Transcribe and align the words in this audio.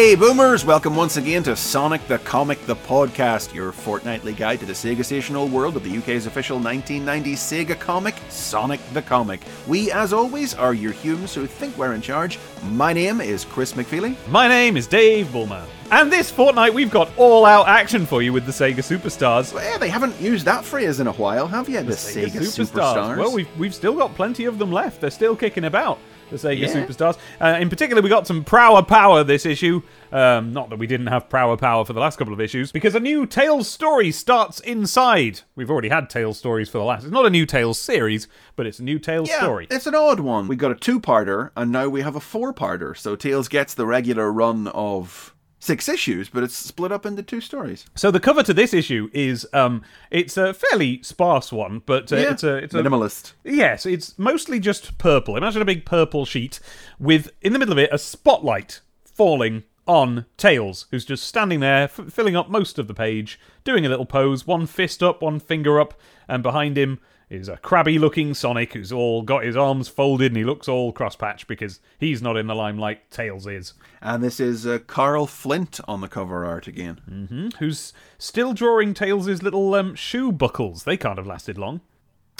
Hey, 0.00 0.14
boomers! 0.14 0.64
Welcome 0.64 0.96
once 0.96 1.18
again 1.18 1.42
to 1.42 1.54
Sonic 1.54 2.08
the 2.08 2.16
Comic, 2.20 2.64
the 2.64 2.74
podcast, 2.74 3.52
your 3.52 3.70
fortnightly 3.70 4.32
guide 4.32 4.60
to 4.60 4.64
the 4.64 4.72
Sega 4.72 5.04
stational 5.04 5.46
world 5.46 5.76
of 5.76 5.84
the 5.84 5.94
UK's 5.94 6.24
official 6.24 6.58
1990s 6.58 7.34
Sega 7.34 7.78
comic, 7.78 8.14
Sonic 8.30 8.80
the 8.94 9.02
Comic. 9.02 9.42
We, 9.68 9.92
as 9.92 10.14
always, 10.14 10.54
are 10.54 10.72
your 10.72 10.92
humans 10.92 11.34
who 11.34 11.46
think 11.46 11.76
we're 11.76 11.92
in 11.92 12.00
charge. 12.00 12.38
My 12.70 12.94
name 12.94 13.20
is 13.20 13.44
Chris 13.44 13.74
McFeely. 13.74 14.16
My 14.28 14.48
name 14.48 14.78
is 14.78 14.86
Dave 14.86 15.30
Bulmer. 15.32 15.66
And 15.90 16.10
this 16.10 16.30
fortnight, 16.30 16.72
we've 16.72 16.90
got 16.90 17.10
all 17.18 17.44
out 17.44 17.68
action 17.68 18.06
for 18.06 18.22
you 18.22 18.32
with 18.32 18.46
the 18.46 18.52
Sega 18.52 18.76
Superstars. 18.76 19.52
Well, 19.52 19.62
yeah, 19.62 19.76
they 19.76 19.90
haven't 19.90 20.18
used 20.18 20.46
that 20.46 20.64
phrase 20.64 21.00
in 21.00 21.08
a 21.08 21.12
while, 21.12 21.46
have 21.46 21.68
you? 21.68 21.82
The, 21.82 21.92
Sega, 21.92 22.30
Superstars. 22.30 23.18
Well, 23.18 23.34
we've, 23.34 23.58
we've 23.58 23.74
still 23.74 23.94
got 23.94 24.14
plenty 24.14 24.46
of 24.46 24.58
them 24.58 24.72
left. 24.72 25.02
They're 25.02 25.10
still 25.10 25.36
kicking 25.36 25.64
about, 25.64 25.98
the 26.30 26.36
Sega 26.36 26.58
Yeah. 26.60 26.68
Superstars. 26.68 27.18
Uh, 27.40 27.58
in 27.60 27.68
particular, 27.68 28.00
we 28.02 28.08
got 28.08 28.26
some 28.26 28.44
Prower 28.44 28.82
Power 28.82 29.22
this 29.24 29.44
issue. 29.44 29.82
Um, 30.12 30.52
not 30.52 30.70
that 30.70 30.78
we 30.78 30.86
didn't 30.86 31.06
have 31.08 31.28
Prower 31.28 31.56
Power 31.56 31.84
for 31.84 31.92
the 31.92 32.00
last 32.00 32.16
couple 32.18 32.32
of 32.34 32.40
issues, 32.40 32.72
because 32.72 32.94
a 32.94 33.00
new 33.00 33.26
Tails 33.26 33.68
story 33.68 34.10
starts 34.10 34.58
inside. 34.60 35.40
We've 35.54 35.70
already 35.70 35.88
had 35.88 36.10
Tails 36.10 36.38
stories 36.38 36.68
for 36.68 36.78
the 36.78 36.84
last. 36.84 37.04
It's 37.04 37.12
not 37.12 37.26
a 37.26 37.30
new 37.30 37.46
Tails 37.46 37.78
series, 37.78 38.26
but 38.56 38.66
it's 38.66 38.78
a 38.78 38.82
new 38.82 38.98
Tails 38.98 39.28
Yeah, 39.28 39.40
story. 39.42 39.66
it's 39.70 39.86
an 39.86 39.94
odd 39.94 40.20
one. 40.20 40.48
We 40.48 40.56
got 40.56 40.72
a 40.72 40.74
two-parter, 40.74 41.50
and 41.56 41.70
now 41.70 41.88
we 41.88 42.02
have 42.02 42.16
a 42.16 42.20
four-parter. 42.20 42.96
So 42.96 43.14
Tails 43.16 43.48
gets 43.48 43.74
the 43.74 43.86
regular 43.86 44.32
run 44.32 44.66
of 44.68 45.34
six 45.60 45.88
issues, 45.88 46.28
but 46.28 46.42
it's 46.42 46.56
split 46.56 46.90
up 46.90 47.06
into 47.06 47.22
two 47.22 47.40
stories. 47.40 47.84
So 47.94 48.10
the 48.10 48.18
cover 48.18 48.42
to 48.42 48.52
this 48.54 48.74
issue 48.74 49.08
is 49.12 49.46
um, 49.52 49.82
it's 50.10 50.36
a 50.36 50.52
fairly 50.52 51.02
sparse 51.02 51.52
one, 51.52 51.82
but 51.86 52.12
uh, 52.12 52.16
Yeah, 52.16 52.30
it's 52.32 52.42
a 52.42 52.56
it's 52.56 52.74
a 52.74 52.78
minimalist. 52.82 53.34
Yes, 53.44 53.86
it's 53.86 54.18
mostly 54.18 54.58
just 54.58 54.98
purple. 54.98 55.36
Imagine 55.36 55.62
a 55.62 55.66
big 55.66 55.84
purple 55.84 56.24
sheet 56.24 56.58
with, 56.98 57.30
in 57.42 57.52
the 57.52 57.58
middle 57.58 57.72
of 57.72 57.78
it, 57.78 57.90
a 57.92 57.98
spotlight 57.98 58.80
falling 59.04 59.62
on 59.86 60.24
Tails, 60.36 60.86
who's 60.90 61.04
just 61.04 61.24
standing 61.24 61.60
there, 61.60 61.84
f- 61.84 62.00
filling 62.10 62.36
up 62.36 62.48
most 62.48 62.78
of 62.78 62.86
the 62.88 62.94
page, 62.94 63.38
doing 63.64 63.84
a 63.84 63.88
little 63.88 64.06
pose, 64.06 64.46
one 64.46 64.66
fist 64.66 65.02
up, 65.02 65.20
one 65.20 65.40
finger 65.40 65.80
up, 65.80 65.94
and 66.28 66.42
behind 66.42 66.78
him 66.78 67.00
is 67.30 67.48
a 67.48 67.56
crabby 67.58 67.98
looking 67.98 68.34
Sonic 68.34 68.72
who's 68.72 68.92
all 68.92 69.22
got 69.22 69.44
his 69.44 69.56
arms 69.56 69.88
folded 69.88 70.32
and 70.32 70.36
he 70.36 70.44
looks 70.44 70.68
all 70.68 70.92
crosspatch 70.92 71.46
because 71.46 71.80
he's 71.98 72.20
not 72.20 72.36
in 72.36 72.48
the 72.48 72.54
limelight, 72.54 73.08
Tails 73.10 73.46
is. 73.46 73.74
And 74.02 74.22
this 74.22 74.40
is 74.40 74.66
uh, 74.66 74.80
Carl 74.86 75.26
Flint 75.26 75.78
on 75.86 76.00
the 76.00 76.08
cover 76.08 76.44
art 76.44 76.66
again. 76.66 77.52
Who's 77.60 77.92
still 78.18 78.52
drawing 78.52 78.94
Tails' 78.94 79.42
little 79.42 79.74
um, 79.74 79.94
shoe 79.94 80.32
buckles. 80.32 80.82
They 80.82 80.96
can't 80.96 81.18
have 81.18 81.26
lasted 81.26 81.56
long. 81.56 81.80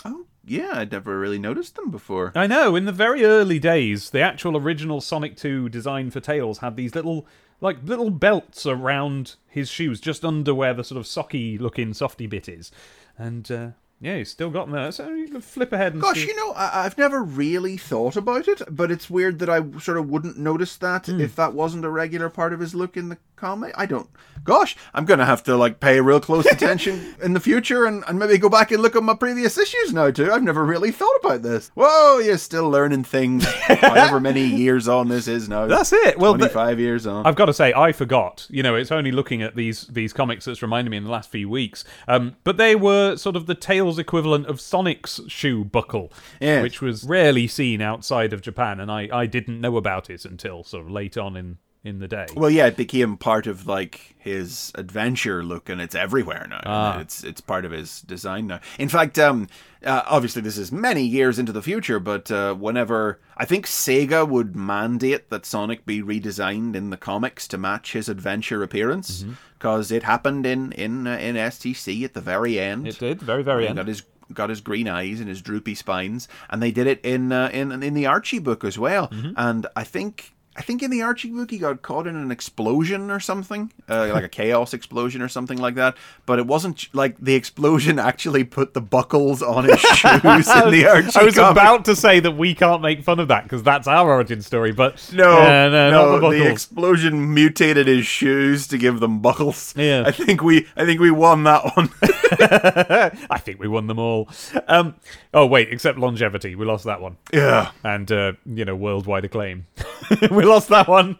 Oh, 0.04 0.26
yeah, 0.44 0.72
I'd 0.74 0.90
never 0.90 1.18
really 1.18 1.38
noticed 1.38 1.76
them 1.76 1.90
before. 1.90 2.32
I 2.34 2.48
know. 2.48 2.74
In 2.74 2.84
the 2.84 2.92
very 2.92 3.24
early 3.24 3.60
days, 3.60 4.10
the 4.10 4.20
actual 4.20 4.56
original 4.56 5.00
Sonic 5.00 5.36
2 5.36 5.68
design 5.68 6.10
for 6.10 6.18
Tails 6.18 6.58
had 6.58 6.74
these 6.74 6.96
little, 6.96 7.28
like 7.60 7.76
little 7.84 8.10
belts 8.10 8.66
around 8.66 9.36
his 9.46 9.68
shoes, 9.68 10.00
just 10.00 10.24
under 10.24 10.52
where 10.52 10.74
the 10.74 10.82
sort 10.82 10.98
of 10.98 11.06
socky-looking 11.06 11.94
softy 11.94 12.26
bit 12.26 12.48
is, 12.48 12.72
and 13.16 13.50
uh, 13.52 13.68
yeah, 14.00 14.16
he's 14.16 14.30
still 14.30 14.50
got 14.50 14.70
there. 14.70 14.90
So 14.92 15.10
you 15.10 15.28
can 15.28 15.40
flip 15.40 15.72
ahead 15.72 15.92
and 15.92 16.02
Gosh, 16.02 16.16
see. 16.22 16.26
you 16.28 16.36
know, 16.36 16.52
I- 16.52 16.84
I've 16.84 16.96
never 16.98 17.22
really 17.22 17.76
thought 17.76 18.16
about 18.16 18.48
it, 18.48 18.62
but 18.70 18.90
it's 18.90 19.10
weird 19.10 19.38
that 19.40 19.50
I 19.50 19.60
sort 19.78 19.98
of 19.98 20.08
wouldn't 20.08 20.38
notice 20.38 20.76
that 20.78 21.06
Hmm. 21.06 21.20
if 21.20 21.36
that 21.36 21.52
wasn't 21.54 21.84
a 21.84 21.90
regular 21.90 22.30
part 22.30 22.52
of 22.52 22.60
his 22.60 22.74
look 22.74 22.96
in 22.96 23.10
the 23.10 23.18
comic. 23.40 23.72
I 23.76 23.86
don't. 23.86 24.08
Gosh, 24.42 24.74
I'm 24.94 25.04
gonna 25.04 25.26
have 25.26 25.42
to 25.44 25.56
like 25.56 25.80
pay 25.80 26.00
real 26.00 26.20
close 26.20 26.46
attention 26.52 27.14
in 27.22 27.34
the 27.34 27.40
future 27.40 27.84
and, 27.84 28.02
and 28.08 28.18
maybe 28.18 28.38
go 28.38 28.48
back 28.48 28.70
and 28.70 28.82
look 28.82 28.96
at 28.96 29.02
my 29.02 29.14
previous 29.14 29.58
issues 29.58 29.92
now 29.92 30.10
too. 30.10 30.32
I've 30.32 30.42
never 30.42 30.64
really 30.64 30.90
thought 30.92 31.14
about 31.22 31.42
this. 31.42 31.70
Whoa, 31.74 32.18
you're 32.18 32.38
still 32.38 32.70
learning 32.70 33.04
things. 33.04 33.44
however 33.66 34.18
many 34.18 34.44
years 34.44 34.88
on 34.88 35.08
this 35.08 35.28
is 35.28 35.48
now. 35.48 35.66
That's 35.66 35.92
it. 35.92 36.18
Well, 36.18 36.32
the- 36.32 36.48
25 36.48 36.80
years 36.80 37.06
on. 37.06 37.26
I've 37.26 37.34
got 37.36 37.46
to 37.46 37.52
say, 37.54 37.72
I 37.74 37.92
forgot. 37.92 38.46
You 38.48 38.62
know, 38.62 38.74
it's 38.76 38.90
only 38.92 39.12
looking 39.12 39.42
at 39.42 39.56
these 39.56 39.86
these 39.88 40.12
comics 40.14 40.44
that's 40.46 40.62
reminded 40.62 40.90
me 40.90 40.96
in 40.96 41.04
the 41.04 41.10
last 41.10 41.30
few 41.30 41.48
weeks. 41.50 41.84
Um, 42.08 42.36
but 42.44 42.56
they 42.56 42.74
were 42.74 43.16
sort 43.16 43.36
of 43.36 43.44
the 43.46 43.54
Tails 43.54 43.98
equivalent 43.98 44.46
of 44.46 44.58
Sonic's 44.60 45.20
shoe 45.28 45.64
buckle, 45.64 46.10
Yes. 46.40 46.62
which 46.62 46.80
was 46.80 47.04
rarely 47.04 47.46
seen 47.46 47.82
outside 47.82 48.32
of 48.32 48.40
Japan, 48.40 48.80
and 48.80 48.90
I, 48.90 49.08
I 49.12 49.26
didn't 49.26 49.60
know 49.60 49.76
about 49.76 50.08
it 50.08 50.24
until 50.24 50.64
sort 50.64 50.84
of 50.86 50.90
late 50.90 51.16
on 51.18 51.36
in 51.36 51.58
in 51.82 51.98
the 51.98 52.08
day. 52.08 52.26
Well, 52.36 52.50
yeah, 52.50 52.66
it 52.66 52.76
became 52.76 53.16
part 53.16 53.46
of 53.46 53.66
like 53.66 54.14
his 54.18 54.70
adventure 54.74 55.42
look, 55.42 55.68
and 55.68 55.80
it's 55.80 55.94
everywhere 55.94 56.46
now. 56.48 56.60
Ah. 56.66 56.98
It's 57.00 57.24
it's 57.24 57.40
part 57.40 57.64
of 57.64 57.72
his 57.72 58.02
design 58.02 58.46
now. 58.48 58.60
In 58.78 58.88
fact, 58.88 59.18
um, 59.18 59.48
uh, 59.84 60.02
obviously 60.06 60.42
this 60.42 60.58
is 60.58 60.70
many 60.70 61.04
years 61.04 61.38
into 61.38 61.52
the 61.52 61.62
future, 61.62 61.98
but 61.98 62.30
uh, 62.30 62.54
whenever 62.54 63.18
I 63.36 63.44
think 63.46 63.66
Sega 63.66 64.28
would 64.28 64.54
mandate 64.54 65.30
that 65.30 65.46
Sonic 65.46 65.86
be 65.86 66.02
redesigned 66.02 66.74
in 66.74 66.90
the 66.90 66.96
comics 66.98 67.48
to 67.48 67.56
match 67.58 67.92
his 67.94 68.08
adventure 68.08 68.62
appearance, 68.62 69.22
Mm-hmm. 69.22 69.32
because 69.58 69.90
it 69.90 70.02
happened 70.02 70.44
in 70.46 70.72
in 70.72 71.06
uh, 71.06 71.16
in 71.16 71.36
STC 71.36 72.04
at 72.04 72.12
the 72.14 72.20
very 72.20 72.58
end. 72.60 72.86
It 72.88 72.98
did 72.98 73.22
very 73.22 73.42
very 73.42 73.62
He 73.62 73.68
end. 73.68 73.76
got 73.76 73.86
his 73.88 74.02
got 74.32 74.48
his 74.50 74.60
green 74.60 74.86
eyes 74.86 75.18
and 75.18 75.28
his 75.28 75.40
droopy 75.42 75.74
spines, 75.74 76.28
and 76.50 76.62
they 76.62 76.70
did 76.70 76.86
it 76.86 77.00
in 77.04 77.32
uh, 77.32 77.48
in 77.52 77.82
in 77.82 77.94
the 77.94 78.06
Archie 78.06 78.38
book 78.38 78.64
as 78.64 78.78
well. 78.78 79.08
Mm-hmm. 79.08 79.32
And 79.36 79.66
I 79.74 79.82
think 79.84 80.34
I 80.56 80.62
think 80.62 80.82
in 80.82 80.90
the 80.90 81.02
Archie 81.02 81.30
book 81.30 81.50
he 81.50 81.58
got 81.58 81.80
caught 81.82 82.08
in 82.08 82.16
an 82.16 82.32
explosion 82.32 83.10
or 83.10 83.20
something, 83.20 83.72
uh, 83.88 84.10
like 84.12 84.24
a 84.24 84.28
chaos 84.40 84.74
explosion 84.74 85.22
or 85.22 85.28
something 85.28 85.58
like 85.58 85.76
that. 85.76 85.96
But 86.26 86.38
it 86.40 86.46
wasn't 86.46 86.92
like 86.92 87.18
the 87.18 87.34
explosion 87.34 87.98
actually 88.10 88.44
put 88.44 88.74
the 88.74 88.80
buckles 88.80 89.42
on 89.42 89.64
his 89.64 89.80
shoes 89.80 90.48
in 90.48 90.70
the 90.70 90.86
Archie. 90.90 91.18
I 91.18 91.22
was 91.22 91.36
comic. 91.36 91.52
about 91.52 91.84
to 91.84 91.94
say 91.94 92.18
that 92.20 92.32
we 92.32 92.54
can't 92.54 92.82
make 92.82 93.04
fun 93.04 93.20
of 93.20 93.28
that 93.28 93.44
because 93.44 93.62
that's 93.62 93.86
our 93.86 94.10
origin 94.10 94.42
story, 94.42 94.72
but 94.72 95.10
No, 95.12 95.38
uh, 95.40 95.68
no, 95.68 95.90
no, 95.90 96.30
the 96.30 96.38
the, 96.38 96.50
explosion 96.50 97.32
mutated 97.32 97.86
his 97.86 98.06
shoes 98.06 98.66
to 98.68 98.78
give 98.78 99.00
them 99.00 99.20
buckles. 99.20 99.72
Yeah. 99.76 100.02
I 100.04 100.10
think 100.10 100.42
we, 100.42 100.66
I 100.76 100.84
think 100.84 101.00
we 101.00 101.10
won 101.10 101.44
that 101.44 101.76
one. 101.76 101.90
I 102.32 103.38
think 103.38 103.60
we 103.60 103.68
won 103.68 103.86
them 103.86 103.98
all. 103.98 104.28
Um, 104.68 104.94
oh 105.34 105.46
wait, 105.46 105.68
except 105.70 105.98
longevity, 105.98 106.54
we 106.54 106.64
lost 106.64 106.84
that 106.84 107.00
one, 107.00 107.16
yeah, 107.32 107.72
and 107.82 108.10
uh, 108.10 108.32
you 108.46 108.64
know 108.64 108.76
worldwide 108.76 109.24
acclaim, 109.24 109.66
we 110.30 110.44
lost 110.44 110.68
that 110.68 110.88
one. 110.88 111.18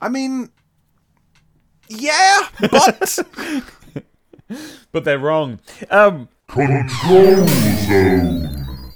I 0.00 0.08
mean, 0.08 0.50
yeah, 1.88 2.48
but 2.60 3.18
But 4.92 5.04
they're 5.04 5.18
wrong. 5.18 5.60
Um, 5.90 6.28
Control 6.46 7.46
Zone. 7.86 8.53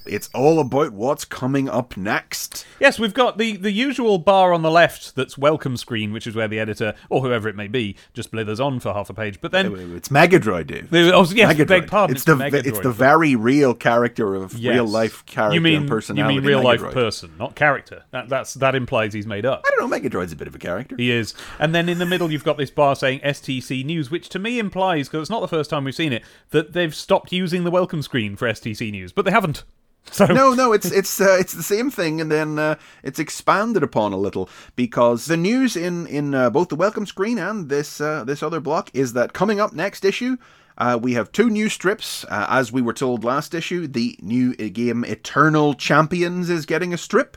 It's 0.08 0.28
all 0.34 0.60
about 0.60 0.92
what's 0.92 1.24
coming 1.24 1.68
up 1.68 1.96
next. 1.96 2.66
yes, 2.80 2.98
we've 2.98 3.14
got 3.14 3.38
the, 3.38 3.56
the 3.56 3.70
usual 3.70 4.18
bar 4.18 4.52
on 4.52 4.62
the 4.62 4.70
left 4.70 5.14
that's 5.14 5.36
welcome 5.38 5.76
screen, 5.76 6.12
which 6.12 6.26
is 6.26 6.34
where 6.34 6.48
the 6.48 6.58
editor 6.58 6.94
or 7.10 7.20
whoever 7.22 7.48
it 7.48 7.56
may 7.56 7.68
be 7.68 7.96
just 8.14 8.30
blithers 8.30 8.60
on 8.60 8.80
for 8.80 8.92
half 8.92 9.10
a 9.10 9.14
page. 9.14 9.40
But 9.40 9.52
then, 9.52 9.74
It's 9.96 10.08
Megadroid, 10.08 10.66
Dave. 10.66 10.88
oh 10.92 11.24
yes, 11.32 11.54
Megadroid. 11.54 11.66
beg 11.68 11.86
pardon, 11.88 12.16
It's 12.16 12.24
the 12.24 12.34
Megadroid. 12.34 12.66
it's 12.66 12.80
the 12.80 12.92
very 12.92 13.36
real 13.36 13.74
character 13.74 14.34
of 14.34 14.54
Yes. 14.54 14.74
real 14.74 14.86
life 14.86 15.24
character 15.26 15.54
You 15.54 15.60
mean 15.60 15.76
and 15.80 15.88
personality. 15.88 16.34
you 16.34 16.40
mean 16.40 16.48
real 16.48 16.62
life 16.62 16.80
person, 16.92 17.32
not 17.38 17.54
character? 17.54 18.04
That 18.10 18.28
that's 18.28 18.54
that 18.54 18.74
implies 18.74 19.12
he's 19.12 19.26
made 19.26 19.44
up. 19.46 19.62
I 19.66 19.70
don't 19.76 19.90
know. 19.90 19.96
Megadroid's 19.98 20.32
a 20.32 20.36
bit 20.36 20.48
of 20.48 20.54
a 20.54 20.58
character. 20.58 20.96
He 20.96 21.10
is. 21.10 21.34
And 21.58 21.74
then 21.74 21.88
in 21.88 21.98
the 21.98 22.06
middle, 22.06 22.30
you've 22.32 22.44
got 22.44 22.56
this 22.58 22.70
bar 22.70 22.96
saying 22.96 23.20
STC 23.20 23.84
News, 23.84 24.10
which 24.10 24.28
to 24.30 24.38
me 24.38 24.58
implies, 24.58 25.08
because 25.08 25.22
it's 25.22 25.30
not 25.30 25.40
the 25.40 25.48
first 25.48 25.70
time 25.70 25.84
we've 25.84 25.94
seen 25.94 26.12
it, 26.12 26.22
that 26.50 26.72
they've 26.72 26.94
stopped 26.94 27.32
using 27.32 27.64
the 27.64 27.70
welcome 27.70 28.02
screen 28.02 28.36
for 28.36 28.48
STC 28.48 28.90
News, 28.90 29.12
but 29.12 29.24
they 29.24 29.30
haven't. 29.30 29.64
So 30.12 30.24
no, 30.24 30.54
no, 30.54 30.72
it's 30.72 30.90
it's 30.90 31.20
uh, 31.20 31.36
it's 31.38 31.52
the 31.52 31.62
same 31.62 31.90
thing, 31.90 32.18
and 32.18 32.32
then 32.32 32.58
uh, 32.58 32.76
it's 33.02 33.18
expanded 33.18 33.82
upon 33.82 34.14
a 34.14 34.16
little 34.16 34.48
because 34.74 35.26
the 35.26 35.36
news 35.36 35.76
in 35.76 36.06
in 36.06 36.34
uh, 36.34 36.48
both 36.48 36.68
the 36.68 36.76
welcome 36.76 37.04
screen 37.04 37.38
and 37.38 37.68
this 37.68 38.00
uh, 38.00 38.24
this 38.24 38.42
other 38.42 38.58
block 38.58 38.90
is 38.94 39.12
that 39.12 39.34
coming 39.34 39.60
up 39.60 39.74
next 39.74 40.06
issue. 40.06 40.38
Uh, 40.78 40.98
we 41.00 41.12
have 41.12 41.30
two 41.30 41.50
new 41.50 41.68
strips. 41.68 42.24
Uh, 42.24 42.46
as 42.48 42.72
we 42.72 42.80
were 42.80 42.92
told 42.94 43.22
last 43.22 43.52
issue, 43.52 43.86
the 43.86 44.16
new 44.22 44.54
game 44.54 45.04
Eternal 45.04 45.74
Champions 45.74 46.48
is 46.48 46.64
getting 46.64 46.94
a 46.94 46.98
strip. 46.98 47.36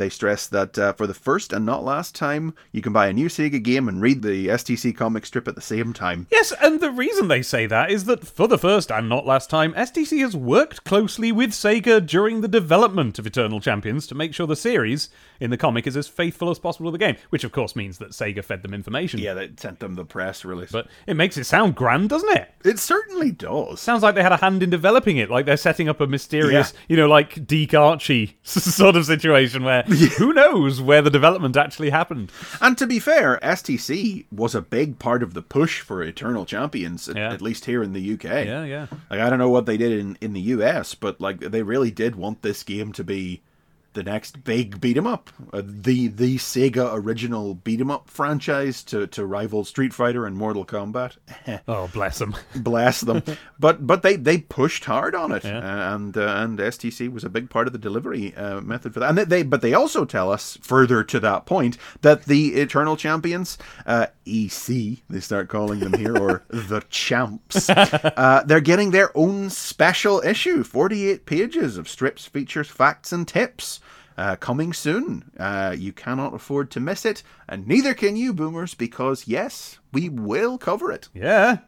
They 0.00 0.08
stress 0.08 0.46
that 0.46 0.78
uh, 0.78 0.94
for 0.94 1.06
the 1.06 1.12
first 1.12 1.52
and 1.52 1.66
not 1.66 1.84
last 1.84 2.14
time, 2.14 2.54
you 2.72 2.80
can 2.80 2.94
buy 2.94 3.08
a 3.08 3.12
new 3.12 3.28
Sega 3.28 3.62
game 3.62 3.86
and 3.86 4.00
read 4.00 4.22
the 4.22 4.46
STC 4.46 4.96
comic 4.96 5.26
strip 5.26 5.46
at 5.46 5.56
the 5.56 5.60
same 5.60 5.92
time. 5.92 6.26
Yes, 6.30 6.54
and 6.58 6.80
the 6.80 6.90
reason 6.90 7.28
they 7.28 7.42
say 7.42 7.66
that 7.66 7.90
is 7.90 8.04
that 8.04 8.26
for 8.26 8.48
the 8.48 8.56
first 8.56 8.90
and 8.90 9.10
not 9.10 9.26
last 9.26 9.50
time, 9.50 9.74
STC 9.74 10.22
has 10.22 10.34
worked 10.34 10.84
closely 10.84 11.30
with 11.30 11.50
Sega 11.50 12.00
during 12.06 12.40
the 12.40 12.48
development 12.48 13.18
of 13.18 13.26
Eternal 13.26 13.60
Champions 13.60 14.06
to 14.06 14.14
make 14.14 14.32
sure 14.32 14.46
the 14.46 14.56
series 14.56 15.10
in 15.40 15.50
the 15.50 15.56
comic 15.56 15.86
is 15.86 15.96
as 15.96 16.06
faithful 16.06 16.50
as 16.50 16.58
possible 16.58 16.90
to 16.90 16.92
the 16.92 17.04
game, 17.04 17.16
which 17.30 17.44
of 17.44 17.52
course 17.52 17.74
means 17.74 17.98
that 17.98 18.10
Sega 18.10 18.44
fed 18.44 18.62
them 18.62 18.74
information. 18.74 19.18
Yeah, 19.20 19.34
they 19.34 19.50
sent 19.56 19.80
them 19.80 19.94
the 19.94 20.04
press 20.04 20.44
release. 20.44 20.70
But 20.70 20.86
it 21.06 21.14
makes 21.14 21.36
it 21.36 21.44
sound 21.44 21.74
grand, 21.74 22.08
doesn't 22.10 22.36
it? 22.36 22.52
it 22.64 22.78
certainly 22.78 23.30
does. 23.32 23.80
Sounds 23.80 24.02
like 24.02 24.14
they 24.14 24.22
had 24.22 24.32
a 24.32 24.36
hand 24.36 24.62
in 24.62 24.68
developing 24.70 25.16
it, 25.16 25.30
like 25.30 25.46
they're 25.46 25.56
setting 25.56 25.88
up 25.88 26.00
a 26.00 26.06
mysterious, 26.06 26.72
you 26.88 26.96
know, 26.96 27.08
like 27.08 27.46
Deke 27.46 27.74
Archie 27.74 28.38
sort 28.42 28.96
of 28.96 29.06
situation 29.06 29.64
where 29.64 29.82
who 30.18 30.32
knows 30.32 30.80
where 30.80 31.00
the 31.02 31.10
development 31.10 31.56
actually 31.56 31.90
happened. 31.90 32.30
And 32.60 32.76
to 32.78 32.86
be 32.86 32.98
fair, 32.98 33.38
STC 33.42 34.26
was 34.30 34.54
a 34.54 34.60
big 34.62 34.98
part 34.98 35.22
of 35.22 35.34
the 35.34 35.42
push 35.42 35.80
for 35.80 36.02
Eternal 36.02 36.44
Champions, 36.44 37.08
at, 37.08 37.16
Yeah. 37.16 37.32
at 37.32 37.40
least 37.42 37.64
here 37.64 37.82
in 37.82 37.92
the 37.92 38.12
UK. 38.14 38.24
Yeah, 38.24 38.64
yeah. 38.64 38.86
Like 39.10 39.20
I 39.20 39.30
don't 39.30 39.38
know 39.38 39.48
what 39.48 39.66
they 39.66 39.76
did 39.76 39.92
in, 39.92 40.18
in 40.20 40.32
the 40.34 40.40
US, 40.40 40.94
but 40.94 41.20
like 41.20 41.40
they 41.40 41.62
really 41.62 41.90
did 41.90 42.16
want 42.16 42.42
this 42.42 42.62
game 42.62 42.92
to 42.92 43.04
be 43.04 43.42
the 43.92 44.02
next 44.02 44.44
big 44.44 44.80
beat 44.80 44.96
'em 44.96 45.06
up, 45.06 45.30
uh, 45.52 45.62
the 45.64 46.08
the 46.08 46.36
Sega 46.38 46.90
original 46.94 47.54
beat 47.54 47.80
'em 47.80 47.90
up 47.90 48.08
franchise 48.08 48.82
to 48.84 49.06
to 49.08 49.26
rival 49.26 49.64
Street 49.64 49.92
Fighter 49.92 50.26
and 50.26 50.36
Mortal 50.36 50.64
Kombat. 50.64 51.16
Oh, 51.68 51.88
bless 51.92 52.18
them. 52.18 52.34
Bless 52.54 53.00
them, 53.08 53.22
but 53.58 53.86
but 53.86 54.02
they 54.02 54.16
they 54.16 54.38
pushed 54.38 54.84
hard 54.84 55.14
on 55.14 55.32
it, 55.32 55.44
Yeah. 55.44 55.58
uh, 55.58 55.94
and 55.96 56.16
uh, 56.16 56.20
and 56.38 56.58
STC 56.58 57.08
was 57.12 57.24
a 57.24 57.28
big 57.28 57.50
part 57.50 57.66
of 57.66 57.72
the 57.72 57.78
delivery 57.78 58.34
uh, 58.36 58.60
method 58.60 58.94
for 58.94 59.00
that. 59.00 59.08
And 59.10 59.18
they, 59.18 59.24
they 59.24 59.42
but 59.42 59.60
they 59.62 59.74
also 59.74 60.04
tell 60.04 60.30
us 60.30 60.58
further 60.62 61.02
to 61.04 61.20
that 61.20 61.46
point 61.46 61.76
that 62.02 62.24
the 62.26 62.54
Eternal 62.54 62.96
Champions, 62.96 63.58
uh, 63.86 64.06
EC, 64.30 64.98
they 65.08 65.20
start 65.20 65.48
calling 65.48 65.80
them 65.80 65.92
here, 65.94 66.16
or 66.16 66.44
the 66.48 66.82
Champs, 66.90 67.68
uh, 67.70 68.42
they're 68.46 68.60
getting 68.60 68.90
their 68.90 69.10
own 69.16 69.50
special 69.50 70.20
issue, 70.24 70.62
forty 70.62 71.08
eight 71.10 71.26
pages 71.26 71.76
of 71.76 71.88
strips, 71.88 72.26
features, 72.26 72.68
facts, 72.68 73.12
and 73.12 73.26
tips. 73.26 73.80
Uh, 74.18 74.36
coming 74.36 74.70
soon. 74.74 75.30
Uh, 75.38 75.74
you 75.78 75.94
cannot 75.94 76.34
afford 76.34 76.70
to 76.70 76.78
miss 76.78 77.06
it, 77.06 77.22
and 77.48 77.66
neither 77.66 77.94
can 77.94 78.16
you, 78.16 78.34
boomers, 78.34 78.74
because 78.74 79.26
yes, 79.26 79.78
we 79.94 80.10
will 80.10 80.58
cover 80.58 80.92
it. 80.92 81.08
Yeah. 81.14 81.58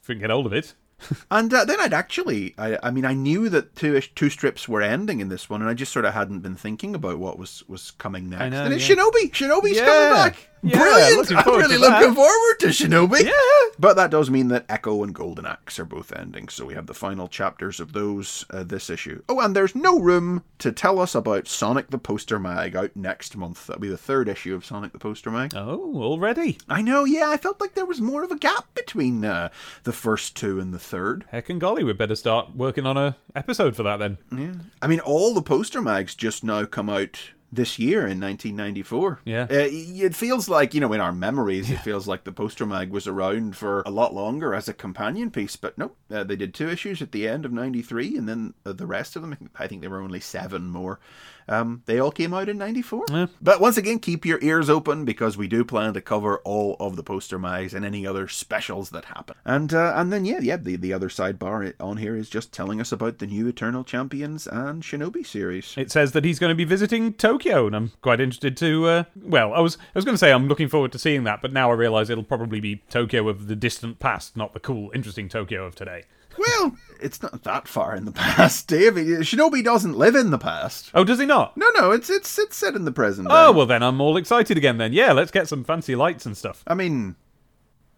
If 0.00 0.06
we 0.06 0.14
can 0.14 0.20
get 0.20 0.30
hold 0.30 0.46
of 0.46 0.52
it. 0.52 0.74
And 1.30 1.52
uh, 1.52 1.64
then 1.64 1.78
I'd 1.80 1.92
actually, 1.92 2.54
I, 2.56 2.78
I 2.82 2.90
mean, 2.90 3.04
I 3.04 3.12
knew 3.12 3.48
that 3.50 3.74
two 3.76 4.00
two 4.00 4.30
strips 4.30 4.68
were 4.68 4.80
ending 4.82 5.20
in 5.20 5.28
this 5.28 5.50
one, 5.50 5.60
and 5.60 5.68
I 5.68 5.74
just 5.74 5.92
sort 5.92 6.04
of 6.04 6.14
hadn't 6.14 6.40
been 6.40 6.54
thinking 6.56 6.94
about 6.94 7.18
what 7.18 7.38
was 7.38 7.62
was 7.68 7.90
coming 7.90 8.30
next. 8.30 8.52
know, 8.52 8.64
and 8.64 8.72
it's 8.72 8.88
yeah. 8.88 8.96
Shinobi. 8.96 9.30
Shinobi's 9.32 9.76
Yeah. 9.76 9.84
coming 9.86 10.14
back. 10.14 10.48
Yeah, 10.66 10.78
Brilliant! 10.78 11.32
I'm 11.46 11.54
really 11.58 11.74
to 11.74 11.80
that. 11.80 12.00
looking 12.00 12.14
forward 12.14 12.60
to 12.60 12.66
Shinobi. 12.68 13.24
Yeah. 13.24 13.70
But 13.78 13.94
that 13.96 14.10
does 14.10 14.30
mean 14.30 14.48
that 14.48 14.66
Ecco 14.68 15.02
and 15.04 15.14
Golden 15.14 15.46
Axe 15.46 15.78
are 15.78 15.84
both 15.84 16.12
ending, 16.12 16.48
so 16.48 16.64
we 16.64 16.74
have 16.74 16.86
the 16.86 16.94
final 16.94 17.28
chapters 17.28 17.78
of 17.78 17.92
those 17.92 18.44
uh, 18.50 18.64
this 18.64 18.88
issue. 18.90 19.22
Oh, 19.28 19.40
and 19.40 19.54
there's 19.54 19.74
no 19.74 19.98
room 20.00 20.42
to 20.58 20.72
tell 20.72 20.98
us 20.98 21.14
about 21.14 21.46
Sonic 21.46 21.90
the 21.90 21.98
Poster 21.98 22.38
Mag 22.38 22.74
out 22.74 22.90
next 22.96 23.36
month. 23.36 23.66
That'll 23.66 23.80
be 23.82 23.88
the 23.88 23.96
third 23.98 24.28
issue 24.28 24.54
of 24.54 24.64
Sonic 24.64 24.92
the 24.92 24.98
Poster 24.98 25.30
Mag. 25.30 25.52
Oh, 25.54 26.02
already. 26.02 26.58
I 26.68 26.82
know, 26.82 27.04
yeah, 27.04 27.28
I 27.30 27.36
felt 27.36 27.60
like 27.60 27.74
there 27.74 27.86
was 27.86 28.00
more 28.00 28.24
of 28.24 28.30
a 28.30 28.38
gap 28.38 28.74
between 28.74 29.24
uh, 29.24 29.50
the 29.84 29.92
first 29.92 30.36
two 30.36 30.58
and 30.58 30.72
the 30.72 30.78
third. 30.78 31.24
Heck 31.30 31.48
and 31.50 31.60
golly, 31.60 31.84
we'd 31.84 31.98
better 31.98 32.16
start 32.16 32.56
working 32.56 32.86
on 32.86 32.96
a 32.96 33.16
episode 33.34 33.76
for 33.76 33.82
that 33.82 33.98
then. 33.98 34.18
Yeah. 34.32 34.54
I 34.80 34.86
mean, 34.86 35.00
all 35.00 35.34
the 35.34 35.42
poster 35.42 35.82
mags 35.82 36.14
just 36.14 36.42
now 36.42 36.64
come 36.64 36.88
out 36.88 37.30
this 37.52 37.78
year 37.78 38.00
in 38.00 38.20
1994. 38.20 39.20
Yeah. 39.24 39.42
Uh, 39.42 39.68
it 39.70 40.14
feels 40.14 40.48
like, 40.48 40.74
you 40.74 40.80
know, 40.80 40.92
in 40.92 41.00
our 41.00 41.12
memories, 41.12 41.70
it 41.70 41.78
feels 41.78 42.06
like 42.06 42.24
the 42.24 42.32
poster 42.32 42.66
mag 42.66 42.90
was 42.90 43.06
around 43.06 43.56
for 43.56 43.82
a 43.86 43.90
lot 43.90 44.14
longer 44.14 44.54
as 44.54 44.68
a 44.68 44.74
companion 44.74 45.30
piece, 45.30 45.56
but 45.56 45.76
no, 45.78 45.92
uh, 46.10 46.24
they 46.24 46.36
did 46.36 46.54
two 46.54 46.68
issues 46.68 47.00
at 47.02 47.12
the 47.12 47.28
end 47.28 47.44
of 47.44 47.52
93, 47.52 48.16
and 48.16 48.28
then 48.28 48.54
uh, 48.64 48.72
the 48.72 48.86
rest 48.86 49.16
of 49.16 49.22
them, 49.22 49.50
I 49.56 49.66
think 49.66 49.80
there 49.80 49.90
were 49.90 50.02
only 50.02 50.20
seven 50.20 50.68
more. 50.68 51.00
Um, 51.48 51.82
they 51.86 51.98
all 51.98 52.10
came 52.10 52.34
out 52.34 52.48
in 52.48 52.58
94. 52.58 53.06
Yeah. 53.10 53.26
But 53.40 53.60
once 53.60 53.76
again, 53.76 53.98
keep 53.98 54.24
your 54.24 54.42
ears 54.42 54.68
open 54.68 55.04
because 55.04 55.36
we 55.36 55.46
do 55.46 55.64
plan 55.64 55.94
to 55.94 56.00
cover 56.00 56.38
all 56.38 56.76
of 56.80 56.96
the 56.96 57.02
poster 57.02 57.38
mags 57.38 57.74
and 57.74 57.84
any 57.84 58.06
other 58.06 58.28
specials 58.28 58.90
that 58.90 59.06
happen. 59.06 59.36
And 59.44 59.72
uh, 59.72 59.92
and 59.94 60.12
then 60.12 60.24
yeah, 60.24 60.40
yeah, 60.40 60.56
the, 60.56 60.76
the 60.76 60.92
other 60.92 61.08
sidebar 61.08 61.72
on 61.80 61.98
here 61.98 62.16
is 62.16 62.28
just 62.28 62.52
telling 62.52 62.80
us 62.80 62.92
about 62.92 63.18
the 63.18 63.26
new 63.26 63.46
Eternal 63.46 63.84
Champions 63.84 64.46
and 64.46 64.82
Shinobi 64.82 65.24
series. 65.24 65.74
It 65.76 65.90
says 65.90 66.12
that 66.12 66.24
he's 66.24 66.38
going 66.38 66.50
to 66.50 66.56
be 66.56 66.64
visiting 66.64 67.12
Tokyo, 67.12 67.35
and 67.44 67.76
I'm 67.76 67.92
quite 68.02 68.20
interested 68.20 68.56
to. 68.58 68.86
Uh, 68.86 69.04
well, 69.20 69.52
I 69.52 69.60
was 69.60 69.76
I 69.76 69.98
was 69.98 70.04
going 70.04 70.14
to 70.14 70.18
say 70.18 70.32
I'm 70.32 70.48
looking 70.48 70.68
forward 70.68 70.92
to 70.92 70.98
seeing 70.98 71.24
that, 71.24 71.42
but 71.42 71.52
now 71.52 71.70
I 71.70 71.74
realise 71.74 72.10
it'll 72.10 72.24
probably 72.24 72.60
be 72.60 72.82
Tokyo 72.88 73.28
of 73.28 73.48
the 73.48 73.56
distant 73.56 73.98
past, 73.98 74.36
not 74.36 74.54
the 74.54 74.60
cool, 74.60 74.90
interesting 74.94 75.28
Tokyo 75.28 75.66
of 75.66 75.74
today. 75.74 76.04
Well, 76.38 76.76
it's 77.00 77.22
not 77.22 77.42
that 77.44 77.66
far 77.66 77.96
in 77.96 78.04
the 78.04 78.12
past, 78.12 78.68
Dave. 78.68 78.94
Shinobi 78.94 79.64
doesn't 79.64 79.96
live 79.96 80.14
in 80.14 80.30
the 80.30 80.38
past. 80.38 80.90
Oh, 80.94 81.04
does 81.04 81.18
he 81.18 81.26
not? 81.26 81.56
No, 81.56 81.70
no, 81.74 81.92
it's 81.92 82.10
it's 82.10 82.38
it's 82.38 82.56
set 82.56 82.74
in 82.74 82.84
the 82.84 82.92
present. 82.92 83.28
Oh 83.30 83.52
day. 83.52 83.56
well, 83.56 83.66
then 83.66 83.82
I'm 83.82 84.00
all 84.00 84.16
excited 84.16 84.56
again. 84.56 84.78
Then 84.78 84.92
yeah, 84.92 85.12
let's 85.12 85.30
get 85.30 85.48
some 85.48 85.64
fancy 85.64 85.94
lights 85.94 86.26
and 86.26 86.36
stuff. 86.36 86.62
I 86.66 86.74
mean, 86.74 87.16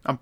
I'm 0.05 0.19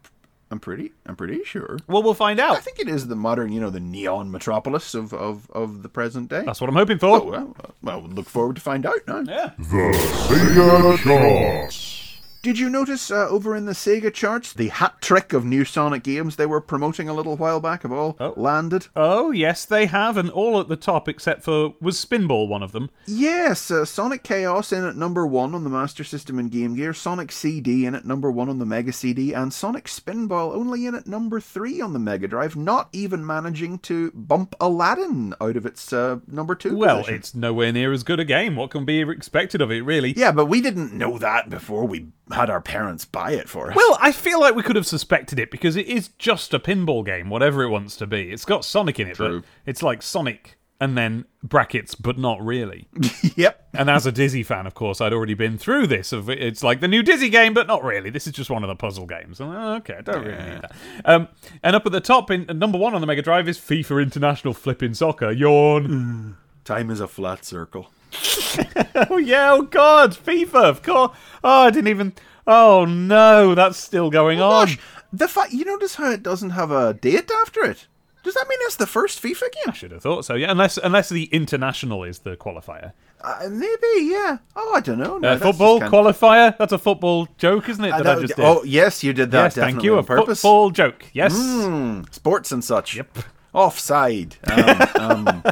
I'm 0.49 0.59
pretty 0.59 0.91
I'm 1.05 1.15
pretty 1.15 1.43
sure. 1.43 1.77
Well, 1.87 2.03
we'll 2.03 2.13
find 2.13 2.39
out. 2.39 2.55
I 2.57 2.59
think 2.61 2.79
it 2.79 2.87
is 2.87 3.07
the 3.07 3.15
modern, 3.15 3.51
you 3.51 3.59
know, 3.59 3.69
the 3.69 3.79
neon 3.79 4.31
metropolis 4.31 4.93
of 4.93 5.13
of, 5.13 5.49
of 5.51 5.83
the 5.83 5.89
present 5.89 6.29
day. 6.29 6.43
That's 6.45 6.61
what 6.61 6.69
I'm 6.69 6.75
hoping 6.75 6.99
for. 6.99 7.17
Oh, 7.17 7.23
well, 7.25 7.55
well, 7.81 8.01
look 8.01 8.29
forward 8.29 8.55
to 8.55 8.61
find 8.61 8.85
out 8.85 8.99
now. 9.07 9.19
Yeah. 9.19 9.51
The 9.57 9.91
Sega 10.29 10.97
Charts. 11.03 12.06
Did 12.47 12.59
you 12.59 12.69
notice 12.69 13.11
uh, 13.11 13.27
over 13.27 13.57
in 13.57 13.65
the 13.65 13.73
Sega 13.73 14.13
charts 14.13 14.53
the 14.53 14.69
hat 14.69 15.01
trick 15.01 15.33
of 15.33 15.43
new 15.43 15.65
Sonic 15.65 16.01
games 16.01 16.37
they 16.37 16.45
were 16.45 16.61
promoting 16.61 17.09
a 17.09 17.13
little 17.13 17.35
while 17.35 17.59
back 17.59 17.81
have 17.81 17.91
all 17.91 18.15
Oh. 18.21 18.33
landed? 18.37 18.87
Oh 18.95 19.31
yes, 19.31 19.65
they 19.65 19.85
have, 19.87 20.15
and 20.15 20.29
all 20.29 20.57
at 20.61 20.69
the 20.69 20.77
top 20.77 21.09
except 21.09 21.43
for 21.43 21.73
was 21.81 21.97
Spinball 21.97 22.47
one 22.47 22.63
of 22.63 22.71
them. 22.71 22.89
Yes, 23.05 23.69
uh, 23.69 23.83
Sonic 23.83 24.23
Chaos 24.23 24.71
in 24.71 24.85
at 24.85 24.95
number 24.95 25.27
one 25.27 25.53
on 25.55 25.65
the 25.65 25.69
Master 25.69 26.05
System 26.05 26.39
and 26.39 26.49
Game 26.49 26.73
Gear, 26.77 26.93
Sonic 26.93 27.33
CD 27.33 27.85
in 27.85 27.93
at 27.95 28.05
number 28.05 28.31
one 28.31 28.47
on 28.47 28.59
the 28.59 28.65
Mega 28.65 28.93
CD, 28.93 29.33
and 29.33 29.51
Sonic 29.51 29.87
Spinball 29.87 30.55
only 30.55 30.85
in 30.85 30.95
at 30.95 31.05
number 31.05 31.41
three 31.41 31.81
on 31.81 31.91
the 31.91 31.99
Mega 31.99 32.29
Drive, 32.29 32.55
not 32.55 32.87
even 32.93 33.25
managing 33.25 33.77
to 33.79 34.09
bump 34.11 34.55
Aladdin 34.61 35.33
out 35.41 35.57
of 35.57 35.65
its 35.65 35.91
uh, 35.91 36.19
number 36.27 36.55
two 36.55 36.77
Well, 36.77 36.99
position. 36.99 37.15
it's 37.15 37.35
nowhere 37.35 37.73
near 37.73 37.91
as 37.91 38.03
good 38.03 38.21
a 38.21 38.25
game. 38.25 38.55
What 38.55 38.69
can 38.71 38.85
be 38.85 39.01
expected 39.01 39.61
of 39.61 39.69
it, 39.69 39.81
really? 39.81 40.13
Yeah, 40.15 40.31
but 40.31 40.45
we 40.45 40.61
didn't 40.61 40.93
know 40.93 41.17
that 41.17 41.49
before 41.49 41.85
we 41.85 42.07
had 42.31 42.49
our 42.49 42.61
parents 42.61 43.05
buy 43.05 43.31
it 43.31 43.47
for 43.49 43.69
us. 43.71 43.75
Well, 43.75 43.97
I 44.01 44.11
feel 44.11 44.39
like 44.39 44.55
we 44.55 44.63
could 44.63 44.75
have 44.75 44.87
suspected 44.87 45.39
it 45.39 45.51
because 45.51 45.75
it 45.75 45.87
is 45.87 46.09
just 46.17 46.53
a 46.53 46.59
pinball 46.59 47.05
game, 47.05 47.29
whatever 47.29 47.63
it 47.63 47.69
wants 47.69 47.95
to 47.97 48.07
be. 48.07 48.31
It's 48.31 48.45
got 48.45 48.65
Sonic 48.65 48.99
in 48.99 49.07
it, 49.07 49.15
True. 49.15 49.41
but 49.41 49.49
it's 49.65 49.81
like 49.83 50.01
Sonic 50.01 50.57
and 50.79 50.97
then 50.97 51.25
brackets, 51.41 51.95
but 51.95 52.17
not 52.17 52.43
really. 52.43 52.87
yep. 53.35 53.67
and 53.73 53.89
as 53.89 54.05
a 54.05 54.11
Dizzy 54.11 54.43
fan, 54.43 54.67
of 54.67 54.75
course, 54.75 55.01
I'd 55.01 55.13
already 55.13 55.33
been 55.33 55.57
through 55.57 55.87
this. 55.87 56.13
Of 56.13 56.29
it's 56.29 56.63
like 56.63 56.81
the 56.81 56.87
new 56.87 57.01
Dizzy 57.01 57.29
game, 57.29 57.53
but 57.53 57.67
not 57.67 57.83
really. 57.83 58.09
This 58.09 58.27
is 58.27 58.33
just 58.33 58.49
one 58.49 58.63
of 58.63 58.67
the 58.67 58.75
puzzle 58.75 59.05
games. 59.05 59.39
Like, 59.39 59.57
oh, 59.57 59.73
okay, 59.75 59.95
I 59.95 60.01
don't 60.01 60.23
really 60.23 60.43
need 60.43 60.61
that. 60.61 60.75
Um, 61.05 61.27
and 61.63 61.75
up 61.75 61.85
at 61.85 61.91
the 61.91 62.01
top, 62.01 62.29
in 62.29 62.45
number 62.59 62.77
one 62.77 62.93
on 62.93 63.01
the 63.01 63.07
Mega 63.07 63.21
Drive, 63.21 63.47
is 63.47 63.57
FIFA 63.57 64.03
International 64.03 64.53
Flipping 64.53 64.93
Soccer. 64.93 65.31
Yawn. 65.31 66.37
Time 66.63 66.91
is 66.91 66.99
a 66.99 67.07
flat 67.07 67.45
circle. 67.45 67.89
oh 69.09 69.17
yeah. 69.17 69.51
Oh 69.53 69.63
god, 69.63 70.11
FIFA. 70.15 70.63
Of 70.63 70.83
course. 70.83 71.17
Oh, 71.43 71.63
I 71.63 71.69
didn't 71.71 71.89
even. 71.89 72.13
Oh 72.45 72.85
no, 72.85 73.55
that's 73.55 73.77
still 73.77 74.09
going 74.09 74.39
on. 74.41 74.67
Gosh, 74.67 74.79
the 75.11 75.27
fact 75.27 75.51
you 75.53 75.65
notice 75.65 75.95
how 75.95 76.11
it 76.11 76.23
doesn't 76.23 76.51
have 76.51 76.71
a 76.71 76.93
date 76.93 77.29
after 77.43 77.63
it. 77.63 77.87
Does 78.23 78.33
that 78.33 78.47
mean 78.49 78.59
it's 78.63 78.75
the 78.75 78.87
first 78.87 79.21
FIFA 79.23 79.41
game? 79.53 79.63
I 79.67 79.71
should 79.73 79.91
have 79.91 80.01
thought 80.01 80.25
so. 80.25 80.33
Yeah, 80.35 80.51
unless 80.51 80.77
unless 80.77 81.09
the 81.09 81.25
international 81.25 82.03
is 82.03 82.19
the 82.19 82.35
qualifier. 82.35 82.91
Uh, 83.21 83.47
maybe, 83.49 84.05
yeah. 84.11 84.37
Oh, 84.55 84.73
I 84.75 84.79
don't 84.79 84.99
know. 84.99 85.17
No, 85.17 85.29
Uh, 85.29 85.37
football 85.37 85.79
qualifier. 85.79 86.55
That's 86.57 86.71
a 86.73 86.77
football 86.77 87.27
joke, 87.37 87.67
isn't 87.67 87.83
it? 87.83 87.89
That 87.91 87.99
I 88.05 88.15
that- 88.15 88.21
just 88.21 88.35
did. 88.35 88.45
oh, 88.45 88.63
yes, 88.63 89.03
you 89.03 89.11
did 89.13 89.31
that. 89.31 89.55
yes, 89.55 89.55
thank 89.55 89.81
you. 89.81 89.97
A 89.97 90.03
purpose. 90.03 90.41
football 90.41 90.69
joke. 90.71 91.05
Yes. 91.13 91.35
Mm, 91.35 92.13
sports 92.13 92.51
and 92.51 92.63
such. 92.63 92.95
Yep. 92.95 93.17
Offside. 93.53 94.35
Um, 94.51 94.81
um, 94.99 95.43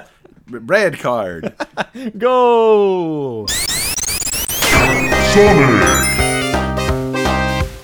red 0.50 1.00
card. 1.00 1.54
Go. 2.18 3.46
Sonic. 5.34 6.06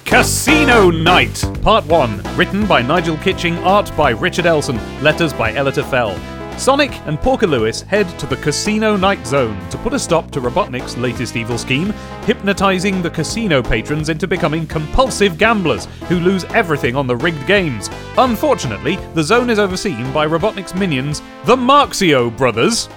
Casino 0.05 0.91
Night, 0.91 1.43
Part 1.61 1.85
1. 1.85 2.35
Written 2.35 2.65
by 2.67 2.81
Nigel 2.81 3.17
Kitching, 3.17 3.57
art 3.59 3.91
by 3.95 4.09
Richard 4.11 4.45
Elson, 4.45 4.77
letters 5.01 5.31
by 5.33 5.53
Elitta 5.53 5.89
Fell. 5.89 6.15
Sonic 6.61 6.91
and 7.07 7.19
Porker 7.19 7.47
Lewis 7.47 7.81
head 7.81 8.07
to 8.19 8.27
the 8.27 8.37
Casino 8.37 8.95
Night 8.95 9.25
Zone 9.25 9.59
to 9.71 9.79
put 9.79 9.93
a 9.93 9.99
stop 9.99 10.29
to 10.29 10.39
Robotnik's 10.39 10.95
latest 10.95 11.35
evil 11.35 11.57
scheme, 11.57 11.89
hypnotizing 12.27 13.01
the 13.01 13.09
casino 13.09 13.63
patrons 13.63 14.09
into 14.09 14.27
becoming 14.27 14.67
compulsive 14.67 15.39
gamblers 15.39 15.85
who 16.07 16.19
lose 16.19 16.43
everything 16.53 16.95
on 16.95 17.07
the 17.07 17.15
rigged 17.15 17.47
games. 17.47 17.89
Unfortunately, 18.19 18.97
the 19.15 19.23
zone 19.23 19.49
is 19.49 19.57
overseen 19.57 20.13
by 20.13 20.27
Robotnik's 20.27 20.75
minions, 20.75 21.23
the 21.45 21.55
Marxio 21.55 22.29
brothers. 22.37 22.87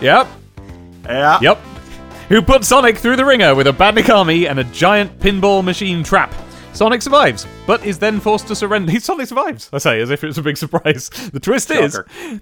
Yep, 0.00 0.26
Yeah. 1.04 1.38
Yep. 1.40 1.58
Who 2.30 2.42
put 2.42 2.64
Sonic 2.64 2.98
through 2.98 3.14
the 3.14 3.24
ringer 3.24 3.54
with 3.54 3.68
a 3.68 3.72
Badnik 3.72 4.12
army 4.12 4.48
and 4.48 4.58
a 4.58 4.64
giant 4.64 5.20
pinball 5.20 5.62
machine 5.62 6.02
trap. 6.02 6.34
Sonic 6.72 7.02
survives, 7.02 7.46
but 7.64 7.84
is 7.86 8.00
then 8.00 8.18
forced 8.18 8.48
to 8.48 8.56
surrender. 8.56 8.90
He 8.90 8.98
Sonic 8.98 9.28
survives, 9.28 9.70
I 9.72 9.78
say, 9.78 10.00
as 10.00 10.10
if 10.10 10.24
it's 10.24 10.36
a 10.36 10.42
big 10.42 10.56
surprise. 10.56 11.10
The 11.32 11.38
twist 11.38 11.68
Shocker. 11.68 12.06
is 12.20 12.40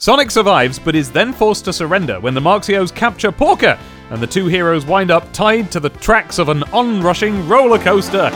Sonic 0.00 0.30
survives, 0.30 0.78
but 0.78 0.94
is 0.94 1.10
then 1.10 1.32
forced 1.32 1.64
to 1.64 1.72
surrender 1.72 2.20
when 2.20 2.32
the 2.32 2.40
Marxios 2.40 2.94
capture 2.94 3.32
Porker, 3.32 3.76
and 4.10 4.20
the 4.20 4.28
two 4.28 4.46
heroes 4.46 4.86
wind 4.86 5.10
up 5.10 5.32
tied 5.32 5.72
to 5.72 5.80
the 5.80 5.88
tracks 5.88 6.38
of 6.38 6.48
an 6.48 6.62
onrushing 6.72 7.48
roller 7.48 7.80
coaster. 7.80 8.30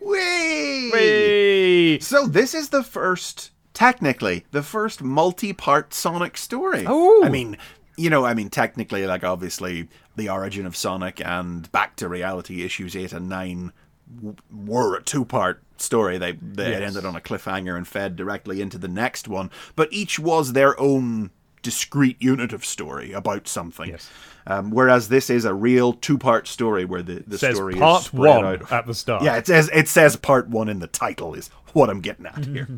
Whee! 0.00 0.90
Whee! 0.92 2.00
So 2.00 2.26
this 2.26 2.54
is 2.54 2.70
the 2.70 2.82
first, 2.82 3.52
technically, 3.72 4.44
the 4.50 4.64
first 4.64 5.00
multi-part 5.00 5.94
Sonic 5.94 6.36
story. 6.36 6.86
Oh. 6.88 7.22
I 7.24 7.28
mean, 7.28 7.56
you 7.96 8.10
know, 8.10 8.24
I 8.24 8.34
mean, 8.34 8.50
technically, 8.50 9.06
like 9.06 9.22
obviously, 9.22 9.88
the 10.16 10.28
origin 10.28 10.66
of 10.66 10.74
Sonic 10.76 11.24
and 11.24 11.70
Back 11.70 11.94
to 11.96 12.08
Reality 12.08 12.64
issues 12.64 12.96
eight 12.96 13.12
and 13.12 13.28
nine 13.28 13.72
were 14.50 14.96
a 14.96 15.02
two-part 15.02 15.62
story. 15.76 16.18
They 16.18 16.32
they 16.32 16.70
Yes. 16.70 16.82
ended 16.82 17.04
on 17.04 17.16
a 17.16 17.20
cliffhanger 17.20 17.76
and 17.76 17.86
fed 17.86 18.16
directly 18.16 18.60
into 18.60 18.78
the 18.78 18.88
next 18.88 19.28
one, 19.28 19.50
but 19.76 19.92
each 19.92 20.18
was 20.18 20.52
their 20.52 20.78
own 20.80 21.30
discrete 21.62 22.20
unit 22.20 22.52
of 22.52 22.64
story 22.64 23.12
about 23.12 23.46
something. 23.48 23.88
Yes. 23.90 24.10
Um, 24.46 24.70
whereas 24.70 25.08
this 25.08 25.30
is 25.30 25.44
a 25.44 25.54
real 25.54 25.92
two-part 25.92 26.48
story 26.48 26.84
where 26.84 27.02
the, 27.02 27.22
the 27.26 27.38
Says 27.38 27.56
story 27.56 27.74
part 27.74 28.00
is 28.00 28.06
spread 28.06 28.36
one 28.36 28.44
out. 28.44 28.72
at 28.72 28.86
the 28.86 28.94
start. 28.94 29.22
Yeah, 29.22 29.36
it 29.36 29.46
says 29.46 29.70
it 29.72 29.88
says 29.88 30.16
part 30.16 30.48
one 30.48 30.68
in 30.68 30.80
the 30.80 30.86
title 30.88 31.34
is 31.34 31.48
what 31.72 31.88
I'm 31.88 32.02
getting 32.02 32.26
at 32.26 32.44
here, 32.44 32.68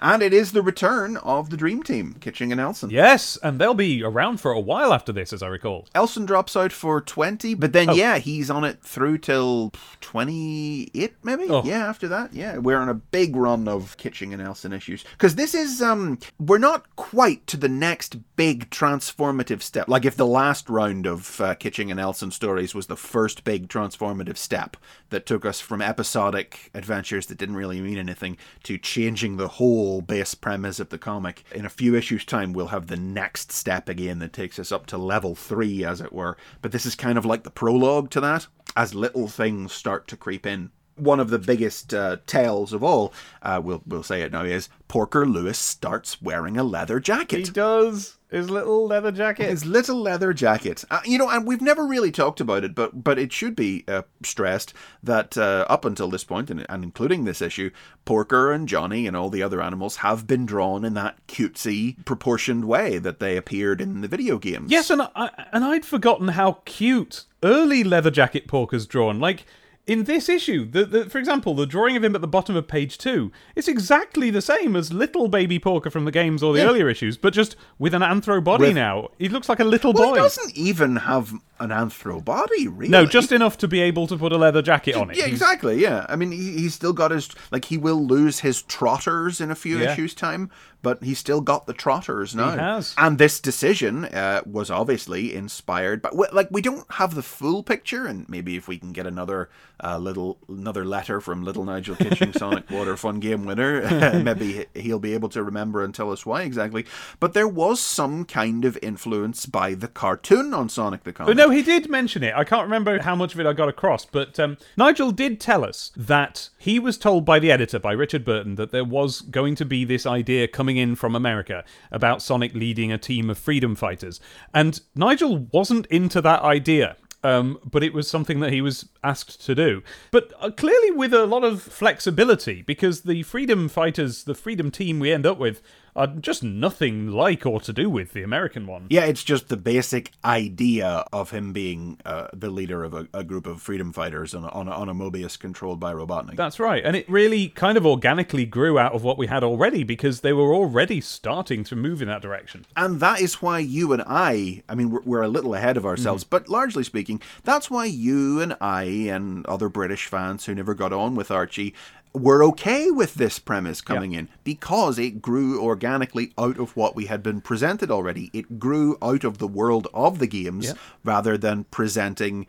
and 0.00 0.22
it 0.24 0.32
is 0.32 0.50
the 0.50 0.60
return 0.62 1.16
of 1.18 1.50
the 1.50 1.56
Dream 1.56 1.84
Team, 1.84 2.16
Kitching 2.18 2.50
and 2.50 2.60
Elson. 2.60 2.90
Yes, 2.90 3.38
and 3.44 3.60
they'll 3.60 3.74
be 3.74 4.02
around 4.02 4.40
for 4.40 4.50
a 4.50 4.58
while 4.58 4.92
after 4.92 5.12
this, 5.12 5.32
as 5.32 5.40
I 5.40 5.46
recall. 5.46 5.86
Elson 5.94 6.26
drops 6.26 6.56
out 6.56 6.72
for 6.72 7.00
20, 7.00 7.54
but 7.54 7.70
Oh. 7.70 7.72
then, 7.72 7.94
yeah, 7.94 8.18
he's 8.18 8.50
on 8.50 8.64
it 8.64 8.82
through 8.82 9.18
till 9.18 9.72
28, 10.00 11.14
maybe? 11.22 11.44
Oh. 11.48 11.62
Yeah, 11.64 11.86
after 11.88 12.08
that. 12.08 12.34
Yeah, 12.34 12.58
we're 12.58 12.78
on 12.78 12.88
a 12.88 12.94
big 12.94 13.36
run 13.36 13.68
of 13.68 13.96
Kitching 13.98 14.32
and 14.32 14.42
Elson 14.42 14.72
issues. 14.72 15.04
Because 15.12 15.36
this 15.36 15.54
is, 15.54 15.80
um, 15.80 16.18
we're 16.40 16.58
not 16.58 16.84
quite 16.96 17.46
to 17.48 17.56
the 17.56 17.68
next 17.68 18.16
big 18.34 18.68
transformative 18.70 19.62
step. 19.62 19.88
Like 19.88 20.04
if 20.04 20.16
the 20.16 20.26
last 20.26 20.68
round 20.68 21.06
of 21.10 21.40
uh, 21.40 21.54
Kitching 21.56 21.90
and 21.90 22.00
Elson 22.00 22.30
stories 22.30 22.74
was 22.74 22.86
the 22.86 22.96
first 22.96 23.44
big 23.44 23.68
transformative 23.68 24.38
step 24.38 24.76
that 25.10 25.26
took 25.26 25.44
us 25.44 25.60
from 25.60 25.82
episodic 25.82 26.70
adventures 26.72 27.26
that 27.26 27.36
didn't 27.36 27.56
really 27.56 27.80
mean 27.80 27.98
anything 27.98 28.38
to 28.62 28.78
changing 28.78 29.36
the 29.36 29.48
whole 29.48 30.00
base 30.00 30.34
premise 30.34 30.80
of 30.80 30.88
the 30.88 30.98
comic. 30.98 31.44
In 31.52 31.66
a 31.66 31.70
few 31.70 31.94
issues' 31.94 32.24
time, 32.24 32.52
we'll 32.52 32.68
have 32.68 32.86
the 32.86 32.96
next 32.96 33.52
step 33.52 33.88
again 33.88 34.20
that 34.20 34.32
takes 34.32 34.58
us 34.58 34.72
up 34.72 34.86
to 34.86 34.96
level 34.96 35.34
three, 35.34 35.84
as 35.84 36.00
it 36.00 36.12
were. 36.12 36.36
But 36.62 36.72
this 36.72 36.86
is 36.86 36.94
kind 36.94 37.18
of 37.18 37.26
like 37.26 37.42
the 37.42 37.50
prologue 37.50 38.10
to 38.10 38.20
that, 38.20 38.46
as 38.76 38.94
little 38.94 39.28
things 39.28 39.72
start 39.72 40.08
to 40.08 40.16
creep 40.16 40.46
in. 40.46 40.70
One 40.96 41.18
of 41.18 41.30
the 41.30 41.38
biggest 41.38 41.94
uh, 41.94 42.18
tales 42.26 42.72
of 42.72 42.84
all, 42.84 43.12
uh, 43.42 43.60
we'll 43.62 43.82
we'll 43.86 44.02
say 44.02 44.22
it 44.22 44.32
now, 44.32 44.44
is 44.44 44.68
Porker 44.86 45.26
Lewis 45.26 45.58
starts 45.58 46.20
wearing 46.22 46.56
a 46.56 46.62
leather 46.62 47.00
jacket. 47.00 47.46
He 47.46 47.52
does 47.52 48.18
his 48.30 48.48
little 48.48 48.86
leather 48.86 49.10
jacket. 49.10 49.48
His 49.48 49.64
little 49.64 50.00
leather 50.00 50.32
jacket. 50.32 50.84
Uh, 50.90 51.00
you 51.04 51.18
know, 51.18 51.28
and 51.28 51.46
we've 51.46 51.60
never 51.60 51.86
really 51.86 52.12
talked 52.12 52.40
about 52.40 52.64
it, 52.64 52.74
but 52.74 53.02
but 53.02 53.18
it 53.18 53.32
should 53.32 53.56
be 53.56 53.84
uh, 53.88 54.02
stressed 54.22 54.72
that 55.02 55.36
uh, 55.36 55.66
up 55.68 55.84
until 55.84 56.08
this 56.10 56.24
point, 56.24 56.50
and, 56.50 56.64
and 56.68 56.84
including 56.84 57.24
this 57.24 57.42
issue, 57.42 57.70
Porker 58.04 58.52
and 58.52 58.68
Johnny 58.68 59.06
and 59.06 59.16
all 59.16 59.30
the 59.30 59.42
other 59.42 59.60
animals 59.60 59.96
have 59.96 60.26
been 60.26 60.46
drawn 60.46 60.84
in 60.84 60.94
that 60.94 61.26
cutesy, 61.26 62.04
proportioned 62.04 62.66
way 62.66 62.98
that 62.98 63.18
they 63.18 63.36
appeared 63.36 63.80
in 63.80 64.00
the 64.00 64.08
video 64.08 64.38
games. 64.38 64.70
Yes, 64.70 64.90
and 64.90 65.02
I 65.02 65.30
and 65.52 65.64
I'd 65.64 65.84
forgotten 65.84 66.28
how 66.28 66.58
cute 66.64 67.24
early 67.42 67.82
leather 67.82 68.10
jacket 68.10 68.46
Porker's 68.46 68.86
drawn. 68.86 69.18
Like 69.18 69.44
in 69.86 70.04
this 70.04 70.28
issue, 70.28 70.64
the, 70.70 70.84
the 70.84 71.10
for 71.10 71.18
example, 71.18 71.54
the 71.54 71.66
drawing 71.66 71.96
of 71.96 72.04
him 72.04 72.14
at 72.14 72.20
the 72.20 72.28
bottom 72.28 72.54
of 72.56 72.68
page 72.68 72.96
two, 72.98 73.32
it's 73.56 73.66
exactly 73.68 74.30
the 74.30 74.42
same 74.42 74.76
as 74.76 74.92
little 74.92 75.26
baby 75.28 75.58
Porker 75.58 75.90
from 75.90 76.04
the 76.04 76.12
games 76.12 76.42
or 76.42 76.52
the 76.52 76.60
Yeah. 76.60 76.66
earlier 76.66 76.88
issues, 76.88 77.16
but 77.16 77.32
just 77.32 77.56
with 77.78 77.94
an 77.94 78.02
anthro 78.02 78.42
body 78.42 78.66
With- 78.66 78.74
now. 78.74 79.08
He 79.18 79.28
looks 79.28 79.48
like 79.48 79.58
a 79.60 79.64
little 79.64 79.92
Well, 79.92 80.10
boy. 80.10 80.16
he 80.16 80.22
doesn't 80.22 80.56
even 80.56 80.96
have 80.96 81.32
an 81.60 81.70
anthro 81.70 82.24
body, 82.24 82.66
really. 82.68 82.90
no, 82.90 83.06
just 83.06 83.30
enough 83.32 83.58
to 83.58 83.68
be 83.68 83.80
able 83.80 84.06
to 84.06 84.16
put 84.16 84.32
a 84.32 84.36
leather 84.36 84.62
jacket 84.62 84.94
on 84.96 85.10
it. 85.10 85.16
Yeah, 85.16 85.24
He's- 85.26 85.34
exactly. 85.40 85.80
Yeah, 85.80 86.06
I 86.08 86.16
mean, 86.16 86.32
he, 86.32 86.52
he's 86.58 86.74
still 86.74 86.92
got 86.92 87.10
his 87.10 87.28
like 87.52 87.66
he 87.66 87.76
will 87.76 88.04
lose 88.06 88.40
his 88.40 88.62
trotters 88.62 89.40
in 89.40 89.50
a 89.50 89.54
few 89.54 89.78
Yeah. 89.78 89.92
issues 89.92 90.14
time, 90.14 90.50
but 90.82 91.02
he's 91.04 91.18
still 91.18 91.42
got 91.42 91.66
the 91.66 91.74
trotters 91.74 92.34
now. 92.34 92.52
has. 92.52 92.94
And 92.96 93.18
this 93.18 93.38
decision 93.40 94.06
uh, 94.06 94.40
was 94.46 94.70
obviously 94.70 95.34
inspired, 95.34 96.00
but 96.02 96.14
like 96.34 96.48
we 96.50 96.62
don't 96.62 96.90
have 96.94 97.14
the 97.14 97.22
full 97.22 97.62
picture, 97.62 98.06
and 98.06 98.26
maybe 98.28 98.56
if 98.56 98.66
we 98.66 98.78
can 98.78 98.92
get 98.92 99.06
another 99.06 99.50
uh, 99.84 99.98
little 99.98 100.38
another 100.48 100.84
letter 100.84 101.20
from 101.20 101.44
Little 101.44 101.64
Nigel 101.64 101.96
Kitching 101.96 102.32
Sonic 102.32 102.70
Water 102.70 102.96
Fun 102.96 103.20
Game 103.20 103.44
winner, 103.44 103.82
maybe 104.22 104.66
he- 104.74 104.80
he'll 104.80 104.98
be 104.98 105.12
able 105.14 105.28
to 105.30 105.42
remember 105.42 105.84
and 105.84 105.94
tell 105.94 106.10
us 106.10 106.24
why 106.24 106.42
exactly. 106.42 106.86
But 107.18 107.34
there 107.34 107.48
was 107.48 107.80
some 107.80 108.24
kind 108.24 108.64
of 108.64 108.78
influence 108.82 109.44
by 109.46 109.74
the 109.74 109.88
cartoon 109.88 110.54
on 110.54 110.68
Sonic 110.70 111.04
the 111.04 111.12
Comic. 111.12 111.28
But 111.28 111.36
no, 111.36 111.49
he 111.50 111.62
did 111.62 111.88
mention 111.88 112.22
it. 112.22 112.34
I 112.34 112.44
can't 112.44 112.64
remember 112.64 113.00
how 113.02 113.14
much 113.14 113.34
of 113.34 113.40
it 113.40 113.46
I 113.46 113.52
got 113.52 113.68
across, 113.68 114.04
but 114.04 114.38
um, 114.38 114.56
Nigel 114.76 115.12
did 115.12 115.40
tell 115.40 115.64
us 115.64 115.92
that 115.96 116.48
he 116.58 116.78
was 116.78 116.98
told 116.98 117.24
by 117.24 117.38
the 117.38 117.52
editor, 117.52 117.78
by 117.78 117.92
Richard 117.92 118.24
Burton, 118.24 118.54
that 118.56 118.72
there 118.72 118.84
was 118.84 119.20
going 119.20 119.54
to 119.56 119.64
be 119.64 119.84
this 119.84 120.06
idea 120.06 120.48
coming 120.48 120.76
in 120.76 120.94
from 120.96 121.14
America 121.14 121.64
about 121.90 122.22
Sonic 122.22 122.54
leading 122.54 122.92
a 122.92 122.98
team 122.98 123.30
of 123.30 123.38
freedom 123.38 123.74
fighters. 123.74 124.20
And 124.54 124.80
Nigel 124.94 125.48
wasn't 125.52 125.86
into 125.86 126.20
that 126.22 126.42
idea. 126.42 126.96
Um, 127.22 127.58
but 127.70 127.82
it 127.82 127.92
was 127.92 128.08
something 128.08 128.40
that 128.40 128.50
he 128.50 128.62
was 128.62 128.88
asked 129.04 129.44
to 129.44 129.54
do. 129.54 129.82
But 130.10 130.32
uh, 130.40 130.50
clearly, 130.52 130.90
with 130.90 131.12
a 131.12 131.26
lot 131.26 131.44
of 131.44 131.60
flexibility, 131.60 132.62
because 132.62 133.02
the 133.02 133.24
freedom 133.24 133.68
fighters, 133.68 134.24
the 134.24 134.34
freedom 134.34 134.70
team 134.70 134.98
we 134.98 135.12
end 135.12 135.26
up 135.26 135.36
with, 135.36 135.60
are 135.96 136.06
just 136.06 136.42
nothing 136.42 137.08
like 137.10 137.44
or 137.46 137.60
to 137.60 137.72
do 137.72 137.90
with 137.90 138.12
the 138.12 138.22
American 138.22 138.66
one. 138.66 138.86
Yeah, 138.90 139.04
it's 139.04 139.24
just 139.24 139.48
the 139.48 139.56
basic 139.56 140.12
idea 140.24 141.04
of 141.12 141.30
him 141.30 141.52
being 141.52 141.98
uh, 142.04 142.28
the 142.32 142.50
leader 142.50 142.84
of 142.84 142.94
a, 142.94 143.08
a 143.12 143.24
group 143.24 143.46
of 143.46 143.60
freedom 143.60 143.92
fighters 143.92 144.34
on 144.34 144.44
a, 144.44 144.48
on 144.48 144.68
a, 144.68 144.70
on 144.70 144.88
a 144.88 144.94
Mobius 144.94 145.38
controlled 145.38 145.80
by 145.80 145.92
Robotnik. 145.92 146.36
That's 146.36 146.60
right. 146.60 146.82
And 146.84 146.96
it 146.96 147.08
really 147.08 147.48
kind 147.48 147.76
of 147.76 147.86
organically 147.86 148.46
grew 148.46 148.78
out 148.78 148.92
of 148.92 149.02
what 149.02 149.18
we 149.18 149.26
had 149.26 149.42
already 149.42 149.82
because 149.84 150.20
they 150.20 150.32
were 150.32 150.54
already 150.54 151.00
starting 151.00 151.64
to 151.64 151.76
move 151.76 152.02
in 152.02 152.08
that 152.08 152.22
direction. 152.22 152.66
and 152.76 153.00
that 153.00 153.20
is 153.20 153.42
why 153.42 153.58
you 153.58 153.92
and 153.92 154.02
I, 154.06 154.62
I 154.68 154.74
mean, 154.74 154.90
we're, 154.90 155.02
we're 155.02 155.22
a 155.22 155.28
little 155.28 155.54
ahead 155.54 155.76
of 155.76 155.86
ourselves, 155.86 156.24
but 156.24 156.48
largely 156.48 156.84
speaking, 156.84 157.20
that's 157.44 157.70
why 157.70 157.84
you 157.86 158.40
and 158.40 158.56
I 158.60 158.84
and 158.84 159.44
other 159.46 159.68
British 159.68 160.06
fans 160.06 160.46
who 160.46 160.54
never 160.54 160.74
got 160.74 160.92
on 160.92 161.14
with 161.14 161.30
Archie 161.30 161.74
were 162.12 162.42
okay 162.42 162.90
with 162.90 163.14
this 163.14 163.38
premise 163.38 163.80
coming 163.80 164.12
in 164.12 164.28
because 164.42 164.98
it 164.98 165.22
grew 165.22 165.62
organically 165.62 166.32
out 166.36 166.58
of 166.58 166.76
what 166.76 166.96
we 166.96 167.06
had 167.06 167.22
been 167.22 167.40
presented 167.40 167.90
already. 167.90 168.30
It 168.32 168.58
grew 168.58 168.98
out 169.00 169.22
of 169.22 169.38
the 169.38 169.46
world 169.46 169.86
of 169.94 170.18
the 170.18 170.26
games 170.26 170.66
Yeah. 170.66 170.72
rather 171.04 171.38
than 171.38 171.64
presenting 171.70 172.46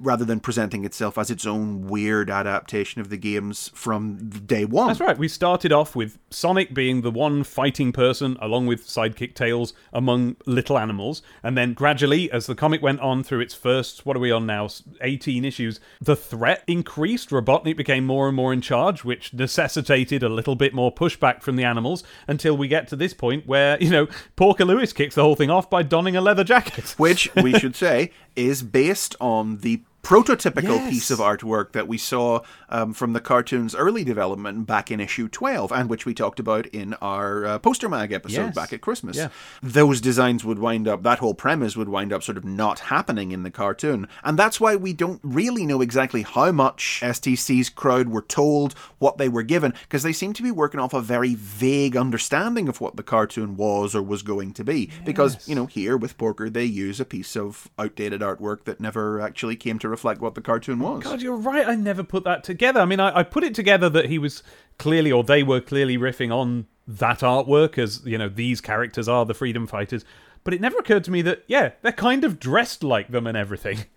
rather 0.00 0.24
than 0.24 0.40
presenting 0.40 0.84
itself 0.84 1.18
as 1.18 1.30
its 1.30 1.46
own 1.46 1.86
weird 1.86 2.30
adaptation 2.30 3.00
of 3.00 3.08
the 3.08 3.16
games 3.16 3.70
from 3.74 4.28
day 4.46 4.64
one. 4.64 4.88
That's 4.88 5.00
right. 5.00 5.18
We 5.18 5.28
started 5.28 5.72
off 5.72 5.94
with 5.96 6.18
Sonic 6.30 6.74
being 6.74 7.02
the 7.02 7.10
one 7.10 7.44
fighting 7.44 7.92
person, 7.92 8.36
along 8.40 8.66
with 8.66 8.86
sidekick 8.86 9.34
Tails, 9.34 9.72
among 9.92 10.36
little 10.46 10.78
animals. 10.78 11.22
And 11.42 11.56
then 11.56 11.74
gradually, 11.74 12.30
as 12.30 12.46
the 12.46 12.54
comic 12.54 12.82
went 12.82 13.00
on 13.00 13.22
through 13.22 13.40
its 13.40 13.54
first, 13.54 14.06
what 14.06 14.16
are 14.16 14.20
we 14.20 14.30
on 14.30 14.46
now? 14.46 14.68
18 15.00 15.44
issues, 15.44 15.80
the 16.00 16.16
threat 16.16 16.62
increased. 16.66 17.30
Robotnik 17.30 17.76
became 17.76 18.06
more 18.06 18.28
and 18.28 18.36
more 18.36 18.52
in 18.52 18.60
charge, 18.60 19.04
which 19.04 19.34
necessitated 19.34 20.22
a 20.22 20.28
little 20.28 20.54
bit 20.54 20.72
more 20.72 20.94
pushback 20.94 21.42
from 21.42 21.56
the 21.56 21.64
animals 21.64 22.04
until 22.28 22.56
we 22.56 22.68
get 22.68 22.88
to 22.88 22.96
this 22.96 23.14
point 23.14 23.46
where, 23.46 23.76
you 23.82 23.90
know, 23.90 24.06
Porker 24.36 24.64
Lewis 24.64 24.92
kicks 24.92 25.14
the 25.14 25.22
whole 25.22 25.36
thing 25.36 25.50
off 25.50 25.68
by 25.68 25.82
donning 25.82 26.16
a 26.16 26.20
leather 26.20 26.44
jacket. 26.44 26.94
which 26.98 27.34
we 27.36 27.58
should 27.58 27.76
say 27.82 28.10
is 28.36 28.62
based 28.62 29.14
on 29.20 29.58
the 29.58 29.82
prototypical 30.02 30.62
Yes. 30.76 30.90
piece 30.90 31.10
of 31.12 31.20
artwork 31.20 31.72
that 31.72 31.86
we 31.86 31.96
saw 31.96 32.40
um, 32.68 32.92
from 32.92 33.12
the 33.12 33.20
cartoon's 33.20 33.74
early 33.74 34.02
development 34.02 34.66
back 34.66 34.90
in 34.90 34.98
issue 34.98 35.28
12 35.28 35.70
and 35.70 35.88
which 35.88 36.04
we 36.04 36.12
talked 36.12 36.40
about 36.40 36.66
in 36.66 36.94
our 36.94 37.44
uh, 37.46 37.58
poster 37.60 37.88
mag 37.88 38.10
episode 38.12 38.46
Yes. 38.46 38.54
back 38.54 38.72
at 38.72 38.80
christmas 38.80 39.16
Yeah. 39.16 39.28
those 39.62 40.00
designs 40.00 40.44
would 40.44 40.58
wind 40.58 40.88
up 40.88 41.04
that 41.04 41.20
whole 41.20 41.34
premise 41.34 41.76
would 41.76 41.88
wind 41.88 42.12
up 42.12 42.22
sort 42.24 42.36
of 42.36 42.44
not 42.44 42.80
happening 42.80 43.30
in 43.30 43.44
the 43.44 43.50
cartoon 43.50 44.08
and 44.24 44.36
that's 44.36 44.60
why 44.60 44.74
we 44.74 44.92
don't 44.92 45.20
really 45.22 45.64
know 45.64 45.80
exactly 45.80 46.22
how 46.22 46.50
much 46.50 47.00
stc's 47.04 47.68
crowd 47.68 48.08
were 48.08 48.22
told 48.22 48.74
what 48.98 49.18
they 49.18 49.28
were 49.28 49.42
given 49.44 49.72
because 49.82 50.02
they 50.02 50.12
seem 50.12 50.32
to 50.32 50.42
be 50.42 50.50
working 50.50 50.80
off 50.80 50.92
a 50.94 51.00
very 51.00 51.36
vague 51.36 51.96
understanding 51.96 52.68
of 52.68 52.80
what 52.80 52.96
the 52.96 53.02
cartoon 53.04 53.56
was 53.56 53.94
or 53.94 54.02
was 54.02 54.22
going 54.22 54.52
to 54.52 54.64
be 54.64 54.90
because 55.04 55.46
you 55.48 55.54
know 55.54 55.66
here 55.66 55.96
with 55.96 56.18
porker 56.18 56.50
they 56.50 56.64
use 56.64 56.98
a 56.98 57.04
piece 57.04 57.36
of 57.36 57.70
outdated 57.78 58.20
artwork 58.20 58.64
that 58.64 58.80
never 58.80 59.20
actually 59.20 59.54
came 59.54 59.78
to 59.78 59.91
reflect 59.92 60.20
what 60.20 60.34
the 60.34 60.40
cartoon 60.40 60.80
was 60.80 61.04
God, 61.04 61.22
you're 61.22 61.36
right. 61.36 61.66
I 61.68 61.76
never 61.76 62.02
put 62.02 62.24
that 62.24 62.42
together. 62.42 62.80
I 62.80 62.84
mean, 62.84 62.98
I, 62.98 63.18
I 63.18 63.22
put 63.22 63.44
it 63.44 63.54
together 63.54 63.88
that 63.90 64.06
he 64.06 64.18
was 64.18 64.42
clearly, 64.78 65.12
or 65.12 65.22
they 65.22 65.42
were 65.44 65.60
clearly 65.60 65.96
riffing 65.96 66.32
on 66.34 66.66
that 66.88 67.20
artwork 67.20 67.78
as, 67.78 68.04
you 68.04 68.18
know, 68.18 68.28
these 68.28 68.60
characters 68.60 69.08
are 69.08 69.24
the 69.24 69.34
freedom 69.34 69.66
fighters. 69.68 70.04
But 70.44 70.54
it 70.54 70.60
never 70.60 70.78
occurred 70.78 71.04
to 71.04 71.12
me 71.12 71.22
that, 71.22 71.44
yeah, 71.46 71.70
they're 71.82 71.92
kind 71.92 72.24
of 72.24 72.40
dressed 72.40 72.82
like 72.82 73.08
them 73.12 73.26
and 73.28 73.36
everything. 73.36 73.84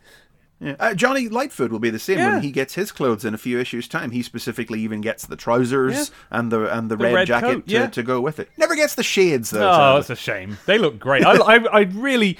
Yeah. 0.61 0.75
Uh, 0.79 0.93
Johnny 0.93 1.27
Lightfoot 1.27 1.69
will 1.69 1.79
be 1.79 1.89
the 1.89 1.99
same 1.99 2.17
Yeah. 2.17 2.35
when 2.35 2.41
he 2.41 2.49
gets 2.49 2.75
his 2.75 2.89
clothes 2.91 3.25
in 3.25 3.33
a 3.33 3.37
few 3.37 3.59
issues' 3.59 3.89
time. 3.89 4.11
He 4.11 4.23
specifically 4.23 4.79
even 4.79 5.01
gets 5.01 5.25
the 5.25 5.35
trousers 5.35 6.11
and 6.31 6.49
the 6.49 6.73
and 6.73 6.89
the, 6.89 6.95
red, 6.95 7.13
red 7.13 7.27
jacket 7.27 7.45
coat, 7.47 7.67
to, 7.67 7.73
yeah. 7.73 7.87
to 7.87 8.01
go 8.03 8.21
with 8.21 8.39
it. 8.39 8.49
Never 8.57 8.73
gets 8.73 8.95
the 8.95 9.03
shades 9.03 9.49
though. 9.49 9.69
Oh, 9.69 9.95
that's 9.95 10.09
a 10.09 10.15
shame. 10.15 10.57
They 10.65 10.77
look 10.77 10.97
great. 10.97 11.25
I, 11.25 11.33
I, 11.55 11.55
I 11.65 11.79
really, 11.81 12.37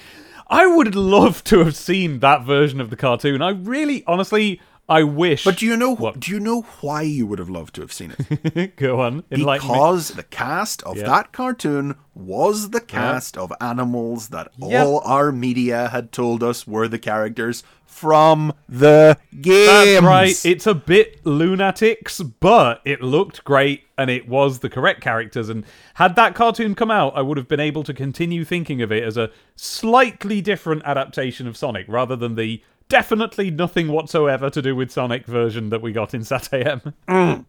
I 0.48 0.68
would 0.68 0.94
love 0.96 1.44
to 1.46 1.60
have 1.60 1.76
seen 1.76 2.20
that 2.20 2.44
version 2.44 2.80
of 2.80 2.90
the 2.90 2.96
cartoon. 2.96 3.42
I 3.42 3.50
really, 3.50 4.04
honestly, 4.06 4.62
I 4.88 5.02
wish. 5.04 5.44
But 5.44 5.58
do 5.58 5.66
you 5.66 5.76
know 5.76 5.96
what? 5.96 6.20
do 6.20 6.32
you 6.32 6.40
know 6.40 6.62
why 6.82 7.02
you 7.02 7.26
would 7.26 7.40
have 7.40 7.50
loved 7.50 7.74
to 7.76 7.82
have 7.82 7.92
seen 7.94 8.14
it? 8.18 8.76
go 8.78 9.02
on, 9.02 9.18
me. 9.32 9.44
because 9.44 10.10
the 10.10 10.24
cast 10.24 10.84
of 10.84 10.98
Yeah. 10.98 11.06
that 11.08 11.32
cartoon 11.32 11.96
was 12.14 12.70
the 12.70 12.82
cast 12.82 13.36
of 13.38 13.52
animals 13.60 14.28
that 14.30 14.52
Yep. 14.60 14.86
all 14.86 15.00
our 15.00 15.32
media 15.32 15.88
had 15.90 16.12
told 16.12 16.44
us 16.44 16.68
were 16.68 16.88
the 16.88 17.00
characters 17.00 17.64
from 17.86 18.54
the 18.70 19.18
games. 19.42 19.68
That's 19.68 20.04
right. 20.04 20.46
It's 20.46 20.68
a 20.68 20.74
bit 20.76 21.26
lunatics, 21.26 22.22
but 22.22 22.82
it 22.86 23.02
looked 23.02 23.44
great 23.46 23.84
and 23.98 24.10
it 24.10 24.28
was 24.28 24.60
the 24.60 24.70
correct 24.70 25.02
characters. 25.02 25.48
And 25.50 25.64
had 25.96 26.16
that 26.18 26.36
cartoon 26.36 26.76
come 26.76 26.92
out, 26.92 27.14
I 27.16 27.22
would 27.22 27.38
have 27.38 27.48
been 27.48 27.60
able 27.62 27.84
to 27.86 27.94
continue 27.94 28.44
thinking 28.44 28.82
of 28.82 28.92
it 28.92 29.04
as 29.04 29.16
a 29.18 29.32
slightly 29.56 30.42
different 30.42 30.84
adaptation 30.86 31.48
of 31.48 31.58
Sonic 31.58 31.86
rather 31.88 32.16
than 32.16 32.36
the 32.36 32.62
definitely 32.90 33.52
nothing 33.52 33.88
whatsoever 33.90 34.50
to 34.50 34.62
do 34.62 34.76
with 34.76 34.92
Sonic 34.92 35.26
version 35.26 35.70
that 35.70 35.82
we 35.82 35.92
got 35.92 36.14
in 36.14 36.24
Sat 36.24 36.54
AM. 36.54 36.94
Mm. 37.08 37.46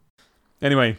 Anyway, 0.62 0.96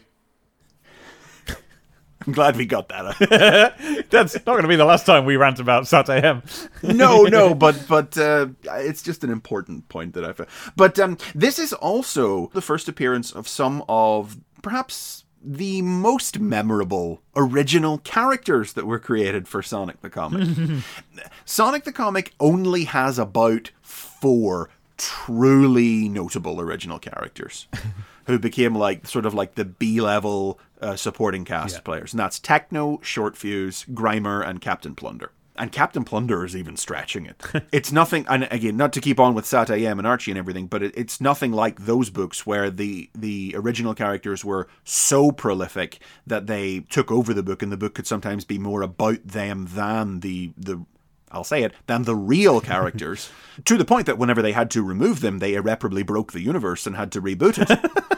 I'm 2.26 2.32
glad 2.32 2.56
we 2.56 2.66
got 2.66 2.88
that. 2.88 4.06
that's 4.10 4.34
not 4.34 4.44
going 4.44 4.62
to 4.62 4.68
be 4.68 4.76
the 4.76 4.84
last 4.84 5.06
time 5.06 5.24
we 5.24 5.36
rant 5.36 5.60
about 5.60 5.86
Sat 5.86 6.08
AM. 6.10 6.42
no, 6.82 7.22
no, 7.22 7.54
but 7.54 7.86
but 7.88 8.18
uh, 8.18 8.48
it's 8.64 9.02
just 9.02 9.24
an 9.24 9.30
important 9.30 9.88
point 9.88 10.14
that 10.14 10.24
I've. 10.24 10.72
But 10.76 10.98
um, 10.98 11.16
this 11.34 11.58
is 11.58 11.72
also 11.72 12.50
the 12.54 12.62
first 12.62 12.88
appearance 12.88 13.32
of 13.32 13.48
some 13.48 13.84
of 13.88 14.38
perhaps 14.62 15.24
the 15.42 15.82
most 15.82 16.38
memorable 16.38 17.22
original 17.36 17.98
characters 17.98 18.72
that 18.74 18.86
were 18.86 18.98
created 18.98 19.46
for 19.46 19.62
Sonic 19.62 20.00
the 20.00 20.10
Comic. 20.10 20.82
Sonic 21.44 21.84
the 21.84 21.92
Comic 21.92 22.34
only 22.40 22.84
has 22.84 23.18
about 23.18 23.70
four 24.20 24.70
truly 24.96 26.08
notable 26.08 26.60
original 26.60 26.98
characters 26.98 27.68
who 28.26 28.38
became 28.38 28.74
like 28.74 29.06
sort 29.06 29.26
of 29.26 29.34
like 29.34 29.54
the 29.54 29.64
B 29.64 30.00
level 30.00 30.58
uh, 30.80 30.96
supporting 30.96 31.44
cast 31.44 31.76
Yeah. 31.76 31.80
players, 31.80 32.12
and 32.12 32.20
that's 32.20 32.38
Tekno, 32.40 33.02
Short 33.02 33.36
Fuse, 33.36 33.84
Grimer, 33.92 34.46
and 34.46 34.60
Captain 34.60 34.94
Plunder. 34.94 35.32
And 35.56 35.72
Captain 35.72 36.04
Plunder 36.04 36.44
is 36.44 36.54
even 36.54 36.76
stretching 36.76 37.26
it. 37.26 37.42
it's 37.72 37.90
nothing, 37.90 38.24
and 38.28 38.46
again, 38.52 38.76
not 38.76 38.92
to 38.92 39.00
keep 39.00 39.18
on 39.18 39.34
with 39.34 39.44
Sat 39.44 39.70
AM 39.70 39.98
and 39.98 40.06
Archie 40.06 40.30
and 40.30 40.38
everything, 40.38 40.68
but 40.68 40.84
it, 40.84 40.94
it's 40.96 41.20
nothing 41.20 41.50
like 41.50 41.80
those 41.84 42.10
books 42.10 42.46
where 42.46 42.70
the 42.70 43.10
the 43.12 43.54
original 43.56 43.92
characters 43.94 44.44
were 44.44 44.68
so 44.84 45.32
prolific 45.32 45.98
that 46.26 46.46
they 46.46 46.80
took 46.90 47.10
over 47.10 47.34
the 47.34 47.42
book, 47.42 47.60
and 47.62 47.72
the 47.72 47.76
book 47.76 47.94
could 47.94 48.06
sometimes 48.06 48.44
be 48.44 48.56
more 48.58 48.82
about 48.82 49.26
them 49.26 49.66
than 49.70 50.20
the 50.20 50.52
the 50.56 50.84
I'll 51.30 51.44
say 51.44 51.62
it, 51.62 51.72
than 51.86 52.04
the 52.04 52.16
real 52.16 52.60
characters, 52.72 53.30
to 53.64 53.76
the 53.76 53.84
point 53.84 54.06
that 54.06 54.18
whenever 54.18 54.42
they 54.42 54.52
had 54.52 54.70
to 54.72 54.82
remove 54.82 55.20
them, 55.20 55.38
they 55.38 55.54
irreparably 55.54 56.02
broke 56.02 56.32
the 56.32 56.40
universe 56.40 56.86
and 56.86 56.96
had 56.96 57.12
to 57.12 57.22
reboot 57.22 57.58
it. 57.58 57.92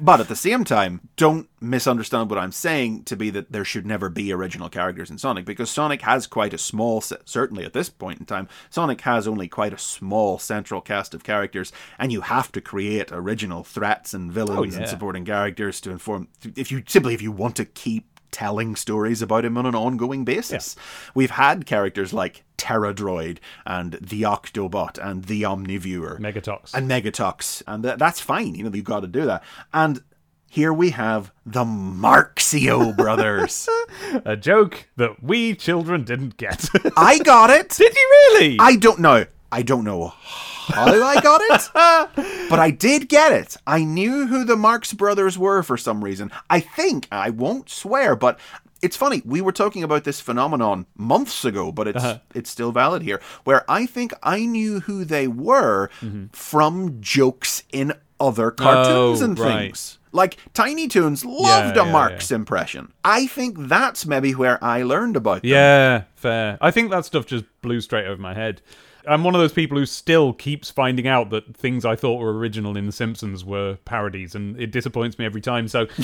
But 0.00 0.20
at 0.20 0.28
the 0.28 0.36
same 0.36 0.64
time, 0.64 1.08
don't 1.16 1.48
misunderstand 1.60 2.30
what 2.30 2.38
I'm 2.38 2.52
saying 2.52 3.04
to 3.04 3.16
be 3.16 3.28
that 3.30 3.52
there 3.52 3.64
should 3.64 3.84
never 3.84 4.08
be 4.08 4.32
original 4.32 4.68
characters 4.68 5.10
in 5.10 5.18
Sonic, 5.18 5.44
because 5.44 5.70
Sonic 5.70 6.02
has 6.02 6.26
quite 6.26 6.54
a 6.54 6.58
small, 6.58 7.00
se- 7.00 7.18
certainly 7.24 7.64
at 7.64 7.74
this 7.74 7.90
point 7.90 8.20
in 8.20 8.26
time, 8.26 8.48
Sonic 8.70 9.02
has 9.02 9.28
only 9.28 9.48
quite 9.48 9.74
a 9.74 9.78
small 9.78 10.38
central 10.38 10.80
cast 10.80 11.14
of 11.14 11.24
characters, 11.24 11.72
and 11.98 12.12
you 12.12 12.22
have 12.22 12.50
to 12.52 12.60
create 12.60 13.12
original 13.12 13.62
threats 13.62 14.14
and 14.14 14.32
villains 14.32 14.74
oh, 14.74 14.78
and 14.78 14.86
yeah. 14.86 14.90
supporting 14.90 15.24
characters 15.24 15.80
to 15.82 15.90
inform, 15.90 16.28
if 16.56 16.72
you 16.72 16.82
simply 16.86 17.12
if 17.12 17.20
you 17.20 17.32
want 17.32 17.56
to 17.56 17.64
keep 17.64 18.17
telling 18.30 18.76
stories 18.76 19.22
about 19.22 19.44
him 19.44 19.56
on 19.58 19.66
an 19.66 19.74
ongoing 19.74 20.24
basis. 20.24 20.76
We've 21.14 21.30
had 21.30 21.66
characters 21.66 22.12
like 22.12 22.44
Terradroid 22.56 23.38
and 23.66 23.94
the 24.00 24.22
Octobot 24.22 24.98
and 24.98 25.24
the 25.24 25.42
Omniviewer 25.42 26.18
Megatox. 26.20 26.74
and 26.74 26.90
Megatox, 26.90 27.62
and 27.66 27.82
th- 27.84 27.98
that's 27.98 28.20
fine. 28.20 28.54
You 28.54 28.64
know, 28.64 28.70
you've 28.74 28.84
got 28.84 29.00
to 29.00 29.06
do 29.06 29.24
that. 29.26 29.42
And 29.72 30.02
here 30.50 30.72
we 30.72 30.90
have 30.90 31.30
the 31.44 31.64
Marxio 31.64 32.96
brothers. 32.96 33.68
a 34.24 34.36
joke 34.36 34.88
that 34.96 35.22
we 35.22 35.54
children 35.54 36.04
didn't 36.04 36.36
get. 36.36 36.68
I 36.96 37.18
got 37.18 37.50
it. 37.50 37.68
Did 37.78 37.94
you 37.94 38.08
really? 38.32 38.56
I 38.58 38.76
don't 38.76 38.98
know. 39.00 39.26
I 39.52 39.62
don't 39.62 39.84
know 39.84 40.12
how 40.68 41.02
I 41.02 41.20
got 41.20 41.40
it, 41.42 42.48
but 42.50 42.58
I 42.58 42.70
did 42.70 43.08
get 43.08 43.32
it. 43.32 43.56
I 43.66 43.84
knew 43.84 44.26
who 44.26 44.44
the 44.44 44.56
Marx 44.56 44.92
brothers 44.92 45.38
were 45.38 45.62
for 45.62 45.76
some 45.76 46.04
reason. 46.04 46.30
I 46.48 46.60
think 46.60 47.08
I 47.10 47.30
won't 47.30 47.68
swear, 47.68 48.16
but 48.16 48.38
it's 48.82 48.96
funny. 48.96 49.22
We 49.24 49.40
were 49.40 49.52
talking 49.52 49.82
about 49.82 50.04
this 50.04 50.20
phenomenon 50.20 50.86
months 50.96 51.44
ago, 51.44 51.72
but 51.72 51.88
it's 51.88 52.04
uh-huh. 52.04 52.18
it's 52.34 52.50
still 52.50 52.72
valid 52.72 53.02
here. 53.02 53.20
Where 53.44 53.68
I 53.70 53.86
think 53.86 54.12
I 54.22 54.46
knew 54.46 54.80
who 54.80 55.04
they 55.04 55.26
were 55.26 55.88
mm-hmm. 56.00 56.26
from 56.32 57.00
jokes 57.00 57.64
in 57.72 57.92
other 58.20 58.50
cartoons 58.50 59.22
Oh, 59.22 59.24
and 59.24 59.38
right. 59.38 59.66
things. 59.66 59.98
Like 60.10 60.38
Tiny 60.54 60.88
Toons 60.88 61.24
loved 61.24 61.76
Yeah, 61.76 61.82
a 61.82 61.86
yeah, 61.86 61.92
Marx 61.92 62.30
impression. 62.30 62.92
I 63.04 63.26
think 63.26 63.56
that's 63.58 64.06
maybe 64.06 64.32
where 64.32 64.62
I 64.64 64.82
learned 64.82 65.16
about 65.16 65.42
them. 65.42 65.50
Yeah, 65.50 66.04
fair. 66.16 66.58
I 66.60 66.70
think 66.70 66.90
that 66.90 67.04
stuff 67.04 67.26
just 67.26 67.44
blew 67.60 67.80
straight 67.80 68.06
over 68.06 68.20
my 68.20 68.34
head. 68.34 68.62
I'm 69.06 69.24
one 69.24 69.34
of 69.34 69.40
those 69.40 69.52
people 69.52 69.78
who 69.78 69.86
still 69.86 70.32
keeps 70.32 70.70
finding 70.70 71.06
out 71.06 71.30
that 71.30 71.56
things 71.56 71.84
I 71.84 71.96
thought 71.96 72.20
were 72.20 72.36
original 72.36 72.76
in 72.76 72.86
The 72.86 72.92
Simpsons 72.92 73.44
were 73.44 73.78
parodies, 73.84 74.34
and 74.34 74.60
it 74.60 74.70
disappoints 74.70 75.18
me 75.18 75.24
every 75.24 75.40
time. 75.40 75.68
So, 75.68 75.86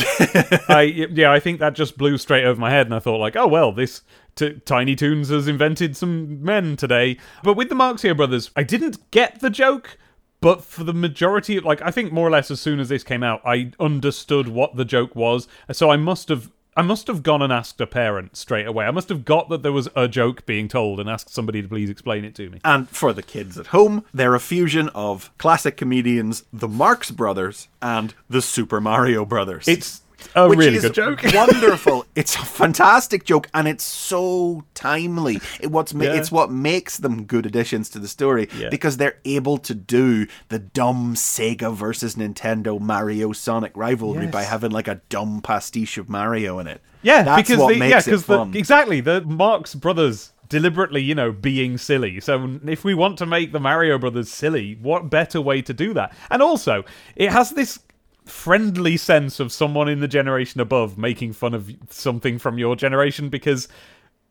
I 0.68 1.08
yeah, 1.12 1.32
I 1.32 1.40
think 1.40 1.60
that 1.60 1.74
just 1.74 1.98
blew 1.98 2.18
straight 2.18 2.44
over 2.44 2.60
my 2.60 2.70
head, 2.70 2.86
and 2.86 2.94
I 2.94 2.98
thought 2.98 3.18
like, 3.18 3.36
oh 3.36 3.46
well, 3.46 3.72
this 3.72 4.02
t- 4.36 4.60
Tiny 4.64 4.96
Toons 4.96 5.28
has 5.28 5.48
invented 5.48 5.96
some 5.96 6.42
men 6.42 6.76
today. 6.76 7.18
But 7.42 7.54
with 7.54 7.68
the 7.68 7.74
Marxio 7.74 8.16
brothers, 8.16 8.50
I 8.56 8.62
didn't 8.62 9.10
get 9.10 9.40
the 9.40 9.50
joke. 9.50 9.98
But 10.40 10.62
for 10.62 10.84
the 10.84 10.92
majority, 10.92 11.56
of, 11.56 11.64
like 11.64 11.80
I 11.80 11.90
think 11.90 12.12
more 12.12 12.28
or 12.28 12.30
less 12.30 12.50
as 12.50 12.60
soon 12.60 12.78
as 12.78 12.90
this 12.90 13.02
came 13.02 13.22
out, 13.22 13.40
I 13.46 13.72
understood 13.80 14.46
what 14.48 14.76
the 14.76 14.84
joke 14.84 15.16
was. 15.16 15.48
So 15.72 15.90
I 15.90 15.96
must 15.96 16.28
have 16.28 16.50
I 16.76 16.82
must 16.82 17.06
have 17.06 17.22
gone 17.22 17.40
and 17.40 17.52
asked 17.52 17.80
a 17.80 17.86
parent 17.86 18.36
straight 18.36 18.66
away. 18.66 18.84
I 18.84 18.90
must 18.90 19.08
have 19.08 19.24
got 19.24 19.48
that 19.48 19.62
there 19.62 19.72
was 19.72 19.88
a 19.94 20.08
joke 20.08 20.44
being 20.44 20.66
told 20.66 20.98
and 20.98 21.08
asked 21.08 21.30
somebody 21.32 21.62
to 21.62 21.68
please 21.68 21.88
explain 21.88 22.24
it 22.24 22.34
to 22.36 22.50
me. 22.50 22.60
And 22.64 22.88
for 22.88 23.12
the 23.12 23.22
kids 23.22 23.56
at 23.58 23.68
home, 23.68 24.04
they're 24.12 24.34
a 24.34 24.40
fusion 24.40 24.88
of 24.90 25.30
classic 25.38 25.76
comedians, 25.76 26.44
the 26.52 26.68
Marx 26.68 27.10
Brothers, 27.10 27.68
and 27.80 28.14
the 28.28 28.42
Super 28.42 28.80
Mario 28.80 29.24
Brothers. 29.24 29.68
It's 29.68 30.02
a 30.34 30.48
Which 30.48 30.58
really 30.58 30.76
is 30.76 30.82
good 30.82 30.94
joke. 30.94 31.20
wonderful. 31.34 32.06
It's 32.14 32.34
a 32.36 32.44
fantastic 32.44 33.24
joke, 33.24 33.48
and 33.54 33.66
it's 33.68 33.84
so 33.84 34.64
timely. 34.74 35.40
It 35.60 35.70
what's 35.70 35.94
ma- 35.94 36.04
Yeah. 36.04 36.14
it's 36.14 36.30
what 36.32 36.50
makes 36.50 36.98
them 36.98 37.24
good 37.24 37.46
additions 37.46 37.88
to 37.90 37.98
the 37.98 38.08
story 38.08 38.48
Yeah. 38.58 38.68
because 38.68 38.96
they're 38.96 39.18
able 39.24 39.58
to 39.58 39.74
do 39.74 40.26
the 40.48 40.58
dumb 40.58 41.14
Sega 41.14 41.74
versus 41.74 42.14
Nintendo 42.16 42.80
Mario 42.80 43.32
Sonic 43.32 43.72
rivalry 43.76 44.24
Yes. 44.24 44.32
by 44.32 44.42
having 44.42 44.70
like 44.70 44.88
a 44.88 45.00
dumb 45.08 45.40
pastiche 45.42 45.98
of 45.98 46.08
Mario 46.08 46.58
in 46.58 46.66
it. 46.66 46.80
Yeah, 47.02 47.22
that's 47.22 47.48
because 47.48 47.62
what 47.62 47.74
the, 47.74 47.78
makes 47.80 47.90
yeah, 47.90 47.98
it 47.98 48.04
because 48.06 48.22
fun. 48.24 48.50
the, 48.52 48.58
exactly 48.58 49.00
the 49.00 49.20
Marx 49.22 49.74
Brothers 49.74 50.32
deliberately, 50.48 51.02
you 51.02 51.14
know, 51.14 51.32
being 51.32 51.76
silly. 51.78 52.20
So 52.20 52.58
if 52.66 52.84
we 52.84 52.94
want 52.94 53.18
to 53.18 53.26
make 53.26 53.52
the 53.52 53.60
Mario 53.60 53.98
Brothers 53.98 54.30
silly, 54.30 54.78
what 54.80 55.10
better 55.10 55.40
way 55.40 55.62
to 55.62 55.72
do 55.74 55.92
that? 55.94 56.14
And 56.30 56.42
also, 56.42 56.84
it 57.16 57.30
has 57.32 57.50
this 57.50 57.78
friendly 58.24 58.96
sense 58.96 59.38
of 59.38 59.52
someone 59.52 59.88
in 59.88 60.00
the 60.00 60.08
generation 60.08 60.60
above 60.60 60.96
making 60.96 61.32
fun 61.32 61.54
of 61.54 61.70
something 61.90 62.38
from 62.38 62.58
your 62.58 62.74
generation 62.74 63.28
because 63.28 63.68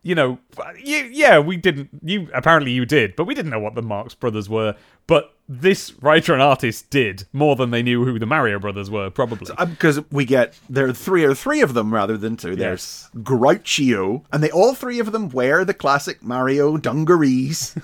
you 0.01 0.15
know 0.15 0.39
you, 0.83 0.97
yeah 1.11 1.37
we 1.37 1.55
didn't 1.55 1.89
you 2.01 2.27
apparently 2.33 2.71
you 2.71 2.85
did 2.85 3.15
but 3.15 3.25
we 3.25 3.35
didn't 3.35 3.51
know 3.51 3.59
what 3.59 3.75
the 3.75 3.81
marx 3.81 4.15
brothers 4.15 4.49
were 4.49 4.75
but 5.05 5.35
this 5.47 5.93
writer 6.01 6.33
and 6.33 6.41
artist 6.41 6.89
did 6.89 7.25
more 7.33 7.55
than 7.55 7.71
they 7.71 7.83
knew 7.83 8.05
who 8.05 8.17
the 8.17 8.25
mario 8.25 8.59
brothers 8.59 8.89
were 8.89 9.09
probably 9.09 9.45
because 9.65 9.99
we 10.11 10.25
get 10.25 10.57
there 10.69 10.87
are 10.87 10.93
three 10.93 11.23
or 11.23 11.35
three 11.35 11.61
of 11.61 11.73
them 11.73 11.93
rather 11.93 12.17
than 12.17 12.37
two. 12.37 12.55
There's 12.55 13.09
Grouchio, 13.17 14.23
and 14.31 14.43
they 14.43 14.51
all 14.51 14.73
three 14.73 14.99
of 14.99 15.11
them 15.11 15.29
wear 15.29 15.65
the 15.65 15.73
classic 15.73 16.23
Mario 16.23 16.77
dungarees. 16.77 17.75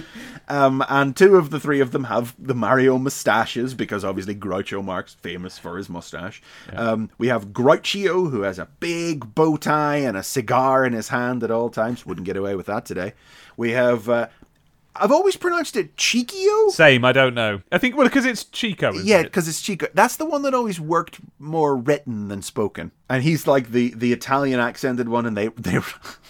um, 0.48 0.84
and 0.88 1.16
two 1.16 1.36
of 1.36 1.50
the 1.50 1.60
three 1.60 1.80
of 1.80 1.92
them 1.92 2.04
have 2.04 2.34
the 2.38 2.54
Mario 2.54 2.98
mustaches 2.98 3.74
because 3.74 4.04
obviously 4.04 4.34
Groucho 4.34 4.84
Marx 4.84 5.14
famous 5.14 5.58
for 5.58 5.76
his 5.76 5.88
mustache. 5.88 6.42
Um, 6.72 7.10
we 7.18 7.28
have 7.28 7.48
Grouchio 7.48 8.30
who 8.30 8.42
has 8.42 8.58
a 8.58 8.68
big 8.80 9.34
bow 9.34 9.56
tie 9.56 9.96
and 9.96 10.16
a 10.16 10.22
cigar 10.22 10.84
in 10.84 10.92
his 10.92 11.08
hand 11.08 11.42
at 11.42 11.50
all 11.50 11.70
times. 11.70 12.06
Wouldn't 12.06 12.26
get 12.26 12.36
away 12.36 12.54
with 12.54 12.66
that 12.66 12.84
today. 12.84 13.14
We 13.56 13.72
have. 13.72 14.08
Uh, 14.08 14.28
I've 15.00 15.12
always 15.12 15.36
pronounced 15.36 15.76
it 15.76 15.96
Chiquio. 15.96 16.70
same 16.70 17.04
i 17.04 17.12
don't 17.12 17.34
know 17.34 17.60
i 17.72 17.78
think 17.78 17.96
well 17.96 18.06
because 18.06 18.24
it's 18.24 18.44
chico 18.44 18.92
isn't 18.94 19.06
Yeah, 19.06 19.20
it? 19.20 19.24
because 19.24 19.48
it's 19.48 19.60
Chico. 19.60 19.86
That's 19.94 20.16
the 20.16 20.24
one 20.26 20.42
that 20.42 20.54
always 20.54 20.80
worked 20.80 21.20
more 21.38 21.76
written 21.76 22.28
than 22.28 22.42
spoken. 22.42 22.90
And 23.10 23.22
he's 23.22 23.46
like 23.46 23.70
the, 23.70 23.94
the 23.96 24.12
Italian 24.12 24.60
accented 24.60 25.08
one, 25.08 25.24
and 25.26 25.34
they 25.36 25.48
they 25.56 25.78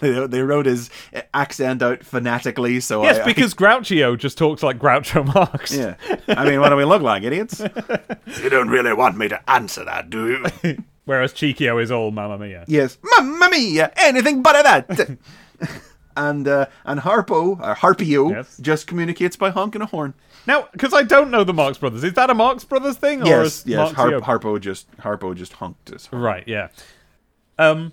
they, 0.01 0.27
they 0.27 0.43
wrote 0.43 0.67
his 0.67 0.91
accent 1.35 1.83
out 1.83 2.05
phonetically. 2.05 2.79
So 2.81 3.03
Yes, 3.03 3.19
I, 3.19 3.23
I- 3.23 3.25
because 3.25 3.53
Groucho 3.55 4.17
just 4.17 4.39
talks 4.39 4.63
like 4.63 4.79
Groucho 4.79 5.25
Marx. 5.35 5.75
yeah. 5.75 5.95
I 6.29 6.45
mean, 6.49 6.61
what 6.61 6.69
do 6.69 6.77
we 6.77 6.85
look 6.85 7.03
like, 7.03 7.23
idiots? 7.25 7.61
you 8.43 8.49
don't 8.51 8.69
really 8.71 8.93
want 8.93 9.17
me 9.17 9.29
to 9.29 9.51
answer 9.51 9.85
that, 9.85 10.09
do 10.11 10.41
you? 10.63 10.85
Whereas 11.05 11.33
Chiquio 11.33 11.79
is 11.83 11.91
all 11.91 12.11
Mamma 12.11 12.39
Mia. 12.39 12.65
yes, 12.69 12.99
Mamma 13.03 13.49
Mia, 13.51 13.91
anything 13.97 14.43
but 14.43 14.63
that. 14.63 15.19
and 16.19 16.47
uh, 16.49 16.67
and 16.85 17.01
Harpo, 17.01 17.59
or 17.61 17.75
Harpio, 17.75 18.31
Yes. 18.31 18.59
just 18.61 18.87
communicates 18.87 19.37
by 19.37 19.51
honking 19.51 19.81
a 19.83 19.87
horn. 19.87 20.15
Now, 20.47 20.69
because 20.73 20.93
I 20.95 21.03
don't 21.03 21.31
know 21.31 21.45
the 21.45 21.53
Marx 21.55 21.79
Brothers, 21.79 22.05
is 22.05 22.15
that 22.15 22.31
a 22.31 22.35
Marx 22.35 22.65
Brothers 22.65 22.97
thing? 22.97 23.23
Or 23.23 23.27
Yes, 23.27 23.47
is 23.61 23.67
yes. 23.67 23.93
Marxio- 23.93 24.21
Harpo 24.21 24.61
just 24.61 24.91
Harpo 24.99 25.35
just 25.35 25.53
honked 25.55 25.91
his 25.91 26.07
horn. 26.07 26.23
Right, 26.23 26.45
yeah. 26.47 26.69
Um, 27.59 27.93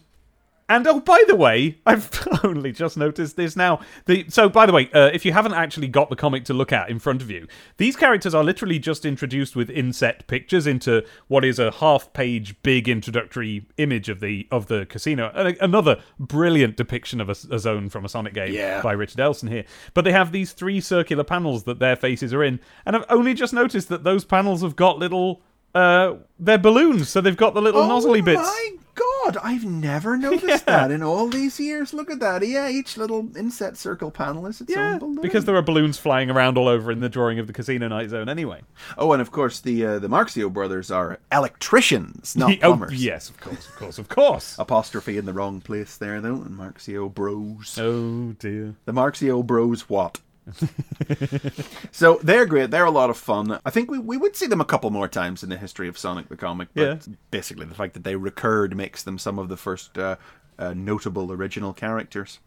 and 0.67 0.87
oh, 0.87 0.99
by 0.99 1.23
the 1.27 1.35
way, 1.35 1.77
I've 1.85 2.09
only 2.43 2.71
just 2.71 2.97
noticed 2.97 3.35
this 3.35 3.55
now. 3.55 3.79
The 4.05 4.25
so, 4.29 4.49
by 4.49 4.65
the 4.65 4.73
way, 4.73 4.89
uh, 4.93 5.11
if 5.13 5.25
you 5.25 5.31
haven't 5.31 5.53
actually 5.53 5.87
got 5.87 6.09
the 6.09 6.15
comic 6.15 6.45
to 6.45 6.53
look 6.53 6.71
at 6.73 6.89
in 6.89 6.99
front 6.99 7.21
of 7.21 7.29
you, 7.29 7.47
these 7.77 7.95
characters 7.95 8.33
are 8.33 8.43
literally 8.43 8.79
just 8.79 9.05
introduced 9.05 9.55
with 9.55 9.69
inset 9.69 10.25
pictures 10.27 10.65
into 10.67 11.05
what 11.27 11.45
is 11.45 11.59
a 11.59 11.71
half-page 11.71 12.61
big 12.63 12.89
introductory 12.89 13.65
image 13.77 14.09
of 14.09 14.19
the 14.19 14.47
of 14.51 14.67
the 14.67 14.85
casino. 14.87 15.31
Another 15.61 16.01
brilliant 16.19 16.77
depiction 16.77 17.21
of 17.21 17.29
a, 17.29 17.35
a 17.51 17.59
zone 17.59 17.89
from 17.89 18.05
a 18.05 18.09
Sonic 18.09 18.33
game 18.33 18.53
Yeah. 18.53 18.81
by 18.81 18.93
Richard 18.93 19.19
Elson 19.19 19.49
here. 19.49 19.65
But 19.93 20.03
they 20.05 20.11
have 20.11 20.31
these 20.31 20.51
three 20.53 20.81
circular 20.81 21.23
panels 21.23 21.63
that 21.63 21.79
their 21.79 21.95
faces 21.95 22.33
are 22.33 22.43
in, 22.43 22.59
and 22.85 22.95
I've 22.95 23.05
only 23.09 23.33
just 23.33 23.53
noticed 23.53 23.89
that 23.89 24.03
those 24.03 24.25
panels 24.25 24.61
have 24.61 24.75
got 24.75 24.97
little. 24.97 25.41
Uh, 25.73 26.15
they're 26.39 26.57
balloons, 26.57 27.09
so 27.09 27.19
they've 27.19 27.35
got 27.35 27.53
the 27.53 27.61
little 27.61 27.83
nozzly 27.83 28.23
bits. 28.23 28.41
Oh 28.43 28.77
god, 29.25 29.37
I've 29.43 29.65
never 29.65 30.17
noticed 30.29 30.63
Yeah. 30.67 30.87
that 30.87 30.91
in 30.91 31.03
all 31.03 31.27
these 31.27 31.59
years. 31.59 31.93
Look 31.93 32.09
at 32.11 32.19
that. 32.19 32.45
Yeah, 32.47 32.69
each 32.69 32.97
little 32.97 33.35
inset 33.37 33.77
circle 33.77 34.11
panel 34.11 34.45
is 34.47 34.61
its 34.61 34.71
Yeah, 34.71 34.93
own 34.93 34.99
balloon. 34.99 35.21
because 35.21 35.45
there 35.45 35.55
are 35.55 35.61
balloons 35.61 35.97
flying 35.97 36.29
around 36.29 36.57
all 36.57 36.67
over 36.67 36.91
in 36.91 36.99
the 36.99 37.09
drawing 37.09 37.39
of 37.39 37.47
the 37.47 37.53
Casino 37.53 37.87
Night 37.87 38.09
Zone. 38.09 38.29
Anyway, 38.29 38.61
Oh, 38.97 39.11
and 39.13 39.21
of 39.21 39.31
course 39.31 39.59
the 39.59 39.85
uh, 39.85 39.99
the 39.99 40.07
Marxio 40.09 40.51
brothers 40.51 40.91
are 40.91 41.19
electricians, 41.31 42.35
not 42.35 42.51
oh 42.63 42.75
plumbers. 42.77 43.03
yes, 43.03 43.29
of 43.29 43.39
course, 43.39 43.67
of 43.67 43.75
course, 43.75 43.97
of 43.97 44.09
course. 44.09 44.55
Apostrophe 44.59 45.17
in 45.17 45.25
the 45.25 45.33
wrong 45.33 45.61
place 45.61 45.97
there 45.97 46.21
though. 46.21 46.35
And 46.35 46.57
Marxio 46.57 47.13
bros. 47.13 47.77
Oh 47.79 48.33
dear. 48.39 48.75
The 48.85 48.91
Marxio 48.93 49.45
bros 49.45 49.89
what? 49.89 50.19
so 51.91 52.19
they're 52.23 52.45
great. 52.45 52.71
They're 52.71 52.85
a 52.85 52.91
lot 52.91 53.09
of 53.09 53.17
fun. 53.17 53.59
I 53.65 53.69
think 53.69 53.89
we, 53.89 53.99
we 53.99 54.17
would 54.17 54.35
see 54.35 54.47
them 54.47 54.61
a 54.61 54.65
couple 54.65 54.89
more 54.89 55.07
times 55.07 55.43
in 55.43 55.49
the 55.49 55.57
history 55.57 55.87
of 55.87 55.97
Sonic 55.97 56.29
the 56.29 56.35
comic. 56.35 56.69
But 56.73 56.81
Yeah. 57.07 57.13
basically, 57.31 57.65
the 57.65 57.75
fact 57.75 57.93
that 57.93 58.03
they 58.03 58.15
recurred 58.15 58.75
makes 58.75 59.03
them 59.03 59.17
some 59.17 59.39
of 59.39 59.49
the 59.49 59.57
first 59.57 59.97
uh, 59.97 60.15
uh, 60.59 60.73
notable 60.73 61.31
original 61.31 61.73
characters. 61.73 62.39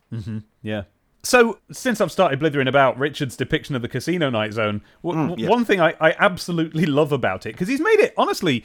Yeah. 0.62 0.84
So, 1.24 1.58
since 1.72 2.00
I've 2.00 2.12
started 2.12 2.38
blithering 2.38 2.68
about 2.68 2.96
Richard's 2.96 3.36
depiction 3.36 3.74
of 3.74 3.82
the 3.82 3.88
Casino 3.88 4.30
Night 4.30 4.52
Zone, 4.52 4.82
w- 5.02 5.20
hmm, 5.20 5.28
w- 5.30 5.44
yeah. 5.44 5.50
one 5.50 5.64
thing 5.64 5.80
I, 5.80 5.94
I 6.00 6.14
absolutely 6.18 6.86
love 6.86 7.10
about 7.10 7.44
it, 7.44 7.52
because 7.52 7.66
he's 7.66 7.80
made 7.80 7.98
it, 7.98 8.14
honestly, 8.16 8.64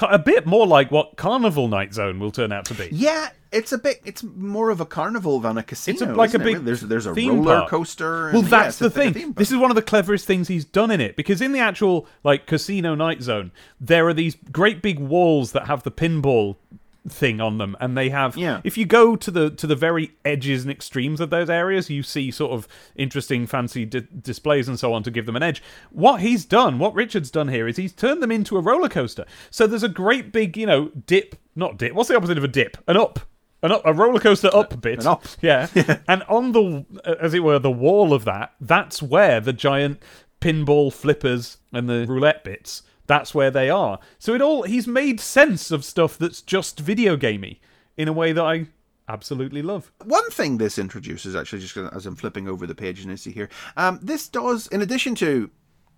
a 0.00 0.18
bit 0.18 0.46
more 0.46 0.66
like 0.66 0.90
what 0.90 1.16
Carnival 1.16 1.68
Night 1.68 1.92
Zone 1.92 2.18
will 2.18 2.30
turn 2.30 2.50
out 2.50 2.64
to 2.66 2.74
be. 2.74 2.88
Yeah, 2.90 3.28
it's 3.52 3.72
a 3.72 3.78
bit. 3.78 4.00
It's 4.06 4.22
more 4.24 4.70
of 4.70 4.80
a 4.80 4.86
carnival 4.86 5.38
than 5.38 5.58
a 5.58 5.62
casino. 5.62 5.92
It's 5.92 6.02
a, 6.02 6.14
like 6.14 6.32
a 6.32 6.38
big 6.38 6.54
really? 6.54 6.64
There's 6.64 6.80
there's 6.80 7.06
a 7.06 7.12
roller 7.12 7.58
park. 7.58 7.68
coaster. 7.70 8.28
and- 8.28 8.32
Well, 8.38 8.42
that's 8.42 8.80
a 8.80 8.88
the 8.88 9.02
th- 9.02 9.12
thing. 9.14 9.32
This 9.34 9.50
is 9.52 9.58
one 9.58 9.70
of 9.70 9.74
the 9.74 9.82
cleverest 9.82 10.26
things 10.26 10.48
he's 10.48 10.64
done 10.64 10.90
in 10.90 11.00
it 11.00 11.14
because 11.14 11.42
in 11.42 11.52
the 11.52 11.60
actual 11.60 12.06
like 12.24 12.46
Casino 12.46 12.94
Night 12.94 13.20
Zone, 13.22 13.52
there 13.78 14.08
are 14.08 14.14
these 14.14 14.36
great 14.50 14.80
big 14.80 14.98
walls 14.98 15.52
that 15.52 15.66
have 15.66 15.82
the 15.82 15.90
pinball 15.92 16.56
thing 17.08 17.40
on 17.40 17.58
them. 17.58 17.76
And 17.80 17.96
they 17.96 18.10
have 18.10 18.36
Yeah. 18.36 18.60
if 18.62 18.78
you 18.78 18.84
go 18.86 19.16
to 19.16 19.30
the 19.30 19.50
to 19.50 19.66
the 19.66 19.74
very 19.74 20.12
edges 20.24 20.62
and 20.62 20.70
extremes 20.70 21.20
of 21.20 21.30
those 21.30 21.50
areas 21.50 21.90
you 21.90 22.02
see 22.02 22.30
sort 22.30 22.52
of 22.52 22.68
interesting 22.94 23.46
fancy 23.46 23.84
di- 23.84 24.06
displays 24.20 24.68
and 24.68 24.78
so 24.78 24.92
on 24.94 25.02
to 25.02 25.10
give 25.10 25.26
them 25.26 25.34
an 25.36 25.42
edge. 25.42 25.62
What 25.90 26.20
he's 26.20 26.44
done 26.44 26.78
what 26.78 26.94
richard's 26.94 27.30
done 27.30 27.48
here 27.48 27.66
is 27.66 27.76
he's 27.76 27.92
turned 27.92 28.22
them 28.22 28.30
into 28.30 28.56
a 28.56 28.60
roller 28.60 28.88
coaster. 28.88 29.24
So 29.50 29.66
there's 29.66 29.82
a 29.82 29.88
great 29.88 30.32
big 30.32 30.56
you 30.56 30.66
know 30.66 30.90
dip 31.06 31.34
not 31.56 31.76
dip 31.76 31.92
what's 31.94 32.08
the 32.08 32.16
opposite 32.16 32.38
of 32.38 32.44
a 32.44 32.48
dip? 32.48 32.76
An 32.86 32.96
up. 32.96 33.18
An 33.64 33.70
up, 33.70 33.82
a 33.84 33.92
roller 33.94 34.18
coaster 34.18 34.50
up 34.54 34.80
bit. 34.80 35.00
An 35.00 35.06
up. 35.06 35.24
yeah. 35.40 35.68
and 36.08 36.24
on 36.24 36.50
the, 36.50 36.84
as 37.20 37.32
it 37.32 37.44
were, 37.44 37.60
the 37.60 37.70
wall 37.70 38.12
of 38.12 38.24
that, 38.24 38.54
that's 38.60 39.00
where 39.00 39.38
the 39.40 39.52
giant 39.52 40.02
pinball 40.40 40.92
flippers 40.92 41.58
and 41.72 41.88
the 41.88 42.04
roulette 42.08 42.42
bits, 42.42 42.82
that's 43.06 43.34
where 43.34 43.50
they 43.50 43.68
are. 43.70 43.98
So 44.18 44.34
it 44.34 44.40
all, 44.40 44.62
he's 44.62 44.86
made 44.86 45.20
sense 45.20 45.70
of 45.70 45.84
stuff 45.84 46.18
that's 46.18 46.42
just 46.42 46.80
video 46.80 47.16
gamey 47.16 47.60
in 47.96 48.08
a 48.08 48.12
way 48.12 48.32
that 48.32 48.44
I 48.44 48.66
absolutely 49.08 49.62
love. 49.62 49.92
One 50.04 50.30
thing 50.30 50.58
this 50.58 50.78
introduces, 50.78 51.36
actually, 51.36 51.60
just 51.60 51.76
as 51.76 52.06
I'm 52.06 52.16
flipping 52.16 52.48
over 52.48 52.66
the 52.66 52.74
page 52.74 53.02
and 53.02 53.12
I 53.12 53.16
see 53.16 53.32
here, 53.32 53.48
um, 53.76 53.98
this 54.02 54.28
does, 54.28 54.66
in 54.68 54.82
addition 54.82 55.14
to 55.16 55.50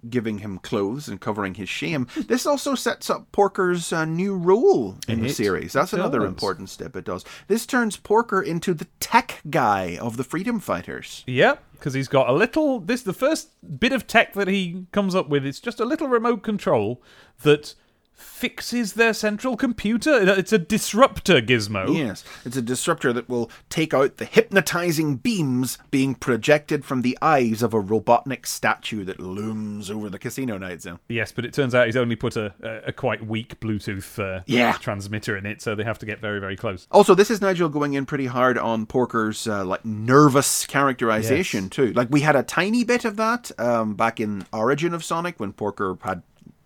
giving 0.08 0.38
him 0.38 0.58
clothes 0.58 1.08
and 1.08 1.20
covering 1.20 1.54
his 1.54 1.68
shame, 1.68 2.06
this 2.26 2.46
also 2.46 2.74
sets 2.74 3.10
up 3.10 3.30
Porker's 3.32 3.92
uh, 3.92 4.04
new 4.04 4.36
role 4.36 4.96
in 5.08 5.22
the 5.22 5.28
series. 5.28 5.72
That's 5.72 5.92
another 5.92 6.24
important 6.24 6.70
step 6.70 6.96
it 6.96 7.04
does. 7.04 7.24
This 7.48 7.66
turns 7.66 7.96
Porker 7.96 8.42
into 8.42 8.74
the 8.74 8.86
tech 9.00 9.40
guy 9.48 9.96
of 10.00 10.16
the 10.16 10.24
Freedom 10.24 10.60
Fighters. 10.60 11.24
Yeah, 11.26 11.56
because 11.72 11.94
he's 11.94 12.08
got 12.08 12.28
a 12.28 12.32
little. 12.32 12.80
This 12.80 13.02
the 13.02 13.12
first 13.12 13.50
bit 13.78 13.92
of 13.92 14.06
tech 14.06 14.32
that 14.34 14.48
he 14.48 14.86
comes 14.92 15.14
up 15.14 15.28
with. 15.28 15.44
It's 15.44 15.60
just 15.60 15.80
a 15.80 15.84
little 15.84 16.08
remote 16.08 16.42
control 16.42 17.02
that 17.42 17.74
fixes 18.14 18.94
their 18.94 19.12
central 19.14 19.57
computer. 19.57 20.16
It's 20.38 20.53
a 20.53 20.59
disruptor 20.59 21.40
gizmo. 21.40 21.96
Yes, 21.96 22.24
it's 22.44 22.57
a 22.57 22.62
disruptor 22.62 23.12
that 23.12 23.29
will 23.29 23.50
take 23.70 23.92
out 23.94 24.16
the 24.16 24.24
hypnotizing 24.24 25.16
beams 25.16 25.79
being 25.90 26.14
projected 26.14 26.85
from 26.85 27.03
the 27.03 27.16
eyes 27.22 27.62
of 27.62 27.74
a 27.74 27.83
Robotnik 27.83 28.46
statue 28.46 29.05
that 29.05 29.20
looms 29.20 29.90
over 29.90 30.09
the 30.09 30.18
casino 30.18 30.59
night 30.59 30.83
zone. 30.83 30.98
Yes, 31.09 31.33
but 31.33 31.44
it 31.44 31.53
turns 31.53 31.74
out 31.74 31.87
he's 31.87 31.96
only 31.96 32.16
put 32.16 32.37
a, 32.37 32.55
a, 32.62 32.88
a 32.88 32.92
quite 32.92 33.27
weak 33.27 33.59
Bluetooth 33.61 34.18
uh, 34.18 34.42
Yeah. 34.46 34.72
transmitter 34.74 35.37
in 35.37 35.46
it, 35.46 35.61
so 35.62 35.74
they 35.74 35.85
have 35.85 35.98
to 36.00 36.07
get 36.07 36.20
very, 36.20 36.40
very 36.40 36.57
close. 36.57 36.87
Also, 36.90 37.14
this 37.14 37.31
is 37.31 37.40
Nigel 37.40 37.68
going 37.68 37.94
in 37.94 38.07
pretty 38.07 38.27
hard 38.27 38.59
on 38.59 38.87
Porker's 38.87 39.46
uh, 39.46 39.64
like 39.64 39.85
nervous 39.85 40.66
characterization 40.66 41.64
Yes. 41.64 41.70
too. 41.70 41.92
Like 41.92 42.09
we 42.11 42.20
had 42.20 42.37
a 42.37 42.42
tiny 42.42 42.85
bit 42.85 43.05
of 43.05 43.16
that 43.16 43.50
um, 43.59 43.94
back 43.94 44.20
in 44.20 44.44
Origin 44.53 44.94
of 44.94 45.05
Sonic 45.05 45.38
when 45.40 45.53
Porker 45.53 45.98
had 46.03 46.22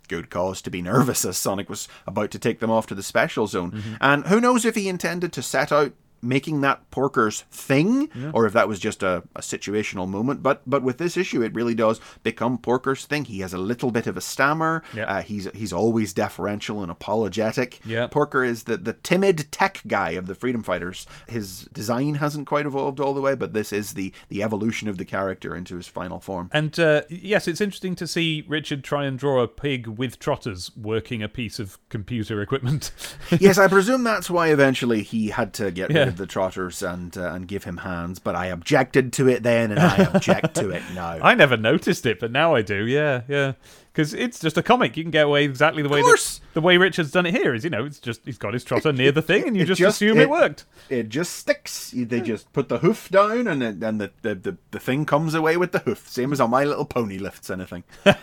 good 0.09 0.31
cause 0.31 0.61
to 0.63 0.71
be 0.71 0.83
nervous 0.83 1.25
as 1.25 1.39
Sonic 1.39 1.69
was 1.69 1.89
about 2.07 2.31
to 2.33 2.39
take 2.39 2.61
them 2.61 2.71
off 2.71 2.87
to 2.89 2.95
the 2.95 3.03
special 3.03 3.47
zone. 3.47 3.73
Mm-hmm. 3.73 3.95
And 4.01 4.27
who 4.27 4.41
knows 4.41 4.65
if 4.65 4.75
he 4.75 4.89
intended 4.89 5.33
to 5.35 5.43
set 5.43 5.71
out 5.71 5.93
making 6.23 6.61
that 6.63 6.91
Porker's 6.91 7.43
thing 7.51 8.11
or 8.35 8.47
if 8.47 8.53
that 8.53 8.69
was 8.69 8.79
just 8.79 9.03
a, 9.03 9.23
a 9.37 9.41
situational 9.41 10.09
moment. 10.09 10.43
But 10.43 10.63
but 10.67 10.83
with 10.83 10.99
this 10.99 11.17
issue, 11.17 11.43
it 11.43 11.55
really 11.55 11.75
does 11.75 12.01
become 12.23 12.59
Porker's 12.59 13.05
thing. 13.07 13.25
He 13.25 13.41
has 13.41 13.53
a 13.55 13.59
little 13.59 13.91
bit 13.91 14.07
of 14.07 14.17
a 14.17 14.21
stammer. 14.21 14.83
Yeah. 14.95 15.05
Uh, 15.05 15.23
he's 15.23 15.49
he's 15.55 15.73
always 15.73 16.13
deferential 16.13 16.83
and 16.83 16.91
apologetic. 16.91 17.81
Yeah. 17.85 18.07
Porker 18.07 18.45
is 18.45 18.65
the, 18.65 18.77
the 18.77 18.93
timid 18.93 19.51
tech 19.53 19.83
guy 19.87 20.11
of 20.11 20.27
the 20.27 20.35
Freedom 20.35 20.63
Fighters. 20.63 21.07
His 21.29 21.63
design 21.73 22.17
hasn't 22.17 22.47
quite 22.47 22.67
evolved 22.67 23.01
all 23.01 23.15
the 23.15 23.21
way, 23.21 23.35
but 23.35 23.53
this 23.53 23.73
is 23.73 23.93
the, 23.95 24.13
the 24.29 24.43
evolution 24.43 24.89
of 24.89 24.99
the 24.99 25.05
character 25.05 25.55
into 25.55 25.77
his 25.77 25.87
final 25.89 26.21
form. 26.21 26.51
And 26.53 26.79
uh, 26.79 27.03
yes, 27.09 27.49
it's 27.49 27.61
interesting 27.61 27.95
to 27.97 28.07
see 28.07 28.45
Richard 28.49 28.85
try 28.85 29.05
and 29.05 29.19
draw 29.19 29.43
a 29.43 29.49
pig 29.49 29.87
with 29.87 30.19
trotters 30.19 30.71
working 30.77 31.23
a 31.23 31.29
piece 31.29 31.59
of 31.59 31.79
computer 31.89 32.41
equipment. 32.43 32.91
yes, 33.39 33.59
I 33.59 33.69
presume 33.77 34.05
that's 34.05 34.31
why 34.31 34.49
eventually 34.49 35.03
he 35.03 35.29
had 35.31 35.53
to 35.55 35.71
get 35.71 35.91
Yeah. 35.91 35.99
rid 36.01 36.08
the 36.17 36.27
trotters 36.27 36.83
and 36.83 37.17
uh, 37.17 37.33
and 37.33 37.47
give 37.47 37.65
him 37.65 37.79
hands. 37.79 38.19
But 38.19 38.35
I 38.35 38.47
objected 38.47 39.13
to 39.15 39.29
it 39.29 39.43
then, 39.43 39.71
and 39.71 39.81
I 39.81 39.97
object 40.05 40.55
to 40.57 40.71
it 40.71 40.83
now. 40.95 41.19
I 41.23 41.35
never 41.35 41.57
noticed 41.57 42.07
it, 42.07 42.21
but 42.21 42.33
now 42.33 42.55
I 42.55 42.63
do. 42.63 42.87
Yeah, 42.87 43.23
yeah. 43.29 43.53
Because 43.99 44.15
it's 44.15 44.39
just 44.39 44.57
a 44.57 44.63
comic. 44.63 44.97
You 44.97 45.03
can 45.03 45.11
get 45.11 45.25
away 45.27 45.43
exactly 45.43 45.83
the 45.83 45.89
way 45.89 46.03
that, 46.03 46.41
the 46.55 46.61
way 46.61 46.77
Richard's 46.77 47.11
done 47.11 47.27
it 47.27 47.35
here. 47.35 47.53
Is 47.53 47.65
you 47.65 47.71
know, 47.71 47.85
it's 47.85 47.99
just 47.99 48.21
he's 48.25 48.39
got 48.39 48.55
his 48.55 48.63
trotter 48.63 48.93
near 48.93 49.11
the 49.11 49.23
thing, 49.23 49.49
and 49.49 49.57
you 49.57 49.65
just, 49.65 49.81
just- 49.81 49.97
assume 49.97 50.19
it, 50.19 50.23
it- 50.23 50.31
worked. 50.31 50.67
It 50.89 51.09
just 51.09 51.35
sticks. 51.35 51.93
They 51.97 52.21
just 52.21 52.53
put 52.53 52.69
the 52.69 52.79
hoof 52.79 53.09
down, 53.09 53.49
and 53.49 53.61
it, 53.61 53.83
and 53.83 54.01
the, 54.01 54.13
the, 54.23 54.37
the, 54.37 54.57
the 54.71 54.79
thing 54.79 55.05
comes 55.05 55.35
away 55.35 55.57
with 55.57 55.73
the 55.73 55.81
hoof. 55.81 56.09
Same 56.09 56.33
as 56.33 56.41
on 56.41 56.51
My 56.51 56.63
Little 56.63 56.85
Pony 56.85 57.19
lifts 57.19 57.51
anything. 57.51 57.83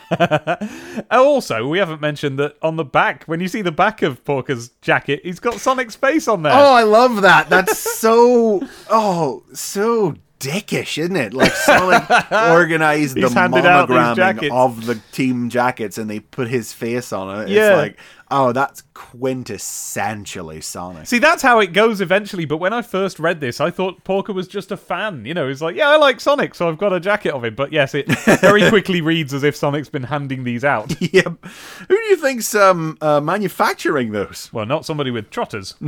Oh, 1.12 1.28
also, 1.28 1.68
we 1.68 1.78
haven't 1.78 2.00
mentioned 2.02 2.40
that 2.40 2.56
on 2.62 2.78
the 2.78 2.86
back, 2.86 3.26
when 3.26 3.40
you 3.42 3.48
see 3.48 3.62
the 3.62 3.72
back 3.72 4.02
of 4.02 4.24
Porker's 4.24 4.70
jacket, 4.82 5.22
he's 5.24 5.40
got 5.40 5.60
Sonic's 5.60 5.96
face 5.96 6.28
on 6.28 6.42
there. 6.44 6.54
Oh, 6.54 6.74
I 6.74 6.84
love 6.84 7.22
that. 7.22 7.50
That's 7.50 7.78
so 7.78 8.66
oh 8.90 9.44
so 9.54 10.16
dickish, 10.40 10.98
isn't 10.98 11.16
it? 11.16 11.34
Like 11.34 11.52
Sonic 11.52 12.04
organized 12.32 13.16
the 13.16 13.22
He's 13.22 13.34
handed 13.34 13.66
out 13.66 13.88
these 13.88 13.98
monogramming 13.98 14.52
of 14.52 14.86
the 14.86 14.96
team 15.12 15.50
jackets, 15.50 15.98
and 15.98 16.10
they 16.10 16.20
put 16.20 16.48
his 16.48 16.74
face 16.74 17.14
on 17.14 17.42
it. 17.42 17.50
Yeah. 17.50 17.70
It's 17.70 17.78
like 17.78 17.98
oh, 18.32 18.52
that's 18.52 18.84
quintessentially 18.94 20.64
Sonic. 20.64 21.08
See, 21.08 21.20
that's 21.20 21.42
how 21.42 21.60
it 21.60 21.74
goes 21.74 22.02
eventually. 22.02 22.46
But 22.46 22.58
when 22.58 22.74
I 22.74 22.82
first 22.82 23.20
read 23.20 23.40
this, 23.40 23.60
I 23.62 23.72
thought 23.72 24.04
Porker 24.04 24.34
was 24.34 24.48
just 24.48 24.72
a 24.72 24.78
fan. 24.78 25.26
You 25.26 25.34
know, 25.34 25.48
he's 25.48 25.62
like, 25.62 25.76
yeah, 25.76 25.90
I 25.90 25.98
like 25.98 26.20
Sonic, 26.20 26.56
so 26.56 26.68
I've 26.68 26.78
got 26.78 26.94
a 26.94 27.00
jacket 27.00 27.34
of 27.34 27.44
him. 27.44 27.56
But 27.56 27.72
yes, 27.72 27.94
it 27.94 28.08
very 28.42 28.68
quickly 28.70 29.02
reads 29.02 29.34
as 29.34 29.44
if 29.44 29.56
Sonic's 29.56 29.90
been 29.90 30.04
handing 30.04 30.44
these 30.44 30.64
out. 30.64 31.00
yep. 31.14 31.44
Who 31.46 31.96
do 31.96 32.04
you 32.10 32.18
think's 32.18 32.54
um 32.56 32.98
uh, 33.02 33.22
manufacturing 33.22 34.12
those? 34.12 34.50
Well, 34.52 34.66
not 34.66 34.86
somebody 34.86 35.12
with 35.12 35.30
trotters. 35.30 35.76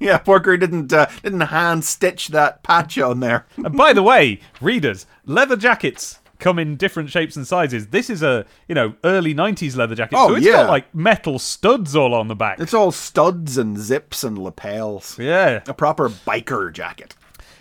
Yeah, 0.00 0.16
Porker 0.16 0.56
didn't 0.56 0.92
uh, 0.94 1.06
didn't 1.22 1.40
hand 1.42 1.84
stitch 1.84 2.28
that 2.28 2.62
patch 2.62 2.98
on 2.98 3.20
there. 3.20 3.46
And 3.58 3.76
by 3.76 3.92
the 3.92 4.02
way, 4.02 4.40
readers, 4.58 5.06
leather 5.26 5.56
jackets 5.56 6.19
come 6.40 6.58
in 6.58 6.76
different 6.76 7.10
shapes 7.10 7.36
and 7.36 7.46
sizes. 7.46 7.88
This 7.88 8.10
is 8.10 8.22
a, 8.22 8.46
you 8.68 8.74
know, 8.74 8.94
early 9.04 9.34
90s 9.34 9.76
leather 9.76 9.94
jacket. 9.94 10.16
Oh, 10.18 10.28
so 10.28 10.34
it's 10.36 10.46
yeah. 10.46 10.52
got 10.52 10.70
like 10.70 10.94
metal 10.94 11.38
studs 11.38 11.94
all 11.94 12.14
on 12.14 12.28
the 12.28 12.34
back. 12.34 12.58
It's 12.58 12.74
all 12.74 12.90
studs 12.90 13.58
and 13.58 13.78
zips 13.78 14.24
and 14.24 14.38
lapels. 14.38 15.18
yeah. 15.18 15.62
A 15.66 15.74
proper 15.74 16.08
biker 16.08 16.72
jacket. 16.72 17.14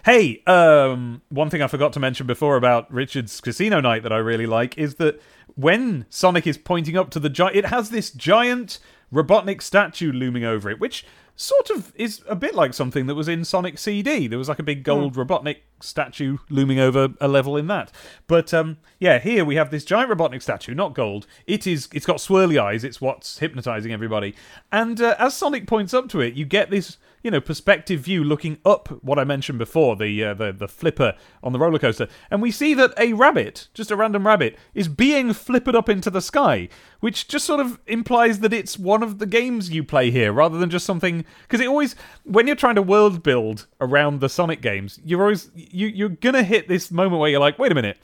Hey, 0.05 0.41
um, 0.47 1.21
one 1.29 1.49
thing 1.49 1.61
I 1.61 1.67
forgot 1.67 1.93
to 1.93 1.99
mention 1.99 2.25
before 2.25 2.55
about 2.55 2.91
Richard's 2.91 3.41
casino 3.41 3.81
night 3.81 4.03
that 4.03 4.13
I 4.13 4.17
really 4.17 4.47
like 4.47 4.77
is 4.77 4.95
that 4.95 5.21
when 5.55 6.05
Sonic 6.09 6.47
is 6.47 6.57
pointing 6.57 6.97
up 6.97 7.09
to 7.11 7.19
the 7.19 7.29
giant, 7.29 7.57
it 7.57 7.65
has 7.65 7.89
this 7.89 8.09
giant 8.11 8.79
Robotnik 9.13 9.61
statue 9.61 10.11
looming 10.11 10.43
over 10.43 10.69
it, 10.69 10.79
which 10.79 11.05
sort 11.35 11.69
of 11.69 11.93
is 11.95 12.21
a 12.27 12.35
bit 12.35 12.53
like 12.53 12.73
something 12.73 13.07
that 13.07 13.15
was 13.15 13.29
in 13.29 13.45
Sonic 13.45 13.77
CD. 13.77 14.27
There 14.27 14.37
was 14.37 14.49
like 14.49 14.59
a 14.59 14.63
big 14.63 14.83
gold 14.83 15.15
Robotnik 15.15 15.59
statue 15.79 16.37
looming 16.49 16.79
over 16.79 17.09
a 17.21 17.29
level 17.29 17.55
in 17.55 17.67
that. 17.67 17.93
But 18.27 18.53
um, 18.53 18.77
yeah, 18.99 19.19
here 19.19 19.45
we 19.45 19.55
have 19.55 19.71
this 19.71 19.85
giant 19.85 20.11
Robotnik 20.11 20.41
statue, 20.41 20.75
not 20.75 20.93
gold. 20.93 21.27
It 21.47 21.65
is. 21.65 21.87
It's 21.93 22.05
got 22.05 22.17
swirly 22.17 22.61
eyes. 22.61 22.83
It's 22.83 22.99
what's 22.99 23.39
hypnotizing 23.39 23.93
everybody. 23.93 24.35
And 24.71 24.99
uh, 25.01 25.15
as 25.17 25.33
Sonic 25.33 25.65
points 25.65 25.93
up 25.93 26.09
to 26.09 26.19
it, 26.19 26.33
you 26.33 26.43
get 26.43 26.69
this 26.69 26.97
you 27.23 27.31
know 27.31 27.41
perspective 27.41 28.01
view 28.01 28.23
looking 28.23 28.57
up 28.65 28.87
what 29.03 29.19
I 29.19 29.23
mentioned 29.23 29.59
before 29.59 29.95
the 29.95 30.23
uh, 30.23 30.33
the 30.33 30.51
the 30.51 30.67
flipper 30.67 31.15
on 31.43 31.53
the 31.53 31.59
roller 31.59 31.79
coaster. 31.79 32.07
And 32.31 32.41
we 32.41 32.51
see 32.51 32.73
that 32.75 32.93
a 32.97 33.13
rabbit 33.13 33.67
just 33.73 33.91
a 33.91 33.95
random 33.95 34.25
rabbit 34.25 34.57
is 34.73 34.87
being 34.87 35.29
flippered 35.29 35.75
up 35.75 35.89
into 35.89 36.09
the 36.09 36.21
sky 36.21 36.69
which 36.99 37.27
just 37.27 37.45
sort 37.45 37.59
of 37.59 37.79
implies 37.87 38.39
that 38.39 38.53
it's 38.53 38.77
one 38.77 39.01
of 39.03 39.19
the 39.19 39.25
games 39.25 39.69
you 39.69 39.83
play 39.83 40.11
here 40.11 40.33
rather 40.33 40.57
than 40.57 40.69
just 40.69 40.85
something 40.85 41.23
because 41.43 41.61
it 41.61 41.67
always 41.67 41.95
when 42.23 42.47
you're 42.47 42.55
trying 42.55 42.75
to 42.75 42.81
world 42.81 43.23
build 43.23 43.67
around 43.79 44.19
the 44.19 44.29
Sonic 44.29 44.61
games 44.61 44.99
you're 45.03 45.21
always 45.21 45.49
you 45.55 45.87
you're 45.87 46.09
gonna 46.09 46.43
hit 46.43 46.67
this 46.67 46.91
moment 46.91 47.19
where 47.19 47.29
you're 47.29 47.39
like 47.39 47.57
wait 47.57 47.71
a 47.71 47.75
minute 47.75 47.97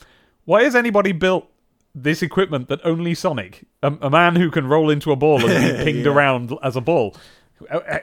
why 0.45 0.63
has 0.63 0.75
anybody 0.75 1.11
built 1.11 1.49
this 1.95 2.21
equipment 2.21 2.67
that 2.67 2.81
only 2.83 3.15
Sonic, 3.15 3.65
a, 3.81 3.87
a 4.01 4.09
man 4.09 4.35
who 4.35 4.51
can 4.51 4.67
roll 4.67 4.89
into 4.89 5.11
a 5.11 5.15
ball 5.15 5.43
and 5.49 5.77
be 5.77 5.83
pinged 5.83 6.05
around 6.05 6.53
as 6.61 6.75
a 6.75 6.81
ball, 6.81 7.15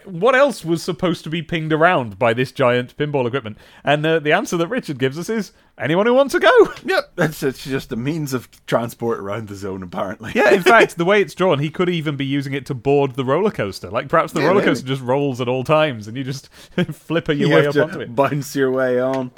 what 0.04 0.34
else 0.34 0.64
was 0.64 0.82
supposed 0.82 1.24
to 1.24 1.30
be 1.30 1.42
pinged 1.42 1.72
around 1.72 2.18
by 2.18 2.32
this 2.32 2.52
giant 2.52 2.96
pinball 2.96 3.26
equipment? 3.26 3.58
And 3.84 4.04
uh, 4.04 4.18
the 4.18 4.32
answer 4.32 4.56
that 4.56 4.68
Richard 4.68 4.98
gives 4.98 5.18
us 5.18 5.28
is 5.28 5.52
anyone 5.78 6.06
who 6.06 6.14
wants 6.14 6.32
to 6.32 6.40
go. 6.40 6.68
Yep, 6.84 7.12
that's 7.16 7.42
it's 7.42 7.62
just 7.64 7.92
a 7.92 7.96
means 7.96 8.32
of 8.34 8.48
transport 8.66 9.18
around 9.20 9.48
the 9.48 9.54
zone, 9.54 9.82
apparently. 9.82 10.32
Yeah, 10.34 10.50
in 10.52 10.62
fact, 10.64 10.96
the 10.96 11.04
way 11.04 11.20
it's 11.20 11.34
drawn, 11.34 11.58
he 11.58 11.70
could 11.70 11.88
even 11.88 12.16
be 12.16 12.24
using 12.24 12.54
it 12.54 12.66
to 12.66 12.74
board 12.74 13.14
the 13.14 13.24
roller 13.24 13.50
coaster. 13.50 13.88
Like 13.90 14.08
perhaps 14.08 14.32
the 14.32 14.40
Yeah, 14.40 14.46
roller 14.46 14.60
maybe. 14.60 14.70
coaster 14.70 14.86
just 14.86 15.02
rolls 15.02 15.40
at 15.40 15.48
all 15.48 15.64
times, 15.64 16.08
and 16.08 16.16
you 16.16 16.24
just 16.24 16.48
flipper 16.92 17.32
your 17.32 17.48
you 17.50 17.54
way 17.54 17.66
up 17.66 17.74
to 17.74 17.82
onto 17.84 18.00
it. 18.00 18.14
bounce 18.16 18.56
your 18.56 18.70
way 18.72 18.98
on. 19.00 19.30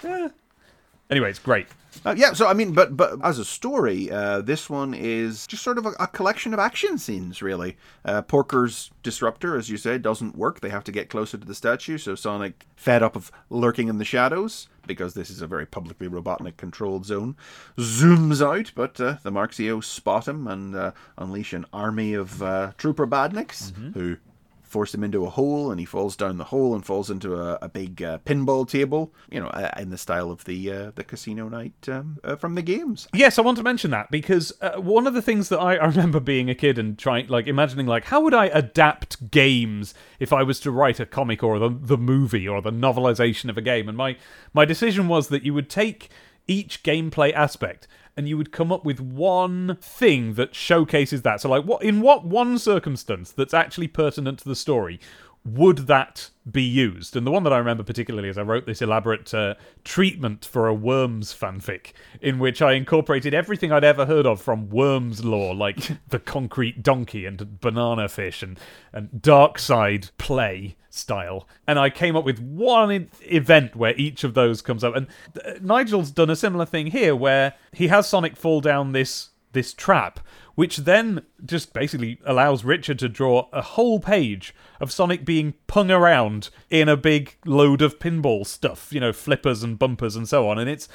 Anyway, 1.10 1.28
it's 1.30 1.38
great. 1.38 1.66
Uh, 2.04 2.14
yeah, 2.16 2.32
so 2.32 2.46
I 2.46 2.54
mean, 2.54 2.72
but 2.72 2.96
but 2.96 3.18
as 3.22 3.38
a 3.38 3.44
story, 3.44 4.10
uh, 4.10 4.40
this 4.40 4.68
one 4.68 4.94
is 4.94 5.46
just 5.46 5.62
sort 5.62 5.78
of 5.78 5.86
a, 5.86 5.90
a 6.00 6.06
collection 6.06 6.52
of 6.52 6.60
action 6.60 6.98
scenes, 6.98 7.42
really. 7.42 7.76
Uh, 8.04 8.22
Porker's 8.22 8.90
disruptor, 9.02 9.56
as 9.56 9.68
you 9.70 9.76
say, 9.76 9.98
doesn't 9.98 10.36
work. 10.36 10.60
They 10.60 10.70
have 10.70 10.84
to 10.84 10.92
get 10.92 11.08
closer 11.08 11.38
to 11.38 11.46
the 11.46 11.54
statue. 11.54 11.98
So 11.98 12.14
Sonic, 12.14 12.66
fed 12.76 13.02
up 13.02 13.16
of 13.16 13.30
lurking 13.50 13.88
in 13.88 13.98
the 13.98 14.04
shadows, 14.04 14.68
because 14.86 15.14
this 15.14 15.30
is 15.30 15.40
a 15.40 15.46
very 15.46 15.66
publicly 15.66 16.08
Robotnik 16.08 16.56
controlled 16.56 17.06
zone, 17.06 17.36
zooms 17.76 18.40
out. 18.44 18.72
But 18.74 19.00
uh, 19.00 19.16
the 19.22 19.32
Marxios 19.32 19.84
spot 19.84 20.28
him 20.28 20.46
and 20.46 20.74
uh, 20.74 20.92
unleash 21.18 21.52
an 21.52 21.66
army 21.72 22.14
of 22.14 22.42
uh, 22.42 22.72
trooper 22.76 23.06
badniks 23.06 23.72
who 23.94 24.16
force 24.74 24.92
him 24.94 25.04
into 25.04 25.24
a 25.24 25.30
hole 25.30 25.70
and 25.70 25.78
he 25.78 25.86
falls 25.86 26.16
down 26.16 26.36
the 26.38 26.50
hole 26.52 26.74
and 26.74 26.84
falls 26.84 27.08
into 27.08 27.36
a, 27.36 27.58
a 27.62 27.68
big 27.68 28.02
uh, 28.02 28.18
pinball 28.26 28.68
table 28.68 29.02
you 29.30 29.40
know 29.40 29.46
uh, 29.48 29.70
in 29.78 29.90
the 29.90 29.98
style 30.06 30.30
of 30.30 30.44
the 30.44 30.58
uh, 30.76 30.90
the 30.96 31.04
casino 31.04 31.48
night 31.48 31.88
um, 31.88 32.18
uh, 32.24 32.36
from 32.36 32.54
the 32.56 32.62
games 32.62 33.06
Yes, 33.14 33.38
I 33.38 33.42
want 33.42 33.58
to 33.58 33.64
mention 33.64 33.90
that 33.92 34.10
because 34.10 34.52
uh, 34.60 34.80
one 34.80 35.06
of 35.06 35.14
the 35.14 35.22
things 35.22 35.48
that 35.48 35.58
I, 35.58 35.76
I 35.76 35.86
remember 35.86 36.18
being 36.20 36.50
a 36.50 36.54
kid 36.54 36.78
and 36.78 36.98
trying, 36.98 37.28
like, 37.28 37.46
imagining, 37.46 37.86
like, 37.86 38.04
how 38.06 38.20
would 38.22 38.34
I 38.34 38.46
adapt 38.46 39.30
games 39.30 39.94
if 40.18 40.32
I 40.32 40.42
was 40.42 40.58
to 40.60 40.70
write 40.70 40.98
a 41.00 41.06
comic 41.06 41.42
or 41.42 41.58
the 41.58 41.68
the 41.68 41.98
movie 41.98 42.48
or 42.48 42.60
the 42.60 42.72
novelization 42.72 43.48
of 43.50 43.56
a 43.56 43.62
game? 43.62 43.88
And 43.88 43.96
my 43.96 44.16
my 44.52 44.64
decision 44.64 45.08
was 45.08 45.28
that 45.28 45.44
you 45.44 45.54
would 45.54 45.70
take 45.70 46.10
each 46.46 46.82
gameplay 46.82 47.32
aspect 47.32 47.86
and 48.16 48.28
you 48.28 48.36
would 48.36 48.52
come 48.52 48.70
up 48.70 48.84
with 48.84 49.00
one 49.00 49.76
thing 49.80 50.34
that 50.34 50.54
showcases 50.54 51.22
that. 51.22 51.40
So, 51.40 51.48
like, 51.48 51.64
what 51.64 51.82
in 51.82 52.00
what 52.00 52.24
one 52.24 52.58
circumstance 52.58 53.32
that's 53.32 53.54
actually 53.54 53.88
pertinent 53.88 54.38
to 54.40 54.48
the 54.48 54.56
story 54.56 55.00
would 55.44 55.86
that 55.86 56.30
be 56.50 56.62
used? 56.62 57.16
And 57.16 57.26
the 57.26 57.30
one 57.30 57.42
that 57.44 57.52
I 57.52 57.58
remember 57.58 57.82
particularly 57.82 58.28
is 58.28 58.38
I 58.38 58.42
wrote 58.42 58.64
this 58.64 58.80
elaborate 58.80 59.32
uh, 59.34 59.54
treatment 59.84 60.44
for 60.44 60.66
a 60.66 60.74
Worms 60.74 61.34
fanfic 61.34 61.92
in 62.22 62.38
which 62.38 62.62
I 62.62 62.72
incorporated 62.72 63.34
everything 63.34 63.70
I'd 63.70 63.84
ever 63.84 64.06
heard 64.06 64.26
of 64.26 64.40
from 64.40 64.70
Worms 64.70 65.24
lore, 65.24 65.54
like 65.54 65.90
the 66.08 66.18
concrete 66.18 66.82
donkey 66.82 67.26
and 67.26 67.60
banana 67.60 68.08
fish 68.08 68.42
and, 68.42 68.58
and 68.92 69.20
dark 69.20 69.58
side 69.58 70.10
play 70.16 70.76
style. 70.88 71.46
And 71.66 71.78
I 71.78 71.90
came 71.90 72.16
up 72.16 72.24
with 72.24 72.38
one 72.40 73.10
event 73.22 73.76
where 73.76 73.94
each 73.96 74.24
of 74.24 74.32
those 74.32 74.62
comes 74.62 74.82
up. 74.82 74.96
And 74.96 75.08
uh, 75.44 75.54
Nigel's 75.60 76.10
done 76.10 76.30
a 76.30 76.36
similar 76.36 76.64
thing 76.64 76.86
here 76.86 77.14
where 77.14 77.54
he 77.72 77.88
has 77.88 78.08
Sonic 78.08 78.36
fall 78.36 78.60
down 78.60 78.92
this 78.92 79.30
this 79.52 79.72
trap, 79.72 80.20
which 80.56 80.78
then 80.78 81.22
just 81.44 81.72
basically 81.72 82.20
allows 82.26 82.64
Richard 82.64 82.98
to 82.98 83.08
draw 83.08 83.48
a 83.52 83.62
whole 83.62 84.00
page 84.00 84.54
of 84.80 84.92
Sonic 84.92 85.24
being 85.24 85.54
pung 85.66 85.90
around 85.90 86.50
in 86.70 86.88
a 86.88 86.96
big 86.96 87.36
load 87.44 87.82
of 87.82 87.98
pinball 87.98 88.46
stuff, 88.46 88.92
you 88.92 89.00
know, 89.00 89.12
flippers 89.12 89.62
and 89.62 89.78
bumpers 89.78 90.16
and 90.16 90.28
so 90.28 90.48
on. 90.48 90.58
And 90.58 90.68
it's 90.68 90.88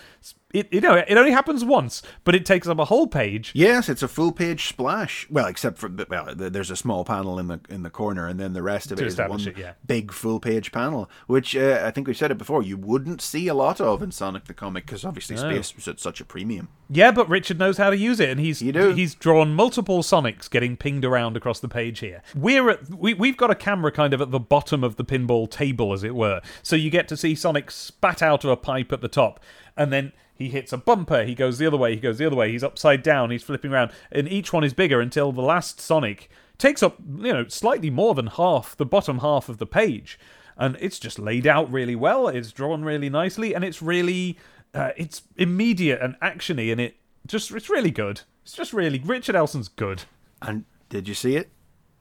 it 0.53 0.71
you 0.73 0.81
know 0.81 0.95
it 0.95 1.17
only 1.17 1.31
happens 1.31 1.63
once, 1.63 2.01
but 2.23 2.35
it 2.35 2.45
takes 2.45 2.67
up 2.67 2.79
a 2.79 2.85
whole 2.85 3.07
page. 3.07 3.51
yes 3.53 3.89
it's 3.89 4.03
a 4.03 4.07
full 4.07 4.31
page 4.31 4.67
splash 4.67 5.27
well 5.29 5.45
except 5.45 5.77
for 5.77 5.89
well 6.09 6.33
there's 6.35 6.71
a 6.71 6.75
small 6.75 7.05
panel 7.05 7.37
in 7.39 7.47
the 7.47 7.59
in 7.69 7.83
the 7.83 7.89
corner 7.89 8.27
and 8.27 8.39
then 8.39 8.53
the 8.53 8.63
rest 8.63 8.91
of 8.91 8.99
it 8.99 9.07
is 9.07 9.17
one 9.17 9.39
it, 9.41 9.57
yeah. 9.57 9.73
big 9.85 10.11
full 10.11 10.39
page 10.39 10.71
panel 10.71 11.09
which 11.27 11.55
uh, 11.55 11.81
i 11.85 11.91
think 11.91 12.07
we've 12.07 12.17
said 12.17 12.31
it 12.31 12.37
before 12.37 12.63
you 12.63 12.77
wouldn't 12.77 13.21
see 13.21 13.47
a 13.47 13.53
lot 13.53 13.79
of 13.79 14.01
in 14.01 14.11
sonic 14.11 14.45
the 14.45 14.53
comic 14.53 14.85
because 14.85 15.05
obviously 15.05 15.37
space 15.37 15.75
was 15.75 15.87
at 15.87 15.99
such 15.99 16.19
a 16.21 16.25
premium 16.25 16.67
Yeah, 16.91 17.11
but 17.11 17.29
Richard 17.29 17.59
knows 17.59 17.77
how 17.77 17.91
to 17.91 17.97
use 17.97 18.19
it, 18.19 18.29
and 18.29 18.39
he's 18.39 18.59
he's 18.59 19.13
drawn 19.13 19.53
multiple 19.53 20.01
Sonics 20.01 20.49
getting 20.49 20.75
pinged 20.75 21.05
around 21.05 21.37
across 21.37 21.59
the 21.59 21.67
page 21.67 21.99
here. 21.99 22.23
We're 22.35 22.71
at 22.71 22.89
we 22.89 23.13
we've 23.13 23.37
got 23.37 23.51
a 23.51 23.55
camera 23.55 23.91
kind 23.91 24.11
of 24.11 24.21
at 24.21 24.31
the 24.31 24.39
bottom 24.39 24.83
of 24.83 24.95
the 24.95 25.05
pinball 25.05 25.47
table, 25.49 25.93
as 25.93 26.03
it 26.03 26.15
were, 26.15 26.41
so 26.63 26.75
you 26.75 26.89
get 26.89 27.07
to 27.09 27.15
see 27.17 27.35
Sonic 27.35 27.69
spat 27.69 28.23
out 28.23 28.43
of 28.43 28.49
a 28.49 28.57
pipe 28.57 28.91
at 28.91 29.01
the 29.01 29.07
top, 29.07 29.39
and 29.77 29.93
then 29.93 30.13
he 30.39 30.49
hits 30.49 30.73
a 30.73 30.77
bumper. 30.77 31.23
He 31.23 31.35
goes 31.35 31.59
the 31.59 31.67
other 31.67 31.77
way. 31.77 31.93
He 31.93 32.01
goes 32.01 32.17
the 32.17 32.25
other 32.25 32.35
way. 32.35 32.51
He's 32.51 32.63
upside 32.63 33.03
down. 33.03 33.29
He's 33.29 33.43
flipping 33.43 33.71
around, 33.71 33.91
and 34.11 34.27
each 34.27 34.51
one 34.51 34.63
is 34.63 34.73
bigger 34.73 34.99
until 34.99 35.31
the 35.31 35.43
last 35.43 35.79
Sonic 35.79 36.31
takes 36.57 36.81
up 36.81 36.97
you 36.99 37.31
know 37.31 37.47
slightly 37.47 37.89
more 37.89 38.13
than 38.15 38.27
half 38.27 38.75
the 38.75 38.85
bottom 38.85 39.19
half 39.19 39.47
of 39.47 39.59
the 39.59 39.65
page 39.65 40.19
and 40.59 40.75
it's 40.81 40.99
just 40.99 41.17
laid 41.17 41.47
out 41.47 41.71
really 41.71 41.95
well. 41.95 42.27
It's 42.27 42.51
drawn 42.51 42.83
really 42.83 43.09
nicely, 43.09 43.55
and 43.55 43.63
it's 43.63 43.81
really 43.81 44.37
uh, 44.73 44.91
it's 44.97 45.23
immediate 45.37 46.01
and 46.01 46.19
actiony, 46.19 46.71
and 46.71 46.79
it 46.81 46.97
just 47.25 47.51
it's 47.51 47.69
really 47.69 47.91
good. 47.91 48.21
It's 48.43 48.53
just 48.53 48.73
really 48.73 48.99
Richard 48.99 49.35
Elson's 49.35 49.69
good. 49.69 50.03
and 50.41 50.65
did 50.89 51.07
you 51.07 51.13
see 51.13 51.35
it 51.35 51.49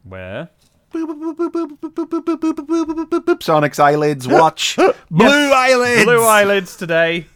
Where 0.02 0.48
Sonic's 3.42 3.78
eyelids 3.78 4.26
watch 4.26 4.76
blue 5.10 5.52
eyelids 5.52 6.04
blue 6.04 6.24
eyelids 6.24 6.76
today. 6.76 7.26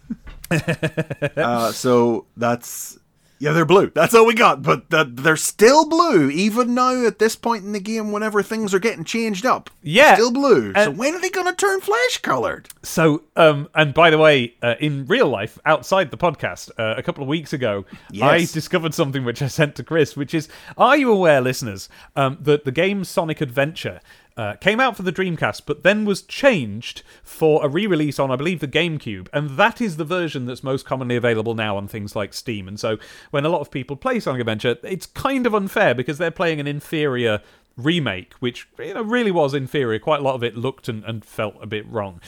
Uh, 1.36 1.72
so 1.72 2.26
that's 2.36 2.98
yeah, 3.38 3.50
they're 3.50 3.64
blue. 3.64 3.90
That's 3.92 4.14
all 4.14 4.24
we 4.24 4.34
got. 4.34 4.62
But 4.62 4.88
th- 4.88 5.08
they're 5.14 5.36
still 5.36 5.88
blue, 5.88 6.30
even 6.30 6.74
now 6.74 7.04
at 7.06 7.18
this 7.18 7.34
point 7.34 7.64
in 7.64 7.72
the 7.72 7.80
game. 7.80 8.12
Whenever 8.12 8.40
things 8.40 8.72
are 8.72 8.78
getting 8.78 9.02
changed 9.02 9.44
up, 9.44 9.68
Yeah. 9.82 10.14
still 10.14 10.30
blue. 10.30 10.72
so 10.74 10.92
when 10.92 11.12
are 11.16 11.20
they 11.20 11.28
going 11.28 11.48
to 11.48 11.54
turn 11.54 11.80
flesh 11.80 12.18
colored? 12.18 12.68
So, 12.84 13.24
um, 13.34 13.68
and 13.74 13.92
by 13.94 14.10
the 14.10 14.18
way, 14.18 14.54
uh, 14.62 14.76
in 14.78 15.06
real 15.06 15.26
life, 15.28 15.58
outside 15.66 16.12
the 16.12 16.16
podcast, 16.16 16.70
uh, 16.78 16.94
a 16.96 17.02
couple 17.02 17.22
of 17.24 17.28
weeks 17.28 17.52
ago, 17.52 17.84
I 18.22 18.44
discovered 18.44 18.94
something 18.94 19.24
which 19.24 19.42
I 19.42 19.48
sent 19.48 19.74
to 19.76 19.82
Chris, 19.82 20.16
which 20.16 20.34
is: 20.34 20.48
Are 20.78 20.96
you 20.96 21.10
aware, 21.10 21.40
listeners, 21.40 21.88
um, 22.14 22.38
that 22.42 22.64
the 22.64 22.70
game 22.72 23.02
Sonic 23.02 23.40
Adventure? 23.40 24.00
Uh, 24.36 24.54
came 24.54 24.80
out 24.80 24.96
for 24.96 25.02
the 25.02 25.12
Dreamcast, 25.12 25.62
but 25.66 25.82
then 25.82 26.04
was 26.04 26.22
changed 26.22 27.02
for 27.22 27.64
a 27.64 27.68
re-release 27.68 28.18
on, 28.18 28.30
I 28.30 28.36
believe, 28.36 28.60
the 28.60 28.68
GameCube, 28.68 29.28
and 29.32 29.50
that 29.58 29.80
is 29.80 29.98
the 29.98 30.04
version 30.04 30.46
that's 30.46 30.62
most 30.62 30.86
commonly 30.86 31.16
available 31.16 31.54
now 31.54 31.76
on 31.76 31.86
things 31.86 32.16
like 32.16 32.32
Steam. 32.32 32.66
And 32.66 32.80
so, 32.80 32.96
when 33.30 33.44
a 33.44 33.50
lot 33.50 33.60
of 33.60 33.70
people 33.70 33.94
play 33.96 34.20
Sonic 34.20 34.40
Adventure, 34.40 34.76
it's 34.82 35.04
kind 35.04 35.46
of 35.46 35.54
unfair 35.54 35.94
because 35.94 36.16
they're 36.16 36.30
playing 36.30 36.60
an 36.60 36.66
inferior 36.66 37.42
remake, 37.76 38.34
which 38.34 38.68
you 38.78 38.94
know 38.94 39.02
really 39.02 39.30
was 39.30 39.54
inferior. 39.54 39.98
Quite 39.98 40.20
a 40.20 40.24
lot 40.24 40.34
of 40.34 40.42
it 40.42 40.56
looked 40.56 40.88
and, 40.88 41.04
and 41.04 41.24
felt 41.24 41.56
a 41.60 41.66
bit 41.66 41.86
wrong. 41.88 42.20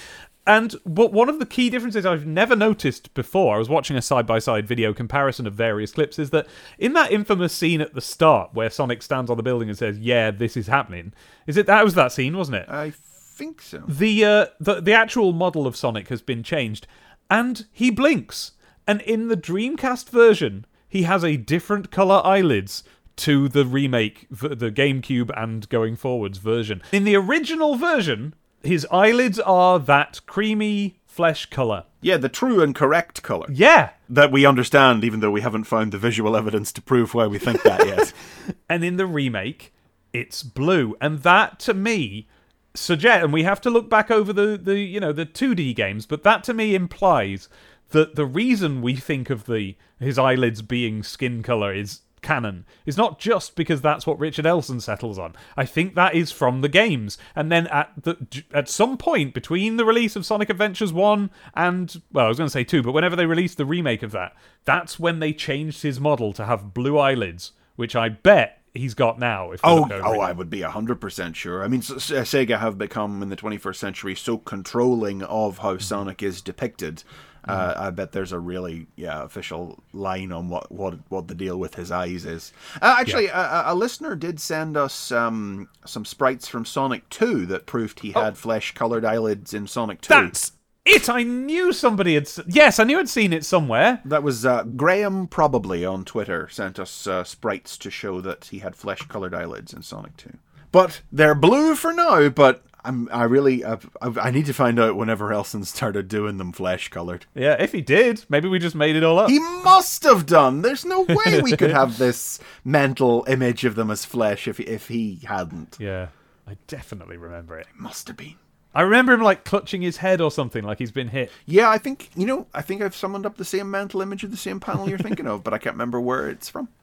And 0.46 0.74
but 0.85 1.12
one 1.12 1.28
of 1.28 1.38
the 1.38 1.46
key 1.46 1.70
differences 1.70 2.04
I've 2.04 2.26
never 2.26 2.54
noticed 2.54 3.14
before, 3.14 3.54
I 3.54 3.59
was 3.59 3.68
watching 3.68 3.96
a 3.96 4.02
side 4.02 4.26
by 4.26 4.38
side 4.38 4.66
video 4.68 4.92
comparison 4.92 5.46
of 5.46 5.54
various 5.54 5.92
clips, 5.92 6.18
is 6.18 6.30
that 6.30 6.46
in 6.78 6.92
that 6.92 7.12
infamous 7.12 7.54
scene 7.54 7.80
at 7.80 7.94
the 7.94 8.00
start 8.00 8.50
where 8.52 8.68
Sonic 8.68 9.02
stands 9.02 9.30
on 9.30 9.37
the 9.38 9.42
building 9.42 9.68
and 9.68 9.78
says, 9.78 9.98
"Yeah, 9.98 10.30
this 10.30 10.57
is 10.57 10.66
happening," 10.66 11.14
is 11.46 11.57
it 11.57 11.66
that 11.66 11.85
was 11.85 11.94
that 11.94 12.12
scene, 12.12 12.37
wasn't 12.37 12.57
it? 12.57 12.68
I 12.68 12.90
think 12.90 13.62
so. 13.62 13.83
the 13.88 14.24
uh, 14.24 14.46
the 14.61 14.80
the 14.80 14.92
actual 14.92 15.33
model 15.33 15.66
of 15.66 15.76
Sonic 15.76 16.09
has 16.09 16.20
been 16.20 16.42
changed, 16.42 16.87
and 17.30 17.66
he 17.72 17.90
blinks. 17.90 18.52
And 18.87 19.00
in 19.00 19.28
the 19.28 19.37
Dreamcast 19.37 20.11
version, 20.11 20.66
he 20.87 21.04
has 21.04 21.24
a 21.24 21.38
different 21.38 21.90
color 21.90 22.20
eyelids 22.22 22.85
to 23.16 23.48
the 23.48 23.64
remake, 23.64 24.26
the 24.30 24.70
GameCube 24.70 25.30
and 25.35 25.66
going 25.70 25.96
forwards 25.96 26.37
version. 26.37 26.83
In 26.92 27.04
the 27.04 27.16
original 27.16 27.76
version, 27.76 28.35
his 28.66 28.87
eyelids 28.90 29.38
are 29.40 29.79
that 29.79 30.20
creamy 30.27 30.98
flesh 31.07 31.46
color. 31.46 31.85
Yeah, 32.00 32.16
the 32.16 32.29
true 32.29 32.62
and 32.62 32.74
correct 32.74 33.22
color 33.22 33.46
Yeah. 33.48 33.90
that 34.09 34.33
we 34.33 34.44
understand, 34.44 35.05
even 35.05 35.20
though 35.20 35.31
we 35.31 35.40
haven't 35.42 35.64
found 35.64 35.92
the 35.92 35.98
visual 35.98 36.37
evidence 36.37 36.72
to 36.72 36.83
prove 36.83 37.14
why 37.14 37.27
we 37.27 37.38
think 37.38 37.62
that 37.62 37.87
yet. 37.87 38.12
And 38.68 38.85
in 38.85 38.96
the 38.96 39.07
remake, 39.07 39.72
it's 40.12 40.42
blue. 40.42 40.96
And 41.00 41.20
that 41.20 41.59
to 41.61 41.74
me 41.74 42.27
suggest 42.74 43.22
and 43.22 43.33
we 43.33 43.44
have 43.44 43.61
to 43.61 43.70
look 43.70 43.88
back 43.88 44.11
over 44.11 44.33
the, 44.33 44.59
the 44.61 44.79
you 44.81 44.98
know, 45.00 45.12
the 45.12 45.24
2D 45.27 45.74
games, 45.77 46.07
but 46.07 46.24
that 46.24 46.42
to 46.44 46.55
me 46.55 46.74
implies 46.74 47.48
that 47.90 48.16
the 48.16 48.27
reason 48.27 48.83
we 48.83 48.96
think 48.96 49.31
of 49.31 49.46
the 49.46 49.77
his 50.00 50.18
eyelids 50.18 50.61
being 50.62 51.03
skin 51.05 51.42
color 51.42 51.72
is 51.72 52.00
canon 52.25 52.67
is 52.85 52.97
not 52.97 53.21
just 53.21 53.55
because 53.55 53.81
that's 53.81 54.07
what 54.07 54.19
Richard 54.19 54.47
Elson 54.47 54.81
settles 54.81 55.19
on. 55.19 55.37
I 55.57 55.65
think 55.65 55.95
that 55.95 56.15
is 56.15 56.33
from 56.33 56.61
the 56.61 56.69
games. 56.69 57.17
And 57.37 57.53
then 57.53 57.69
at 57.69 57.93
the 58.03 58.45
at 58.53 58.69
some 58.69 58.97
point 58.97 59.35
between 59.35 59.77
the 59.77 59.85
release 59.85 60.17
of 60.17 60.27
Sonic 60.27 60.51
Adventures 60.51 60.93
1 60.93 61.31
and 61.55 62.03
well, 62.13 62.27
I 62.27 62.29
was 62.29 62.39
going 62.39 62.49
to 62.49 62.53
say 62.53 62.65
2, 62.65 62.83
but 62.83 62.93
whenever 62.93 63.15
they 63.15 63.27
released 63.27 63.59
the 63.59 63.67
remake 63.67 64.03
of 64.03 64.11
that, 64.11 64.35
that's 64.65 64.99
when 64.99 65.21
they 65.21 65.33
changed 65.33 65.83
his 65.83 66.01
model 66.01 66.33
to 66.33 66.47
have 66.47 66.75
blue 66.75 66.99
eyelids, 66.99 67.53
which 67.77 67.95
I 67.95 68.09
bet 68.09 68.65
he's 68.75 68.95
got 68.95 69.19
now 69.19 69.53
if 69.53 69.61
Oh, 69.63 69.89
oh. 69.91 70.21
I 70.21 70.33
would 70.33 70.51
be 70.51 70.63
hundred 70.63 71.01
percent 71.01 71.37
sure. 71.37 71.65
I 71.65 71.69
mean, 71.69 71.81
Sega 71.81 72.59
have 72.59 72.77
become 72.77 73.23
in 73.23 73.29
the 73.29 73.37
21st 73.37 73.77
century 73.77 74.15
so 74.15 74.39
controlling 74.39 75.23
of 75.23 75.59
how 75.59 75.75
mm-hmm. 75.75 75.81
Sonic 75.81 76.23
is 76.23 76.41
depicted. 76.41 77.05
Uh, 77.46 77.74
I 77.76 77.90
bet 77.90 78.12
there's 78.12 78.33
a 78.33 78.38
really 78.38 78.87
yeah 78.96 79.22
official 79.22 79.83
line 79.92 80.33
on 80.33 80.48
what 80.48 80.70
what 80.72 80.94
what 81.11 81.28
the 81.28 81.35
deal 81.35 81.59
with 81.59 81.74
his 81.74 81.90
eyes 81.90 82.24
is. 82.24 82.52
Uh, 82.80 82.96
actually, 82.98 83.26
a, 83.26 83.37
a- 83.37 83.64
a 83.66 83.74
listener 83.74 84.16
did 84.16 84.40
send 84.40 84.76
us 84.76 85.12
um, 85.12 85.68
some 85.85 86.04
sprites 86.04 86.48
from 86.48 86.64
Sonic 86.64 87.09
2 87.11 87.46
that 87.46 87.66
proved 87.66 88.00
he 88.00 88.12
had 88.12 88.37
flesh-colored 88.38 89.04
eyelids 89.04 89.52
in 89.54 89.66
Sonic 89.66 90.00
2. 90.00 90.09
That's 90.09 90.52
it. 90.87 91.09
I 91.09 91.22
knew 91.22 91.72
somebody 91.72 92.14
had. 92.14 92.30
Yes, 92.46 92.78
I 92.78 92.85
knew 92.85 92.98
I'd 92.98 93.09
seen 93.09 93.33
it 93.33 93.44
somewhere. 93.44 94.00
That 94.04 94.22
was 94.22 94.44
uh, 94.46 94.62
Graham, 94.64 95.26
probably 95.26 95.85
on 95.85 96.04
Twitter, 96.04 96.48
sent 96.50 96.78
us 96.78 97.07
uh, 97.07 97.24
sprites 97.24 97.76
to 97.78 97.90
show 97.90 98.20
that 98.22 98.46
he 98.46 98.59
had 98.61 98.74
flesh-colored 98.76 99.35
eyelids 99.35 99.72
in 99.72 99.83
Sonic 99.83 100.16
2. 100.16 100.30
But 100.72 101.02
they're 101.12 101.35
blue 101.35 101.74
for 101.74 101.92
now. 101.92 102.28
But 102.30 102.64
I'm, 102.85 103.09
I 103.12 103.25
really, 103.25 103.64
I, 103.64 103.79
I 104.01 104.31
need 104.31 104.47
to 104.47 104.55
find 104.55 104.79
out 104.79 104.97
whenever 104.97 105.33
Elson 105.33 105.64
started 105.64 106.09
doing 106.09 106.37
them 106.38 106.53
flesh-colored. 106.53 107.27
Yeah, 107.35 107.57
if 107.59 107.73
he 107.73 107.81
did, 107.81 108.25
maybe 108.29 108.49
we 108.49 108.59
just 108.59 108.75
made 108.75 108.94
it 108.97 109.03
all 109.05 109.18
up. 109.18 109.31
He 109.31 109.38
must 109.38 110.03
have 110.05 110.27
done. 110.27 110.62
There's 110.62 110.85
no 110.85 111.03
way 111.03 111.40
we 111.42 111.57
could 111.57 111.70
have 111.73 111.99
this 111.99 112.38
mental 112.64 113.25
image 113.29 113.64
of 113.64 113.75
them 113.75 113.90
as 113.90 114.05
flesh 114.05 114.47
if 114.47 114.61
if 114.61 114.88
he 114.88 115.20
hadn't. 115.27 115.77
yeah, 115.81 116.09
I 116.47 116.57
definitely 116.66 117.16
remember 117.16 117.59
it. 117.59 117.66
Must 117.77 118.07
have 118.09 118.16
been. 118.16 118.35
I 118.77 118.83
remember 118.83 119.12
him 119.12 119.20
like 119.23 119.44
clutching 119.44 119.83
his 119.83 119.99
head 119.99 120.20
or 120.20 120.33
something, 120.33 120.64
like 120.64 120.79
he's 120.79 120.90
been 120.90 121.07
hit. 121.09 121.31
Yeah, 121.47 121.70
I 121.70 121.79
think 121.79 122.11
you 122.16 122.27
know. 122.27 122.49
I 122.53 122.61
think 122.61 122.83
I've 122.83 122.97
summoned 122.97 123.25
up 123.25 123.37
the 123.37 123.44
same 123.44 123.70
mental 123.70 124.03
image 124.03 124.25
of 124.25 124.31
the 124.33 124.37
same 124.37 124.59
panel 124.61 124.88
you're 124.88 124.99
thinking 124.99 125.27
of, 125.29 125.44
but 125.44 125.55
I 125.55 125.59
can't 125.59 125.75
remember 125.75 126.01
where 126.01 126.29
it's 126.29 126.49
from. 126.49 126.68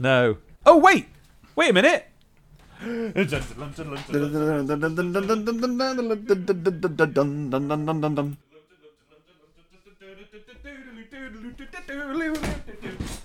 No. 0.00 0.36
Oh 0.64 0.76
wait, 0.76 1.06
wait 1.56 1.70
a 1.70 1.72
minute. 1.72 2.06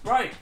Right. 0.03 0.33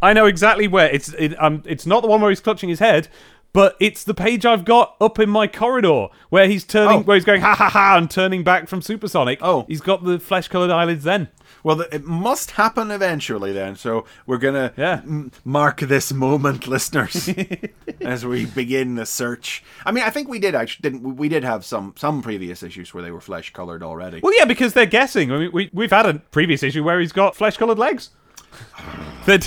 I 0.00 0.12
know 0.12 0.26
exactly 0.26 0.68
where 0.68 0.88
it's. 0.90 1.08
It, 1.14 1.40
um, 1.42 1.62
it's 1.66 1.86
not 1.86 2.02
the 2.02 2.08
one 2.08 2.20
where 2.20 2.30
he's 2.30 2.40
clutching 2.40 2.68
his 2.68 2.78
head, 2.78 3.08
but 3.52 3.76
it's 3.80 4.04
the 4.04 4.14
page 4.14 4.44
I've 4.46 4.64
got 4.64 4.96
up 5.00 5.18
in 5.18 5.28
my 5.30 5.46
corridor 5.46 6.08
where 6.30 6.46
he's 6.48 6.64
turning, 6.64 7.00
Oh. 7.00 7.02
where 7.02 7.16
he's 7.16 7.24
going 7.24 7.40
ha 7.40 7.54
ha 7.54 7.68
ha 7.68 7.96
and 7.96 8.10
turning 8.10 8.44
back 8.44 8.68
from 8.68 8.80
Supersonic. 8.82 9.38
Oh. 9.42 9.64
he's 9.66 9.80
got 9.80 10.04
the 10.04 10.18
flesh-colored 10.20 10.70
eyelids. 10.70 11.04
Then 11.04 11.28
Well, 11.64 11.80
it 11.80 12.04
must 12.04 12.52
happen 12.52 12.90
eventually 12.90 13.52
then. 13.52 13.76
So 13.76 14.04
we're 14.26 14.38
gonna 14.38 14.72
Yeah. 14.76 15.00
m- 15.04 15.32
mark 15.44 15.80
this 15.80 16.12
moment, 16.12 16.66
listeners, 16.68 17.28
as 18.00 18.24
we 18.26 18.46
begin 18.46 18.94
the 18.94 19.06
search. 19.06 19.62
I 19.84 19.92
mean, 19.92 20.04
I 20.04 20.10
think 20.10 20.28
we 20.28 20.38
did 20.38 20.54
actually 20.54 20.82
didn't 20.90 21.16
we- 21.16 21.28
did 21.28 21.44
have 21.44 21.64
some 21.64 21.94
some 21.96 22.22
previous 22.22 22.62
issues 22.62 22.94
where 22.94 23.02
they 23.02 23.10
were 23.10 23.20
flesh 23.20 23.52
colored 23.52 23.82
already. 23.82 24.20
Well, 24.22 24.36
yeah, 24.36 24.44
because 24.46 24.72
they're 24.72 24.86
guessing. 24.86 25.30
I 25.32 25.38
mean, 25.38 25.50
we 25.52 25.70
we've 25.72 25.90
had 25.90 26.06
a 26.06 26.14
previous 26.30 26.62
issue 26.62 26.82
where 26.84 27.00
he's 27.00 27.12
got 27.12 27.36
flesh-colored 27.36 27.78
legs. 27.78 28.10
they're, 29.26 29.38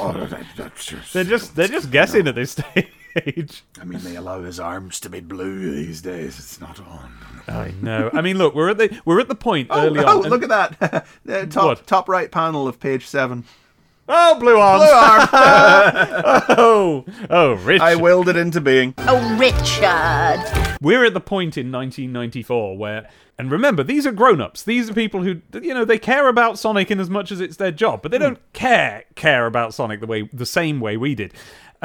Oh, 0.00 0.12
that- 0.12 0.46
that's 0.56 0.86
just- 0.86 1.12
they're 1.12 1.24
just 1.24 1.54
they're 1.56 1.68
just 1.68 1.90
guessing 1.90 2.26
at 2.28 2.34
this 2.36 2.52
stage. 2.52 2.88
I 3.80 3.84
mean, 3.84 4.00
they 4.02 4.16
allow 4.16 4.42
his 4.42 4.60
arms 4.60 5.00
to 5.00 5.10
be 5.10 5.20
blue 5.20 5.70
these 5.74 6.02
days. 6.02 6.38
It's 6.38 6.60
not 6.60 6.78
on. 6.80 7.12
I 7.48 7.72
know. 7.80 8.10
I 8.12 8.20
mean, 8.20 8.38
look, 8.38 8.54
we're 8.54 8.70
at 8.70 8.78
the 8.78 9.00
we're 9.04 9.20
at 9.20 9.28
the 9.28 9.34
point 9.34 9.68
oh, 9.70 9.86
early 9.86 10.00
oh, 10.00 10.06
on. 10.06 10.22
and- 10.22 10.30
look 10.30 10.42
at 10.42 10.48
that! 10.48 11.06
the 11.24 11.46
top 11.46 11.64
What? 11.64 11.86
top 11.86 12.08
right 12.08 12.30
panel 12.30 12.68
of 12.68 12.80
page 12.80 13.06
seven. 13.06 13.44
oh, 14.08 14.38
blue 14.38 14.58
arms. 14.58 14.84
Blue 14.84 14.92
arm. 14.92 16.42
Oh, 16.58 17.04
oh, 17.28 17.54
Rich. 17.54 17.80
I 17.80 17.96
willed 17.96 18.28
it 18.28 18.36
into 18.36 18.60
being. 18.60 18.94
Oh, 18.98 19.36
Richard. 19.36 20.78
We're 20.80 21.04
at 21.04 21.14
the 21.14 21.20
point 21.20 21.56
in 21.56 21.72
1994 21.72 22.76
where, 22.76 23.08
and 23.38 23.50
remember, 23.50 23.82
these 23.82 24.06
are 24.06 24.12
grown-ups. 24.12 24.62
These 24.62 24.90
are 24.90 24.94
people 24.94 25.22
who, 25.22 25.42
you 25.54 25.74
know, 25.74 25.84
they 25.84 25.98
care 25.98 26.28
about 26.28 26.58
Sonic 26.58 26.90
in 26.90 27.00
as 27.00 27.10
much 27.10 27.32
as 27.32 27.40
it's 27.40 27.56
their 27.56 27.72
job, 27.72 28.02
but 28.02 28.10
they 28.10 28.18
hmm. 28.18 28.24
don't 28.24 28.52
care 28.52 29.04
care 29.16 29.46
about 29.46 29.74
Sonic 29.74 30.00
the 30.00 30.06
way 30.06 30.28
the 30.32 30.46
same 30.46 30.80
way 30.80 30.96
we 30.96 31.14
did. 31.14 31.34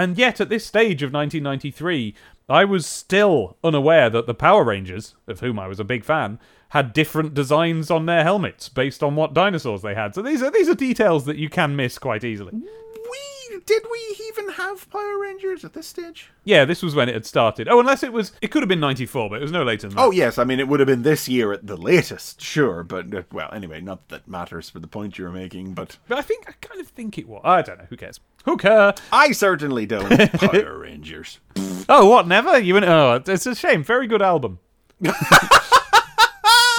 And 0.01 0.17
yet, 0.17 0.41
at 0.41 0.49
this 0.49 0.65
stage 0.65 1.03
of 1.03 1.13
1993, 1.13 2.15
I 2.49 2.65
was 2.65 2.87
still 2.87 3.55
unaware 3.63 4.09
that 4.09 4.25
the 4.25 4.33
Power 4.33 4.63
Rangers, 4.63 5.13
of 5.27 5.41
whom 5.41 5.59
I 5.59 5.67
was 5.67 5.79
a 5.79 5.83
big 5.83 6.03
fan, 6.03 6.39
had 6.69 6.91
different 6.91 7.35
designs 7.35 7.91
on 7.91 8.07
their 8.07 8.23
helmets 8.23 8.67
based 8.67 9.03
on 9.03 9.15
what 9.15 9.35
dinosaurs 9.35 9.83
they 9.83 9.93
had. 9.93 10.15
So 10.15 10.23
these 10.23 10.41
are 10.41 10.49
these 10.49 10.67
are 10.67 10.73
details 10.73 11.25
that 11.25 11.37
you 11.37 11.49
can 11.49 11.75
miss 11.75 11.99
quite 11.99 12.23
easily. 12.23 12.51
We 12.51 13.40
did 13.65 13.83
we 13.91 14.17
even 14.27 14.49
have 14.53 14.89
Power 14.89 15.19
Rangers 15.19 15.63
at 15.65 15.73
this 15.73 15.87
stage? 15.87 16.29
Yeah, 16.43 16.65
this 16.65 16.81
was 16.81 16.95
when 16.95 17.09
it 17.09 17.13
had 17.13 17.25
started. 17.25 17.67
Oh, 17.67 17.79
unless 17.79 18.03
it 18.03 18.13
was, 18.13 18.31
it 18.41 18.49
could 18.49 18.61
have 18.61 18.69
been 18.69 18.79
94, 18.79 19.29
but 19.29 19.39
it 19.39 19.41
was 19.41 19.51
no 19.51 19.63
later 19.63 19.87
than 19.87 19.95
that. 19.95 20.01
Oh 20.01 20.11
yes, 20.11 20.37
I 20.37 20.43
mean 20.43 20.59
it 20.59 20.67
would 20.67 20.79
have 20.79 20.87
been 20.87 21.03
this 21.03 21.27
year 21.29 21.51
at 21.53 21.67
the 21.67 21.77
latest, 21.77 22.41
sure, 22.41 22.83
but 22.83 23.13
uh, 23.13 23.23
well, 23.31 23.49
anyway, 23.53 23.81
not 23.81 24.07
that 24.09 24.27
matters 24.27 24.69
for 24.69 24.79
the 24.79 24.87
point 24.87 25.17
you 25.17 25.25
were 25.25 25.31
making, 25.31 25.73
but 25.73 25.97
But 26.07 26.17
I 26.17 26.21
think 26.21 26.45
I 26.49 26.53
kind 26.61 26.79
of 26.81 26.87
think 26.87 27.17
it 27.17 27.27
was. 27.27 27.41
I 27.43 27.61
don't 27.61 27.77
know. 27.79 27.85
Who 27.89 27.97
cares? 27.97 28.19
Who 28.45 28.57
cares? 28.57 28.95
I 29.11 29.31
certainly 29.33 29.85
don't. 29.85 30.09
Power 30.33 30.79
Rangers. 30.79 31.39
Oh, 31.87 32.07
what? 32.09 32.27
Never? 32.27 32.59
You 32.59 32.73
went? 32.75 32.85
Oh, 32.85 33.21
it's 33.25 33.45
a 33.45 33.55
shame. 33.55 33.83
Very 33.83 34.07
good 34.07 34.21
album. 34.21 34.59
it 35.01 35.09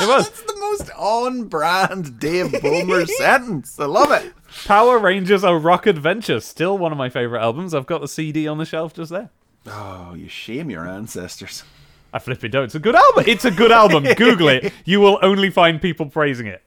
was 0.01 0.29
That's 0.29 0.43
the 0.43 0.57
most 0.61 0.91
on-brand 0.97 2.19
Dave 2.19 2.61
Boomer 2.61 3.07
sentence. 3.19 3.79
I 3.79 3.87
love 3.87 4.11
it. 4.13 4.33
Power 4.67 4.99
Rangers: 4.99 5.45
A 5.45 5.55
Rock 5.55 5.87
Adventure. 5.87 6.41
Still 6.41 6.79
one 6.79 6.93
of 6.93 6.99
my 6.99 7.09
favorite 7.09 7.41
albums. 7.41 7.75
I've 7.75 7.87
got 7.87 8.01
the 8.01 8.09
CD 8.09 8.47
on 8.47 8.59
the 8.59 8.65
shelf 8.65 8.95
just 8.95 9.11
there. 9.11 9.31
Oh, 9.67 10.15
you 10.15 10.29
shame 10.29 10.71
your 10.71 10.87
ancestors. 10.89 11.65
I 12.13 12.19
flip 12.19 12.45
it 12.45 12.49
don't. 12.49 12.65
It's 12.65 12.75
a 12.75 12.81
good 12.81 12.95
album. 12.95 13.25
It's 13.27 13.45
a 13.45 13.51
good 13.51 13.73
album. 13.73 14.05
Google 14.17 14.49
it. 14.49 14.73
You 14.85 15.01
will 15.01 15.19
only 15.23 15.51
find 15.51 15.81
people 15.81 16.07
praising 16.07 16.47
it. 16.47 16.63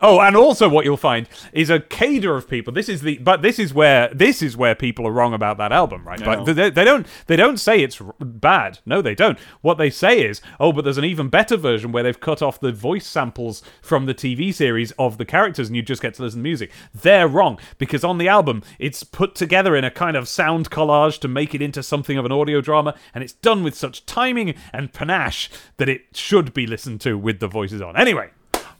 Oh, 0.00 0.20
and 0.20 0.36
also 0.36 0.68
what 0.68 0.84
you'll 0.84 0.96
find 0.96 1.28
is 1.52 1.70
a 1.70 1.80
cadre 1.80 2.36
of 2.36 2.48
people. 2.48 2.72
This 2.72 2.88
is 2.88 3.02
the, 3.02 3.18
but 3.18 3.42
this 3.42 3.58
is 3.58 3.72
where 3.74 4.08
this 4.14 4.42
is 4.42 4.56
where 4.56 4.74
people 4.74 5.06
are 5.06 5.12
wrong 5.12 5.34
about 5.34 5.58
that 5.58 5.72
album, 5.72 6.06
right? 6.06 6.22
But 6.24 6.46
No. 6.46 6.52
they, 6.52 6.70
they 6.70 6.84
don't 6.84 7.06
they 7.26 7.36
don't 7.36 7.58
say 7.58 7.80
it's 7.82 8.00
r- 8.00 8.14
bad. 8.20 8.78
No, 8.86 9.02
they 9.02 9.14
don't. 9.14 9.38
What 9.60 9.78
they 9.78 9.90
say 9.90 10.20
is, 10.24 10.40
oh, 10.60 10.72
but 10.72 10.84
there's 10.84 10.98
an 10.98 11.04
even 11.04 11.28
better 11.28 11.56
version 11.56 11.92
where 11.92 12.02
they've 12.02 12.18
cut 12.20 12.42
off 12.42 12.60
the 12.60 12.72
voice 12.72 13.06
samples 13.06 13.62
from 13.80 14.06
the 14.06 14.14
TV 14.14 14.52
series 14.54 14.92
of 14.92 15.18
the 15.18 15.24
characters, 15.24 15.68
and 15.68 15.76
you 15.76 15.82
just 15.82 16.02
get 16.02 16.14
to 16.14 16.22
listen 16.22 16.40
to 16.40 16.42
music. 16.42 16.70
They're 16.94 17.28
wrong 17.28 17.58
because 17.78 18.04
on 18.04 18.18
the 18.18 18.28
album 18.28 18.62
it's 18.78 19.02
put 19.04 19.34
together 19.34 19.76
in 19.76 19.84
a 19.84 19.90
kind 19.90 20.16
of 20.16 20.28
sound 20.28 20.70
collage 20.70 21.18
to 21.20 21.28
make 21.28 21.54
it 21.54 21.62
into 21.62 21.82
something 21.82 22.18
of 22.18 22.24
an 22.24 22.32
audio 22.32 22.60
drama, 22.60 22.94
and 23.14 23.22
it's 23.24 23.32
done 23.34 23.62
with 23.62 23.74
such 23.74 24.06
timing 24.06 24.54
and 24.72 24.92
panache 24.92 25.50
that 25.76 25.88
it 25.88 26.02
should 26.14 26.52
be 26.54 26.66
listened 26.66 27.00
to 27.02 27.18
with 27.18 27.40
the 27.40 27.48
voices 27.48 27.80
on. 27.82 27.96
Anyway. 27.96 28.30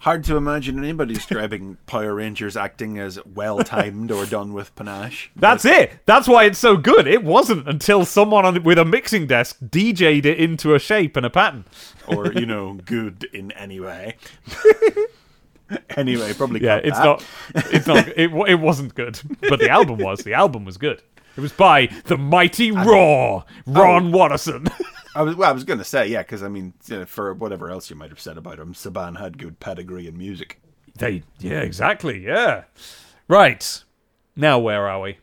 Hard 0.02 0.24
to 0.24 0.36
imagine 0.36 0.80
anybody 0.80 1.14
describing 1.14 1.76
Power 1.86 2.16
Rangers 2.16 2.56
acting 2.56 2.98
as 2.98 3.24
well-timed 3.24 4.10
or 4.10 4.26
done 4.26 4.52
with 4.52 4.74
panache. 4.74 5.30
That's 5.36 5.64
it. 5.64 5.92
That's 6.06 6.26
why 6.26 6.42
it's 6.42 6.58
so 6.58 6.76
good. 6.76 7.06
It 7.06 7.22
wasn't 7.22 7.68
until 7.68 8.04
someone 8.04 8.44
on, 8.44 8.64
with 8.64 8.78
a 8.78 8.84
mixing 8.84 9.28
desk 9.28 9.58
DJ'd 9.60 10.26
it 10.26 10.40
into 10.40 10.74
a 10.74 10.80
shape 10.80 11.16
and 11.16 11.24
a 11.24 11.30
pattern. 11.30 11.66
or 12.08 12.32
you 12.32 12.46
know, 12.46 12.74
good 12.84 13.28
in 13.32 13.52
any 13.52 13.78
way. 13.78 14.16
anyway, 15.96 16.32
probably 16.34 16.64
Yeah, 16.64 16.78
it's 16.82 16.98
that. 16.98 17.04
not. 17.04 17.24
It's 17.72 17.86
not. 17.86 18.08
It, 18.08 18.32
it 18.48 18.58
wasn't 18.58 18.96
good, 18.96 19.20
but 19.48 19.60
the 19.60 19.70
album 19.70 19.98
was. 19.98 20.24
The 20.24 20.34
album 20.34 20.64
was 20.64 20.78
good. 20.78 21.00
It 21.36 21.40
was 21.40 21.52
by 21.52 21.86
the 22.04 22.18
mighty 22.18 22.70
Raw, 22.70 23.44
Ron 23.66 24.12
Wasserman. 24.12 24.70
I 25.14 25.22
was 25.22 25.34
well. 25.36 25.48
I 25.50 25.52
was 25.52 25.64
going 25.64 25.78
to 25.78 25.84
say 25.84 26.08
yeah, 26.08 26.22
because 26.22 26.42
I 26.42 26.48
mean, 26.48 26.72
you 26.86 26.98
know, 27.00 27.04
for 27.04 27.34
whatever 27.34 27.70
else 27.70 27.90
you 27.90 27.96
might 27.96 28.10
have 28.10 28.20
said 28.20 28.36
about 28.38 28.58
him, 28.58 28.72
Saban 28.74 29.18
had 29.18 29.38
good 29.38 29.60
pedigree 29.60 30.06
in 30.06 30.16
music. 30.16 30.60
they. 30.98 31.22
Yeah, 31.38 31.60
exactly. 31.60 32.24
Yeah. 32.24 32.64
Right. 33.28 33.82
Now 34.36 34.58
where 34.58 34.88
are 34.88 35.00
we? 35.00 35.18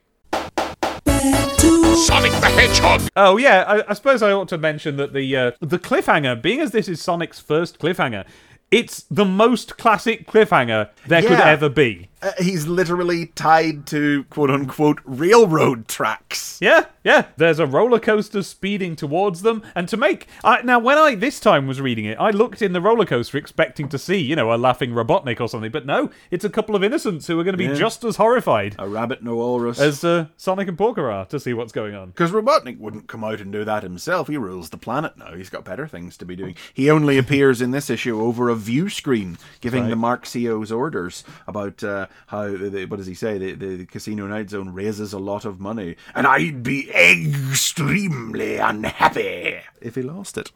Sonic 2.06 2.32
the 2.32 2.52
Hedgehog. 2.56 3.02
Oh 3.16 3.38
yeah, 3.38 3.64
I, 3.68 3.92
I 3.92 3.94
suppose 3.94 4.22
I 4.24 4.32
ought 4.32 4.48
to 4.50 4.58
mention 4.58 4.96
that 4.98 5.14
the 5.14 5.36
uh, 5.36 5.52
the 5.60 5.78
cliffhanger, 5.80 6.42
being 6.42 6.60
as 6.62 6.72
this 6.72 6.88
is 6.88 7.02
Sonic's 7.02 7.40
first 7.40 7.78
cliffhanger, 7.80 8.26
It's 8.72 9.04
the 9.10 9.26
most 9.26 9.78
classic 9.78 10.28
cliffhanger 10.28 10.90
there 11.08 11.22
could 11.22 11.32
Yeah. 11.32 11.46
ever 11.50 11.68
be. 11.70 12.10
Uh, 12.22 12.32
he's 12.40 12.68
literally 12.68 13.28
tied 13.28 13.86
to 13.88 14.26
quote 14.26 14.50
unquote 14.52 15.00
railroad 15.06 15.88
tracks. 15.88 16.58
Yeah, 16.62 16.86
yeah. 17.04 17.28
There's 17.38 17.60
a 17.60 17.66
roller 17.66 18.00
coaster 18.00 18.44
speeding 18.44 18.96
towards 18.98 19.42
them, 19.42 19.64
and 19.74 19.88
to 19.88 19.96
make 19.96 20.28
I, 20.44 20.62
now 20.62 20.80
when 20.80 20.98
I 20.98 21.16
this 21.16 21.40
time 21.40 21.66
was 21.68 21.80
reading 21.80 22.04
it, 22.06 22.18
I 22.20 22.32
looked 22.32 22.62
in 22.62 22.74
the 22.74 22.82
roller 22.82 23.06
coaster 23.06 23.38
expecting 23.38 23.88
to 23.90 23.98
see 23.98 24.18
you 24.18 24.36
know 24.36 24.54
a 24.54 24.58
laughing 24.58 24.92
Robotnik 24.92 25.40
or 25.40 25.48
something, 25.48 25.72
but 25.72 25.86
no, 25.86 26.10
it's 26.30 26.44
a 26.44 26.50
couple 26.50 26.76
of 26.76 26.84
innocents 26.84 27.28
who 27.28 27.40
are 27.40 27.44
going 27.44 27.54
to 27.54 27.58
be 27.58 27.66
Yeah. 27.66 27.74
just 27.76 28.04
as 28.04 28.18
horrified 28.18 28.76
A 28.80 28.88
rabbit 28.90 29.24
no 29.24 29.36
walrus. 29.36 29.80
as 29.80 30.04
uh, 30.04 30.26
Sonic 30.36 30.68
and 30.68 30.78
Porker 30.78 31.10
are 31.10 31.26
to 31.28 31.40
see 31.40 31.54
what's 31.54 31.72
going 31.72 31.96
on. 31.96 32.08
Because 32.10 32.32
Robotnik 32.32 32.80
wouldn't 32.80 33.08
come 33.08 33.24
out 33.24 33.40
and 33.40 33.52
do 33.52 33.64
that 33.64 33.84
himself. 33.84 34.28
He 34.28 34.36
rules 34.38 34.70
the 34.72 34.78
planet 34.78 35.18
now. 35.18 35.34
He's 35.36 35.50
got 35.50 35.64
better 35.64 35.88
things 35.88 36.18
to 36.18 36.26
be 36.26 36.36
doing. 36.36 36.56
He 36.74 36.90
only 36.90 37.18
appears 37.18 37.62
in 37.62 37.72
this 37.72 37.90
issue 37.90 38.20
over 38.22 38.50
a 38.50 38.56
view 38.56 38.90
screen, 38.90 39.38
giving 39.62 39.88
the 39.88 39.96
Marxio's 39.96 40.72
orders 40.72 41.24
about 41.48 41.82
uh, 41.84 42.08
how, 42.28 42.50
the, 42.50 42.86
what 42.86 42.98
does 42.98 43.08
he 43.08 43.14
say? 43.14 43.38
The, 43.38 43.54
the 43.54 43.86
Casino 43.86 44.28
Night 44.28 44.50
Zone 44.50 44.74
raises 44.74 45.14
a 45.14 45.20
lot 45.20 45.46
of 45.46 45.60
money. 45.60 45.96
And 46.14 46.28
I'd 46.28 46.64
be 46.64 46.90
extremely 46.92 48.58
unhappy 48.58 49.60
if 49.82 49.96
he 49.96 50.02
lost 50.02 50.38
it. 50.38 50.52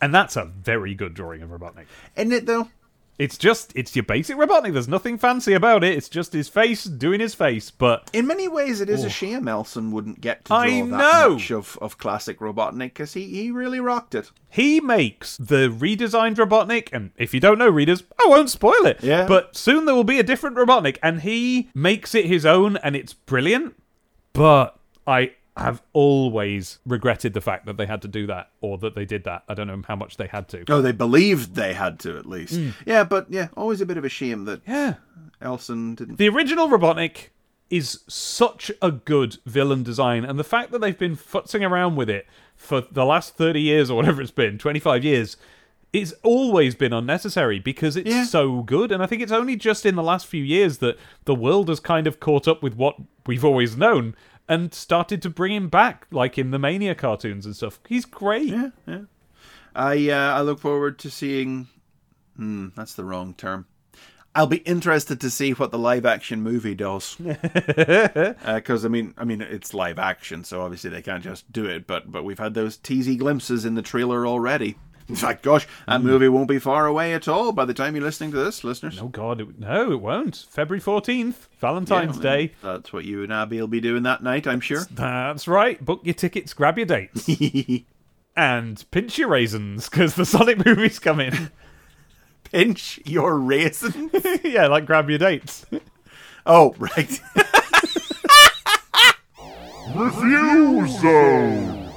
And 0.00 0.14
that's 0.14 0.36
a 0.36 0.44
very 0.44 0.94
good 0.94 1.14
drawing 1.14 1.42
of 1.42 1.50
Robotnik. 1.50 1.86
Isn't 2.16 2.32
it, 2.32 2.46
though? 2.46 2.68
It's 3.18 3.36
just 3.36 3.72
it's 3.74 3.94
your 3.96 4.04
basic 4.04 4.36
Robotnik. 4.36 4.72
There's 4.72 4.88
nothing 4.88 5.18
fancy 5.18 5.52
about 5.52 5.82
it. 5.82 5.96
It's 5.96 6.08
just 6.08 6.32
his 6.32 6.48
face 6.48 6.84
doing 6.84 7.18
his 7.18 7.34
face, 7.34 7.70
but 7.70 8.08
In 8.12 8.28
many 8.28 8.46
ways, 8.46 8.80
it 8.80 8.88
is 8.88 9.02
a 9.02 9.06
oh. 9.06 9.10
shame 9.10 9.48
Elson 9.48 9.90
wouldn't 9.90 10.20
get 10.20 10.44
to 10.44 10.48
draw 10.50 10.58
I 10.58 10.80
that 10.82 10.86
know. 10.86 11.30
much 11.30 11.50
of, 11.50 11.76
of 11.82 11.98
classic 11.98 12.38
Robotnik 12.38 12.78
because 12.78 13.14
he, 13.14 13.24
he 13.24 13.50
really 13.50 13.80
rocked 13.80 14.14
it. 14.14 14.30
He 14.48 14.80
makes 14.80 15.36
the 15.36 15.68
redesigned 15.68 16.36
Robotnik, 16.36 16.90
and 16.92 17.10
if 17.16 17.34
you 17.34 17.40
don't 17.40 17.58
know, 17.58 17.68
readers, 17.68 18.04
I 18.20 18.26
won't 18.28 18.50
spoil 18.50 18.86
it. 18.86 19.02
Yeah. 19.02 19.26
But 19.26 19.56
soon 19.56 19.84
there 19.84 19.94
will 19.94 20.04
be 20.04 20.20
a 20.20 20.24
different 20.24 20.56
Robotnik, 20.56 20.98
and 21.02 21.22
he 21.22 21.70
makes 21.74 22.14
it 22.14 22.26
his 22.26 22.46
own, 22.46 22.76
and 22.78 22.94
it's 22.94 23.14
brilliant. 23.14 23.74
But 24.32 24.78
I 25.06 25.32
have 25.58 25.82
always 25.92 26.78
regretted 26.86 27.34
the 27.34 27.40
fact 27.40 27.66
that 27.66 27.76
they 27.76 27.86
had 27.86 28.02
to 28.02 28.08
do 28.08 28.26
that, 28.26 28.50
or 28.60 28.78
that 28.78 28.94
they 28.94 29.04
did 29.04 29.24
that. 29.24 29.42
I 29.48 29.54
don't 29.54 29.66
know 29.66 29.82
how 29.86 29.96
much 29.96 30.16
they 30.16 30.26
had 30.26 30.48
to. 30.48 30.64
Oh, 30.68 30.80
they 30.82 30.92
believed 30.92 31.54
they 31.54 31.74
had 31.74 31.98
to 32.00 32.16
at 32.16 32.26
least. 32.26 32.54
Mm. 32.54 32.72
Yeah, 32.86 33.04
but 33.04 33.26
yeah, 33.30 33.48
always 33.56 33.80
a 33.80 33.86
bit 33.86 33.96
of 33.96 34.04
a 34.04 34.08
shame 34.08 34.44
that 34.46 34.60
Yeah. 34.66 34.94
Elson 35.40 35.94
didn't. 35.94 36.16
The 36.16 36.28
original 36.28 36.68
Robotnik 36.68 37.28
is 37.70 38.00
such 38.08 38.70
a 38.80 38.90
good 38.90 39.36
villain 39.46 39.82
design, 39.82 40.24
and 40.24 40.38
the 40.38 40.44
fact 40.44 40.72
that 40.72 40.80
they've 40.80 40.98
been 40.98 41.16
futzing 41.16 41.68
around 41.68 41.96
with 41.96 42.08
it 42.08 42.26
for 42.56 42.80
the 42.80 43.04
last 43.04 43.36
30 43.36 43.60
years 43.60 43.90
or 43.90 43.94
whatever 43.96 44.22
it's 44.22 44.30
been, 44.30 44.58
25 44.58 45.04
years, 45.04 45.36
it's 45.92 46.12
always 46.22 46.74
been 46.74 46.92
unnecessary 46.92 47.58
because 47.58 47.96
it's 47.96 48.08
Yeah. 48.10 48.24
so 48.24 48.62
good. 48.62 48.90
And 48.92 49.02
I 49.02 49.06
think 49.06 49.22
it's 49.22 49.32
only 49.32 49.56
just 49.56 49.86
in 49.86 49.94
the 49.96 50.02
last 50.02 50.26
few 50.26 50.42
years 50.42 50.78
that 50.78 50.98
the 51.24 51.34
world 51.34 51.68
has 51.68 51.80
kind 51.80 52.06
of 52.06 52.20
caught 52.20 52.46
up 52.48 52.62
with 52.62 52.74
what 52.74 52.96
we've 53.26 53.44
always 53.44 53.76
known 53.76 54.14
and 54.48 54.72
started 54.72 55.22
to 55.22 55.30
bring 55.30 55.52
him 55.52 55.68
back, 55.68 56.06
like 56.10 56.38
in 56.38 56.50
the 56.50 56.58
Mania 56.58 56.94
cartoons 56.94 57.46
and 57.46 57.54
stuff. 57.54 57.80
He's 57.88 58.04
great. 58.04 58.48
Yeah, 58.48 58.70
yeah. 58.86 59.00
I 59.74 60.10
uh, 60.10 60.38
I 60.38 60.40
look 60.40 60.58
forward 60.58 60.98
to 61.00 61.10
seeing. 61.10 61.68
Hmm, 62.36 62.68
that's 62.76 62.94
the 62.94 63.04
wrong 63.04 63.34
term. 63.34 63.66
I'll 64.34 64.46
be 64.46 64.58
interested 64.58 65.20
to 65.22 65.30
see 65.30 65.50
what 65.52 65.72
the 65.72 65.78
live 65.78 66.06
action 66.06 66.42
movie 66.42 66.74
does. 66.74 67.16
Because 68.48 68.84
I 68.84 68.88
mean, 68.88 69.14
I 69.18 69.24
mean, 69.24 69.40
it's 69.40 69.74
live 69.74 69.98
action, 69.98 70.44
so 70.44 70.62
obviously 70.62 70.90
they 70.90 71.02
can't 71.02 71.24
just 71.24 71.50
do 71.50 71.64
it. 71.64 71.86
But 71.86 72.12
but 72.12 72.24
we've 72.24 72.38
had 72.38 72.54
those 72.54 72.76
teasy 72.76 73.18
glimpses 73.18 73.64
in 73.64 73.74
the 73.74 73.82
trailer 73.82 74.26
already. 74.26 74.76
In 75.08 75.16
fact, 75.16 75.42
gosh, 75.42 75.66
that 75.86 76.00
hmm. 76.00 76.06
movie 76.06 76.28
won't 76.28 76.48
be 76.48 76.58
far 76.58 76.86
away 76.86 77.14
at 77.14 77.28
all 77.28 77.52
by 77.52 77.64
the 77.64 77.72
time 77.72 77.94
you're 77.94 78.04
listening 78.04 78.30
to 78.32 78.36
this, 78.36 78.62
listeners. 78.62 78.98
Oh, 79.00 79.08
God. 79.08 79.40
It, 79.40 79.58
no, 79.58 79.92
it 79.92 80.00
won't. 80.02 80.44
February 80.50 80.82
14th, 80.82 81.48
Valentine's 81.58 82.16
Yeah, 82.16 82.22
Day. 82.22 82.52
That's 82.62 82.92
what 82.92 83.06
you 83.06 83.22
and 83.22 83.32
Abby 83.32 83.58
will 83.58 83.68
be 83.68 83.80
doing 83.80 84.02
that 84.02 84.22
night, 84.22 84.46
I'm 84.46 84.60
sure. 84.60 84.84
That's 84.90 85.48
right. 85.48 85.82
Book 85.82 86.02
your 86.04 86.14
tickets, 86.14 86.52
grab 86.52 86.76
your 86.76 86.86
dates. 86.86 87.28
and 88.36 88.84
pinch 88.90 89.18
your 89.18 89.28
raisins 89.28 89.88
because 89.88 90.14
the 90.14 90.26
Sonic 90.26 90.64
movie's 90.64 90.98
coming. 90.98 91.50
Pinch 92.44 92.98
your 93.04 93.38
raisin. 93.38 94.10
yeah, 94.44 94.68
like 94.68 94.86
grab 94.86 95.10
your 95.10 95.18
dates. 95.18 95.66
Oh, 96.46 96.74
right. 96.78 97.20
Review 99.94 100.88
Zone! 100.88 101.87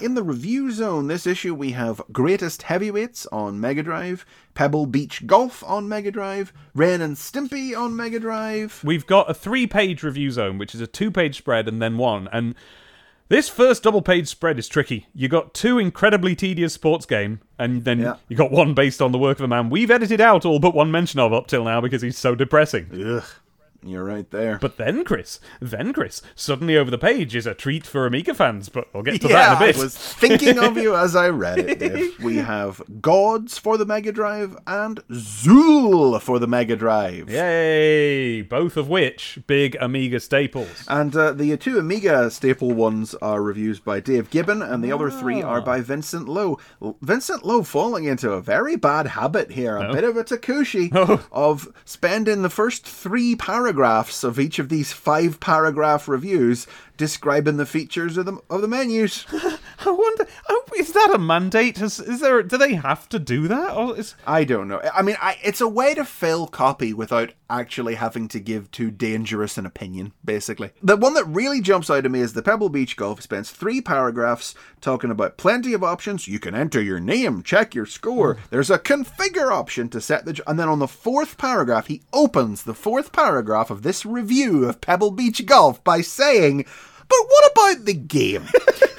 In 0.00 0.14
the 0.14 0.22
review 0.22 0.70
zone 0.70 1.08
this 1.08 1.26
issue, 1.26 1.54
we 1.54 1.72
have 1.72 2.00
Greatest 2.12 2.62
Heavyweights 2.62 3.26
on 3.32 3.58
Mega 3.58 3.82
Drive, 3.82 4.24
Pebble 4.54 4.86
Beach 4.86 5.26
Golf 5.26 5.64
on 5.64 5.88
Mega 5.88 6.12
Drive, 6.12 6.52
Ren 6.72 7.00
and 7.00 7.16
Stimpy 7.16 7.76
on 7.76 7.96
Mega 7.96 8.20
Drive. 8.20 8.80
We've 8.84 9.06
got 9.06 9.28
a 9.28 9.34
three 9.34 9.66
page 9.66 10.04
review 10.04 10.30
zone, 10.30 10.56
which 10.56 10.72
is 10.72 10.80
a 10.80 10.86
two 10.86 11.10
page 11.10 11.38
spread 11.38 11.66
and 11.66 11.82
then 11.82 11.98
one. 11.98 12.28
And 12.32 12.54
this 13.28 13.48
first 13.48 13.82
double 13.82 14.02
page 14.02 14.28
spread 14.28 14.56
is 14.56 14.68
tricky. 14.68 15.08
You 15.16 15.26
got 15.26 15.52
two 15.52 15.78
incredibly 15.80 16.36
tedious 16.36 16.74
sports 16.74 17.06
game, 17.06 17.40
and 17.58 17.82
then 17.84 17.98
Yeah. 17.98 18.14
you 18.28 18.36
got 18.36 18.52
one 18.52 18.72
based 18.74 19.02
on 19.02 19.10
the 19.10 19.18
work 19.18 19.38
of 19.40 19.44
a 19.44 19.48
man 19.48 19.68
we've 19.68 19.90
edited 19.90 20.20
out 20.20 20.44
all 20.44 20.60
but 20.60 20.76
one 20.76 20.92
mention 20.92 21.18
of 21.18 21.32
up 21.32 21.48
till 21.48 21.64
now 21.64 21.80
because 21.80 22.02
he's 22.02 22.16
so 22.18 22.36
depressing. 22.36 22.86
Ugh, 22.92 23.24
you're 23.88 24.04
right 24.04 24.30
there. 24.30 24.58
But 24.58 24.76
then, 24.76 25.04
Chris, 25.04 25.40
then, 25.60 25.92
Chris, 25.92 26.22
suddenly 26.34 26.76
over 26.76 26.90
the 26.90 26.98
page 26.98 27.34
is 27.34 27.46
a 27.46 27.54
treat 27.54 27.86
for 27.86 28.06
Amiga 28.06 28.34
fans, 28.34 28.68
but 28.68 28.92
we'll 28.92 29.02
get 29.02 29.20
to 29.22 29.28
yeah, 29.28 29.54
that 29.54 29.62
in 29.62 29.68
a 29.68 29.72
bit. 29.72 29.76
I 29.76 29.84
was 29.84 29.96
thinking 29.96 30.58
of 30.58 30.76
you 30.76 30.96
as 30.96 31.14
I 31.14 31.28
read 31.28 31.58
it. 31.58 31.78
Dave. 31.78 32.14
We 32.24 32.36
have 32.36 32.80
Gods 33.00 33.58
for 33.58 33.76
the 33.76 33.84
Mega 33.84 34.10
Drive 34.10 34.56
and 34.66 35.06
Zool 35.08 36.20
for 36.20 36.38
the 36.38 36.46
Mega 36.46 36.74
Drive. 36.74 37.28
Yay! 37.28 38.40
Both 38.42 38.76
of 38.76 38.88
which 38.88 39.38
big 39.46 39.76
Amiga 39.80 40.20
staples. 40.20 40.84
And 40.88 41.14
uh, 41.14 41.32
the 41.32 41.56
two 41.56 41.78
Amiga 41.78 42.30
staple 42.30 42.72
ones 42.72 43.14
are 43.16 43.42
reviews 43.42 43.80
by 43.80 44.00
Dave 44.00 44.30
Gibbon, 44.30 44.62
and 44.62 44.82
the 44.82 44.92
other 44.92 45.10
three 45.10 45.42
are 45.42 45.60
by 45.60 45.80
Vincent 45.80 46.28
Lowe. 46.28 46.58
Vincent 47.02 47.44
Lowe 47.44 47.62
falling 47.62 48.04
into 48.04 48.32
a 48.32 48.40
very 48.40 48.76
bad 48.76 49.08
habit 49.08 49.52
here, 49.52 49.76
a 49.76 49.92
bit 49.92 50.04
of 50.04 50.16
a 50.16 50.24
Takushi, 50.24 50.94
of 51.32 51.68
spending 51.84 52.42
the 52.42 52.50
first 52.50 52.86
three 52.86 53.36
paragraphs 53.36 53.73
of 54.24 54.38
each 54.38 54.58
of 54.58 54.68
these 54.68 54.92
five 54.92 55.40
paragraph 55.40 56.08
reviews 56.08 56.66
describing 56.96 57.56
the 57.56 57.66
features 57.66 58.16
of 58.16 58.26
the 58.26 58.38
of 58.48 58.62
the 58.62 58.68
menus. 58.68 59.26
I 59.80 59.90
wonder, 59.90 60.26
oh, 60.48 60.64
is 60.78 60.92
that 60.92 61.12
a 61.14 61.18
mandate? 61.18 61.80
Is, 61.80 62.00
is 62.00 62.20
there? 62.20 62.42
Do 62.42 62.56
they 62.56 62.74
have 62.74 63.08
to 63.10 63.18
do 63.18 63.48
that? 63.48 63.74
Or 63.74 63.96
is, 63.96 64.14
I 64.26 64.44
don't 64.44 64.68
know. 64.68 64.80
I 64.94 65.02
mean, 65.02 65.16
I, 65.20 65.38
it's 65.42 65.60
a 65.60 65.68
way 65.68 65.94
to 65.94 66.04
fill 66.04 66.46
copy 66.46 66.92
without 66.92 67.32
actually 67.50 67.94
having 67.94 68.28
to 68.28 68.40
give 68.40 68.70
too 68.70 68.90
dangerous 68.90 69.58
an 69.58 69.66
opinion, 69.66 70.12
basically. 70.24 70.70
The 70.82 70.96
one 70.96 71.14
that 71.14 71.24
really 71.24 71.60
jumps 71.60 71.90
out 71.90 72.04
at 72.04 72.10
me 72.10 72.20
is 72.20 72.32
the 72.32 72.42
Pebble 72.42 72.68
Beach 72.68 72.96
Golf. 72.96 73.22
Spends 73.22 73.50
three 73.50 73.80
paragraphs 73.80 74.54
talking 74.80 75.10
about 75.10 75.36
plenty 75.36 75.72
of 75.72 75.84
options. 75.84 76.28
You 76.28 76.38
can 76.38 76.54
enter 76.54 76.82
your 76.82 77.00
name, 77.00 77.42
check 77.42 77.74
your 77.74 77.86
score. 77.86 78.36
Oh. 78.38 78.42
There's 78.50 78.70
a 78.70 78.78
configure 78.78 79.50
option 79.50 79.88
to 79.90 80.00
set 80.00 80.24
the. 80.24 80.42
And 80.46 80.58
then 80.58 80.68
on 80.68 80.78
the 80.78 80.88
fourth 80.88 81.36
paragraph, 81.38 81.86
he 81.86 82.02
opens 82.12 82.62
the 82.64 82.74
fourth 82.74 83.12
paragraph 83.12 83.70
of 83.70 83.82
this 83.82 84.04
review 84.04 84.64
of 84.64 84.80
Pebble 84.80 85.10
Beach 85.10 85.44
Golf 85.46 85.82
by 85.84 86.00
saying, 86.00 86.64
But 87.08 87.18
what 87.28 87.52
about 87.52 87.84
the 87.84 87.94
game? 87.94 88.44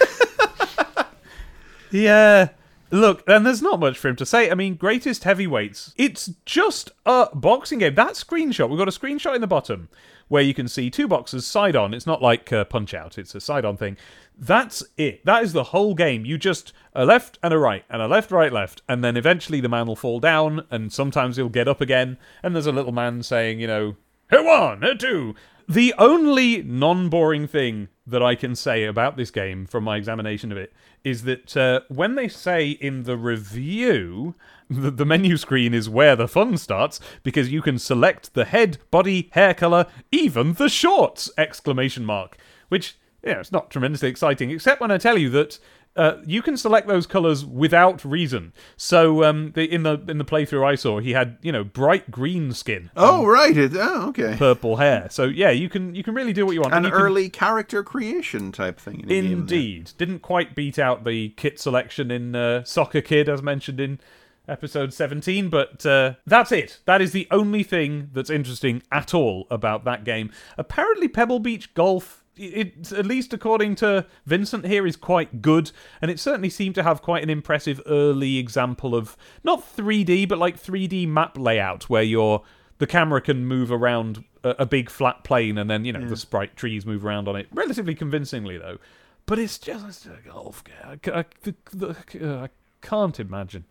yeah. 1.95 2.49
Look, 2.91 3.23
and 3.27 3.45
there's 3.45 3.61
not 3.61 3.79
much 3.79 3.97
for 3.97 4.07
him 4.07 4.15
to 4.17 4.25
say. 4.25 4.49
I 4.49 4.53
mean, 4.53 4.75
greatest 4.75 5.23
heavyweights. 5.23 5.93
It's 5.97 6.31
just 6.45 6.91
a 7.05 7.29
boxing 7.33 7.79
game. 7.79 7.95
That 7.95 8.13
screenshot, 8.13 8.69
we've 8.69 8.77
got 8.77 8.87
a 8.87 8.91
screenshot 8.91 9.35
in 9.35 9.41
the 9.41 9.47
bottom 9.47 9.89
where 10.27 10.43
you 10.43 10.53
can 10.53 10.67
see 10.67 10.89
two 10.89 11.07
boxers 11.07 11.45
side 11.45 11.75
on. 11.75 11.93
It's 11.93 12.07
not 12.07 12.21
like 12.21 12.51
uh, 12.53 12.65
Punch 12.65 12.93
Out, 12.93 13.17
it's 13.17 13.35
a 13.35 13.41
side 13.41 13.65
on 13.65 13.77
thing. 13.77 13.97
That's 14.37 14.83
it. 14.97 15.25
That 15.25 15.43
is 15.43 15.53
the 15.53 15.65
whole 15.65 15.95
game. 15.95 16.25
You 16.25 16.37
just 16.37 16.73
a 16.93 17.05
left 17.05 17.39
and 17.41 17.53
a 17.53 17.57
right, 17.57 17.83
and 17.89 18.01
a 18.01 18.07
left, 18.07 18.31
right, 18.31 18.51
left, 18.51 18.81
and 18.87 19.03
then 19.03 19.17
eventually 19.17 19.61
the 19.61 19.69
man 19.69 19.87
will 19.87 19.95
fall 19.95 20.19
down, 20.19 20.65
and 20.69 20.91
sometimes 20.91 21.37
he'll 21.37 21.49
get 21.49 21.67
up 21.67 21.81
again, 21.81 22.17
and 22.43 22.53
there's 22.53 22.67
a 22.67 22.71
little 22.71 22.91
man 22.91 23.23
saying, 23.23 23.59
you 23.59 23.67
know, 23.67 23.95
here 24.29 24.43
one, 24.43 24.81
here 24.81 24.95
two. 24.95 25.35
The 25.67 25.93
only 25.97 26.61
non 26.63 27.09
boring 27.09 27.47
thing 27.47 27.87
that 28.07 28.21
I 28.21 28.35
can 28.35 28.55
say 28.55 28.83
about 28.83 29.17
this 29.17 29.31
game 29.31 29.65
from 29.65 29.83
my 29.83 29.97
examination 29.97 30.51
of 30.51 30.57
it 30.57 30.73
is 31.03 31.23
that 31.23 31.57
uh, 31.57 31.81
when 31.87 32.15
they 32.15 32.27
say 32.27 32.69
in 32.69 33.03
the 33.03 33.17
review, 33.17 34.35
that 34.69 34.97
the 34.97 35.05
menu 35.05 35.37
screen 35.37 35.73
is 35.73 35.89
where 35.89 36.15
the 36.15 36.27
fun 36.27 36.57
starts 36.57 36.99
because 37.23 37.51
you 37.51 37.61
can 37.61 37.79
select 37.79 38.33
the 38.33 38.45
head, 38.45 38.77
body, 38.91 39.29
hair 39.33 39.53
color, 39.53 39.87
even 40.11 40.53
the 40.53 40.69
shorts! 40.69 41.29
Exclamation 41.37 42.05
mark. 42.05 42.37
Which, 42.69 42.97
yeah, 43.23 43.39
it's 43.39 43.51
not 43.51 43.69
tremendously 43.69 44.09
exciting, 44.09 44.51
except 44.51 44.81
when 44.81 44.91
I 44.91 44.97
tell 44.97 45.17
you 45.17 45.29
that 45.31 45.59
uh, 45.95 46.17
you 46.25 46.41
can 46.41 46.57
select 46.57 46.87
those 46.87 47.07
colors 47.07 47.45
without 47.45 48.03
reason. 48.03 48.51
So 48.75 49.23
um, 49.23 49.51
the, 49.55 49.63
in 49.63 49.83
the 49.83 50.03
in 50.07 50.17
the 50.17 50.25
playthrough 50.25 50.65
I 50.65 50.75
saw, 50.75 50.99
he 50.99 51.13
had 51.13 51.37
you 51.41 51.51
know 51.51 51.63
bright 51.63 52.11
green 52.11 52.51
skin, 52.51 52.91
Oh 52.95 53.25
right, 53.25 53.55
it, 53.55 53.71
oh 53.75 54.09
okay. 54.09 54.35
purple 54.37 54.75
hair. 54.77 55.07
So 55.09 55.23
yeah, 55.23 55.51
you 55.51 55.69
can 55.69 55.95
you 55.95 56.03
can 56.03 56.13
really 56.13 56.33
do 56.33 56.45
what 56.45 56.53
you 56.53 56.61
want. 56.61 56.73
An 56.73 56.83
you 56.83 56.89
can- 56.91 56.99
early 56.99 57.29
character 57.29 57.83
creation 57.83 58.51
type 58.51 58.79
thing. 58.79 59.09
In. 59.09 59.25
Indeed. 59.25 59.91
Didn't 59.97 60.19
quite 60.19 60.55
beat 60.55 60.77
out 60.77 61.05
the 61.05 61.29
kit 61.29 61.59
selection 61.59 62.11
in 62.11 62.35
uh, 62.35 62.63
Soccer 62.65 63.01
Kid, 63.01 63.29
as 63.29 63.41
mentioned 63.41 63.79
in 63.79 63.99
episode 64.47 64.93
17, 64.93 65.49
but 65.49 65.85
uh, 65.85 66.13
that's 66.27 66.51
it. 66.51 66.79
That 66.85 67.01
is 67.01 67.11
the 67.13 67.27
only 67.31 67.63
thing 67.63 68.09
that's 68.13 68.29
interesting 68.29 68.83
at 68.91 69.13
all 69.13 69.47
about 69.49 69.85
that 69.85 70.03
game. 70.03 70.31
Apparently, 70.57 71.07
Pebble 71.07 71.39
Beach 71.39 71.73
Golf. 71.73 72.23
It, 72.37 72.91
at 72.91 73.05
least 73.05 73.33
according 73.33 73.75
to 73.75 74.05
Vincent 74.25 74.65
here, 74.65 74.85
is 74.85 74.95
quite 74.95 75.41
good, 75.41 75.71
and 76.01 76.11
it 76.11 76.19
certainly 76.19 76.49
seemed 76.49 76.75
to 76.75 76.83
have 76.83 77.01
quite 77.01 77.23
an 77.23 77.29
impressive 77.29 77.81
early 77.85 78.37
example 78.37 78.95
of 78.95 79.15
not 79.43 79.63
3D, 79.75 80.27
but 80.27 80.37
like 80.37 80.61
3D 80.61 81.07
map 81.07 81.37
layout, 81.37 81.89
where 81.89 82.03
your 82.03 82.43
the 82.77 82.87
camera 82.87 83.21
can 83.21 83.45
move 83.45 83.71
around 83.71 84.25
a, 84.43 84.49
a 84.59 84.65
big 84.65 84.89
flat 84.89 85.23
plane, 85.23 85.57
and 85.57 85.69
then 85.69 85.85
you 85.85 85.93
know 85.93 86.07
the 86.07 86.17
sprite 86.17 86.55
trees 86.55 86.85
move 86.85 87.05
around 87.05 87.27
on 87.27 87.35
it 87.35 87.47
relatively 87.53 87.95
convincingly, 87.95 88.57
though. 88.57 88.77
But 89.25 89.39
it's 89.39 89.57
just 89.57 90.05
a 90.05 90.17
golf 90.27 90.63
game. 90.63 90.75
I, 90.83 91.19
I, 91.19 91.25
the, 91.41 91.55
the, 91.73 91.95
uh, 92.21 92.43
I 92.43 92.49
can't 92.81 93.19
imagine. 93.19 93.65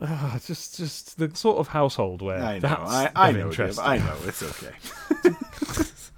Uh, 0.00 0.38
just, 0.38 0.76
just 0.76 1.18
the 1.18 1.34
sort 1.34 1.58
of 1.58 1.68
household 1.68 2.20
where 2.20 2.38
I 2.38 2.58
know. 2.58 2.68
I, 2.68 3.10
I 3.14 3.32
know. 3.32 3.50
I 3.82 3.98
know. 3.98 4.16
It's 4.26 4.42
okay. 4.42 4.74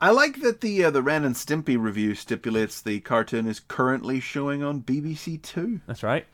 I 0.00 0.10
like 0.10 0.40
that 0.42 0.60
the 0.60 0.84
uh, 0.84 0.90
the 0.90 1.02
Ren 1.02 1.24
and 1.24 1.34
Stimpy 1.34 1.78
review 1.78 2.14
stipulates 2.14 2.82
the 2.82 3.00
cartoon 3.00 3.46
is 3.46 3.60
currently 3.60 4.20
showing 4.20 4.62
on 4.62 4.82
BBC 4.82 5.40
Two, 5.40 5.80
That's 5.86 6.02
right. 6.02 6.26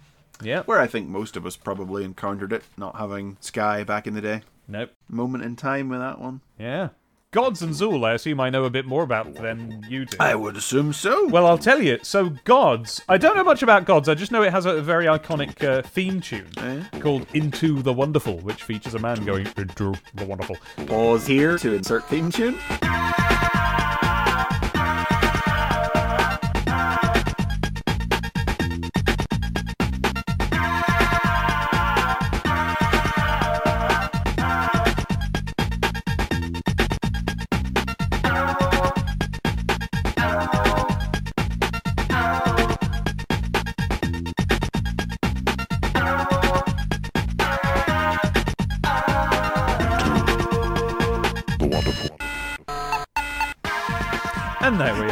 Yeah. 0.43 0.63
where 0.65 0.81
I 0.81 0.89
think 0.89 1.09
most 1.09 1.37
of 1.37 1.47
us 1.47 1.57
probably 1.57 2.03
encountered 2.05 2.53
it, 2.53 2.65
not 2.77 2.97
having 2.97 3.37
Sky 3.41 3.85
back 3.85 4.09
in 4.09 4.15
the 4.15 4.21
day. 4.21 4.43
Nope. 4.67 4.91
Moment 5.09 5.45
in 5.45 5.55
time 5.55 5.89
with 5.89 6.01
that 6.01 6.21
one. 6.21 6.41
Yeah. 6.59 6.89
Gods 7.31 7.63
and 7.63 7.73
Zool, 7.73 8.05
I 8.05 8.13
assume 8.13 8.41
I 8.41 8.51
know 8.51 8.65
a 8.65 8.71
bit 8.71 8.85
more 8.85 9.03
about 9.05 9.35
than 9.35 9.87
you 9.89 10.05
do. 10.05 10.17
I 10.21 10.35
would 10.35 10.55
assume 10.57 10.93
so. 10.93 11.29
Well, 11.29 11.47
I'll 11.47 11.57
tell 11.57 11.81
you. 11.81 11.99
So, 12.03 12.31
Gods. 12.45 13.01
I 13.09 13.17
don't 13.17 13.37
know 13.37 13.45
much 13.45 13.63
about 13.63 13.87
Gods. 13.87 14.07
I 14.09 14.15
just 14.15 14.33
know 14.33 14.43
it 14.43 14.53
has 14.53 14.67
a 14.67 14.83
very 14.83 15.07
iconic 15.07 15.63
uh, 15.65 15.81
theme 15.83 16.21
tune 16.21 16.51
Eh? 16.59 16.83
called 17.01 17.27
Into 17.33 17.81
the 17.81 17.93
Wonderful, 17.93 18.39
which 18.41 18.65
features 18.65 18.93
a 18.95 18.99
man 18.99 19.25
going 19.25 19.47
into 19.57 19.95
the 20.15 20.27
wonderful. 20.27 20.57
pause 20.87 21.27
here 21.27 21.57
to 21.59 21.73
insert 21.73 22.05
theme 22.09 22.31
tune. 22.31 22.59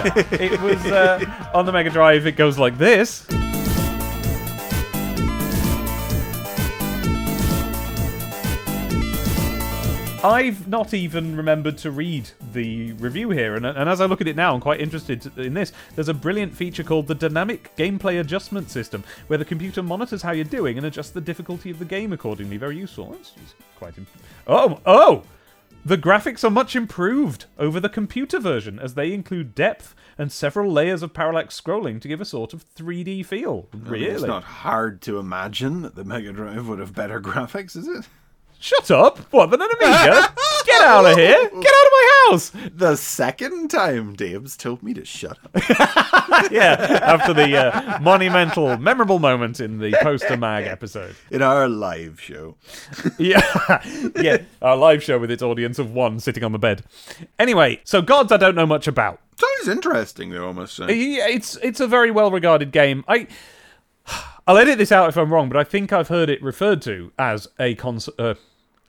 It 0.32 0.60
was 0.60 0.84
uh, 0.86 1.50
on 1.54 1.66
the 1.66 1.72
Mega 1.72 1.90
Drive. 1.90 2.26
It 2.26 2.36
goes 2.36 2.58
like 2.58 2.78
this. 2.78 3.26
I've 10.22 10.68
not 10.68 10.92
even 10.92 11.34
remembered 11.34 11.78
to 11.78 11.90
read 11.90 12.28
the 12.52 12.92
review 12.92 13.30
here, 13.30 13.54
and, 13.54 13.64
and 13.64 13.88
as 13.88 14.02
I 14.02 14.04
look 14.04 14.20
at 14.20 14.28
it 14.28 14.36
now, 14.36 14.54
I'm 14.54 14.60
quite 14.60 14.78
interested 14.78 15.26
in 15.38 15.54
this. 15.54 15.72
There's 15.94 16.10
a 16.10 16.14
brilliant 16.14 16.54
feature 16.54 16.84
called 16.84 17.06
the 17.06 17.14
Dynamic 17.14 17.74
Gameplay 17.76 18.20
Adjustment 18.20 18.70
System, 18.70 19.02
where 19.28 19.38
the 19.38 19.46
computer 19.46 19.82
monitors 19.82 20.20
how 20.20 20.32
you're 20.32 20.44
doing 20.44 20.76
and 20.76 20.86
adjusts 20.86 21.10
the 21.10 21.22
difficulty 21.22 21.70
of 21.70 21.78
the 21.78 21.86
game 21.86 22.12
accordingly. 22.12 22.58
Very 22.58 22.76
useful. 22.76 23.12
That's 23.12 23.32
quite. 23.78 23.96
Imp- 23.96 24.08
oh, 24.46 24.78
oh! 24.84 25.22
The 25.84 25.96
graphics 25.96 26.44
are 26.44 26.50
much 26.50 26.76
improved 26.76 27.46
over 27.58 27.80
the 27.80 27.88
computer 27.88 28.38
version, 28.38 28.78
as 28.78 28.94
they 28.94 29.12
include 29.12 29.54
depth 29.54 29.94
and 30.18 30.30
several 30.30 30.70
layers 30.70 31.02
of 31.02 31.14
parallax 31.14 31.58
scrolling 31.58 32.00
to 32.02 32.08
give 32.08 32.20
a 32.20 32.26
sort 32.26 32.52
of 32.52 32.64
3D 32.74 33.24
feel. 33.24 33.66
Really? 33.72 34.06
It's 34.06 34.22
not 34.22 34.44
hard 34.44 35.00
to 35.02 35.18
imagine 35.18 35.80
that 35.82 35.94
the 35.94 36.04
Mega 36.04 36.32
Drive 36.32 36.68
would 36.68 36.80
have 36.80 36.94
better 36.94 37.18
graphics, 37.20 37.76
is 37.76 37.88
it? 37.88 38.06
Shut 38.62 38.90
up! 38.90 39.18
What, 39.32 39.50
than 39.50 39.62
an 39.62 39.68
Amiga? 39.80 40.34
Get 40.66 40.82
out 40.82 41.06
of 41.06 41.16
here! 41.16 41.34
Get 41.34 41.52
out 41.52 41.54
of 41.54 41.62
my 41.62 42.26
house! 42.30 42.52
The 42.74 42.94
second 42.96 43.68
time 43.68 44.14
Dave's 44.14 44.54
told 44.56 44.82
me 44.82 44.92
to 44.94 45.04
shut 45.04 45.38
up. 45.42 45.50
Yeah, 46.50 47.00
after 47.02 47.32
the 47.34 47.56
uh, 47.56 47.98
monumental, 48.00 48.76
memorable 48.78 49.18
moment 49.18 49.60
in 49.60 49.78
the 49.78 49.92
Poster 50.02 50.36
Mag 50.36 50.66
episode. 50.66 51.14
in 51.30 51.42
our 51.42 51.68
live 51.68 52.20
show. 52.20 52.56
Yeah, 53.18 53.40
yeah, 54.16 54.38
our 54.62 54.76
live 54.76 55.02
show 55.02 55.18
with 55.18 55.30
its 55.30 55.42
audience 55.42 55.78
of 55.78 55.92
one 55.92 56.20
sitting 56.20 56.44
on 56.44 56.52
the 56.52 56.58
bed. 56.58 56.84
Anyway, 57.38 57.80
so 57.84 58.00
Gods 58.02 58.30
I 58.32 58.36
don't 58.36 58.54
know 58.54 58.66
much 58.66 58.86
about. 58.86 59.20
Sounds 59.36 59.68
interesting, 59.68 60.30
though, 60.30 60.48
I 60.50 60.52
must 60.52 60.74
say. 60.76 60.92
Yeah, 60.94 61.28
It's 61.28 61.56
it's 61.56 61.80
a 61.80 61.86
very 61.86 62.10
well 62.10 62.30
regarded 62.30 62.72
game. 62.72 63.04
I 63.08 63.26
I'll 64.46 64.56
edit 64.58 64.78
this 64.78 64.92
out 64.92 65.08
if 65.08 65.16
I'm 65.16 65.32
wrong, 65.32 65.48
but 65.48 65.58
I 65.58 65.64
think 65.64 65.92
I've 65.92 66.08
heard 66.08 66.28
it 66.30 66.42
referred 66.42 66.82
to 66.82 67.12
as 67.18 67.48
a 67.58 67.74
cons- 67.74 68.08
uh, 68.18 68.34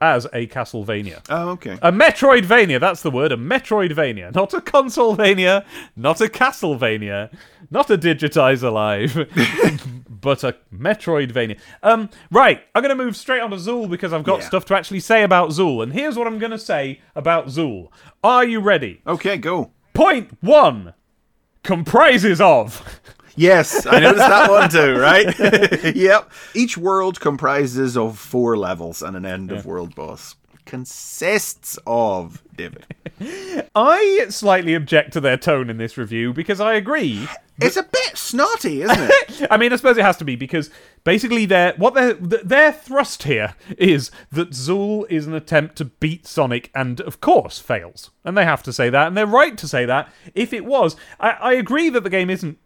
as 0.02 0.24
a 0.32 0.46
Castlevania. 0.48 1.24
Oh, 1.30 1.50
okay. 1.50 1.78
A 1.80 1.92
Metroidvania, 1.92 2.80
that's 2.80 3.02
the 3.02 3.10
word, 3.10 3.30
a 3.30 3.36
Metroidvania. 3.36 4.34
Not 4.34 4.52
a 4.52 4.60
Consolevania, 4.60 5.64
not 5.96 6.20
a 6.20 6.24
Castlevania, 6.26 7.32
not 7.70 7.88
a 7.88 7.96
Digitize 7.96 8.64
Alive, 8.64 9.14
but 10.10 10.42
a 10.42 10.56
Metroidvania. 10.74 11.58
Um, 11.84 12.10
right, 12.32 12.62
I'm 12.74 12.82
going 12.82 12.96
to 12.96 13.02
move 13.02 13.16
straight 13.16 13.40
on 13.40 13.50
to 13.50 13.56
Zool 13.56 13.88
because 13.88 14.12
I've 14.12 14.24
got 14.24 14.40
Yeah. 14.40 14.46
stuff 14.48 14.64
to 14.66 14.74
actually 14.74 15.00
say 15.00 15.22
about 15.22 15.50
Zool. 15.50 15.82
And 15.84 15.92
here's 15.92 16.16
what 16.18 16.26
I'm 16.26 16.38
going 16.40 16.50
to 16.52 16.58
say 16.58 17.00
about 17.14 17.46
Zool. 17.46 17.88
Are 18.24 18.44
you 18.44 18.58
ready? 18.60 19.02
Okay, 19.06 19.36
go. 19.38 19.70
Point 19.94 20.36
one 20.42 20.94
comprises 21.62 22.40
of. 22.40 23.00
Yes, 23.36 23.86
I 23.86 24.00
noticed 24.00 24.18
that 24.18 24.50
one 24.50 24.68
too, 24.70 24.98
right? 24.98 25.94
yep. 25.96 26.30
Each 26.54 26.76
world 26.76 27.20
comprises 27.20 27.96
of 27.96 28.18
four 28.18 28.56
levels 28.56 29.02
and 29.02 29.16
an 29.16 29.24
end 29.24 29.50
of 29.50 29.66
world 29.66 29.94
boss. 29.94 30.36
Consists 30.64 31.78
of 31.86 32.42
David. 32.56 32.86
I 33.74 34.26
slightly 34.28 34.74
object 34.74 35.12
to 35.14 35.20
their 35.20 35.36
tone 35.36 35.70
in 35.70 35.76
this 35.76 35.96
review 35.98 36.32
because 36.32 36.60
I 36.60 36.74
agree 36.74 37.26
It's 37.60 37.76
a 37.76 37.82
bit 37.82 38.16
snotty, 38.16 38.82
isn't 38.82 39.10
it? 39.10 39.46
I 39.50 39.56
mean, 39.56 39.72
I 39.72 39.76
suppose 39.76 39.96
it 39.96 40.04
has 40.04 40.16
to 40.18 40.24
be 40.24 40.36
because 40.36 40.70
basically 41.04 41.46
their 41.46 41.74
what 41.76 41.94
their 41.94 42.14
their 42.14 42.72
thrust 42.72 43.24
here 43.24 43.54
is 43.78 44.10
that 44.30 44.50
Zool 44.50 45.04
is 45.10 45.26
an 45.26 45.34
attempt 45.34 45.76
to 45.76 45.84
beat 45.84 46.26
Sonic, 46.26 46.70
and 46.74 47.00
of 47.02 47.20
course 47.20 47.58
fails, 47.58 48.10
and 48.24 48.36
they 48.36 48.44
have 48.44 48.62
to 48.64 48.72
say 48.72 48.90
that, 48.90 49.08
and 49.08 49.16
they're 49.16 49.26
right 49.26 49.56
to 49.58 49.68
say 49.68 49.84
that. 49.84 50.10
If 50.34 50.52
it 50.52 50.64
was, 50.64 50.96
I, 51.20 51.30
I 51.30 51.52
agree 51.54 51.88
that 51.90 52.04
the 52.04 52.10
game 52.10 52.30
isn't 52.30 52.58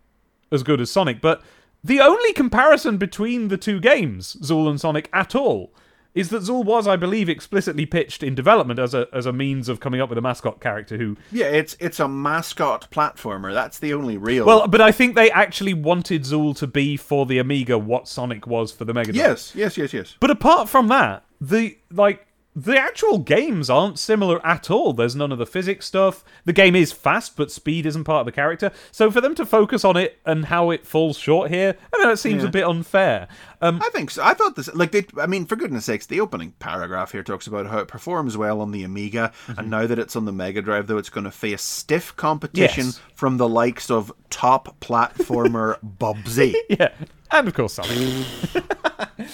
as 0.57 0.65
good 0.65 0.81
as 0.81 0.91
Sonic, 0.91 1.21
but 1.21 1.41
the 1.85 2.01
only 2.01 2.33
comparison 2.33 2.97
between 2.97 3.47
the 3.47 3.57
two 3.57 3.79
games, 3.79 4.37
Zool 4.43 4.69
and 4.69 4.81
Sonic, 4.81 5.09
at 5.13 5.37
all. 5.37 5.73
Is 6.17 6.31
that 6.31 6.45
Zool 6.45 6.65
was, 6.65 6.89
I 6.89 6.97
believe, 6.97 7.29
explicitly 7.29 7.85
pitched 7.85 8.23
in 8.23 8.35
development 8.35 8.81
as 8.81 8.95
a 8.95 9.07
as 9.13 9.27
a 9.27 9.35
means 9.35 9.69
of 9.69 9.81
coming 9.81 10.01
up 10.01 10.09
with 10.09 10.17
a 10.17 10.23
mascot 10.23 10.63
character 10.63 10.97
who 10.97 11.19
yeah, 11.31 11.45
it's 11.45 11.77
it's 11.79 12.01
a 12.01 12.09
mascot 12.09 12.91
platformer. 12.91 13.53
That's 13.53 13.79
the 13.79 13.93
only 13.93 14.17
real. 14.17 14.47
Well, 14.47 14.67
but 14.67 14.81
I 14.81 14.93
think 14.93 15.15
they 15.15 15.31
actually 15.31 15.75
wanted 15.75 16.23
Zool 16.23 16.57
to 16.57 16.67
be 16.67 16.97
for 16.97 17.27
the 17.27 17.37
Amiga 17.39 17.79
what 17.79 18.09
Sonic 18.09 18.47
was 18.47 18.73
for 18.73 18.87
the 18.87 18.95
Mega 18.95 19.13
Drive. 19.13 19.29
yes, 19.29 19.55
yes, 19.55 19.77
yes, 19.77 19.93
yes. 19.93 20.17
But 20.19 20.31
apart 20.31 20.71
from 20.71 20.89
that, 20.89 21.23
the 21.39 21.77
like 21.93 22.26
the 22.59 22.79
actual 22.81 23.19
games 23.19 23.69
aren't 23.69 23.99
similar 23.99 24.45
at 24.45 24.71
all. 24.71 24.95
There's 24.95 25.15
none 25.15 25.31
of 25.31 25.37
the 25.37 25.45
physics 25.45 25.85
stuff. 25.85 26.25
The 26.47 26.55
game 26.55 26.75
is 26.75 26.91
fast, 26.91 27.37
but 27.37 27.51
speed 27.51 27.85
isn't 27.85 28.05
part 28.05 28.21
of 28.21 28.27
the 28.27 28.33
character. 28.33 28.73
So 28.91 29.11
for 29.11 29.21
them 29.21 29.35
to 29.35 29.45
focus 29.45 29.85
on 29.85 29.99
it 29.99 30.19
and 30.25 30.47
how 30.47 30.71
it 30.71 30.87
falls 30.87 31.19
short 31.19 31.51
here, 31.51 31.77
I 31.95 31.99
mean, 31.99 32.09
it 32.11 32.17
seems 32.17 32.43
Yeah. 32.43 32.49
a 32.49 32.53
bit 32.53 32.65
unfair. 32.65 33.29
Um, 33.61 33.83
I 33.85 33.91
think 33.91 34.11
so. 34.11 34.25
I 34.25 34.33
thought 34.33 34.57
this, 34.57 34.75
like, 34.75 34.91
they, 34.93 35.05
I 35.19 35.27
mean, 35.27 35.45
for 35.45 35.55
goodness 35.57 35.85
sakes, 35.85 36.07
the 36.07 36.19
opening 36.21 36.53
paragraph 36.59 37.13
here 37.13 37.23
talks 37.23 37.47
about 37.47 37.67
how 37.67 37.77
it 37.79 37.89
performs 37.89 38.39
well 38.39 38.63
on 38.63 38.71
the 38.71 38.85
Amiga, 38.85 39.33
Mm-hmm. 39.49 39.59
and 39.61 39.71
now 39.71 39.87
that 39.87 39.99
it's 39.99 40.17
on 40.17 40.25
the 40.25 40.33
Mega 40.33 40.63
Drive, 40.63 40.87
though, 40.87 40.97
it's 40.99 41.11
going 41.11 41.25
to 41.25 41.31
face 41.31 41.61
stiff 41.63 42.17
competition 42.17 42.87
Yes. 42.87 43.01
from 43.15 43.37
the 43.37 43.49
likes 43.49 43.91
of 43.91 44.11
top 44.31 44.81
platformer 44.81 45.79
Bubsy. 45.99 46.55
yeah, 46.71 46.89
and 47.31 47.49
of 47.49 47.53
course 47.55 47.75
Sonic. 47.75 48.27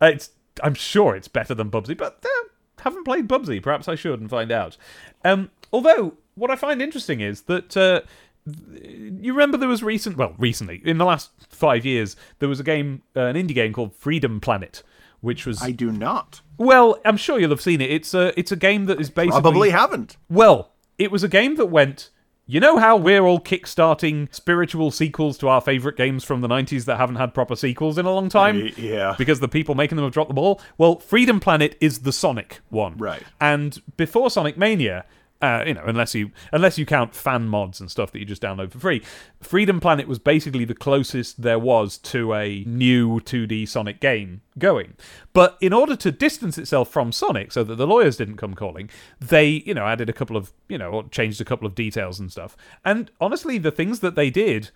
it's 0.00 0.30
I'm 0.62 0.74
sure 0.74 1.16
it's 1.16 1.28
better 1.28 1.54
than 1.54 1.70
Bubsy, 1.70 1.96
but 1.96 2.24
uh, 2.24 2.48
haven't 2.82 3.04
played 3.04 3.28
Bubsy. 3.28 3.62
Perhaps 3.62 3.88
I 3.88 3.94
should 3.94 4.20
and 4.20 4.28
find 4.30 4.50
out. 4.52 4.76
Um, 5.24 5.50
although 5.72 6.14
what 6.34 6.50
I 6.50 6.56
find 6.56 6.80
interesting 6.82 7.20
is 7.20 7.42
that 7.42 7.76
uh, 7.76 8.00
you 8.46 9.32
remember 9.32 9.56
there 9.56 9.68
was 9.68 9.82
recent, 9.82 10.16
well, 10.16 10.34
recently 10.38 10.80
in 10.84 10.98
the 10.98 11.04
last 11.04 11.30
five 11.48 11.84
years, 11.84 12.16
there 12.38 12.48
was 12.48 12.60
a 12.60 12.64
game, 12.64 13.02
uh, 13.16 13.20
an 13.22 13.36
indie 13.36 13.54
game 13.54 13.72
called 13.72 13.94
Freedom 13.94 14.40
Planet, 14.40 14.82
which 15.20 15.46
was 15.46 15.62
I 15.62 15.70
do 15.70 15.92
not. 15.92 16.40
well, 16.58 16.98
I'm 17.04 17.16
sure 17.16 17.38
you'll 17.38 17.50
have 17.50 17.60
seen 17.60 17.80
it. 17.80 17.90
It's 17.90 18.14
a 18.14 18.38
it's 18.38 18.52
a 18.52 18.56
game 18.56 18.86
that 18.86 19.00
is 19.00 19.10
basically 19.10 19.40
Probably 19.40 19.70
haven't. 19.70 20.16
well, 20.28 20.72
it 20.98 21.10
was 21.10 21.22
a 21.22 21.28
game 21.28 21.56
that 21.56 21.66
went. 21.66 22.10
You 22.52 22.60
know 22.60 22.76
how 22.76 22.98
we're 22.98 23.24
all 23.24 23.40
kickstarting 23.40 24.28
spiritual 24.30 24.90
sequels 24.90 25.38
to 25.38 25.48
our 25.48 25.62
favorite 25.62 25.96
games 25.96 26.22
from 26.22 26.42
the 26.42 26.48
90s 26.48 26.84
that 26.84 26.98
haven't 26.98 27.16
had 27.16 27.32
proper 27.32 27.56
sequels 27.56 27.96
in 27.96 28.04
a 28.04 28.12
long 28.12 28.28
time? 28.28 28.68
Yeah. 28.76 29.14
Because 29.16 29.40
the 29.40 29.48
people 29.48 29.74
making 29.74 29.96
them 29.96 30.04
have 30.04 30.12
dropped 30.12 30.28
the 30.28 30.34
ball? 30.34 30.60
Well, 30.76 30.98
Freedom 30.98 31.40
Planet 31.40 31.78
is 31.80 32.00
the 32.00 32.12
Sonic 32.12 32.60
one. 32.68 32.98
Right. 32.98 33.22
And 33.40 33.80
before 33.96 34.28
Sonic 34.28 34.58
Mania, 34.58 35.06
uh, 35.42 35.64
you 35.66 35.74
know, 35.74 35.82
unless 35.84 36.14
you 36.14 36.30
unless 36.52 36.78
you 36.78 36.86
count 36.86 37.14
fan 37.14 37.48
mods 37.48 37.80
and 37.80 37.90
stuff 37.90 38.12
that 38.12 38.20
you 38.20 38.24
just 38.24 38.40
download 38.40 38.70
for 38.70 38.78
free, 38.78 39.02
Freedom 39.40 39.80
Planet 39.80 40.06
was 40.06 40.20
basically 40.20 40.64
the 40.64 40.74
closest 40.74 41.42
there 41.42 41.58
was 41.58 41.98
to 41.98 42.32
a 42.32 42.62
new 42.64 43.18
2D 43.20 43.68
Sonic 43.68 44.00
game 44.00 44.40
going. 44.56 44.94
But 45.32 45.58
in 45.60 45.72
order 45.72 45.96
to 45.96 46.12
distance 46.12 46.58
itself 46.58 46.90
from 46.90 47.10
Sonic, 47.10 47.50
so 47.50 47.64
that 47.64 47.74
the 47.74 47.86
lawyers 47.86 48.16
didn't 48.16 48.36
come 48.36 48.54
calling, 48.54 48.88
they 49.20 49.48
you 49.66 49.74
know 49.74 49.86
added 49.86 50.08
a 50.08 50.12
couple 50.12 50.36
of 50.36 50.52
you 50.68 50.78
know 50.78 50.90
or 50.90 51.04
changed 51.08 51.40
a 51.40 51.44
couple 51.44 51.66
of 51.66 51.74
details 51.74 52.20
and 52.20 52.30
stuff. 52.30 52.56
And 52.84 53.10
honestly, 53.20 53.58
the 53.58 53.72
things 53.72 53.98
that 53.98 54.14
they 54.14 54.30
did 54.30 54.70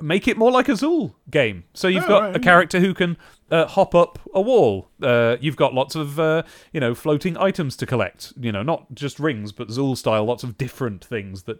make 0.00 0.28
it 0.28 0.36
more 0.36 0.50
like 0.50 0.68
a 0.68 0.72
Zool 0.72 1.14
game. 1.30 1.64
So 1.74 1.88
you've 1.88 2.04
Oh, 2.04 2.08
got 2.08 2.22
right, 2.22 2.36
a 2.36 2.40
character 2.40 2.80
who 2.80 2.92
can 2.94 3.16
uh, 3.50 3.66
hop 3.66 3.94
up 3.94 4.18
a 4.34 4.40
wall. 4.40 4.88
Uh, 5.02 5.36
you've 5.40 5.56
got 5.56 5.72
lots 5.74 5.94
of 5.94 6.18
uh, 6.20 6.42
you 6.72 6.80
know 6.80 6.94
floating 6.94 7.36
items 7.38 7.76
to 7.78 7.86
collect. 7.86 8.32
You 8.38 8.52
know, 8.52 8.62
not 8.62 8.94
just 8.94 9.18
rings, 9.20 9.52
but 9.52 9.68
Zool 9.68 9.96
style, 9.96 10.24
lots 10.24 10.42
of 10.44 10.58
different 10.58 11.04
things 11.04 11.44
that. 11.44 11.58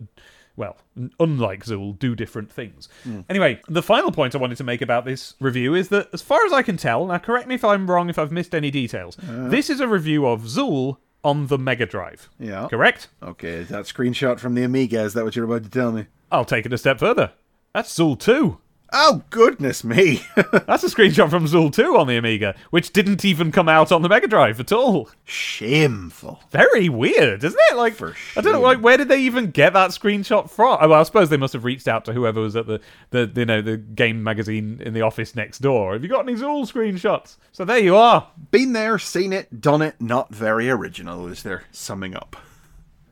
Well, 0.59 0.79
unlike 1.21 1.67
Zool, 1.67 1.99
do 1.99 2.15
different 2.15 2.51
things. 2.51 2.89
Anyway, 3.29 3.61
the 3.69 3.83
final 3.83 4.11
point 4.11 4.35
I 4.35 4.39
wanted 4.39 4.57
to 4.57 4.65
make 4.65 4.81
about 4.81 5.05
this 5.05 5.35
review 5.39 5.75
is 5.75 5.91
that, 5.91 6.09
as 6.15 6.23
far 6.23 6.47
as 6.47 6.53
I 6.55 6.63
can 6.63 6.79
tell, 6.79 7.05
now 7.07 7.19
correct 7.19 7.47
me 7.47 7.57
if 7.57 7.63
I'm 7.63 7.91
wrong 7.91 8.09
if 8.09 8.19
I've 8.19 8.33
missed 8.33 8.55
any 8.55 8.71
details, 8.71 9.19
this 9.21 9.69
is 9.69 9.81
a 9.81 9.87
review 9.87 10.25
of 10.27 10.45
Zool 10.45 10.97
on 11.23 11.49
the 11.49 11.59
Mega 11.59 11.85
Drive. 11.85 12.31
Yeah. 12.39 12.69
Correct? 12.71 13.09
Okay, 13.23 13.51
is 13.51 13.69
that 13.69 13.85
screenshot 13.85 14.39
from 14.41 14.55
the 14.55 14.63
Amiga? 14.63 15.03
Is 15.03 15.13
that 15.13 15.25
what 15.27 15.37
you're 15.37 15.45
about 15.45 15.65
to 15.65 15.69
tell 15.69 15.93
me? 15.93 16.07
I'll 16.33 16.47
take 16.47 16.65
it 16.65 16.73
a 16.73 16.79
step 16.79 16.99
further. 16.99 17.33
That's 17.77 17.95
Zool 17.95 18.19
2. 18.19 18.57
Oh, 18.95 19.23
goodness 19.29 19.85
me. 19.85 20.23
That's 20.35 20.83
a 20.83 20.87
screenshot 20.87 21.29
from 21.29 21.45
Zool 21.45 21.71
2 21.71 21.99
on 21.99 22.07
the 22.07 22.17
Amiga, 22.17 22.55
which 22.71 22.91
didn't 22.91 23.23
even 23.23 23.53
come 23.53 23.69
out 23.69 23.93
on 23.93 24.01
the 24.01 24.09
Mega 24.09 24.27
Drive 24.27 24.59
at 24.61 24.73
all. 24.73 25.11
Shameful. 25.25 26.41
Very 26.51 26.89
weird, 26.89 27.45
isn't 27.45 27.61
it? 27.71 27.77
Like, 27.77 27.93
For 27.93 28.17
I 28.35 28.41
don't 28.41 28.55
know, 28.55 28.63
like, 28.63 28.79
where 28.79 28.97
did 28.97 29.09
they 29.09 29.21
even 29.21 29.51
get 29.51 29.75
that 29.75 29.91
screenshot 29.91 30.49
from? 30.49 30.79
Oh, 30.81 30.89
well, 30.89 31.01
I 31.01 31.03
suppose 31.03 31.29
they 31.29 31.37
must 31.37 31.53
have 31.53 31.65
reached 31.65 31.87
out 31.87 32.07
to 32.07 32.15
whoever 32.15 32.41
was 32.41 32.57
at 32.57 32.67
the, 32.67 32.81
the, 33.11 33.31
you 33.37 33.45
know, 33.45 33.61
the 33.61 33.77
game 33.77 34.23
magazine 34.23 34.81
in 34.83 34.95
the 34.95 35.03
office 35.03 35.37
next 35.37 35.59
door. 35.59 35.93
Have 35.93 36.03
you 36.03 36.09
got 36.09 36.27
any 36.27 36.39
Zool 36.39 36.63
screenshots? 36.63 37.37
So 37.53 37.67
there 37.67 37.77
you 37.77 37.95
are. 37.95 38.27
Been 38.53 38.73
there, 38.73 38.99
seen 38.99 39.35
it, 39.35 39.61
done 39.61 39.83
it, 39.83 40.01
not 40.01 40.35
very 40.35 40.71
original, 40.71 41.27
is 41.27 41.43
their 41.43 41.65
summing 41.73 42.17
up. 42.17 42.37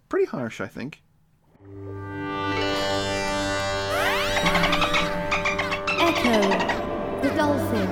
Pretty 0.08 0.24
harsh, 0.24 0.62
I 0.62 0.68
think. 0.68 1.02
Dolphin. 7.36 7.88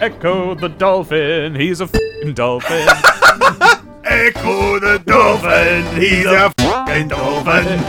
Ecco 0.00 0.54
the 0.54 0.68
dolphin, 0.68 1.54
he's 1.54 1.80
a 1.80 1.84
f***ing 1.84 2.32
dolphin. 2.34 2.86
Ecco 4.04 4.78
the 4.78 5.02
dolphin, 5.04 6.00
he's 6.00 6.26
a 6.26 6.50
fucking 6.58 7.08
dolphin. 7.08 7.80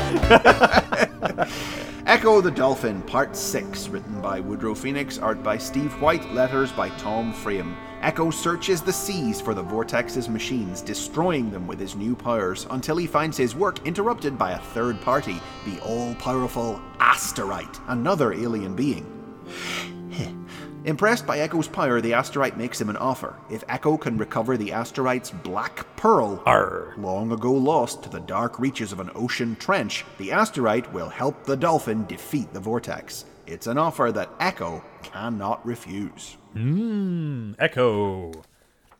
Ecco 2.07 2.41
the 2.41 2.51
Dolphin, 2.51 3.01
Part 3.01 3.35
6, 3.35 3.89
written 3.89 4.21
by 4.21 4.39
Woodrow 4.39 4.73
Phoenix, 4.73 5.17
art 5.17 5.43
by 5.43 5.57
Steve 5.57 5.91
White, 6.01 6.31
letters 6.33 6.71
by 6.71 6.87
Tom 6.91 7.33
Frame. 7.33 7.75
Ecco 8.01 8.31
searches 8.33 8.81
the 8.81 8.93
seas 8.93 9.41
for 9.41 9.53
the 9.53 9.61
Vortex's 9.63 10.29
machines, 10.29 10.81
destroying 10.81 11.51
them 11.51 11.67
with 11.67 11.79
his 11.79 11.97
new 11.97 12.15
powers, 12.15 12.65
until 12.69 12.95
he 12.95 13.07
finds 13.07 13.35
his 13.35 13.55
work 13.55 13.85
interrupted 13.85 14.37
by 14.37 14.51
a 14.51 14.59
third 14.59 15.01
party, 15.01 15.41
the 15.65 15.81
all 15.81 16.15
powerful 16.15 16.81
Asterite, 16.99 17.79
another 17.89 18.31
alien 18.31 18.73
being. 18.73 19.16
Impressed 20.85 21.27
by 21.27 21.39
Ecco's 21.39 21.67
power, 21.67 21.99
the 21.99 22.11
Asterite 22.11 22.55
makes 22.55 22.79
him 22.79 22.89
an 22.89 22.95
offer. 22.95 23.35
If 23.49 23.67
Ecco 23.67 23.97
can 23.99 24.17
recover 24.17 24.55
the 24.55 24.69
Asterite's 24.69 25.31
Black 25.31 25.85
Pearl, 25.97 26.41
Arr. 26.45 26.93
long 26.97 27.33
ago 27.33 27.51
lost 27.51 28.03
to 28.03 28.09
the 28.09 28.21
dark 28.21 28.57
reaches 28.57 28.93
of 28.93 29.01
an 29.01 29.11
ocean 29.13 29.57
trench, 29.57 30.05
the 30.17 30.29
Asterite 30.29 30.89
will 30.93 31.09
help 31.09 31.43
the 31.43 31.57
Dolphin 31.57 32.05
defeat 32.05 32.53
the 32.53 32.61
Vortex. 32.61 33.25
It's 33.45 33.67
an 33.67 33.77
offer 33.77 34.11
that 34.13 34.37
Ecco 34.39 34.81
cannot 35.03 35.65
refuse. 35.65 36.37
Mmm, 36.55 37.55
Ecco. 37.57 38.33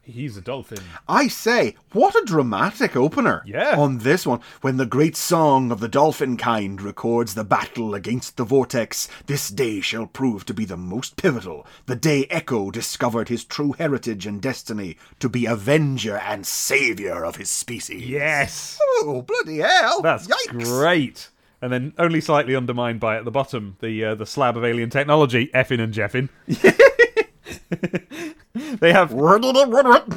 He's 0.09 0.37
a 0.37 0.41
dolphin. 0.41 0.79
I 1.09 1.27
say, 1.27 1.75
what 1.91 2.15
a 2.15 2.23
dramatic 2.25 2.95
opener 2.95 3.43
Yeah. 3.45 3.75
on 3.77 3.97
this 3.99 4.25
one. 4.25 4.39
When 4.61 4.77
the 4.77 4.85
great 4.85 5.17
song 5.17 5.69
of 5.69 5.81
the 5.81 5.89
dolphin 5.89 6.37
kind 6.37 6.81
records 6.81 7.33
the 7.33 7.43
battle 7.43 7.93
against 7.93 8.37
the 8.37 8.45
vortex, 8.45 9.09
this 9.25 9.49
day 9.49 9.81
shall 9.81 10.07
prove 10.07 10.45
to 10.45 10.53
be 10.53 10.63
the 10.63 10.77
most 10.77 11.17
pivotal. 11.17 11.67
The 11.87 11.97
day 11.97 12.25
Ecco 12.31 12.71
discovered 12.71 13.27
his 13.27 13.43
true 13.43 13.73
heritage 13.73 14.25
and 14.25 14.41
destiny 14.41 14.97
to 15.19 15.27
be 15.27 15.45
avenger 15.45 16.15
and 16.17 16.47
savior 16.47 17.25
of 17.25 17.35
his 17.35 17.49
species. 17.49 18.07
Yes. 18.07 18.79
Oh, 19.01 19.21
bloody 19.27 19.57
hell. 19.57 20.01
That's 20.01 20.25
Yikes. 20.27 20.63
great. 20.63 21.29
And 21.61 21.73
then 21.73 21.93
only 21.97 22.21
slightly 22.21 22.55
undermined 22.55 23.01
by 23.01 23.17
at 23.17 23.25
the 23.25 23.31
bottom 23.31 23.75
the 23.81 24.05
uh, 24.05 24.15
the 24.15 24.25
slab 24.25 24.55
of 24.55 24.63
alien 24.63 24.89
technology, 24.89 25.47
effin 25.53 25.81
and 25.81 25.93
jeffin. 25.93 26.29
they 28.79 28.93
have 28.93 29.11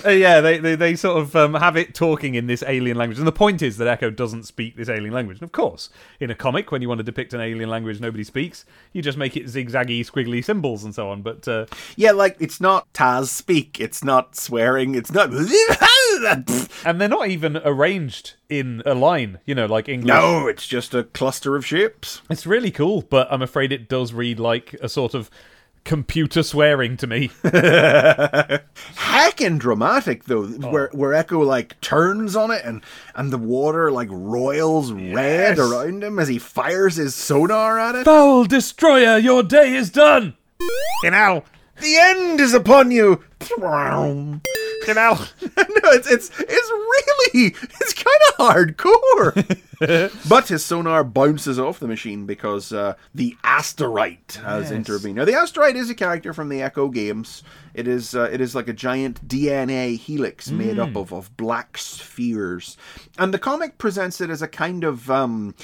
Uh, 0.04 0.10
yeah, 0.10 0.40
they, 0.40 0.58
they 0.58 0.74
they 0.74 0.96
sort 0.96 1.18
of 1.18 1.36
um, 1.36 1.54
have 1.54 1.76
it 1.76 1.94
talking 1.94 2.34
in 2.34 2.46
this 2.46 2.62
alien 2.66 2.96
language, 2.96 3.18
and 3.18 3.26
the 3.26 3.32
point 3.32 3.62
is 3.62 3.76
that 3.78 4.00
Ecco 4.00 4.14
doesn't 4.14 4.44
speak 4.44 4.76
this 4.76 4.88
alien 4.88 5.12
language. 5.12 5.38
And 5.38 5.44
of 5.44 5.52
course, 5.52 5.90
in 6.18 6.30
a 6.30 6.34
comic, 6.34 6.72
when 6.72 6.82
you 6.82 6.88
want 6.88 6.98
to 6.98 7.04
depict 7.04 7.34
an 7.34 7.40
alien 7.40 7.68
language 7.68 8.00
nobody 8.00 8.24
speaks, 8.24 8.64
you 8.92 9.02
just 9.02 9.18
make 9.18 9.36
it 9.36 9.46
zigzaggy, 9.46 10.00
squiggly 10.00 10.44
symbols 10.44 10.84
and 10.84 10.94
so 10.94 11.10
on. 11.10 11.22
But 11.22 11.46
uh, 11.46 11.66
Yeah, 11.96 12.12
like, 12.12 12.36
it's 12.40 12.60
not 12.60 12.92
Taz 12.92 13.26
speak, 13.26 13.80
it's 13.80 14.02
not 14.04 14.36
swearing, 14.36 14.94
it's 14.94 15.12
not. 15.12 15.30
and 16.84 17.00
they're 17.00 17.08
not 17.08 17.28
even 17.28 17.56
arranged 17.58 18.34
in 18.48 18.82
a 18.84 18.94
line, 18.94 19.38
you 19.46 19.54
know, 19.54 19.66
like 19.66 19.88
English. 19.88 20.08
No, 20.08 20.46
it's 20.46 20.66
just 20.66 20.94
a 20.94 21.04
cluster 21.04 21.56
of 21.56 21.64
shapes. 21.64 22.22
It's 22.30 22.46
really 22.46 22.70
cool, 22.70 23.02
but 23.02 23.28
I'm 23.30 23.42
afraid 23.42 23.72
it 23.72 23.88
does 23.88 24.12
read 24.12 24.40
like 24.40 24.74
a 24.82 24.88
sort 24.88 25.14
of 25.14 25.30
computer 25.84 26.42
swearing 26.42 26.96
to 26.98 27.06
me. 27.06 27.30
heckin' 28.96 29.58
dramatic 29.58 30.24
though, 30.24 30.44
Oh. 30.44 30.70
where 30.70 30.88
where 30.92 31.14
Ecco 31.14 31.40
like 31.44 31.80
turns 31.80 32.36
on 32.36 32.50
it 32.50 32.62
and 32.64 32.82
and 33.14 33.32
the 33.32 33.38
water 33.38 33.90
like 33.90 34.08
roils 34.10 34.92
red 34.92 35.58
around 35.58 36.02
him 36.04 36.18
as 36.18 36.28
he 36.28 36.38
fires 36.38 36.96
his 36.96 37.14
sonar 37.14 37.78
at 37.78 37.94
it. 37.94 38.04
Foul 38.04 38.44
destroyer, 38.44 39.18
your 39.18 39.42
day 39.42 39.74
is 39.74 39.90
done. 39.90 40.34
You 41.02 41.10
know, 41.10 41.44
The 41.80 41.96
end 41.98 42.40
is 42.40 42.54
upon 42.54 42.90
you. 42.90 43.22
you 44.86 44.94
know. 44.94 45.14
no, 45.56 45.90
it's 45.90 46.10
it's 46.10 46.30
it's 46.38 46.70
really 46.70 47.54
it's 47.80 47.94
kind 47.94 48.06
of 48.28 48.36
hardcore. 48.38 50.18
but 50.28 50.48
his 50.48 50.64
sonar 50.64 51.02
bounces 51.04 51.58
off 51.58 51.80
the 51.80 51.88
machine 51.88 52.26
because 52.26 52.72
uh, 52.72 52.94
the 53.14 53.36
asterite 53.44 54.34
has 54.42 54.64
Yes. 54.64 54.72
intervened. 54.72 55.16
Now 55.16 55.24
the 55.24 55.32
asterite 55.32 55.74
is 55.76 55.88
a 55.90 55.94
character 55.94 56.32
from 56.34 56.48
the 56.50 56.60
Ecco 56.60 56.92
games. 56.92 57.42
It 57.72 57.88
is 57.88 58.14
uh, 58.14 58.28
it 58.32 58.40
is 58.40 58.54
like 58.54 58.68
a 58.68 58.72
giant 58.74 59.26
DNA 59.26 59.96
helix 59.98 60.50
made 60.50 60.78
up 60.78 60.94
of, 60.96 61.12
of 61.12 61.34
black 61.36 61.78
spheres, 61.78 62.76
and 63.18 63.32
the 63.32 63.38
comic 63.38 63.78
presents 63.78 64.20
it 64.20 64.28
as 64.28 64.42
a 64.42 64.48
kind 64.48 64.84
of 64.84 65.10
um, 65.10 65.54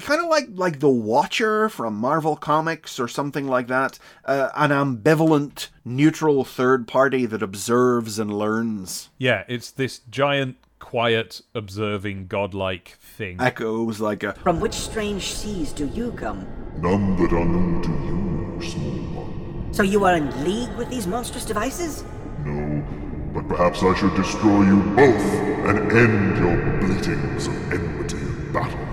kind 0.00 0.20
of 0.20 0.28
like 0.28 0.48
like 0.52 0.80
the 0.80 0.88
Watcher 0.88 1.68
from 1.68 1.94
Marvel 1.94 2.36
Comics 2.36 2.98
or 3.00 3.08
something 3.08 3.46
like 3.46 3.68
that. 3.68 3.98
Uh, 4.24 4.50
an 4.54 4.70
ambivalent, 4.70 5.68
neutral 5.84 6.44
third 6.44 6.86
party 6.86 7.26
that 7.26 7.42
observes 7.42 8.18
and 8.18 8.32
learns. 8.32 9.10
Yeah, 9.18 9.44
it's 9.48 9.70
this 9.70 10.00
giant, 10.10 10.56
quiet, 10.78 11.42
observing, 11.54 12.26
godlike 12.26 12.96
thing. 13.00 13.40
Echoes 13.40 14.00
like 14.00 14.22
a 14.22 14.34
From 14.34 14.60
which 14.60 14.74
strange 14.74 15.32
seas 15.32 15.72
do 15.72 15.86
you 15.86 16.12
come? 16.12 16.46
None 16.78 17.16
that 17.16 17.32
are 17.32 17.44
known 17.44 17.82
to 17.82 17.90
you, 17.90 18.70
small 18.70 19.24
one. 19.24 19.72
So 19.72 19.82
you 19.82 20.04
are 20.04 20.14
in 20.14 20.44
league 20.44 20.74
with 20.76 20.90
these 20.90 21.06
monstrous 21.06 21.44
devices? 21.44 22.04
No, 22.44 22.84
but 23.32 23.48
perhaps 23.48 23.82
I 23.82 23.94
should 23.94 24.14
destroy 24.14 24.62
you 24.64 24.82
both 24.94 25.54
and 25.66 25.92
end 25.92 26.36
your 26.38 26.80
bleatings 26.80 27.46
of 27.46 27.72
enmity 27.72 28.16
and 28.18 28.52
battle. 28.52 28.83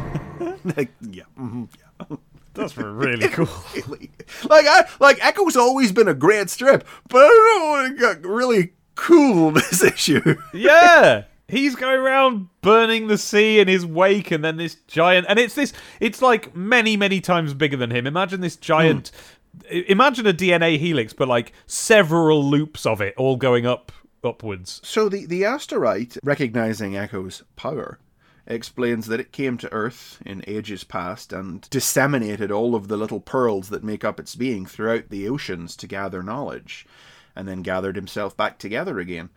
Like, 0.63 0.89
yeah. 1.01 1.23
mhm, 1.39 1.67
yeah. 2.09 2.17
That's 2.53 2.75
really 2.77 3.27
cool. 3.29 3.47
Really. 3.73 4.11
Like 4.49 4.65
I 4.67 4.85
like 4.99 5.23
Ecco's 5.25 5.55
always 5.55 5.91
been 5.91 6.07
a 6.09 6.13
great 6.13 6.49
strip, 6.49 6.85
but 7.07 7.19
I 7.23 7.27
don't 7.27 7.61
know 7.61 7.95
it 7.95 7.99
got 8.23 8.29
really 8.29 8.73
cool 8.95 9.51
this 9.51 9.81
issue. 9.83 10.35
yeah, 10.53 11.23
he's 11.47 11.75
going 11.75 11.97
around 11.99 12.49
burning 12.61 13.07
the 13.07 13.17
sea 13.17 13.59
in 13.59 13.67
his 13.69 13.85
wake, 13.85 14.31
and 14.31 14.43
then 14.43 14.57
this 14.57 14.75
giant, 14.87 15.27
and 15.29 15.39
it's 15.39 15.55
this, 15.55 15.71
it's 16.01 16.21
like 16.21 16.53
many, 16.55 16.97
many 16.97 17.21
times 17.21 17.53
bigger 17.53 17.77
than 17.77 17.89
him. 17.91 18.05
Imagine 18.05 18.41
this 18.41 18.57
giant. 18.57 19.11
i- 19.71 19.85
Imagine 19.87 20.27
a 20.27 20.33
DNA 20.33 20.77
helix, 20.77 21.13
but 21.13 21.27
like 21.29 21.53
several 21.67 22.43
loops 22.43 22.85
of 22.85 22.99
it, 22.99 23.13
all 23.17 23.37
going 23.37 23.65
up 23.65 23.91
upwards. 24.25 24.81
So 24.83 25.07
the, 25.09 25.25
the 25.25 25.43
Asterite, 25.43 26.17
recognizing 26.23 26.95
Ecco's 26.97 27.43
power, 27.55 27.97
explains 28.47 29.07
that 29.07 29.19
it 29.19 29.31
came 29.31 29.57
to 29.57 29.71
Earth 29.71 30.19
in 30.25 30.43
ages 30.47 30.83
past 30.83 31.31
and 31.33 31.69
disseminated 31.69 32.51
all 32.51 32.75
of 32.75 32.87
the 32.87 32.97
little 32.97 33.19
pearls 33.19 33.69
that 33.69 33.83
make 33.83 34.03
up 34.03 34.19
its 34.19 34.35
being 34.35 34.65
throughout 34.65 35.09
the 35.09 35.27
oceans 35.29 35.75
to 35.77 35.87
gather 35.87 36.23
knowledge, 36.23 36.85
and 37.35 37.47
then 37.47 37.61
gathered 37.61 37.95
himself 37.95 38.35
back 38.35 38.57
together 38.57 38.99
again. 38.99 39.29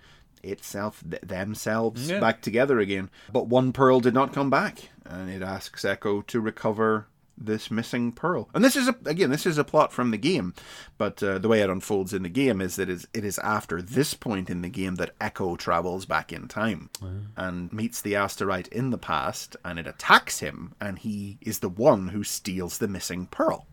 Itself, 0.43 1.03
th- 1.09 1.23
themselves 1.23 2.11
Yeah. 2.11 2.21
back 2.21 2.43
together 2.43 2.79
again. 2.79 3.09
But 3.33 3.47
one 3.47 3.73
pearl 3.73 4.01
did 4.01 4.15
not 4.15 4.33
come 4.35 4.51
back, 4.51 4.91
and 5.05 5.31
it 5.31 5.43
asks 5.43 5.85
Ecco 5.85 6.21
to 6.27 6.41
recover 6.41 7.07
this 7.37 7.71
missing 7.71 8.13
pearl. 8.13 8.49
And 8.55 8.65
this 8.65 8.77
is 8.77 8.89
a, 8.89 8.97
again, 9.05 9.31
this 9.31 9.47
is 9.47 9.59
a 9.59 9.65
plot 9.65 9.93
from 9.93 10.11
the 10.11 10.17
game, 10.17 10.55
but 10.99 11.23
uh, 11.23 11.39
the 11.39 11.49
way 11.49 11.61
it 11.61 11.71
unfolds 11.71 12.13
in 12.15 12.23
the 12.23 12.29
game 12.29 12.61
is 12.61 12.77
that 12.77 12.89
it 12.89 12.93
is 12.93 13.09
it 13.13 13.25
is 13.25 13.39
after 13.41 13.83
this 13.83 14.15
point 14.15 14.49
in 14.49 14.63
the 14.63 14.69
game 14.69 14.95
that 14.97 15.19
Ecco 15.21 15.57
travels 15.57 16.07
back 16.07 16.33
in 16.33 16.49
time 16.49 16.91
and 17.37 17.73
meets 17.73 18.01
the 18.01 18.13
Asterite 18.13 18.69
in 18.69 18.91
the 18.91 18.99
past, 18.99 19.57
and 19.65 19.79
it 19.79 19.87
attacks 19.87 20.39
him, 20.41 20.75
and 20.81 20.99
he 20.99 21.39
is 21.41 21.59
the 21.59 21.69
one 21.69 22.09
who 22.09 22.23
steals 22.25 22.79
the 22.79 22.89
missing 22.89 23.27
pearl 23.27 23.67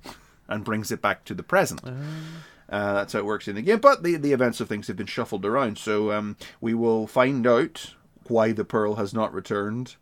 and 0.48 0.64
brings 0.66 0.92
it 0.92 1.02
back 1.02 1.24
to 1.26 1.34
the 1.34 1.44
present. 1.44 1.82
Uh, 2.70 2.94
that's 2.94 3.14
how 3.14 3.20
it 3.20 3.26
works 3.26 3.48
in 3.48 3.56
the 3.56 3.62
game. 3.62 3.80
But 3.80 4.02
the, 4.02 4.16
the 4.16 4.32
events 4.34 4.60
of 4.62 4.70
things 4.70 4.88
have 4.88 4.96
been 4.96 5.06
shuffled 5.06 5.46
around, 5.46 5.78
so 5.78 6.12
um, 6.12 6.38
we 6.62 6.74
will 6.74 7.06
find 7.06 7.46
out 7.46 7.96
why 8.28 8.54
the 8.54 8.64
pearl 8.64 8.96
has 8.96 9.14
not 9.14 9.34
returned 9.34 9.96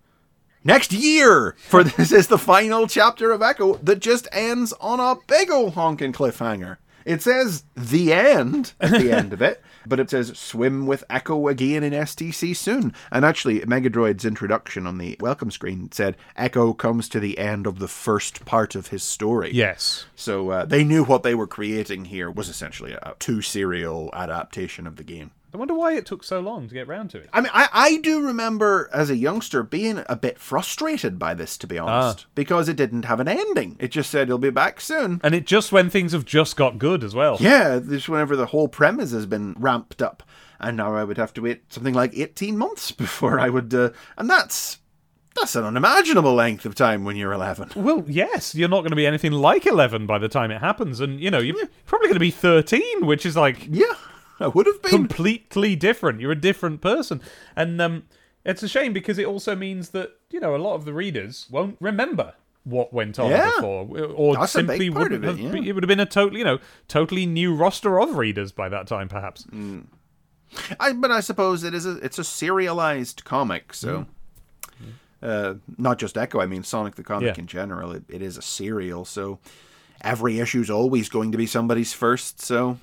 next 0.64 0.91
year. 0.91 1.55
For 1.68 1.84
this 1.84 2.12
is 2.12 2.28
the 2.28 2.38
final 2.38 2.88
chapter 2.88 3.32
of 3.32 3.41
Ecco 3.41 3.80
that 3.84 3.99
just 3.99 4.28
ends 4.32 4.74
on 4.74 4.99
a 4.99 5.20
big 5.28 5.49
ol' 5.49 5.72
honking 5.72 6.14
cliffhanger. 6.14 6.78
It 7.05 7.22
says 7.24 7.64
the 7.76 8.14
end 8.14 8.74
at 8.80 8.91
the 8.91 9.12
end 9.12 9.34
of 9.34 9.41
it, 9.41 9.64
but 9.88 9.99
it 9.99 10.10
says 10.10 10.38
swim 10.38 10.86
with 10.86 11.03
Ecco 11.10 11.49
again 11.49 11.84
in 11.84 11.93
STC 11.93 12.55
soon. 12.55 12.93
And 13.12 13.26
actually, 13.26 13.62
Megadroid's 13.62 14.26
introduction 14.26 14.86
on 14.86 14.97
the 14.97 15.18
welcome 15.20 15.49
screen 15.49 15.91
said 15.91 16.18
Ecco 16.38 16.78
comes 16.78 17.10
to 17.10 17.20
the 17.20 17.39
end 17.39 17.66
of 17.66 17.80
the 17.80 17.88
first 17.88 18.45
part 18.45 18.76
of 18.76 18.88
his 18.88 19.01
story. 19.01 19.51
Yes. 19.51 20.05
So 20.16 20.51
uh, 20.51 20.66
they 20.66 20.84
knew 20.84 21.03
what 21.03 21.24
they 21.24 21.34
were 21.34 21.47
creating 21.47 22.05
here 22.05 22.30
was 22.30 22.49
essentially 22.49 22.93
a 22.93 23.16
two 23.18 23.41
serial 23.41 24.10
adaptation 24.14 24.86
of 24.86 24.97
the 24.97 25.03
game. 25.03 25.32
I 25.54 25.58
wonder 25.58 25.74
why 25.74 25.93
it 25.93 26.06
took 26.06 26.24
so 26.24 26.39
long 26.39 26.68
to 26.68 26.74
get 26.74 26.88
round 26.88 27.10
to 27.12 27.18
it. 27.18 27.30
I 27.34 27.41
mean, 27.41 27.50
I, 27.54 27.68
I 27.74 27.97
do 27.97 28.22
remember 28.22 28.89
as 28.93 29.10
a 29.10 29.16
youngster 29.16 29.64
being 29.64 30.04
a 30.08 30.16
bit 30.16 30.38
frustrated 30.39 31.18
by 31.18 31.34
this, 31.34 31.58
to 31.60 31.68
be 31.68 31.80
honest, 31.80 32.28
because 32.36 32.70
it 32.70 32.76
didn't 32.76 33.06
have 33.06 33.20
an 33.20 33.28
ending. 33.28 33.76
It 33.80 33.89
just 33.89 34.12
said 34.12 34.28
it'll 34.28 34.38
be 34.38 34.52
back 34.52 34.80
soon. 34.80 35.20
And 35.24 35.34
it 35.34 35.47
just 35.47 35.72
when 35.72 35.89
things 35.89 36.12
have 36.12 36.26
just 36.26 36.56
got 36.56 36.78
good 36.78 37.04
as 37.04 37.16
well. 37.16 37.38
Yeah, 37.39 37.80
this 37.80 38.08
whenever 38.08 38.36
the 38.36 38.47
whole 38.47 38.68
premise 38.68 39.12
has 39.12 39.26
been 39.26 39.56
ramped 39.58 40.02
up, 40.02 40.22
and 40.60 40.78
now 40.78 40.95
I 40.95 41.04
would 41.04 41.18
have 41.18 41.34
to 41.34 41.41
wait 41.41 41.74
something 41.74 41.93
like 41.93 42.16
eighteen 42.16 42.58
months 42.58 42.91
before 43.06 43.39
I 43.39 43.50
would, 43.50 43.74
uh, 43.74 43.89
and 44.18 44.30
that's 44.30 44.78
that's 45.36 45.56
an 45.56 45.64
unimaginable 45.64 46.34
length 46.34 46.66
of 46.66 46.76
time 46.76 47.06
when 47.06 47.16
you're 47.16 47.34
eleven. 47.34 47.70
Well, 47.76 48.04
yes, 48.08 48.54
you're 48.54 48.70
not 48.70 48.82
going 48.82 48.89
to 48.89 48.95
be 48.95 49.08
anything 49.08 49.32
like 49.32 49.66
11 49.66 50.06
by 50.06 50.18
the 50.20 50.28
time 50.28 50.52
it 50.52 50.60
happens. 50.60 51.00
And, 51.00 51.20
you 51.20 51.32
know, 51.32 51.39
you're 51.39 51.56
probably 51.86 52.08
going 52.08 52.16
to 52.16 52.20
be 52.20 52.32
13, 52.32 53.06
which 53.06 53.26
is 53.26 53.38
like 53.38 53.66
Yeah, 53.70 53.93
I 54.46 54.48
would 54.48 54.66
have 54.66 54.82
been. 54.82 54.92
completely 54.92 55.76
different. 55.76 56.20
You're 56.22 56.32
a 56.32 56.40
different 56.40 56.82
person. 56.82 57.22
And 57.56 57.82
um, 57.82 58.04
it's 58.46 58.64
a 58.64 58.68
shame 58.68 58.94
because 58.94 59.18
it 59.18 59.26
also 59.26 59.56
means 59.56 59.90
that, 59.90 60.12
you 60.32 60.40
know, 60.40 60.56
a 60.56 60.58
lot 60.58 60.76
of 60.76 60.86
the 60.86 60.94
readers 60.94 61.48
won't 61.50 61.78
remember 61.80 62.34
what 62.64 62.94
went 62.94 63.18
on 63.20 63.32
Yeah. 63.32 63.52
before 63.56 63.88
or 64.16 64.36
That's 64.36 64.52
simply 64.52 64.90
wouldn't 64.90 65.24
it, 65.24 65.28
have 65.28 65.40
yeah. 65.40 65.52
be- 65.52 65.70
it 65.70 65.74
would 65.74 65.84
have 65.84 65.88
been 65.88 66.00
a 66.02 66.06
totally 66.06 66.40
you 66.40 66.46
know 66.46 66.60
totally 66.90 67.26
new 67.26 67.56
roster 67.56 68.00
of 68.00 68.18
readers 68.18 68.52
by 68.52 68.68
that 68.70 68.86
time 68.86 69.08
perhaps 69.08 69.46
Mm. 69.46 69.86
I, 70.80 70.94
but 70.94 71.10
I 71.10 71.22
suppose 71.22 71.64
it 71.64 71.74
is 71.74 71.86
a 71.86 71.98
it's 71.98 72.20
a 72.20 72.24
serialized 72.24 73.24
comic, 73.24 73.74
so 73.74 74.08
uh, 75.22 75.56
not 75.78 76.00
just 76.00 76.16
Ecco. 76.16 76.42
I 76.42 76.46
mean 76.48 76.64
Sonic 76.64 76.96
the 76.96 77.04
comic 77.04 77.36
Yeah. 77.36 77.42
in 77.42 77.48
general. 77.48 77.92
It, 77.94 78.04
it 78.10 78.22
is 78.22 78.38
a 78.38 78.42
serial, 78.42 79.06
so 79.06 79.40
every 80.02 80.40
issue 80.40 80.62
is 80.62 80.70
always 80.70 81.08
going 81.10 81.32
to 81.32 81.38
be 81.38 81.46
somebody's 81.46 81.94
first. 81.94 82.42
So 82.42 82.78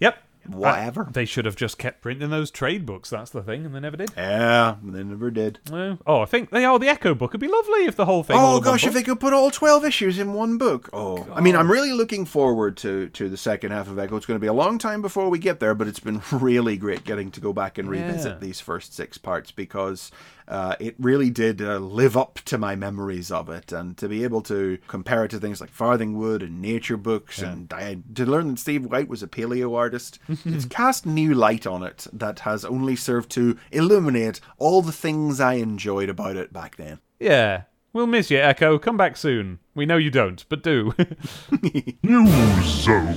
yep 0.00 0.18
Whatever. 0.48 1.02
Uh, 1.08 1.10
they 1.12 1.24
should 1.24 1.44
have 1.44 1.56
just 1.56 1.78
kept 1.78 2.00
printing 2.02 2.30
those 2.30 2.50
trade 2.50 2.84
books 2.86 3.10
that's 3.10 3.30
the 3.30 3.42
thing 3.42 3.64
and 3.64 3.74
they 3.74 3.80
never 3.80 3.96
did 3.96 4.10
yeah, 4.16 4.76
they 4.82 5.02
never 5.02 5.30
did. 5.30 5.58
Uh, 5.72 5.96
oh 6.06 6.20
i 6.22 6.24
think 6.24 6.50
they 6.50 6.64
are 6.64 6.78
the 6.78 6.86
Ecco 6.88 7.14
book 7.16 7.30
it'd 7.32 7.40
be 7.40 7.48
lovely 7.48 7.84
if 7.86 7.96
the 7.96 8.04
whole 8.04 8.22
thing 8.22 8.36
Oh 8.38 8.60
gosh, 8.60 8.86
if 8.86 8.92
they 8.94 9.02
could 9.02 9.20
put 9.20 9.32
all 9.32 9.50
twelve 9.50 9.84
issues 9.84 10.18
in 10.18 10.32
one 10.34 10.58
book. 10.58 10.90
Oh, 10.92 11.26
I 11.32 11.40
mean, 11.40 11.56
I'm 11.56 11.70
really 11.70 11.92
looking 11.92 12.24
forward 12.24 12.76
to 12.78 13.08
to 13.10 13.28
the 13.28 13.36
second 13.36 13.72
half 13.72 13.88
of 13.88 13.96
Ecco. 13.98 14.16
It's 14.16 14.26
going 14.26 14.36
to 14.36 14.40
be 14.40 14.46
a 14.48 14.52
long 14.52 14.78
time 14.78 15.02
before 15.02 15.28
we 15.28 15.38
get 15.38 15.60
there, 15.60 15.74
but 15.74 15.86
it's 15.88 16.00
been 16.00 16.20
really 16.32 16.76
great 16.76 17.04
getting 17.04 17.30
to 17.32 17.40
go 17.40 17.52
back 17.52 17.78
and 17.78 17.88
revisit 17.88 18.32
Yeah. 18.32 18.38
these 18.38 18.60
first 18.60 18.94
six 18.94 19.18
parts 19.18 19.50
because 19.50 20.10
uh, 20.48 20.76
it 20.80 20.94
really 20.98 21.30
did 21.30 21.62
uh, 21.62 21.78
live 21.78 22.16
up 22.16 22.34
to 22.46 22.58
my 22.58 22.76
memories 22.76 23.30
of 23.30 23.48
it, 23.48 23.72
and 23.72 23.96
to 23.98 24.08
be 24.08 24.24
able 24.24 24.42
to 24.42 24.78
compare 24.88 25.24
it 25.24 25.30
to 25.30 25.38
things 25.38 25.60
like 25.60 25.72
Farthingwood 25.74 26.42
and 26.42 26.60
nature 26.60 26.96
books, 26.96 27.40
and 27.40 27.72
I, 27.72 27.98
to 28.14 28.26
learn 28.26 28.48
that 28.50 28.58
Steve 28.58 28.84
White 28.86 29.08
was 29.08 29.22
a 29.22 29.26
paleo 29.28 29.74
artist, 29.76 30.18
it's 30.44 30.64
cast 30.66 31.06
new 31.06 31.34
light 31.34 31.66
on 31.66 31.82
it 31.82 32.06
that 32.12 32.40
has 32.40 32.64
only 32.64 32.96
served 32.96 33.30
to 33.32 33.56
illuminate 33.72 34.40
all 34.58 34.82
the 34.82 34.92
things 34.92 35.40
I 35.40 35.54
enjoyed 35.54 36.08
about 36.08 36.36
it 36.36 36.52
back 36.52 36.76
then. 36.76 37.00
yeah 37.20 37.62
we'll 37.92 38.06
miss 38.08 38.28
you 38.30 38.38
Ecco 38.38 38.76
come 38.82 38.96
back 38.96 39.16
soon 39.16 39.60
we 39.74 39.86
know 39.86 39.96
you 39.96 40.10
don't 40.10 40.44
but 40.48 40.62
do 40.64 40.92
News 42.02 42.64
Zone. 42.64 43.16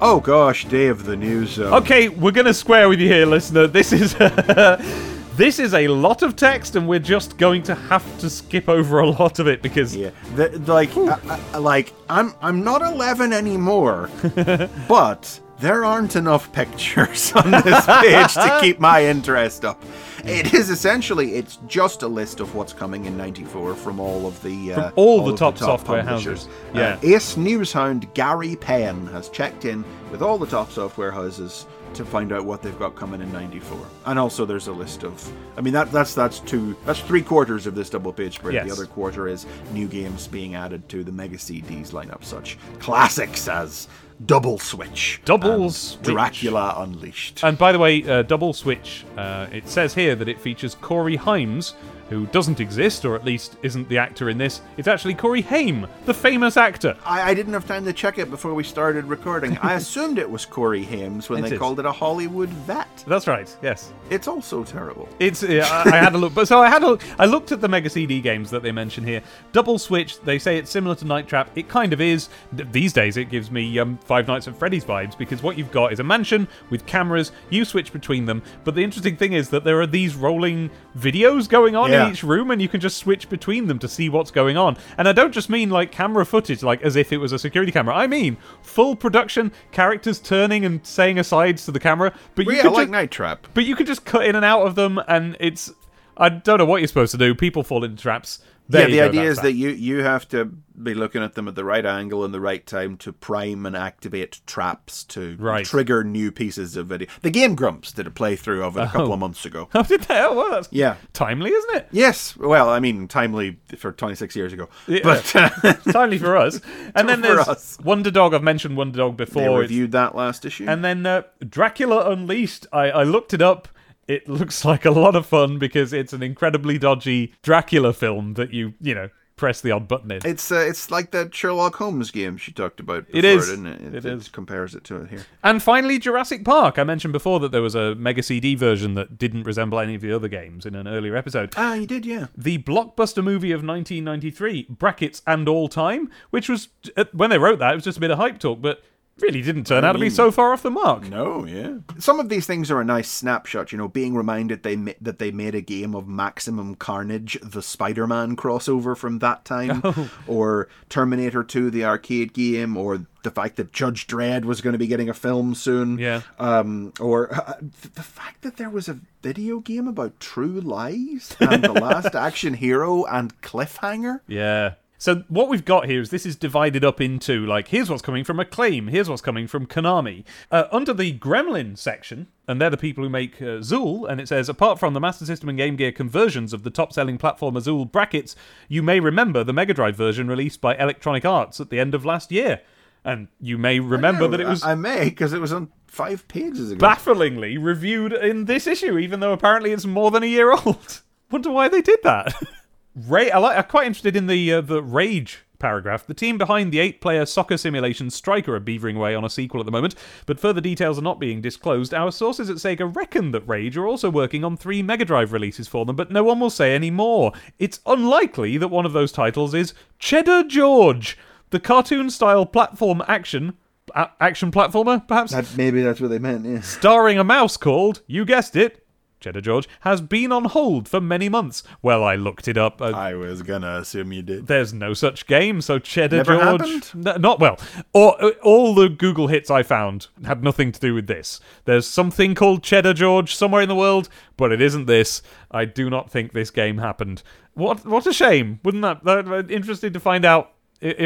Oh 0.00 0.20
gosh, 0.20 0.64
Dave, 0.66 1.04
the 1.04 1.16
news. 1.16 1.58
Uh, 1.58 1.76
Okay, 1.76 2.08
we're 2.08 2.32
gonna 2.32 2.52
square 2.54 2.88
with 2.88 3.00
you 3.00 3.06
here, 3.08 3.24
listener. 3.26 3.66
This 3.68 3.92
is 3.92 4.14
this 5.36 5.58
is 5.58 5.72
a 5.74 5.88
lot 5.88 6.22
of 6.22 6.36
text, 6.36 6.76
and 6.76 6.86
we're 6.88 6.98
just 6.98 7.38
going 7.38 7.62
to 7.64 7.74
have 7.74 8.04
to 8.18 8.28
skip 8.28 8.68
over 8.68 9.00
a 9.00 9.08
lot 9.08 9.38
of 9.38 9.46
it 9.48 9.62
because 9.62 9.94
Yeah, 9.96 10.10
the, 10.36 10.48
the- 10.48 10.72
like, 10.72 10.96
I, 10.96 11.40
I, 11.54 11.58
like 11.58 11.92
I'm 12.08 12.34
I'm 12.42 12.62
not 12.64 12.82
11 12.82 13.32
anymore, 13.32 14.10
but 14.88 15.40
there 15.58 15.84
aren't 15.84 16.16
enough 16.16 16.52
pictures 16.52 17.32
on 17.34 17.50
this 17.52 17.86
page 17.86 18.34
to 18.34 18.58
keep 18.60 18.80
my 18.80 19.04
interest 19.06 19.64
up. 19.64 19.82
It 20.24 20.54
is 20.54 20.70
essentially 20.70 21.34
it's 21.34 21.58
just 21.66 22.02
a 22.02 22.08
list 22.08 22.40
of 22.40 22.54
what's 22.54 22.72
coming 22.72 23.06
in 23.06 23.16
'94 23.16 23.74
from 23.74 23.98
all 24.00 24.26
of 24.26 24.40
the 24.42 24.72
uh, 24.72 24.82
From 24.90 24.92
all 24.96 25.24
the 25.24 25.32
of 25.32 25.38
top 25.38 25.58
software 25.58 26.02
publishers. 26.04 26.46
houses. 26.46 26.48
Yeah. 26.74 26.94
Uh, 26.94 27.14
Ace 27.16 27.34
Newshound 27.36 28.12
Gary 28.14 28.54
Penn 28.56 29.06
has 29.08 29.28
checked 29.28 29.64
in 29.64 29.84
with 30.12 30.22
all 30.22 30.38
the 30.38 30.46
top 30.46 30.70
software 30.70 31.10
houses 31.10 31.66
to 31.94 32.04
find 32.04 32.32
out 32.32 32.44
what 32.44 32.62
they've 32.62 32.78
got 32.78 32.94
coming 32.94 33.20
in 33.20 33.32
'94, 33.32 33.78
and 34.06 34.18
also 34.18 34.44
there's 34.44 34.68
a 34.68 34.72
list 34.72 35.04
of. 35.04 35.32
I 35.56 35.60
mean 35.60 35.72
that 35.74 35.90
that's 35.92 36.14
that's 36.14 36.40
two 36.40 36.76
that's 36.84 37.00
three 37.00 37.22
quarters 37.22 37.66
of 37.66 37.74
this 37.74 37.90
double 37.90 38.12
page 38.12 38.36
spread. 38.36 38.54
Yes. 38.54 38.66
The 38.66 38.72
other 38.72 38.86
quarter 38.86 39.28
is 39.28 39.46
new 39.72 39.88
games 39.88 40.26
being 40.26 40.54
added 40.54 40.88
to 40.90 41.04
the 41.04 41.12
Mega 41.12 41.36
CDs 41.36 41.90
lineup, 41.90 42.24
such 42.24 42.58
classics 42.78 43.48
as 43.48 43.88
Double 44.26 44.58
Switch, 44.58 45.20
Double 45.24 45.64
and 45.64 45.72
Switch. 45.72 46.02
Dracula 46.02 46.74
Unleashed. 46.78 47.42
And 47.42 47.58
by 47.58 47.72
the 47.72 47.78
way, 47.78 48.08
uh, 48.08 48.22
Double 48.22 48.52
Switch, 48.52 49.04
uh, 49.16 49.46
it 49.50 49.68
says 49.68 49.94
here 49.94 50.14
that 50.14 50.28
it 50.28 50.40
features 50.40 50.76
Corey 50.76 51.16
Himes, 51.16 51.74
who 52.12 52.26
doesn't 52.26 52.60
exist, 52.60 53.04
or 53.04 53.14
at 53.16 53.24
least 53.24 53.56
isn't 53.62 53.88
the 53.88 53.98
actor 53.98 54.28
in 54.28 54.38
this. 54.38 54.60
It's 54.76 54.86
actually 54.88 55.14
Corey 55.14 55.40
Haim, 55.40 55.86
the 56.04 56.14
famous 56.14 56.56
actor. 56.56 56.96
I, 57.04 57.30
I 57.30 57.34
didn't 57.34 57.52
have 57.54 57.66
time 57.66 57.84
to 57.86 57.92
check 57.92 58.18
it 58.18 58.30
before 58.30 58.54
we 58.54 58.62
started 58.64 59.06
recording. 59.06 59.56
I 59.58 59.74
assumed 59.80 60.18
it 60.18 60.30
was 60.30 60.44
Corey 60.44 60.82
Haim's 60.84 61.28
when 61.30 61.40
It 61.44 61.48
they 61.48 61.54
is. 61.54 61.58
called 61.58 61.80
it 61.80 61.86
a 61.86 61.92
Hollywood 61.92 62.50
vet. 62.50 63.04
That's 63.06 63.26
right. 63.26 63.54
Yes, 63.62 63.92
It's 64.10 64.28
also 64.28 64.62
terrible. 64.64 65.08
it's. 65.18 65.42
Uh, 65.42 65.66
I 65.86 65.90
I 65.92 65.96
had 65.96 66.14
a 66.14 66.18
look, 66.18 66.34
but 66.34 66.46
so 66.48 66.60
I 66.60 66.68
had 66.68 66.82
a. 66.82 66.86
look- 66.86 67.02
I 67.18 67.24
looked 67.26 67.52
at 67.52 67.60
the 67.60 67.68
Mega 67.68 67.88
CD 67.90 68.20
games 68.20 68.50
that 68.50 68.62
they 68.62 68.72
mention 68.72 69.04
here. 69.04 69.22
Double 69.52 69.78
Switch. 69.78 70.20
They 70.20 70.38
say 70.38 70.58
it's 70.58 70.70
similar 70.70 70.94
to 70.96 71.04
Night 71.04 71.26
Trap. 71.26 71.50
It 71.56 71.68
kind 71.68 71.92
of 71.92 72.00
is. 72.00 72.28
These 72.52 72.92
days, 72.92 73.16
it 73.16 73.30
gives 73.30 73.50
me 73.50 73.78
um, 73.78 73.98
Five 74.04 74.28
Nights 74.28 74.48
at 74.48 74.56
Freddy's 74.56 74.84
vibes 74.84 75.16
because 75.16 75.42
what 75.42 75.56
you've 75.58 75.72
got 75.72 75.92
is 75.92 76.00
a 76.00 76.04
mansion 76.04 76.46
with 76.70 76.84
cameras. 76.86 77.32
You 77.50 77.64
switch 77.64 77.92
between 77.92 78.26
them, 78.26 78.42
but 78.64 78.74
the 78.74 78.82
interesting 78.84 79.16
thing 79.16 79.32
is 79.32 79.48
that 79.50 79.64
there 79.64 79.80
are 79.80 79.86
these 79.86 80.14
rolling 80.14 80.70
videos 80.98 81.48
going 81.48 81.74
on 81.76 81.90
Yeah. 81.90 82.01
In 82.06 82.12
each 82.12 82.22
room, 82.22 82.50
and 82.50 82.60
you 82.60 82.68
can 82.68 82.80
just 82.80 82.96
switch 82.96 83.28
between 83.28 83.66
them 83.66 83.78
to 83.78 83.88
see 83.88 84.08
what's 84.08 84.30
going 84.30 84.56
on. 84.56 84.76
And 84.98 85.08
I 85.08 85.12
don't 85.12 85.32
just 85.32 85.48
mean 85.50 85.70
like 85.70 85.90
camera 85.92 86.24
footage, 86.26 86.62
like 86.62 86.82
as 86.82 86.96
if 86.96 87.12
it 87.12 87.18
was 87.18 87.32
a 87.32 87.38
security 87.38 87.72
camera. 87.72 87.94
I 87.94 88.06
mean 88.06 88.36
full 88.62 88.96
production, 88.96 89.52
characters 89.72 90.18
turning 90.18 90.64
and 90.64 90.84
saying 90.86 91.18
asides 91.18 91.64
to 91.66 91.72
the 91.72 91.80
camera. 91.80 92.12
But 92.34 92.46
you 92.46 92.52
yeah, 92.52 92.62
could 92.62 92.72
like 92.72 92.82
just, 92.82 92.90
Night 92.90 93.10
Trap. 93.10 93.46
but 93.54 93.64
you 93.64 93.76
can 93.76 93.86
just 93.86 94.04
cut 94.04 94.24
in 94.26 94.36
and 94.36 94.44
out 94.44 94.66
of 94.66 94.74
them, 94.74 95.00
and 95.08 95.36
it's 95.40 95.72
I 96.16 96.28
don't 96.28 96.58
know 96.58 96.64
what 96.66 96.80
you're 96.80 96.88
supposed 96.88 97.12
to 97.12 97.18
do. 97.18 97.34
People 97.34 97.62
fall 97.62 97.84
into 97.84 98.00
traps. 98.02 98.38
yeah, 98.68 98.80
There 98.80 98.88
you 98.88 98.94
the 98.96 99.00
idea 99.02 99.22
is 99.24 99.38
that 99.40 99.52
you 99.54 99.70
you 99.70 100.02
have 100.02 100.28
to 100.28 100.52
be 100.80 100.94
looking 100.94 101.22
at 101.22 101.34
them 101.34 101.48
at 101.48 101.54
the 101.54 101.64
right 101.64 101.84
angle 101.84 102.24
and 102.24 102.32
the 102.32 102.40
right 102.40 102.64
time 102.66 102.96
to 102.98 103.12
prime 103.12 103.66
and 103.66 103.76
activate 103.76 104.40
traps 104.46 105.04
to 105.04 105.36
Right. 105.38 105.64
trigger 105.64 106.02
new 106.04 106.30
pieces 106.32 106.76
of 106.76 106.86
video. 106.86 107.08
The 107.22 107.30
Game 107.30 107.54
Grumps 107.54 107.92
did 107.92 108.06
a 108.06 108.10
playthrough 108.10 108.62
of 108.62 108.76
it 108.76 108.80
a 108.82 108.86
couple 108.86 109.12
of 109.12 109.18
months 109.18 109.44
ago. 109.44 109.68
Oh, 109.74 109.82
did 109.82 110.02
they? 110.02 110.18
Oh, 110.20 110.34
well, 110.34 110.50
that's 110.50 110.68
Yeah. 110.70 110.96
timely, 111.12 111.50
isn't 111.50 111.74
it? 111.76 111.88
Yes, 111.92 112.36
well, 112.36 112.68
I 112.68 112.80
mean, 112.80 113.08
timely 113.08 113.58
for 113.76 113.92
26 113.92 114.34
years 114.36 114.52
ago, 114.52 114.68
Yeah. 114.86 115.00
but 115.02 115.36
uh, 115.64 115.72
timely 115.92 116.18
for 116.18 116.36
us. 116.36 116.60
And 116.94 117.08
then 117.08 117.20
there's 117.22 117.48
us. 117.48 117.78
Wonder 117.82 118.10
Dog. 118.10 118.34
I've 118.34 118.42
mentioned 118.42 118.76
Wonder 118.76 118.98
Dog 118.98 119.16
they 119.16 119.24
before. 119.24 119.42
It's- 119.42 119.60
reviewed 119.70 119.92
that 119.92 120.14
last 120.14 120.44
issue. 120.44 120.66
And 120.68 120.84
then 120.84 121.04
uh, 121.06 121.22
Dracula 121.48 122.10
Unleashed. 122.10 122.66
I, 122.72 122.90
I 122.90 123.02
looked 123.02 123.32
it 123.34 123.42
up. 123.42 123.68
It 124.08 124.28
looks 124.28 124.64
like 124.64 124.84
a 124.84 124.90
lot 124.90 125.14
of 125.16 125.26
fun 125.26 125.58
because 125.58 125.92
it's 125.92 126.12
an 126.12 126.22
incredibly 126.22 126.76
dodgy 126.78 127.34
Dracula 127.42 127.92
film 127.92 128.34
that 128.34 128.52
you, 128.52 128.74
you 128.80 128.94
know, 128.94 129.08
press 129.42 129.60
the 129.60 129.72
odd 129.72 129.88
button 129.88 130.12
in. 130.12 130.20
it's 130.24 130.52
uh, 130.52 130.54
it's 130.56 130.88
like 130.88 131.10
that 131.10 131.34
Sherlock 131.34 131.74
Holmes 131.74 132.12
game 132.12 132.36
she 132.36 132.52
talked 132.52 132.78
about. 132.78 133.06
Before, 133.06 133.18
It 133.18 133.24
is. 133.24 133.48
isn't 133.48 133.66
it? 133.66 133.80
It, 133.80 133.94
It 133.96 134.04
it 134.04 134.12
is. 134.12 134.28
compares 134.28 134.76
it 134.76 134.84
to 134.84 134.98
it 135.02 135.10
here. 135.10 135.26
And 135.42 135.60
finally, 135.60 135.98
Jurassic 135.98 136.44
Park. 136.44 136.78
I 136.78 136.84
mentioned 136.84 137.12
before 137.12 137.40
that 137.40 137.50
there 137.50 137.60
was 137.60 137.74
a 137.74 137.96
Mega 137.96 138.22
CD 138.22 138.54
version 138.54 138.94
that 138.94 139.18
didn't 139.18 139.42
resemble 139.42 139.80
any 139.80 139.96
of 139.96 140.00
the 140.00 140.12
other 140.14 140.28
games 140.28 140.64
in 140.64 140.76
an 140.76 140.86
earlier 140.86 141.16
episode. 141.16 141.54
Ah, 141.56 141.74
you 141.74 141.86
did, 141.88 142.06
yeah. 142.06 142.26
The 142.36 142.58
blockbuster 142.58 143.24
movie 143.24 143.50
of 143.50 143.64
1993, 143.64 144.66
brackets 144.70 145.22
and 145.26 145.48
all 145.48 145.66
time, 145.68 146.08
which 146.30 146.48
was 146.48 146.68
uh, 146.96 147.04
when 147.12 147.30
they 147.30 147.38
wrote 147.38 147.58
that, 147.58 147.72
it 147.72 147.74
was 147.74 147.84
just 147.84 147.98
a 147.98 148.00
bit 148.00 148.12
of 148.12 148.18
hype 148.18 148.38
talk, 148.38 148.60
but 148.62 148.80
really 149.20 149.42
didn't 149.42 149.66
turn 149.66 149.84
out 149.84 149.92
to 149.92 149.98
be 149.98 150.10
so 150.10 150.30
far 150.30 150.52
off 150.52 150.62
the 150.62 150.70
mark. 150.70 151.08
No, 151.08 151.44
yeah. 151.44 151.74
Some 151.98 152.18
of 152.18 152.28
these 152.28 152.46
things 152.46 152.70
are 152.70 152.80
a 152.80 152.84
nice 152.84 153.08
snapshot, 153.10 153.70
you 153.72 153.78
know, 153.78 153.88
being 153.88 154.14
reminded 154.14 154.62
they 154.62 154.76
ma- 154.76 154.92
that 155.00 155.18
they 155.18 155.30
made 155.30 155.54
a 155.54 155.60
game 155.60 155.94
of 155.94 156.08
Maximum 156.08 156.74
Carnage, 156.74 157.38
the 157.42 157.62
Spider-Man 157.62 158.36
crossover 158.36 158.96
from 158.96 159.18
that 159.20 159.44
time, 159.44 159.80
Oh. 159.84 160.10
or 160.26 160.68
Terminator 160.88 161.44
2, 161.44 161.70
the 161.70 161.84
arcade 161.84 162.32
game, 162.32 162.76
or 162.76 163.06
the 163.22 163.30
fact 163.30 163.56
that 163.56 163.72
Judge 163.72 164.06
Dredd 164.08 164.44
was 164.44 164.60
going 164.60 164.72
to 164.72 164.78
be 164.78 164.88
getting 164.88 165.08
a 165.08 165.14
film 165.14 165.54
soon. 165.54 165.98
Yeah. 165.98 166.22
Um, 166.40 166.92
or 166.98 167.32
uh, 167.32 167.54
th- 167.60 167.94
the 167.94 168.02
fact 168.02 168.42
that 168.42 168.56
there 168.56 168.70
was 168.70 168.88
a 168.88 168.98
video 169.22 169.60
game 169.60 169.86
about 169.86 170.18
True 170.18 170.60
Lies 170.60 171.36
and 171.40 171.62
The 171.62 171.72
Last 171.72 172.14
Action 172.16 172.54
Hero 172.54 173.04
and 173.04 173.40
Cliffhanger. 173.42 174.20
Yeah. 174.26 174.74
So 175.02 175.24
what 175.26 175.48
we've 175.48 175.64
got 175.64 175.86
here 175.86 176.00
is 176.00 176.10
this 176.10 176.24
is 176.24 176.36
divided 176.36 176.84
up 176.84 177.00
into 177.00 177.44
like 177.44 177.66
here's 177.66 177.90
what's 177.90 178.02
coming 178.02 178.22
from 178.22 178.38
Acclaim, 178.38 178.86
here's 178.86 179.08
what's 179.08 179.20
coming 179.20 179.48
from 179.48 179.66
Konami. 179.66 180.22
Uh, 180.48 180.66
under 180.70 180.94
the 180.94 181.18
Gremlin 181.18 181.76
section, 181.76 182.28
and 182.46 182.60
they're 182.60 182.70
the 182.70 182.76
people 182.76 183.02
who 183.02 183.10
make 183.10 183.42
uh, 183.42 183.58
Zool, 183.58 184.08
and 184.08 184.20
it 184.20 184.28
says 184.28 184.48
apart 184.48 184.78
from 184.78 184.94
the 184.94 185.00
Master 185.00 185.26
System 185.26 185.48
and 185.48 185.58
Game 185.58 185.74
Gear 185.74 185.90
conversions 185.90 186.52
of 186.52 186.62
the 186.62 186.70
top-selling 186.70 187.18
platform 187.18 187.56
Zool 187.56 187.90
brackets, 187.90 188.36
you 188.68 188.80
may 188.80 189.00
remember 189.00 189.42
the 189.42 189.52
Mega 189.52 189.74
Drive 189.74 189.96
version 189.96 190.28
released 190.28 190.60
by 190.60 190.76
Electronic 190.76 191.24
Arts 191.24 191.58
at 191.58 191.68
the 191.68 191.80
end 191.80 191.96
of 191.96 192.04
last 192.04 192.30
year, 192.30 192.60
and 193.04 193.26
you 193.40 193.58
may 193.58 193.80
remember 193.80 194.28
that 194.28 194.38
it 194.38 194.46
was 194.46 194.62
I, 194.62 194.70
I 194.70 194.74
may, 194.76 195.06
because 195.06 195.32
it 195.32 195.40
was 195.40 195.52
on 195.52 195.72
five 195.88 196.28
pages 196.28 196.70
ago. 196.70 196.78
bafflingly 196.78 197.58
reviewed 197.58 198.12
in 198.12 198.44
this 198.44 198.68
issue, 198.68 198.96
even 198.98 199.18
though 199.18 199.32
apparently 199.32 199.72
it's 199.72 199.84
more 199.84 200.12
than 200.12 200.22
a 200.22 200.26
year 200.26 200.52
old. 200.64 201.02
Wonder 201.28 201.50
why 201.50 201.66
they 201.66 201.82
did 201.82 201.98
that. 202.04 202.40
Ray, 202.94 203.30
I 203.30 203.38
like, 203.38 203.56
I'm 203.56 203.64
quite 203.64 203.86
interested 203.86 204.16
in 204.16 204.26
the 204.26 204.52
uh, 204.52 204.60
the 204.60 204.82
Rage 204.82 205.40
paragraph. 205.58 206.06
The 206.06 206.14
team 206.14 206.38
behind 206.38 206.72
the 206.72 206.80
eight-player 206.80 207.24
soccer 207.24 207.56
simulation 207.56 208.10
Striker 208.10 208.56
are 208.56 208.60
beavering 208.60 208.96
away 208.96 209.14
on 209.14 209.24
a 209.24 209.30
sequel 209.30 209.60
at 209.60 209.66
the 209.66 209.72
moment, 209.72 209.94
but 210.26 210.40
further 210.40 210.60
details 210.60 210.98
are 210.98 211.02
not 211.02 211.20
being 211.20 211.40
disclosed. 211.40 211.94
Our 211.94 212.10
sources 212.10 212.50
at 212.50 212.56
Sega 212.56 212.94
reckon 212.94 213.30
that 213.30 213.46
Rage 213.48 213.76
are 213.76 213.86
also 213.86 214.10
working 214.10 214.44
on 214.44 214.56
three 214.56 214.82
Mega 214.82 215.04
Drive 215.04 215.32
releases 215.32 215.68
for 215.68 215.86
them, 215.86 215.94
but 215.94 216.10
no 216.10 216.24
one 216.24 216.40
will 216.40 216.50
say 216.50 216.74
any 216.74 216.90
more. 216.90 217.32
It's 217.60 217.80
unlikely 217.86 218.58
that 218.58 218.68
one 218.68 218.84
of 218.84 218.92
those 218.92 219.12
titles 219.12 219.54
is 219.54 219.72
Cheddar 220.00 220.44
George, 220.48 221.16
the 221.50 221.60
cartoon-style 221.60 222.46
platform 222.46 223.00
action. 223.06 223.54
a- 223.94 224.10
action 224.20 224.50
platformer, 224.50 225.06
perhaps? 225.06 225.32
That, 225.32 225.56
maybe 225.56 225.82
that's 225.82 226.00
what 226.00 226.10
they 226.10 226.18
meant, 226.18 226.44
yes. 226.44 226.66
starring 226.66 227.18
a 227.18 227.24
mouse 227.24 227.56
called, 227.56 228.02
you 228.06 228.24
guessed 228.24 228.56
it, 228.56 228.81
Cheddar 229.22 229.40
George, 229.40 229.68
has 229.80 230.00
been 230.00 230.32
on 230.32 230.44
hold 230.44 230.88
for 230.88 231.00
many 231.00 231.28
months. 231.28 231.62
Well, 231.80 232.04
I 232.04 232.16
looked 232.16 232.48
it 232.48 232.58
up. 232.58 232.82
Uh, 232.82 232.90
I 232.90 233.14
was 233.14 233.42
gonna 233.42 233.76
assume 233.78 234.12
you 234.12 234.22
did. 234.22 234.46
there's 234.46 234.74
no 234.74 234.92
such 234.92 235.26
game, 235.26 235.60
so 235.62 235.78
Cheddar 235.78 236.18
Never 236.18 236.36
George. 236.36 236.60
happened? 236.60 236.90
No, 236.94 237.16
not 237.16 237.40
well. 237.40 237.58
All, 237.92 238.10
all 238.42 238.74
the 238.74 238.88
Google 238.88 239.28
hits 239.28 239.50
I 239.50 239.62
found 239.62 240.08
had 240.24 240.42
nothing 240.44 240.72
to 240.72 240.80
do 240.80 240.94
with 240.94 241.06
this. 241.06 241.40
There's 241.64 241.86
something 241.86 242.34
called 242.34 242.62
Cheddar 242.62 242.94
George 242.94 243.34
somewhere 243.34 243.62
in 243.62 243.68
the 243.68 243.74
world, 243.74 244.08
but 244.36 244.52
it 244.52 244.60
isn't 244.60 244.86
this. 244.86 245.22
I 245.50 245.64
do 245.64 245.88
not 245.88 246.10
think 246.10 246.32
this 246.32 246.50
game 246.50 246.78
happened. 246.78 247.22
What? 247.54 247.84
What 247.86 248.06
a 248.06 248.12
shame! 248.12 248.60
Wouldn't 248.64 248.82
that? 248.82 249.04
that 249.04 249.50
interesting 249.50 249.92
to 249.92 250.00
find 250.00 250.24
out. 250.24 250.52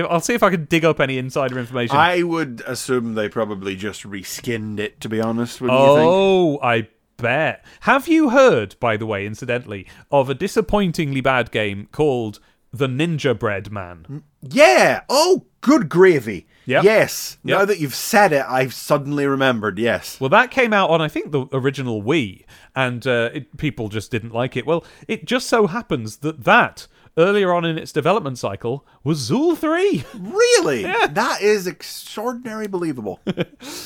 I'll 0.09 0.21
see 0.21 0.33
if 0.33 0.43
I 0.43 0.49
can 0.49 0.65
dig 0.65 0.87
up 0.87 1.01
any 1.01 1.19
insider 1.19 1.59
information. 1.59 1.97
I 1.97 2.23
would 2.23 2.63
assume 2.67 3.15
they 3.15 3.29
probably 3.29 3.77
just 3.77 4.05
reskinned 4.05 4.79
it, 4.79 5.03
to 5.03 5.09
be 5.11 5.21
honest. 5.21 5.61
Wouldn't 5.61 5.79
you 5.79 5.87
think? 5.97 6.09
Oh, 6.09 6.59
I 6.63 6.89
bet. 7.17 7.65
Have 7.81 8.09
you 8.09 8.31
heard, 8.31 8.77
by 8.81 8.97
the 8.97 9.07
way, 9.07 9.27
incidentally, 9.27 9.87
of 10.11 10.29
a 10.31 10.35
disappointingly 10.35 11.21
bad 11.21 11.51
game 11.51 11.89
called 11.93 12.41
The 12.73 12.87
Ninjabread 12.87 13.71
Man? 13.71 14.23
Yeah. 14.43 15.01
Oh, 15.09 15.47
good 15.61 15.89
gravy. 15.89 16.47
Yep. 16.67 16.85
Yes. 16.85 17.39
Yep. 17.45 17.59
Now 17.59 17.65
that 17.65 17.79
you've 17.79 17.95
said 17.95 18.33
it, 18.33 18.45
I've 18.49 18.75
suddenly 18.75 19.27
remembered. 19.27 19.79
Yes. 19.79 20.21
Well, 20.21 20.31
that 20.31 20.51
came 20.51 20.73
out 20.73 20.91
on, 20.91 21.01
I 21.01 21.09
think, 21.09 21.31
the 21.31 21.47
original 21.53 22.03
Wii, 22.03 22.45
and 22.75 23.07
uh, 23.07 23.31
it, 23.33 23.57
people 23.57 23.89
just 23.89 24.11
didn't 24.11 24.35
like 24.35 24.57
it. 24.57 24.67
Well, 24.67 24.85
it 25.07 25.25
just 25.25 25.49
so 25.49 25.69
happens 25.69 26.19
that 26.19 26.45
that, 26.45 26.89
earlier 27.17 27.53
on 27.53 27.65
in 27.65 27.79
its 27.79 27.93
development 27.93 28.39
cycle, 28.39 28.87
was 29.05 29.31
Zool 29.31 29.57
3. 29.57 30.05
Really? 30.19 30.83
That 31.17 31.41
is 31.41 31.67
extraordinary 31.67 32.67
believable. 32.67 33.21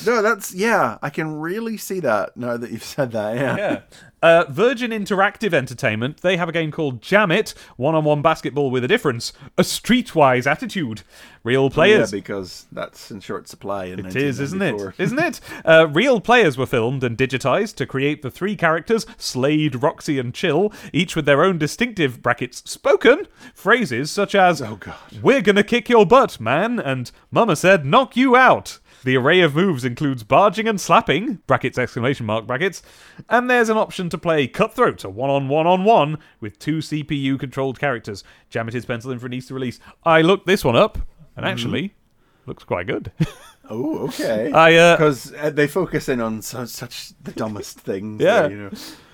no, 0.05 0.21
that's 0.21 0.53
yeah. 0.53 0.97
I 1.01 1.09
can 1.09 1.39
really 1.39 1.77
see 1.77 1.99
that 2.01 2.35
now 2.35 2.57
that 2.57 2.71
you've 2.71 2.83
said 2.83 3.11
that. 3.13 3.35
Yeah. 3.35 3.55
Yeah. 3.57 3.81
Uh, 4.21 4.45
Virgin 4.49 4.91
Interactive 4.91 5.53
Entertainment, 5.53 6.17
they 6.21 6.37
have 6.37 6.47
a 6.47 6.51
game 6.51 6.71
called 6.71 7.01
Jam 7.01 7.31
It, 7.31 7.53
one 7.75 7.95
on 7.95 8.03
one 8.03 8.21
basketball 8.21 8.69
with 8.69 8.83
a 8.83 8.87
difference, 8.87 9.33
a 9.57 9.63
streetwise 9.63 10.45
attitude. 10.45 11.01
Real 11.43 11.71
players. 11.71 12.13
Yeah, 12.13 12.19
because 12.19 12.67
that's 12.71 13.09
in 13.09 13.19
short 13.19 13.47
supply. 13.47 13.85
In 13.85 14.05
It 14.05 14.15
is, 14.15 14.39
isn't 14.39 14.61
it? 14.61 14.75
1994. 14.75 15.03
Isn't 15.03 15.19
it? 15.19 15.41
Uh, 15.65 15.87
real 15.87 16.21
players 16.21 16.55
were 16.55 16.67
filmed 16.67 17.03
and 17.03 17.17
digitized 17.17 17.75
to 17.77 17.87
create 17.87 18.21
the 18.21 18.29
three 18.29 18.55
characters, 18.55 19.07
Slade, 19.17 19.81
Roxy, 19.81 20.19
and 20.19 20.35
Chill, 20.35 20.71
each 20.93 21.15
with 21.15 21.25
their 21.25 21.43
own 21.43 21.57
distinctive 21.57 22.21
brackets 22.21 22.61
spoken 22.69 23.27
phrases 23.55 24.11
such 24.11 24.35
as 24.35 24.61
Oh, 24.61 24.75
God. 24.75 24.95
We're 25.23 25.41
gonna 25.41 25.63
kick 25.63 25.89
your 25.89 26.05
butt, 26.05 26.39
man, 26.39 26.79
and 26.79 27.09
Mama 27.31 27.55
said 27.55 27.85
knock 27.87 28.15
you 28.15 28.35
out. 28.35 28.77
The 29.03 29.17
array 29.17 29.41
of 29.41 29.55
moves 29.55 29.83
includes 29.83 30.23
barging 30.23 30.67
and 30.67 30.79
slapping, 30.79 31.39
brackets 31.47 31.77
exclamation 31.77 32.25
mark 32.25 32.45
brackets, 32.45 32.83
and 33.29 33.49
there's 33.49 33.69
an 33.69 33.77
option 33.77 34.09
to 34.09 34.17
play 34.17 34.47
cutthroat, 34.47 35.03
a 35.03 35.09
one 35.09 35.29
on 35.31 35.47
one 35.47 35.65
on 35.65 35.83
one, 35.83 36.19
with 36.39 36.59
two 36.59 36.79
CPU 36.79 37.39
controlled 37.39 37.79
characters. 37.79 38.23
Jam 38.49 38.67
it 38.67 38.75
is 38.75 38.85
pencil 38.85 39.11
in 39.11 39.17
for 39.17 39.25
an 39.25 39.33
Easter 39.33 39.55
release. 39.55 39.79
I 40.03 40.21
looked 40.21 40.45
this 40.45 40.63
one 40.63 40.75
up, 40.75 40.99
and 41.35 41.45
actually, 41.45 41.95
looks 42.45 42.63
quite 42.63 42.87
good. 42.87 43.11
Oh, 43.73 43.99
okay. 44.07 44.51
I 44.51 44.75
uh, 44.75 44.97
Because 44.97 45.33
uh, 45.33 45.49
they 45.49 45.65
focus 45.65 46.09
in 46.09 46.19
on 46.19 46.41
so, 46.41 46.65
such 46.65 47.13
the 47.23 47.31
dumbest 47.31 47.79
things. 47.79 48.21
Yeah. 48.21 48.41
there, 48.41 48.51
you 48.51 48.57
know. 48.57 48.71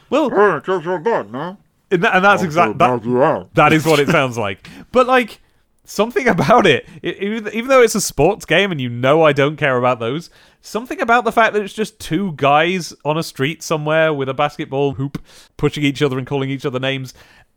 well, 0.10 0.30
Hey, 0.32 0.62
kick 0.66 0.84
your 0.84 0.98
butt, 0.98 1.30
no? 1.32 1.58
and, 1.92 2.04
that, 2.04 2.16
and 2.16 2.26
that's 2.26 2.42
exactly 2.42 2.74
that, 2.78 3.50
that 3.54 3.72
is 3.72 3.86
what 3.86 4.00
it 4.00 4.10
sounds 4.10 4.36
like. 4.48 4.68
But 4.92 5.06
like 5.06 5.42
something 5.88 6.28
about 6.28 6.68
it, 6.68 6.88
e- 7.04 7.16
even, 7.20 7.52
even 7.54 7.68
though 7.70 7.82
it's 7.82 7.96
a 7.96 8.02
sports 8.02 8.46
game 8.46 8.72
and 8.72 8.80
you 8.80 8.90
know 8.90 9.24
I 9.24 9.34
don't 9.34 9.56
care 9.56 9.78
about 9.78 10.00
those, 10.00 10.30
something 10.62 11.02
about 11.02 11.24
the 11.24 11.32
fact 11.32 11.54
that 11.54 11.64
it's 11.64 11.74
just 11.74 12.00
two 12.00 12.34
guys 12.34 12.94
on 13.04 13.18
a 13.18 13.24
street 13.24 13.64
somewhere 13.64 14.14
with 14.14 14.30
a 14.30 14.34
basketball 14.36 14.94
hoop 14.94 15.24
pushing 15.58 15.84
each 15.84 16.02
other 16.04 16.18
and 16.20 16.28
calling 16.28 16.50
each 16.52 16.66
other 16.66 16.80
names. 16.80 17.14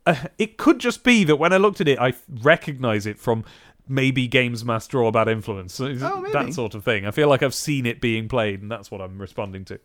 Uh, 0.06 0.14
it 0.38 0.56
could 0.56 0.78
just 0.78 1.04
be 1.04 1.24
that 1.24 1.36
when 1.36 1.52
I 1.52 1.58
looked 1.58 1.80
at 1.82 1.88
it, 1.88 1.98
I 1.98 2.14
recognize 2.42 3.04
it 3.04 3.18
from 3.18 3.44
maybe 3.86 4.28
Games 4.28 4.64
Master 4.64 5.02
or 5.02 5.10
Bad 5.10 5.28
Influence, 5.28 5.80
Oh, 5.80 5.92
that 6.32 6.54
sort 6.54 6.74
of 6.76 6.84
thing. 6.84 7.04
I 7.06 7.10
feel 7.10 7.28
like 7.28 7.42
I've 7.42 7.52
seen 7.54 7.84
it 7.86 8.00
being 8.00 8.28
played, 8.28 8.62
and 8.62 8.70
that's 8.70 8.90
what 8.90 9.00
I'm 9.00 9.20
responding 9.20 9.64
to. 9.66 9.80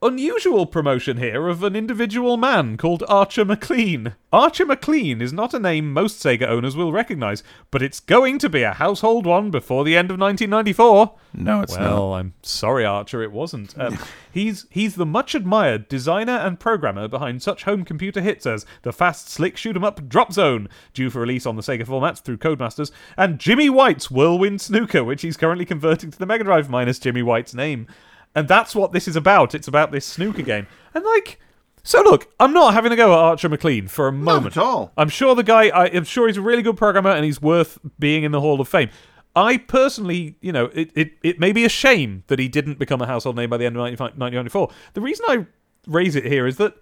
Unusual 0.00 0.64
promotion 0.64 1.16
here 1.16 1.48
of 1.48 1.64
an 1.64 1.74
individual 1.74 2.36
man 2.36 2.76
called 2.76 3.02
Archer 3.08 3.44
McLean. 3.44 4.14
Archer 4.32 4.64
McLean 4.64 5.20
is 5.20 5.32
not 5.32 5.52
a 5.52 5.58
name 5.58 5.92
most 5.92 6.22
Sega 6.22 6.46
owners 6.46 6.76
will 6.76 6.92
recognize, 6.92 7.42
but 7.72 7.82
it's 7.82 7.98
going 7.98 8.38
to 8.38 8.48
be 8.48 8.62
a 8.62 8.74
household 8.74 9.26
one 9.26 9.50
before 9.50 9.82
the 9.82 9.96
end 9.96 10.12
of 10.12 10.20
1994. 10.20 11.14
No, 11.34 11.62
it's 11.62 11.74
not. 11.74 11.80
Well, 11.80 12.14
I'm 12.14 12.34
sorry, 12.42 12.84
Archer, 12.84 13.24
it 13.24 13.32
wasn't. 13.32 13.76
Um, 13.76 13.98
he's 14.30 14.66
he's 14.70 14.94
the 14.94 15.04
much 15.04 15.34
admired 15.34 15.88
designer 15.88 16.36
and 16.36 16.60
programmer 16.60 17.08
behind 17.08 17.42
such 17.42 17.64
home 17.64 17.84
computer 17.84 18.20
hits 18.20 18.46
as 18.46 18.64
the 18.82 18.92
fast, 18.92 19.28
slick 19.28 19.56
shoot 19.56 19.74
'em 19.74 19.82
up 19.82 20.08
Drop 20.08 20.32
Zone, 20.32 20.68
due 20.94 21.10
for 21.10 21.20
release 21.20 21.44
on 21.44 21.56
the 21.56 21.62
Sega 21.62 21.84
formats 21.84 22.20
through 22.22 22.38
Codemasters, 22.38 22.92
and 23.16 23.40
Jimmy 23.40 23.68
White's 23.68 24.12
Whirlwind 24.12 24.60
Snooker, 24.60 25.02
which 25.02 25.22
he's 25.22 25.36
currently 25.36 25.64
converting 25.64 26.12
to 26.12 26.18
the 26.20 26.26
Mega 26.26 26.44
Drive 26.44 26.70
minus 26.70 27.00
Jimmy 27.00 27.22
White's 27.22 27.52
name. 27.52 27.88
And 28.34 28.46
that's 28.48 28.74
what 28.74 28.92
this 28.92 29.08
is 29.08 29.16
about. 29.16 29.54
It's 29.54 29.68
about 29.68 29.90
this 29.92 30.06
snooker 30.06 30.42
game. 30.42 30.66
And 30.94 31.04
like 31.04 31.40
So 31.82 32.02
look, 32.02 32.32
I'm 32.38 32.52
not 32.52 32.74
having 32.74 32.92
a 32.92 32.96
go 32.96 33.12
at 33.12 33.18
Archer 33.18 33.48
McLean 33.48 33.88
for 33.88 34.08
a 34.08 34.12
moment. 34.12 34.56
at 34.56 34.62
all. 34.62 34.92
I'm 34.96 35.08
sure 35.08 35.34
the 35.34 35.42
guy. 35.42 35.68
I 35.68 35.86
am 35.86 36.04
sure 36.04 36.26
he's 36.28 36.36
a 36.36 36.42
really 36.42 36.62
good 36.62 36.76
programmer 36.76 37.10
and 37.10 37.24
he's 37.24 37.40
worth 37.42 37.78
being 37.98 38.24
in 38.24 38.32
the 38.32 38.40
Hall 38.40 38.60
of 38.60 38.68
Fame. 38.68 38.90
I 39.36 39.58
personally, 39.58 40.36
you 40.40 40.52
know, 40.52 40.66
it, 40.74 40.90
it, 40.94 41.12
it 41.22 41.38
may 41.38 41.52
be 41.52 41.64
a 41.64 41.68
shame 41.68 42.24
that 42.26 42.38
he 42.38 42.48
didn't 42.48 42.78
become 42.78 43.00
a 43.00 43.06
household 43.06 43.36
name 43.36 43.50
by 43.50 43.56
the 43.56 43.66
end 43.66 43.76
of 43.76 43.80
1994. 43.80 44.70
The 44.94 45.00
reason 45.00 45.26
I 45.28 45.46
raise 45.86 46.16
it 46.16 46.24
here 46.24 46.46
is 46.46 46.56
that, 46.56 46.74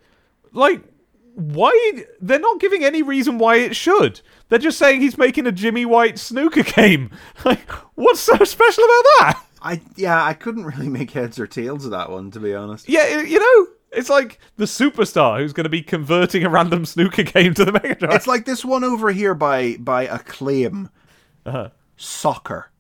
like, 0.53 0.83
why 1.35 2.05
they're 2.21 2.39
not 2.39 2.59
giving 2.61 2.83
any 2.83 3.03
reason 3.03 3.37
why 3.37 3.57
it 3.57 3.77
should. 3.77 4.23
They're 4.49 4.59
just 4.59 4.79
saying 4.79 5.03
he's 5.03 5.19
making 5.19 5.47
a 5.47 5.53
Jimmy 5.53 5.85
White 5.85 6.19
snooker 6.19 6.63
game. 6.77 7.11
Like, 7.45 7.69
what's 7.95 8.21
so 8.21 8.43
special 8.43 8.85
about 8.85 9.05
that? 9.19 9.43
I 9.63 9.81
yeah, 9.97 10.25
I 10.25 10.35
couldn't 10.35 10.65
really 10.65 10.89
make 10.99 11.11
heads 11.11 11.39
or 11.39 11.47
tails 11.47 11.85
of 11.85 11.91
that 11.93 12.11
one 12.11 12.31
to 12.33 12.41
be 12.41 12.55
honest. 12.55 12.89
Yeah, 12.89 13.21
you 13.21 13.39
know, 13.39 13.73
it's 13.93 14.11
like 14.11 14.39
the 14.57 14.65
superstar 14.65 15.39
who's 15.39 15.53
going 15.53 15.65
to 15.65 15.71
be 15.71 15.83
converting 15.83 16.45
a 16.45 16.51
random 16.51 16.85
snooker 16.87 17.23
game 17.23 17.55
to 17.55 17.65
the 17.65 17.73
Mega 17.73 17.95
Drive. 17.95 18.15
It's 18.15 18.27
like 18.27 18.45
this 18.45 18.65
one 18.65 18.85
over 18.85 19.11
here 19.11 19.35
by 19.35 19.77
by 19.79 20.05
Acclaim. 20.05 20.91
Uh-huh. 21.45 21.71
Soccer. 21.97 22.71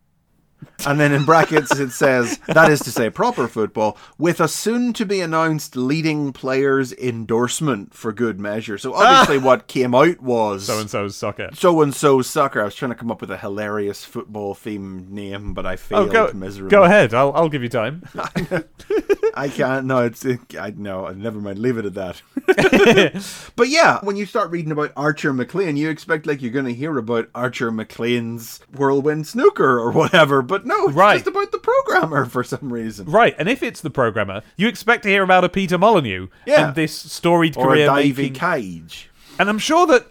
And 0.84 1.00
then 1.00 1.12
in 1.12 1.24
brackets 1.24 1.76
it 1.78 1.90
says 1.90 2.38
that 2.46 2.70
is 2.70 2.80
to 2.80 2.90
say 2.90 3.08
proper 3.10 3.48
football 3.48 3.96
with 4.18 4.40
a 4.40 4.48
soon 4.48 4.92
to 4.94 5.06
be 5.06 5.20
announced 5.20 5.74
leading 5.76 6.32
players 6.32 6.92
endorsement 6.92 7.94
for 7.94 8.12
good 8.12 8.38
measure. 8.38 8.76
So 8.78 8.94
obviously 8.94 9.38
ah! 9.38 9.40
what 9.44 9.66
came 9.68 9.94
out 9.94 10.20
was 10.20 10.66
so 10.66 10.78
and 10.80 10.90
so's 10.90 11.16
soccer. 11.16 11.48
so 11.54 11.80
and 11.82 11.94
so 11.94 12.20
soccer. 12.22 12.60
I 12.60 12.64
was 12.64 12.74
trying 12.74 12.90
to 12.90 12.96
come 12.96 13.10
up 13.10 13.20
with 13.20 13.30
a 13.30 13.38
hilarious 13.38 14.04
football 14.04 14.54
themed 14.54 15.08
name, 15.08 15.54
but 15.54 15.64
I 15.66 15.74
Oh, 15.74 15.76
failed 15.76 16.12
go, 16.12 16.30
miserably. 16.34 16.70
go 16.70 16.82
ahead. 16.84 17.14
I'll, 17.14 17.32
I'll 17.34 17.48
give 17.48 17.62
you 17.62 17.68
time. 17.68 18.02
I 19.34 19.48
can't. 19.48 19.86
No, 19.86 19.98
it's. 20.04 20.24
I 20.58 20.72
no. 20.76 21.08
Never 21.08 21.40
mind. 21.40 21.58
Leave 21.58 21.76
it 21.78 21.84
at 21.84 21.94
that. 21.94 22.22
but 23.56 23.68
yeah, 23.68 24.00
when 24.02 24.16
you 24.16 24.24
start 24.26 24.50
reading 24.50 24.72
about 24.72 24.92
Archer 24.96 25.32
McLean, 25.32 25.76
you 25.76 25.90
expect 25.90 26.26
like 26.26 26.40
you're 26.42 26.50
going 26.52 26.64
to 26.66 26.74
hear 26.74 26.96
about 26.98 27.28
Archer 27.34 27.70
McLean's 27.70 28.60
whirlwind 28.74 29.26
snooker 29.26 29.78
or 29.78 29.90
whatever. 29.92 30.42
But 30.42 30.65
no, 30.66 30.86
it's 30.88 30.94
Right. 30.94 31.14
just 31.14 31.26
about 31.26 31.52
the 31.52 31.58
programmer 31.58 32.26
for 32.26 32.44
some 32.44 32.72
reason. 32.72 33.06
Right, 33.06 33.34
and 33.38 33.48
if 33.48 33.62
it's 33.62 33.80
the 33.80 33.90
programmer, 33.90 34.42
you 34.56 34.68
expect 34.68 35.04
to 35.04 35.08
hear 35.08 35.22
about 35.22 35.44
a 35.44 35.48
Peter 35.48 35.78
Molyneux 35.78 36.28
Yeah. 36.46 36.66
and 36.68 36.74
this 36.74 36.92
storied 36.94 37.56
Or 37.56 37.64
a 37.64 37.68
career 37.76 37.86
Davy 37.94 38.22
making. 38.30 38.34
Cage. 38.34 39.10
and 39.38 39.48
I'm 39.48 39.58
sure 39.58 39.86
that 39.86 40.06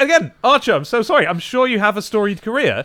again, 0.00 0.32
Archer. 0.42 0.72
I'm 0.74 0.84
so 0.84 1.02
sorry. 1.02 1.26
I'm 1.26 1.38
sure 1.38 1.66
you 1.66 1.78
have 1.78 1.96
a 1.96 2.02
storied 2.02 2.42
career. 2.42 2.84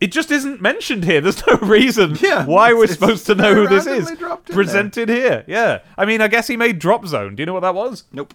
It 0.00 0.12
just 0.12 0.30
isn't 0.30 0.60
mentioned 0.62 1.04
here. 1.04 1.20
There's 1.24 1.44
no 1.46 1.56
reason 1.56 2.16
Yeah, 2.20 2.44
why 2.46 2.72
we're 2.72 2.86
supposed 2.86 3.26
to 3.26 3.34
know 3.34 3.52
who 3.54 3.66
this 3.66 3.86
is. 3.86 4.12
Presented 4.46 5.08
here. 5.08 5.44
Yeah. 5.48 5.80
I 5.96 6.04
mean, 6.04 6.20
I 6.20 6.28
guess 6.28 6.46
he 6.46 6.56
made 6.56 6.78
Drop 6.78 7.04
Zone. 7.06 7.34
Do 7.34 7.42
you 7.42 7.46
know 7.46 7.54
what 7.54 7.60
that 7.62 7.74
was? 7.74 8.04
Nope. 8.12 8.32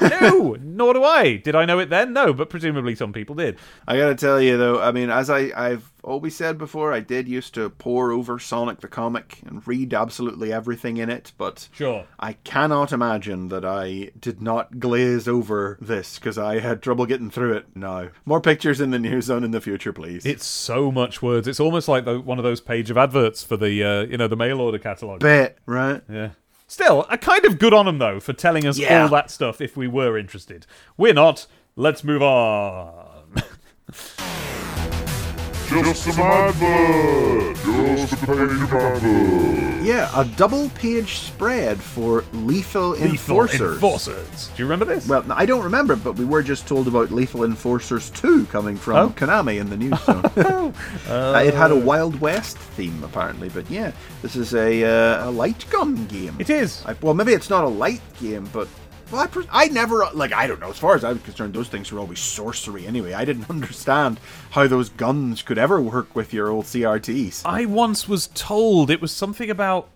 No, 0.00 0.56
nor 0.60 0.94
do 0.94 1.04
I. 1.04 1.36
Did 1.36 1.54
I 1.54 1.64
know 1.64 1.78
it 1.78 1.90
then? 1.90 2.12
No, 2.12 2.32
but 2.32 2.50
presumably 2.50 2.94
some 2.94 3.12
people 3.12 3.34
did. 3.34 3.58
I 3.86 3.96
gotta 3.96 4.14
tell 4.14 4.40
you 4.40 4.56
though, 4.56 4.80
I 4.80 4.92
mean, 4.92 5.10
as 5.10 5.30
I, 5.30 5.50
I've 5.56 5.92
always 6.04 6.36
said 6.36 6.56
before, 6.58 6.92
I 6.92 7.00
did 7.00 7.28
used 7.28 7.54
to 7.54 7.68
pore 7.70 8.12
over 8.12 8.38
Sonic 8.38 8.80
the 8.80 8.88
comic 8.88 9.40
and 9.46 9.66
read 9.66 9.92
absolutely 9.92 10.52
everything 10.52 10.96
in 10.98 11.10
it, 11.10 11.32
but 11.36 11.68
Sure. 11.72 12.04
I 12.20 12.34
cannot 12.34 12.92
imagine 12.92 13.48
that 13.48 13.64
I 13.64 14.10
did 14.18 14.40
not 14.40 14.78
glaze 14.78 15.26
over 15.26 15.78
this 15.80 16.18
because 16.18 16.38
I 16.38 16.60
had 16.60 16.82
trouble 16.82 17.06
getting 17.06 17.30
through 17.30 17.54
it. 17.54 17.66
No. 17.74 18.10
More 18.24 18.40
pictures 18.40 18.80
in 18.80 18.90
the 18.90 18.98
news 18.98 19.24
zone 19.26 19.42
in 19.44 19.50
the 19.50 19.60
future, 19.60 19.92
please. 19.92 20.24
It's 20.24 20.46
so 20.46 20.92
much 20.92 21.22
words. 21.22 21.48
It's 21.48 21.60
almost 21.60 21.88
like 21.88 22.04
the, 22.04 22.20
one 22.20 22.38
of 22.38 22.44
those 22.44 22.60
page 22.60 22.90
of 22.90 22.96
adverts 22.96 23.42
for 23.42 23.56
the 23.56 23.82
uh, 23.82 24.02
you 24.02 24.16
know 24.16 24.28
the 24.28 24.36
mail 24.36 24.60
order 24.60 24.78
catalog. 24.78 25.20
bit, 25.20 25.58
right? 25.66 26.02
Yeah. 26.08 26.30
Still, 26.66 27.06
a 27.10 27.16
kind 27.18 27.44
of 27.44 27.58
good 27.58 27.72
on 27.72 27.86
them 27.86 27.98
though 27.98 28.18
for 28.20 28.32
telling 28.32 28.66
us 28.66 28.78
Yeah. 28.78 29.02
all 29.02 29.08
that 29.10 29.30
stuff 29.30 29.60
if 29.60 29.76
we 29.76 29.86
were 29.86 30.18
interested. 30.18 30.66
We're 30.96 31.14
not. 31.14 31.46
Let's 31.76 32.02
move 32.02 32.22
on. 32.22 33.42
Just 35.84 36.04
some 36.04 36.20
advert! 36.20 37.56
Just 37.56 38.12
a 38.14 38.16
page 38.16 38.72
advert! 38.72 39.84
Yeah, 39.84 40.10
a 40.16 40.24
double 40.24 40.68
page 40.70 41.18
spread 41.18 41.78
for 41.80 42.24
Lethal, 42.32 42.90
Lethal 42.90 43.10
Enforcers. 43.12 43.74
Enforcers. 43.74 44.48
Do 44.48 44.62
you 44.62 44.64
remember 44.64 44.84
this? 44.84 45.06
Well, 45.06 45.24
I 45.30 45.46
don't 45.46 45.62
remember, 45.62 45.94
but 45.94 46.16
we 46.16 46.24
were 46.24 46.42
just 46.42 46.66
told 46.66 46.88
about 46.88 47.12
Lethal 47.12 47.44
Enforcers 47.44 48.10
2 48.10 48.46
coming 48.46 48.76
from 48.76 48.96
Oh. 48.96 49.08
Konami 49.10 49.60
in 49.60 49.70
the 49.70 49.76
news 49.76 50.00
zone. 50.02 50.24
Uh, 51.08 51.40
it 51.46 51.54
had 51.54 51.70
a 51.70 51.76
Wild 51.76 52.20
West 52.20 52.58
theme, 52.58 53.02
apparently, 53.04 53.48
but 53.48 53.70
yeah, 53.70 53.92
this 54.22 54.34
is 54.34 54.54
a, 54.54 54.82
uh, 54.84 55.28
a 55.28 55.30
light 55.30 55.64
gun 55.70 56.04
game. 56.06 56.34
it 56.40 56.50
is. 56.50 56.82
I, 56.84 56.94
well, 57.00 57.14
maybe 57.14 57.32
it's 57.32 57.48
not 57.48 57.62
a 57.64 57.68
light 57.68 58.00
game, 58.20 58.48
but 58.52 58.66
well, 59.10 59.20
I, 59.22 59.26
pres- 59.26 59.46
I 59.50 59.66
never 59.68 60.06
like 60.14 60.32
I 60.32 60.46
don't 60.46 60.60
know. 60.60 60.70
As 60.70 60.78
far 60.78 60.94
as 60.94 61.04
I'm 61.04 61.18
concerned, 61.20 61.54
those 61.54 61.68
things 61.68 61.90
were 61.92 61.98
always 62.00 62.18
sorcery 62.20 62.86
anyway. 62.86 63.12
I 63.12 63.24
didn't 63.24 63.48
understand 63.50 64.18
how 64.50 64.66
those 64.66 64.88
guns 64.88 65.42
could 65.42 65.58
ever 65.58 65.80
work 65.80 66.14
with 66.16 66.32
your 66.32 66.48
old 66.48 66.64
CRTs. 66.64 67.42
I 67.44 67.64
once 67.66 68.08
was 68.08 68.28
told 68.34 68.90
it 68.90 69.00
was 69.00 69.12
something 69.12 69.50
about. 69.50 69.88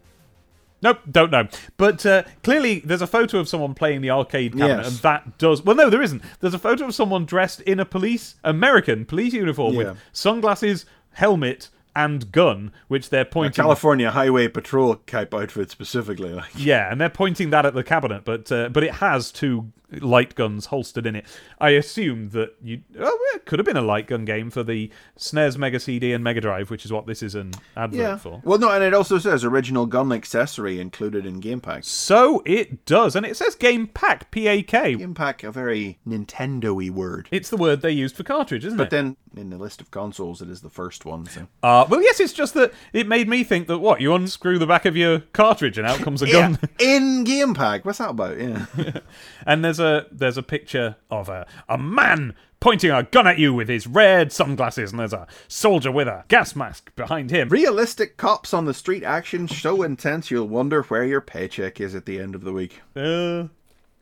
Nope, 0.82 1.00
don't 1.10 1.30
know. 1.30 1.46
But 1.76 2.06
uh, 2.06 2.22
clearly, 2.42 2.80
there's 2.80 3.02
a 3.02 3.06
photo 3.06 3.38
of 3.38 3.48
someone 3.50 3.74
playing 3.74 4.00
the 4.00 4.10
arcade 4.10 4.52
cabinet, 4.52 4.78
Yes. 4.84 4.86
and 4.88 4.96
that 5.00 5.36
does. 5.36 5.62
Well, 5.62 5.76
no, 5.76 5.90
there 5.90 6.00
isn't. 6.00 6.22
There's 6.40 6.54
a 6.54 6.58
photo 6.58 6.86
of 6.86 6.94
someone 6.94 7.26
dressed 7.26 7.60
in 7.62 7.78
a 7.80 7.84
police 7.84 8.36
American 8.44 9.04
police 9.04 9.34
uniform 9.34 9.74
Yeah. 9.74 9.78
with 9.78 9.98
sunglasses, 10.12 10.86
helmet, 11.12 11.68
and 11.94 12.30
gun, 12.32 12.72
which 12.88 13.10
they're 13.10 13.24
pointing. 13.24 13.62
California 13.62 14.10
Highway 14.10 14.48
Patrol 14.48 14.96
type 15.06 15.34
outfit 15.34 15.70
specifically. 15.70 16.32
Like, 16.32 16.50
Yeah, 16.56 16.90
and 16.90 17.00
they're 17.00 17.08
pointing 17.10 17.50
that 17.50 17.66
at 17.66 17.74
the 17.74 17.84
cabinet, 17.84 18.24
but 18.24 18.50
uh, 18.50 18.68
but 18.68 18.82
it 18.82 18.94
has 18.94 19.30
two 19.32 19.72
light 19.92 20.34
guns 20.34 20.66
holstered 20.66 21.06
in 21.06 21.16
it. 21.16 21.26
I 21.58 21.70
assumed 21.70 22.32
that 22.32 22.54
you. 22.62 22.82
Oh, 22.98 23.18
it 23.34 23.46
could 23.46 23.58
have 23.58 23.66
been 23.66 23.76
a 23.76 23.82
light 23.82 24.06
gun 24.06 24.24
game 24.24 24.50
for 24.50 24.62
the 24.62 24.90
SNES 25.18 25.56
Mega 25.56 25.80
CD 25.80 26.12
and 26.12 26.22
Mega 26.22 26.40
Drive, 26.40 26.70
which 26.70 26.84
is 26.84 26.92
what 26.92 27.06
this 27.06 27.22
is 27.22 27.34
an 27.34 27.52
advert 27.76 28.00
yeah. 28.00 28.16
for. 28.16 28.40
Well, 28.44 28.58
no, 28.58 28.70
and 28.70 28.84
it 28.84 28.94
also 28.94 29.18
says 29.18 29.44
original 29.44 29.86
gun 29.86 30.12
accessory 30.12 30.80
included 30.80 31.26
in 31.26 31.40
Game 31.40 31.60
Pack. 31.60 31.84
So 31.84 32.42
it 32.46 32.84
does, 32.84 33.16
and 33.16 33.26
it 33.26 33.36
says 33.36 33.54
Game 33.54 33.86
Pack 33.86 34.30
P 34.30 34.46
A 34.46 34.62
K. 34.62 34.96
Game 34.96 35.14
Pack, 35.14 35.42
a 35.42 35.50
very 35.50 35.98
Nintendo-y 36.06 36.90
word. 36.90 37.28
It's 37.30 37.50
the 37.50 37.56
word 37.56 37.82
they 37.82 37.92
used 37.92 38.16
for 38.16 38.22
cartridge, 38.22 38.64
isn't 38.64 38.76
But 38.76 38.84
it? 38.84 38.90
But 38.90 38.96
then 38.96 39.16
in 39.36 39.50
the 39.50 39.58
list 39.58 39.80
of 39.80 39.90
consoles, 39.90 40.42
it 40.42 40.50
is 40.50 40.60
the 40.60 40.70
first 40.70 41.04
one. 41.04 41.26
So 41.26 41.46
uh, 41.62 41.86
well, 41.88 42.02
yes, 42.02 42.20
it's 42.20 42.32
just 42.32 42.54
that 42.54 42.72
it 42.92 43.06
made 43.06 43.28
me 43.28 43.44
think 43.44 43.66
that 43.68 43.78
what 43.78 44.00
you 44.00 44.14
unscrew 44.14 44.58
the 44.58 44.66
back 44.66 44.84
of 44.84 44.96
your 44.96 45.20
cartridge 45.32 45.78
and 45.78 45.86
out 45.86 45.98
comes 46.00 46.22
a 46.22 46.26
yeah, 46.26 46.32
gun. 46.32 46.58
in 46.78 47.24
Game 47.24 47.54
Pack. 47.54 47.84
What's 47.84 47.98
that 47.98 48.10
about? 48.10 48.38
Yeah. 48.38 48.66
and 49.46 49.64
there's 49.64 49.79
a 49.80 50.06
there's 50.10 50.36
a 50.36 50.42
picture 50.42 50.96
of 51.10 51.28
a 51.28 51.46
a 51.68 51.78
man 51.78 52.34
pointing 52.60 52.90
a 52.90 53.02
gun 53.02 53.26
at 53.26 53.38
you 53.38 53.54
with 53.54 53.68
his 53.68 53.86
red 53.86 54.32
sunglasses, 54.32 54.90
and 54.90 55.00
there's 55.00 55.12
a 55.12 55.26
soldier 55.48 55.90
with 55.90 56.06
a 56.06 56.24
gas 56.28 56.54
mask 56.54 56.94
behind 56.94 57.30
him. 57.30 57.48
Realistic 57.48 58.16
cops 58.16 58.52
on 58.52 58.66
the 58.66 58.74
street 58.74 59.02
action 59.02 59.48
so 59.48 59.82
intense 59.82 60.30
you'll 60.30 60.46
wonder 60.46 60.82
where 60.82 61.04
your 61.04 61.22
paycheck 61.22 61.80
is 61.80 61.94
at 61.94 62.06
the 62.06 62.20
end 62.20 62.34
of 62.34 62.42
the 62.42 62.52
week. 62.52 62.80
Uh, 62.94 63.48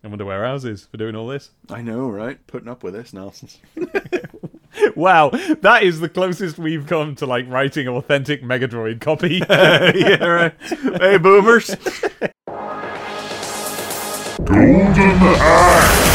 I 0.03 0.09
wonder 0.09 0.25
where 0.25 0.45
ours 0.45 0.65
is 0.65 0.87
for 0.87 0.97
doing 0.97 1.15
all 1.15 1.29
this. 1.29 1.51
I 1.71 1.83
know, 1.83 2.09
right? 2.09 2.45
Putting 2.47 2.69
up 2.69 2.83
with 2.83 2.95
this 2.95 3.13
nonsense. 3.13 3.59
Wow, 4.95 5.31
that 5.31 5.83
is 5.83 6.01
the 6.01 6.09
closest 6.09 6.59
we've 6.59 6.87
come 6.87 7.15
to 7.17 7.27
like 7.27 7.49
writing 7.49 7.89
authentic 7.89 8.43
Megadroid 8.43 9.01
copy. 9.01 9.37
yeah, 9.49 10.25
right. 10.25 10.55
Hey, 11.01 11.19
boomers. 11.19 11.75
Golden 14.49 14.89
Axe! 14.97 16.09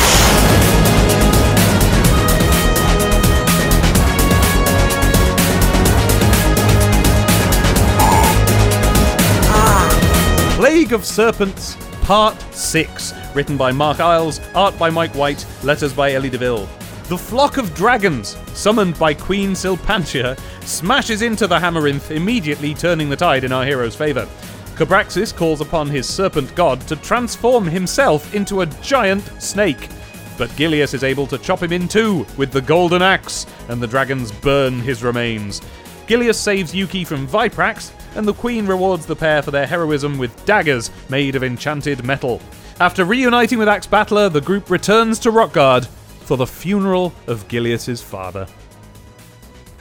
Plague 10.56 10.94
of 10.94 11.06
Serpents, 11.06 11.78
Part 12.02 12.42
6. 12.52 13.14
Written 13.36 13.56
by 13.56 13.72
Mark 13.72 14.00
Eyles, 14.00 14.42
art 14.56 14.80
by 14.80 14.90
Mike 14.90 15.14
White, 15.14 15.46
letters 15.64 15.94
by 15.94 16.14
Ellie 16.14 16.32
DeVille. 16.32 16.68
The 17.10 17.18
flock 17.18 17.58
of 17.58 17.76
dragons, 17.76 18.36
summoned 18.54 18.98
by 18.98 19.14
Queen 19.14 19.52
Silpantia, 19.52 20.40
smashes 20.64 21.22
into 21.22 21.46
the 21.46 21.60
Hammerinth, 21.60 22.10
immediately 22.10 22.74
turning 22.74 23.10
the 23.10 23.16
tide 23.16 23.44
in 23.44 23.52
our 23.52 23.64
hero's 23.64 23.96
favour. 23.96 24.28
Cabraxis 24.76 25.36
calls 25.36 25.62
upon 25.62 25.88
his 25.88 26.08
serpent 26.08 26.54
god 26.56 26.82
to 26.88 26.96
transform 26.96 27.66
himself 27.66 28.34
into 28.34 28.62
a 28.62 28.66
giant 28.66 29.24
snake. 29.42 29.90
But 30.38 30.50
Gilius 30.52 30.94
is 30.94 31.04
able 31.04 31.28
to 31.28 31.38
chop 31.38 31.62
him 31.62 31.72
in 31.72 31.88
two 31.88 32.26
with 32.38 32.52
the 32.52 32.62
golden 32.62 33.02
axe, 33.02 33.46
and 33.70 33.80
the 33.82 33.88
dragons 33.88 34.32
burn 34.32 34.80
his 34.80 35.04
remains. 35.04 35.62
Gilius 36.08 36.40
saves 36.40 36.74
Yuki 36.74 37.06
from 37.06 37.28
Viprax, 37.28 37.92
and 38.16 38.28
the 38.28 38.34
Queen 38.34 38.66
rewards 38.66 39.06
the 39.06 39.16
pair 39.16 39.42
for 39.42 39.52
their 39.52 39.68
heroism 39.68 40.18
with 40.18 40.46
daggers 40.46 40.90
made 41.10 41.36
of 41.36 41.44
enchanted 41.44 42.04
metal. 42.04 42.42
After 42.80 43.06
reuniting 43.06 43.60
with 43.60 43.68
Axe 43.68 43.88
Battler, 43.88 44.28
the 44.30 44.42
group 44.42 44.70
returns 44.72 45.20
to 45.20 45.32
Rockguard 45.32 45.86
for 45.86 46.36
the 46.36 46.48
funeral 46.48 47.14
of 47.28 47.48
Gilius's 47.48 48.02
father. 48.02 48.48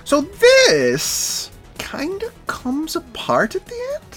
so 0.05 0.21
this 0.21 1.51
kind 1.79 2.23
of 2.23 2.47
comes 2.47 2.95
apart 2.97 3.55
at 3.55 3.65
the 3.67 3.75
end. 3.95 4.12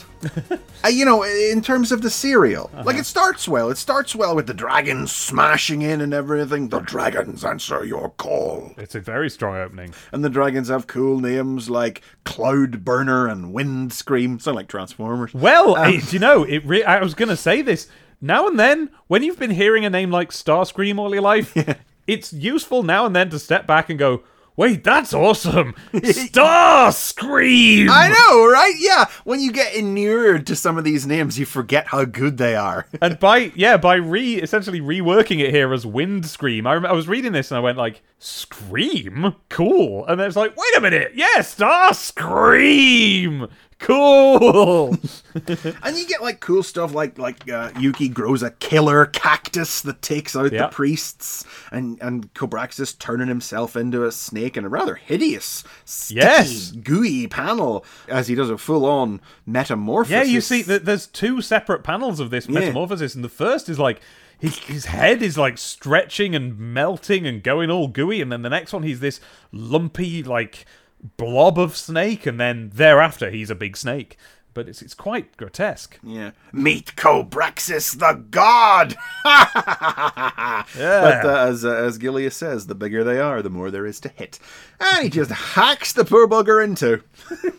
Uh, 0.83 0.87
you 0.87 1.05
know, 1.05 1.23
in 1.23 1.61
terms 1.61 1.91
of 1.91 2.01
the 2.01 2.09
serial, 2.09 2.69
like 2.83 2.95
it 2.97 3.05
starts 3.05 3.47
well. 3.47 3.69
It 3.69 3.77
starts 3.77 4.15
well 4.15 4.35
with 4.35 4.47
the 4.47 4.53
dragons 4.53 5.11
smashing 5.11 5.81
in 5.81 6.01
and 6.01 6.13
everything. 6.13 6.69
The 6.69 6.79
dragons 6.79 7.43
answer 7.43 7.83
your 7.85 8.09
call. 8.11 8.73
It's 8.77 8.95
a 8.95 8.99
very 8.99 9.29
strong 9.29 9.55
opening. 9.57 9.93
And 10.11 10.23
the 10.23 10.29
dragons 10.29 10.69
have 10.69 10.87
cool 10.87 11.19
names 11.19 11.69
like 11.69 12.01
Cloud 12.23 12.83
Burner 12.85 13.27
and 13.27 13.51
Wind 13.53 13.93
Scream. 13.93 14.39
Sound 14.39 14.55
like 14.55 14.67
Transformers. 14.67 15.33
Well, 15.33 15.75
it- 15.83 16.13
you 16.13 16.19
know, 16.19 16.43
it. 16.43 16.65
Re- 16.65 16.83
I 16.83 17.01
was 17.01 17.13
going 17.15 17.29
to 17.29 17.37
say 17.37 17.61
this. 17.61 17.87
Now 18.21 18.47
and 18.47 18.57
then, 18.59 18.89
when 19.07 19.23
you've 19.23 19.39
been 19.39 19.51
hearing 19.51 19.85
a 19.85 19.89
name 19.89 20.09
like 20.11 20.31
Starscream 20.31 20.97
all 20.99 21.13
your 21.13 21.21
life, 21.21 21.55
it's 22.07 22.31
useful 22.31 22.81
now 22.83 23.05
and 23.05 23.15
then 23.15 23.29
to 23.31 23.39
step 23.39 23.67
back 23.67 23.89
and 23.89 23.99
go, 23.99 24.23
"Wait, 24.57 24.83
that's 24.83 25.13
awesome! 25.13 25.75
Star 26.03 26.91
Scream. 26.91 27.89
I 27.89 28.09
know, 28.09 28.47
right? 28.51 28.73
Yeah. 28.77 29.05
When 29.23 29.39
you 29.39 29.51
get 29.51 29.73
inured 29.75 30.47
to 30.47 30.55
some 30.55 30.77
of 30.77 30.83
these 30.83 31.05
names, 31.05 31.37
you 31.37 31.45
forget 31.45 31.87
how 31.87 32.05
good 32.05 32.37
they 32.37 32.55
are. 32.55 32.87
and 33.01 33.19
by 33.19 33.51
yeah, 33.55 33.77
by 33.77 33.95
re 33.95 34.35
essentially 34.35 34.81
reworking 34.81 35.39
it 35.39 35.51
here 35.51 35.73
as 35.73 35.85
Wind 35.85 36.25
Scream, 36.25 36.65
I, 36.67 36.75
rem- 36.75 36.85
I 36.85 36.93
was 36.93 37.07
reading 37.07 37.31
this 37.31 37.51
and 37.51 37.57
I 37.57 37.61
went 37.61 37.77
like, 37.77 38.01
"Scream, 38.19 39.35
cool," 39.49 40.05
and 40.07 40.19
then 40.19 40.27
it's 40.27 40.35
like, 40.35 40.55
"Wait 40.55 40.77
a 40.77 40.81
minute, 40.81 41.11
yes, 41.15 41.55
Starscream, 41.55 43.49
cool." 43.79 44.97
And 45.83 45.97
you 45.97 46.07
get 46.07 46.21
like 46.21 46.39
cool 46.39 46.63
stuff 46.63 46.93
like 46.93 47.17
like 47.17 47.49
uh, 47.51 47.69
Yuki 47.77 48.07
grows 48.07 48.41
a 48.41 48.51
killer 48.51 49.05
cactus 49.05 49.81
that 49.81 50.01
takes 50.01 50.33
out 50.33 50.53
Yeah. 50.53 50.63
the 50.63 50.67
priests, 50.69 51.43
and 51.71 52.01
and 52.01 52.33
Cobraxis 52.33 52.97
turning 52.97 53.27
himself 53.27 53.75
into 53.75 54.05
a 54.05 54.11
snake 54.13 54.55
in 54.55 54.63
a 54.63 54.69
rather 54.69 54.95
hideous, 54.95 55.63
sticky, 55.83 56.15
Yes. 56.21 56.71
gooey 56.71 57.27
panel 57.27 57.83
as 58.07 58.29
he 58.29 58.35
does 58.35 58.49
a 58.49 58.57
full 58.57 58.85
on 58.85 59.19
metamorphosis. 59.45 60.11
Yeah, 60.11 60.23
you 60.23 60.39
see, 60.41 60.61
that 60.63 60.85
there's 60.85 61.05
two 61.07 61.41
separate 61.41 61.83
panels 61.83 62.21
of 62.21 62.29
this 62.29 62.47
Yeah. 62.47 62.59
metamorphosis, 62.61 63.13
and 63.13 63.23
the 63.23 63.29
first 63.29 63.67
is 63.67 63.77
like 63.77 63.99
his 64.39 64.57
his 64.59 64.85
head 64.85 65.21
is 65.21 65.37
like 65.37 65.57
stretching 65.57 66.33
and 66.33 66.57
melting 66.57 67.27
and 67.27 67.43
going 67.43 67.69
all 67.69 67.89
gooey, 67.89 68.21
and 68.21 68.31
then 68.31 68.41
the 68.41 68.49
next 68.49 68.71
one 68.71 68.83
he's 68.83 69.01
this 69.01 69.19
lumpy 69.51 70.23
like 70.23 70.65
blob 71.17 71.57
of 71.59 71.75
snake, 71.75 72.25
and 72.25 72.39
then 72.39 72.71
thereafter 72.73 73.29
he's 73.29 73.49
a 73.49 73.55
big 73.55 73.77
snake. 73.77 74.17
But 74.53 74.69
it's 74.69 74.81
it's 74.81 74.93
quite 74.93 75.35
grotesque. 75.35 75.99
Yeah. 76.01 76.31
Meet 76.53 76.95
Cobraxis 76.95 77.99
the 77.99 78.23
God! 78.29 78.95
Yeah. 80.77 81.21
But 81.21 81.25
uh, 81.25 81.47
as, 81.47 81.65
uh, 81.65 81.73
as 81.73 81.97
Gilius 81.97 82.33
says, 82.33 82.67
the 82.67 82.75
bigger 82.75 83.03
they 83.03 83.19
are, 83.19 83.41
the 83.41 83.49
more 83.49 83.71
there 83.71 83.85
is 83.85 83.99
to 84.01 84.09
hit. 84.09 84.39
And 84.79 85.03
he 85.03 85.09
just 85.09 85.31
hacks 85.31 85.93
the 85.93 86.05
poor 86.05 86.27
bugger 86.27 86.63
into. 86.63 87.01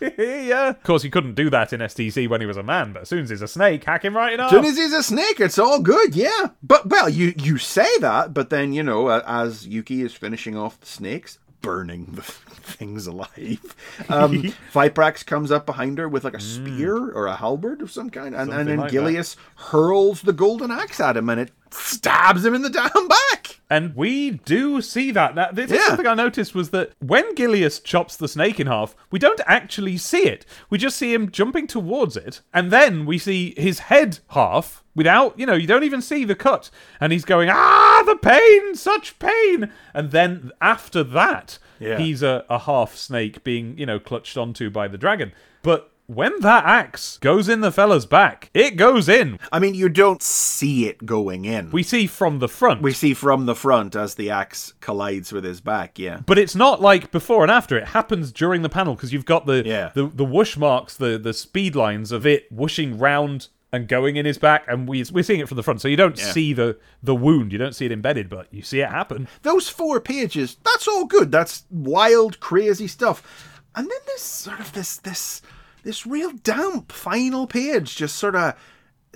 yeah. 0.18 0.70
Of 0.70 0.82
course, 0.82 1.03
he 1.03 1.11
couldn't 1.11 1.34
do 1.34 1.51
that 1.51 1.72
in 1.72 1.80
STC 1.80 2.28
when 2.28 2.40
he 2.40 2.47
was 2.47 2.57
a 2.57 2.62
man, 2.62 2.92
but 2.92 3.03
as 3.03 3.09
soon 3.09 3.20
as 3.20 3.30
he's 3.30 3.42
a 3.42 3.49
snake, 3.49 3.84
hack 3.84 4.05
him 4.05 4.16
right 4.16 4.34
in. 4.34 4.40
As 4.40 4.51
soon 4.51 4.64
as 4.64 4.76
he's 4.76 4.92
a 4.92 5.03
snake, 5.03 5.40
it's 5.40 5.59
all 5.59 5.80
good, 5.80 6.14
yeah. 6.14 6.49
But, 6.62 6.88
well, 6.88 7.09
you, 7.09 7.34
you 7.36 7.59
say 7.59 7.99
that, 7.99 8.34
but 8.34 8.51
then, 8.51 8.72
you 8.72 8.82
know, 8.82 9.07
uh, 9.09 9.22
as 9.26 9.66
Yuki 9.66 10.03
is 10.03 10.14
finishing 10.14 10.57
off 10.57 10.80
the 10.80 10.86
snakes, 10.86 11.38
burning 11.66 12.06
the 12.12 12.22
things 12.66 13.06
alive, 13.06 13.74
um, 14.08 14.42
Viprax 14.72 15.24
comes 15.26 15.50
up 15.50 15.66
behind 15.66 15.98
her 15.98 16.08
with 16.08 16.24
like 16.24 16.34
a 16.34 16.40
spear 16.40 16.96
or 16.96 17.26
a 17.26 17.36
halberd 17.36 17.82
of 17.82 17.90
some 17.90 18.10
kind, 18.10 18.34
and, 18.34 18.52
and 18.52 18.68
then 18.68 18.78
like. 18.78 18.92
Gilius 18.92 19.36
hurls 19.56 20.22
the 20.22 20.32
golden 20.32 20.70
axe 20.70 21.00
at 21.00 21.16
him, 21.16 21.28
and 21.28 21.40
it 21.40 21.52
stabs 21.70 22.44
him 22.44 22.54
in 22.54 22.62
the 22.62 22.70
damn 22.92 23.08
back. 23.08 23.60
And 23.68 23.96
we 23.96 24.30
do 24.30 24.80
see 24.80 25.10
that. 25.10 25.34
Now, 25.34 25.50
this 25.52 25.70
is 25.72 25.82
something 25.84 26.06
I 26.06 26.14
noticed 26.14 26.54
was 26.54 26.70
that 26.70 26.92
when 27.00 27.34
Gilius 27.34 27.82
chops 27.82 28.16
the 28.16 28.28
snake 28.28 28.60
in 28.60 28.68
half, 28.68 28.94
we 29.10 29.18
don't 29.18 29.40
actually 29.44 29.96
see 29.96 30.22
it. 30.28 30.46
We 30.70 30.78
just 30.78 30.96
see 30.96 31.12
him 31.12 31.30
jumping 31.32 31.66
towards 31.66 32.16
it, 32.16 32.42
and 32.54 32.70
then 32.70 33.06
we 33.06 33.18
see 33.18 33.54
his 33.56 33.80
head 33.80 34.20
half 34.28 34.84
without, 34.94 35.36
you 35.38 35.46
know, 35.46 35.54
you 35.54 35.66
don't 35.66 35.82
even 35.84 36.00
see 36.00 36.24
the 36.24 36.36
cut. 36.36 36.70
And 37.00 37.12
he's 37.12 37.24
going, 37.24 37.48
ah, 37.50 38.02
the 38.06 38.16
pain, 38.16 38.76
such 38.76 39.18
pain. 39.18 39.72
And 39.92 40.12
then 40.12 40.52
after 40.60 41.02
that, 41.02 41.58
Yeah. 41.80 41.98
he's 41.98 42.22
a, 42.22 42.44
a 42.48 42.60
half 42.60 42.94
snake 42.94 43.42
being, 43.42 43.76
you 43.76 43.84
know, 43.86 43.98
clutched 43.98 44.36
onto 44.36 44.70
by 44.70 44.86
the 44.88 44.96
dragon. 44.96 45.32
But 45.62 45.90
when 46.07 46.32
that 46.40 46.64
axe 46.64 47.18
goes 47.18 47.48
in 47.48 47.61
the 47.61 47.72
fella's 47.72 48.07
back, 48.07 48.50
it 48.54 48.76
goes 48.76 49.09
in. 49.09 49.38
I 49.50 49.59
mean, 49.59 49.74
you 49.74 49.88
don't 49.88 50.22
see 50.22 50.86
it 50.86 51.04
going 51.04 51.44
in. 51.44 51.70
We 51.70 51.82
see 51.82 52.07
from 52.07 52.38
the 52.38 52.48
front. 52.48 52.82
We 52.82 52.92
see 52.92 53.12
from 53.14 53.46
the 53.46 53.54
front 53.54 53.96
as 53.96 54.14
the 54.14 54.30
axe 54.30 54.72
collides 54.80 55.32
with 55.32 55.44
his 55.44 55.61
back, 55.61 55.98
yeah. 55.98 56.20
But 56.24 56.38
it's 56.38 56.54
not 56.54 56.80
like 56.80 57.11
before 57.11 57.42
and 57.42 57.50
after. 57.50 57.76
It 57.76 57.88
happens 57.88 58.30
during 58.32 58.62
the 58.62 58.68
panel 58.68 58.94
because 58.94 59.12
you've 59.12 59.24
got 59.24 59.46
the, 59.46 59.62
Yeah. 59.66 59.90
the 59.94 60.07
the 60.07 60.24
whoosh 60.24 60.57
marks, 60.57 60.96
the 60.96 61.18
the 61.18 61.32
speed 61.34 61.74
lines 61.74 62.12
of 62.12 62.24
it 62.26 62.50
whooshing 62.52 62.98
round 62.98 63.48
and 63.72 63.88
going 63.88 64.14
in 64.14 64.24
his 64.24 64.38
back, 64.38 64.64
and 64.68 64.88
we 64.88 65.04
we're 65.12 65.24
seeing 65.24 65.40
it 65.40 65.48
from 65.48 65.57
the 65.57 65.62
front. 65.62 65.80
So 65.80 65.88
you 65.88 65.96
don't 65.96 66.16
Yeah. 66.16 66.30
see 66.32 66.52
the 66.52 66.78
the 67.02 67.16
wound, 67.16 67.50
you 67.52 67.59
don't 67.59 67.74
see 67.74 67.84
it 67.84 67.92
embedded, 67.92 68.28
but 68.28 68.46
you 68.52 68.62
see 68.62 68.80
it 68.80 68.90
happen. 68.90 69.26
Those 69.42 69.68
four 69.68 70.00
pages, 70.00 70.57
that's 70.64 70.86
all 70.86 71.04
good. 71.04 71.32
That's 71.32 71.64
wild, 71.68 72.38
crazy 72.38 72.86
stuff. 72.86 73.50
And 73.74 73.90
then 73.90 73.98
there's 74.07 74.22
sort 74.22 74.61
of 74.61 74.72
this 74.72 74.96
this 74.98 75.42
this 75.87 76.05
real 76.05 76.32
damp 76.43 76.91
final 76.91 77.47
page, 77.47 77.95
just 77.95 78.16
sort 78.16 78.34
of 78.34 78.55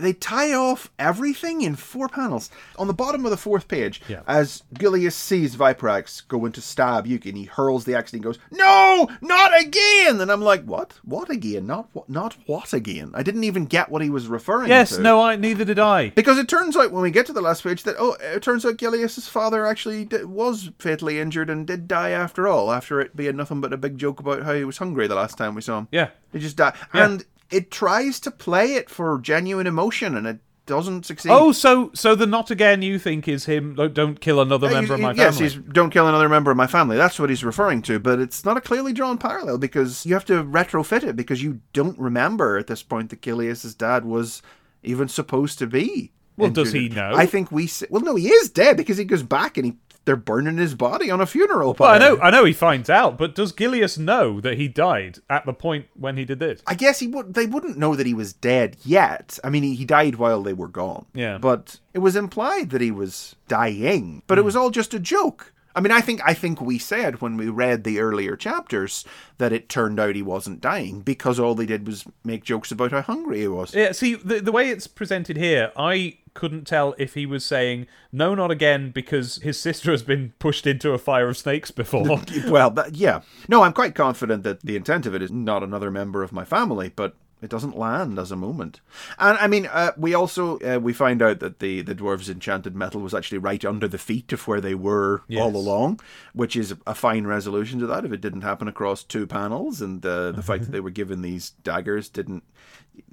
they 0.00 0.12
tie 0.12 0.52
off 0.54 0.90
everything 0.98 1.62
in 1.62 1.76
four 1.76 2.08
panels. 2.08 2.50
On 2.78 2.86
the 2.86 2.94
bottom 2.94 3.24
of 3.24 3.30
the 3.30 3.36
fourth 3.36 3.68
page, 3.68 4.00
Yeah. 4.08 4.20
as 4.26 4.62
Gilius 4.74 5.12
sees 5.14 5.56
Viprax 5.56 6.26
go 6.28 6.44
in 6.46 6.52
to 6.52 6.60
stab 6.60 7.06
Yuki, 7.06 7.30
and 7.30 7.38
he 7.38 7.44
hurls 7.44 7.84
the 7.84 7.94
axe 7.94 8.12
and 8.12 8.20
he 8.20 8.24
goes, 8.24 8.38
"No, 8.50 9.08
not 9.20 9.58
again!" 9.60 10.20
And 10.20 10.30
I'm 10.30 10.42
like, 10.42 10.64
"What? 10.64 10.94
What 11.04 11.30
again? 11.30 11.66
Not 11.66 11.88
what? 11.92 12.08
Not 12.08 12.36
what 12.46 12.72
again?" 12.72 13.12
I 13.14 13.22
didn't 13.22 13.44
even 13.44 13.66
get 13.66 13.90
what 13.90 14.02
he 14.02 14.10
was 14.10 14.26
referring 14.26 14.68
Yes, 14.68 14.90
to. 14.90 14.94
Yes, 14.96 15.02
no, 15.02 15.20
I 15.20 15.36
neither 15.36 15.64
did 15.64 15.78
I. 15.78 16.10
Because 16.10 16.38
it 16.38 16.48
turns 16.48 16.76
out 16.76 16.92
when 16.92 17.02
we 17.02 17.10
get 17.10 17.26
to 17.26 17.32
the 17.32 17.40
last 17.40 17.62
page 17.62 17.82
that 17.84 17.96
oh, 17.98 18.16
it 18.20 18.42
turns 18.42 18.64
out 18.66 18.76
Gilius's 18.76 19.28
father 19.28 19.66
actually 19.66 20.04
d- 20.04 20.24
was 20.24 20.70
fatally 20.78 21.18
injured 21.20 21.50
and 21.50 21.66
did 21.66 21.86
die 21.88 22.10
after 22.10 22.48
all. 22.48 22.72
After 22.72 23.00
it 23.00 23.16
being 23.16 23.36
nothing 23.36 23.60
but 23.60 23.72
a 23.72 23.76
big 23.76 23.98
joke 23.98 24.20
about 24.20 24.42
how 24.42 24.54
he 24.54 24.64
was 24.64 24.78
hungry 24.78 25.06
the 25.06 25.14
last 25.14 25.36
time 25.38 25.54
we 25.54 25.62
saw 25.62 25.78
him. 25.78 25.88
Yeah. 25.92 26.08
he 26.32 26.38
just 26.38 26.56
died, 26.56 26.74
Yeah. 26.94 27.04
and 27.06 27.24
it 27.50 27.70
tries 27.70 28.20
to 28.20 28.30
play 28.30 28.74
it 28.74 28.88
for 28.90 29.18
genuine 29.20 29.66
emotion, 29.66 30.16
and 30.16 30.26
it 30.26 30.40
doesn't 30.66 31.04
succeed. 31.04 31.30
Oh, 31.30 31.52
so 31.52 31.90
so 31.94 32.14
the 32.14 32.26
not 32.26 32.50
again 32.50 32.80
you 32.80 32.98
think 32.98 33.26
is 33.26 33.46
him? 33.46 33.74
Don't, 33.74 33.92
don't 33.92 34.20
kill 34.20 34.40
another 34.40 34.70
member 34.70 34.94
of 34.94 35.00
my 35.00 35.12
yes, 35.12 35.36
family. 35.36 35.44
Yes, 35.44 35.54
he's 35.54 35.62
don't 35.72 35.90
kill 35.90 36.08
another 36.08 36.28
member 36.28 36.50
of 36.50 36.56
my 36.56 36.66
family. 36.66 36.96
That's 36.96 37.18
what 37.18 37.28
he's 37.28 37.44
referring 37.44 37.82
to, 37.82 37.98
but 37.98 38.20
it's 38.20 38.44
not 38.44 38.56
a 38.56 38.60
clearly 38.60 38.92
drawn 38.92 39.18
parallel 39.18 39.58
because 39.58 40.06
you 40.06 40.14
have 40.14 40.24
to 40.26 40.44
retrofit 40.44 41.02
it 41.02 41.16
because 41.16 41.42
you 41.42 41.60
don't 41.72 41.98
remember 41.98 42.56
at 42.56 42.68
this 42.68 42.82
point 42.82 43.10
that 43.10 43.20
Gilius's 43.20 43.74
dad 43.74 44.04
was 44.04 44.42
even 44.82 45.08
supposed 45.08 45.58
to 45.58 45.66
be. 45.66 46.12
Well, 46.36 46.50
does 46.50 46.72
he 46.72 46.88
know? 46.88 47.12
I 47.14 47.26
think 47.26 47.50
we. 47.50 47.68
Well, 47.90 48.02
no, 48.02 48.14
he 48.14 48.28
is 48.28 48.48
dead 48.48 48.76
because 48.76 48.96
he 48.96 49.04
goes 49.04 49.22
back 49.22 49.56
and 49.56 49.66
he 49.66 49.76
they're 50.10 50.16
burning 50.16 50.56
his 50.56 50.74
body 50.74 51.08
on 51.08 51.20
a 51.20 51.26
funeral 51.26 51.76
Well, 51.78 51.88
I 51.88 51.96
pyre. 52.00 52.16
know, 52.16 52.20
I 52.20 52.30
know 52.30 52.44
he 52.44 52.52
finds 52.52 52.90
out, 52.90 53.16
but 53.16 53.36
does 53.36 53.52
Gilius 53.52 53.96
know 53.96 54.40
that 54.40 54.58
he 54.58 54.66
died 54.66 55.20
at 55.30 55.46
the 55.46 55.52
point 55.52 55.86
when 55.94 56.16
he 56.16 56.24
did 56.24 56.40
this? 56.40 56.60
I 56.66 56.74
guess 56.74 56.98
he 56.98 57.06
would. 57.06 57.34
They 57.34 57.46
wouldn't 57.46 57.78
know 57.78 57.94
that 57.94 58.06
he 58.08 58.14
was 58.14 58.32
dead 58.32 58.76
yet. 58.84 59.38
I 59.44 59.50
mean, 59.50 59.62
he, 59.62 59.76
he 59.76 59.84
died 59.84 60.16
while 60.16 60.42
they 60.42 60.52
were 60.52 60.66
gone. 60.66 61.06
Yeah. 61.14 61.38
But 61.38 61.78
it 61.94 62.00
was 62.00 62.16
implied 62.16 62.70
that 62.70 62.80
he 62.80 62.90
was 62.90 63.36
dying. 63.46 64.24
But 64.26 64.38
it 64.38 64.40
hmm. 64.40 64.46
was 64.46 64.56
all 64.56 64.70
just 64.70 64.94
a 64.94 64.98
joke. 64.98 65.52
I 65.74 65.80
mean, 65.80 65.92
I 65.92 66.00
think 66.00 66.20
I 66.24 66.34
think 66.34 66.60
we 66.60 66.78
said 66.78 67.20
when 67.20 67.36
we 67.36 67.48
read 67.48 67.84
the 67.84 68.00
earlier 68.00 68.36
chapters 68.36 69.04
that 69.38 69.52
it 69.52 69.68
turned 69.68 70.00
out 70.00 70.16
he 70.16 70.22
wasn't 70.22 70.60
dying 70.60 71.00
because 71.00 71.38
all 71.38 71.54
they 71.54 71.66
did 71.66 71.86
was 71.86 72.04
make 72.24 72.44
jokes 72.44 72.72
about 72.72 72.90
how 72.90 73.02
hungry 73.02 73.40
he 73.40 73.48
was. 73.48 73.74
Yeah, 73.74 73.92
see, 73.92 74.14
the, 74.14 74.40
the 74.40 74.52
way 74.52 74.68
it's 74.68 74.86
presented 74.86 75.36
here, 75.36 75.72
I 75.76 76.18
couldn't 76.34 76.66
tell 76.66 76.94
if 76.98 77.14
he 77.14 77.26
was 77.26 77.44
saying, 77.44 77.86
no, 78.12 78.34
not 78.34 78.50
again, 78.50 78.90
because 78.90 79.36
his 79.36 79.58
sister 79.58 79.90
has 79.90 80.02
been 80.02 80.32
pushed 80.38 80.66
into 80.66 80.92
a 80.92 80.98
fire 80.98 81.28
of 81.28 81.36
snakes 81.36 81.70
before. 81.70 82.04
well, 82.48 82.70
that, 82.70 82.94
yeah. 82.94 83.22
No, 83.48 83.62
I'm 83.62 83.72
quite 83.72 83.94
confident 83.94 84.42
that 84.44 84.60
the 84.60 84.76
intent 84.76 85.06
of 85.06 85.14
it 85.14 85.22
is 85.22 85.30
not 85.30 85.62
another 85.62 85.90
member 85.90 86.22
of 86.22 86.32
my 86.32 86.44
family, 86.44 86.92
but 86.94 87.16
it 87.42 87.50
doesn't 87.50 87.76
land 87.78 88.18
as 88.18 88.30
a 88.30 88.36
moment. 88.36 88.80
And 89.18 89.38
I 89.38 89.46
mean, 89.46 89.66
uh, 89.66 89.92
we 89.96 90.14
also 90.14 90.58
uh, 90.60 90.78
we 90.80 90.92
find 90.92 91.22
out 91.22 91.40
that 91.40 91.58
the 91.60 91.82
the 91.82 91.94
dwarves' 91.94 92.28
enchanted 92.30 92.74
metal 92.76 93.00
was 93.00 93.14
actually 93.14 93.38
right 93.38 93.64
under 93.64 93.88
the 93.88 93.98
feet 93.98 94.32
of 94.32 94.46
where 94.48 94.60
they 94.60 94.74
were 94.74 95.22
Yes. 95.28 95.42
all 95.42 95.56
along, 95.56 96.00
which 96.34 96.56
is 96.56 96.74
a 96.86 96.94
fine 96.94 97.26
resolution 97.26 97.78
to 97.80 97.86
that. 97.86 98.04
If 98.04 98.12
it 98.12 98.20
didn't 98.20 98.42
happen 98.42 98.68
across 98.68 99.02
two 99.04 99.26
panels, 99.26 99.80
and 99.80 100.04
uh, 100.04 100.32
the 100.32 100.42
fact 100.42 100.62
that 100.64 100.72
they 100.72 100.80
were 100.80 100.90
given 100.90 101.22
these 101.22 101.50
daggers 101.62 102.08
didn't 102.08 102.42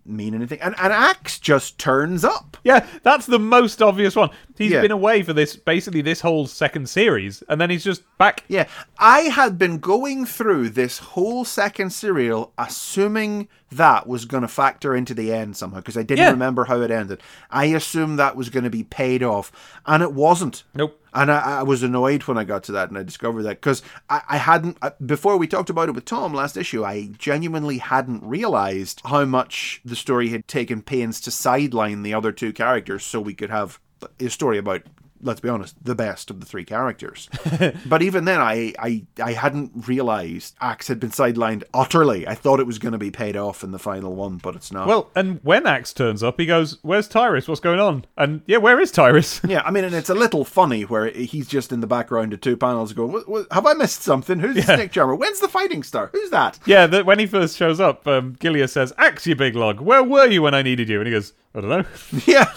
mean 0.08 0.34
anything, 0.34 0.60
and 0.62 0.74
an 0.80 0.92
axe 0.92 1.40
just 1.40 1.78
turns 1.78 2.24
up. 2.24 2.58
yeah, 2.64 2.86
that's 3.04 3.26
the 3.26 3.40
most 3.40 3.82
obvious 3.82 4.16
one. 4.16 4.30
He's 4.58 4.72
Yeah. 4.72 4.82
been 4.82 4.92
away 4.92 5.22
for 5.24 5.34
this, 5.34 5.56
basically 5.56 6.02
this 6.02 6.22
whole 6.22 6.48
second 6.48 6.90
series, 6.90 7.44
and 7.50 7.60
then 7.62 7.70
he's 7.70 7.84
just 7.84 8.04
back. 8.18 8.44
Yeah, 8.48 8.66
I 8.98 9.22
had 9.22 9.58
been 9.58 9.78
going 9.80 10.26
through 10.26 10.70
this 10.70 11.00
whole 11.00 11.46
second 11.46 11.92
serial 11.92 12.54
assuming 12.58 13.48
that 13.72 14.08
was 14.08 14.26
going 14.26 14.42
to 14.42 14.48
factor 14.48 14.96
into 14.96 15.14
the 15.14 15.34
end 15.34 15.58
somehow 15.58 15.78
because 15.78 15.98
I 15.98 16.04
didn't 16.04 16.24
Yeah. 16.24 16.32
remember 16.32 16.66
how 16.66 16.82
it 16.82 16.90
ended. 16.92 17.22
I 17.52 17.66
assumed 17.66 18.18
that 18.18 18.36
was 18.36 18.50
going 18.50 18.64
to 18.64 18.70
be 18.70 18.84
paid 18.84 19.22
off, 19.24 19.52
and 19.86 20.02
it 20.02 20.14
wasn't. 20.14 20.64
Nope. 20.74 21.00
And 21.18 21.32
I, 21.32 21.60
I 21.60 21.64
was 21.64 21.82
annoyed 21.82 22.22
when 22.24 22.38
I 22.38 22.44
got 22.44 22.64
to 22.66 22.72
that 22.74 22.90
and 22.90 22.98
I 22.98 23.02
discovered 23.02 23.42
that 23.44 23.60
because 23.60 23.82
I, 24.08 24.22
I 24.30 24.38
hadn't, 24.38 24.78
uh, 24.84 24.92
before 25.04 25.38
we 25.38 25.48
talked 25.48 25.72
about 25.72 25.90
it 25.90 25.94
with 25.96 26.06
Tom 26.06 26.32
last 26.32 26.56
issue, 26.56 26.86
I 26.86 27.10
genuinely 27.18 27.80
hadn't 27.80 28.24
realized 28.24 29.02
how 29.04 29.26
much 29.26 29.82
the 29.84 29.96
story 29.96 30.30
had 30.30 30.48
taken 30.48 30.84
pains 30.84 31.20
to 31.22 31.32
sideline 31.32 32.04
the 32.04 32.14
other 32.14 32.32
two 32.32 32.54
characters 32.54 33.04
so 33.04 33.20
we 33.20 33.34
could 33.34 33.50
have 33.50 33.80
a 34.20 34.30
story 34.30 34.60
about 34.60 34.84
let's 35.22 35.40
be 35.40 35.50
honest, 35.50 35.76
the 35.84 35.96
best 35.96 36.30
of 36.30 36.40
the 36.40 36.46
three 36.46 36.66
characters. 36.66 37.30
but 37.86 38.02
even 38.02 38.26
then, 38.26 38.40
I, 38.40 38.74
I 38.80 39.06
I 39.22 39.34
hadn't 39.34 39.88
realized 39.88 40.56
Axe 40.62 40.88
had 40.88 41.00
been 41.00 41.12
sidelined 41.12 41.64
utterly. 41.74 42.28
I 42.28 42.36
thought 42.36 42.60
it 42.60 42.68
was 42.68 42.80
going 42.80 42.94
to 42.94 42.98
be 42.98 43.12
paid 43.12 43.36
off 43.36 43.64
in 43.64 43.72
the 43.72 43.80
final 43.80 44.16
one, 44.16 44.38
but 44.38 44.56
it's 44.56 44.72
not. 44.72 44.88
Well, 44.88 45.10
and 45.16 45.40
when 45.44 45.66
Axe 45.66 45.94
turns 45.94 46.24
up, 46.24 46.40
he 46.40 46.46
goes, 46.46 46.80
"Where's 46.82 47.08
Tyrus? 47.08 47.48
What's 47.48 47.62
going 47.62 47.80
on?" 47.80 48.06
And 48.18 48.42
yeah, 48.46 48.58
where 48.58 48.80
is 48.80 48.92
Tyrus? 48.92 49.42
yeah, 49.48 49.62
I 49.66 49.72
mean, 49.72 49.84
and 49.84 49.96
it's 49.96 50.10
a 50.10 50.16
little 50.16 50.46
funny 50.46 50.84
where 50.84 51.10
he's 51.10 51.48
just 51.48 51.72
in 51.72 51.82
the 51.82 51.88
background 51.88 52.34
of 52.34 52.42
two 52.42 52.58
panels 52.58 52.94
going, 52.94 53.24
"Have 53.52 53.66
I 53.66 53.74
missed 53.74 54.02
something? 54.02 54.40
Who's 54.40 54.56
the 54.56 54.62
Snake 54.64 54.92
Charmer? 54.92 55.16
When's 55.16 55.40
the 55.40 55.48
fighting 55.48 55.84
star? 55.84 56.10
Who's 56.14 56.30
that?" 56.32 56.60
yeah, 56.66 56.88
the, 56.88 57.04
when 57.04 57.20
he 57.20 57.26
first 57.26 57.58
shows 57.58 57.80
up, 57.80 58.08
um, 58.08 58.36
Gilius 58.36 58.72
says, 58.72 58.94
"Axe, 58.98 59.28
you 59.28 59.36
big 59.36 59.56
log, 59.56 59.80
where 59.80 60.04
were 60.04 60.28
you 60.28 60.42
when 60.42 60.54
I 60.54 60.62
needed 60.62 60.90
you?" 60.90 61.00
And 61.00 61.08
he 61.08 61.14
goes, 61.14 61.34
"I 61.56 61.62
don't 61.62 61.70
know." 61.70 61.86
Yeah, 62.26 62.52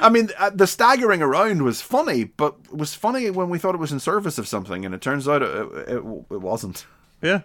I 0.00 0.08
mean, 0.08 0.30
uh, 0.38 0.50
the 0.50 0.66
staggering 0.66 1.22
around 1.22 1.62
was 1.62 1.80
funny, 1.82 2.24
but 2.24 2.54
it 2.64 2.76
was 2.76 2.94
funny 2.94 3.30
when 3.30 3.48
we 3.48 3.58
thought 3.58 3.74
it 3.74 3.80
was 3.80 3.92
in 3.92 4.00
service 4.00 4.38
of 4.38 4.46
something, 4.48 4.84
and 4.84 4.94
it 4.94 5.00
turns 5.00 5.26
out 5.28 5.42
it, 5.42 5.48
it, 5.88 5.96
it 6.30 6.40
wasn't. 6.40 6.86
yeah. 7.22 7.42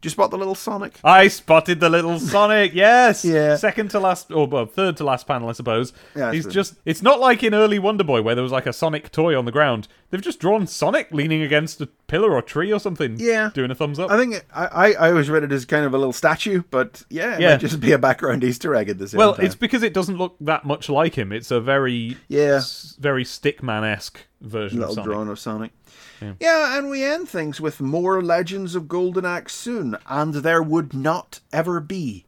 Did 0.00 0.06
you 0.06 0.10
spot 0.12 0.30
the 0.30 0.38
little 0.38 0.54
Sonic? 0.54 0.98
I 1.04 1.28
spotted 1.28 1.78
the 1.80 1.90
little 1.90 2.18
Sonic. 2.34 2.72
Yes. 2.72 3.22
Yeah. 3.24 3.56
Second 3.56 3.90
to 3.90 4.00
last, 4.00 4.30
or 4.32 4.46
well, 4.46 4.64
third 4.64 4.96
to 4.96 5.04
last 5.04 5.26
panel, 5.26 5.48
I 5.48 5.52
suppose. 5.52 5.92
Yeah, 6.16 6.32
He's 6.32 6.46
it's- 6.46 6.54
just. 6.54 6.74
It's 6.86 7.02
not 7.02 7.20
like 7.20 7.42
in 7.42 7.52
early 7.54 7.78
Wonder 7.78 8.04
Boy 8.04 8.22
where 8.22 8.34
there 8.34 8.42
was 8.42 8.52
like 8.52 8.66
a 8.66 8.72
Sonic 8.72 9.12
toy 9.12 9.38
on 9.38 9.44
the 9.44 9.52
ground. 9.52 9.88
They've 10.08 10.22
just 10.22 10.40
drawn 10.40 10.66
Sonic 10.66 11.08
leaning 11.12 11.42
against 11.42 11.80
a 11.80 11.86
pillar 11.86 12.32
or 12.32 12.42
tree 12.42 12.72
or 12.72 12.80
something. 12.80 13.16
Yeah. 13.18 13.50
Doing 13.54 13.70
a 13.70 13.74
thumbs 13.74 13.98
up. 13.98 14.10
I 14.10 14.16
think 14.16 14.34
it- 14.34 14.44
I, 14.54 14.66
I, 14.66 14.92
I 14.92 15.10
always 15.10 15.28
read 15.28 15.44
it 15.44 15.52
as 15.52 15.64
kind 15.66 15.84
of 15.84 15.92
a 15.92 15.98
little 15.98 16.14
statue, 16.14 16.62
but 16.70 17.02
yeah, 17.10 17.34
it 17.34 17.40
Yeah. 17.42 17.50
might 17.50 17.60
just 17.60 17.78
be 17.80 17.92
a 17.92 17.98
background 17.98 18.42
Easter 18.42 18.74
egg 18.74 18.88
at 18.88 18.98
the 18.98 19.06
same 19.06 19.18
well, 19.18 19.34
time. 19.34 19.44
it's 19.44 19.54
because 19.54 19.82
it 19.82 19.92
doesn't 19.92 20.16
look 20.16 20.36
that 20.40 20.64
much 20.64 20.88
like 20.88 21.16
him. 21.18 21.30
It's 21.30 21.50
a 21.50 21.60
very, 21.60 22.16
Yeah. 22.28 22.56
s- 22.56 22.96
very 22.98 23.24
Stickman 23.24 23.84
esque 23.84 24.20
version 24.40 24.78
little 24.78 24.92
of 24.92 24.94
Sonic. 24.96 25.10
drawing 25.10 25.28
of 25.28 25.38
Sonic. 25.38 25.72
Yeah. 26.20 26.34
yeah, 26.40 26.78
and 26.78 26.90
we 26.90 27.04
end 27.04 27.28
things 27.28 27.60
with 27.60 27.80
more 27.80 28.22
Legends 28.22 28.74
of 28.74 28.88
Golden 28.88 29.24
Axe 29.24 29.54
soon, 29.54 29.96
and 30.06 30.34
there 30.34 30.62
would 30.62 30.92
not 30.94 31.40
ever 31.52 31.80
be. 31.80 32.26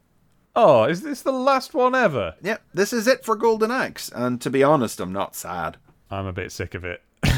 Oh, 0.54 0.84
is 0.84 1.00
this 1.02 1.22
the 1.22 1.32
last 1.32 1.72
one 1.74 1.94
ever? 1.94 2.34
Yep, 2.42 2.62
this 2.74 2.92
is 2.92 3.06
it 3.06 3.24
for 3.24 3.36
Golden 3.36 3.70
Axe, 3.70 4.10
and 4.14 4.40
to 4.42 4.50
be 4.50 4.62
honest, 4.62 5.00
I'm 5.00 5.12
not 5.12 5.34
sad. 5.34 5.76
I'm 6.10 6.26
a 6.26 6.32
bit 6.32 6.52
sick 6.52 6.74
of 6.74 6.84
it. 6.84 7.02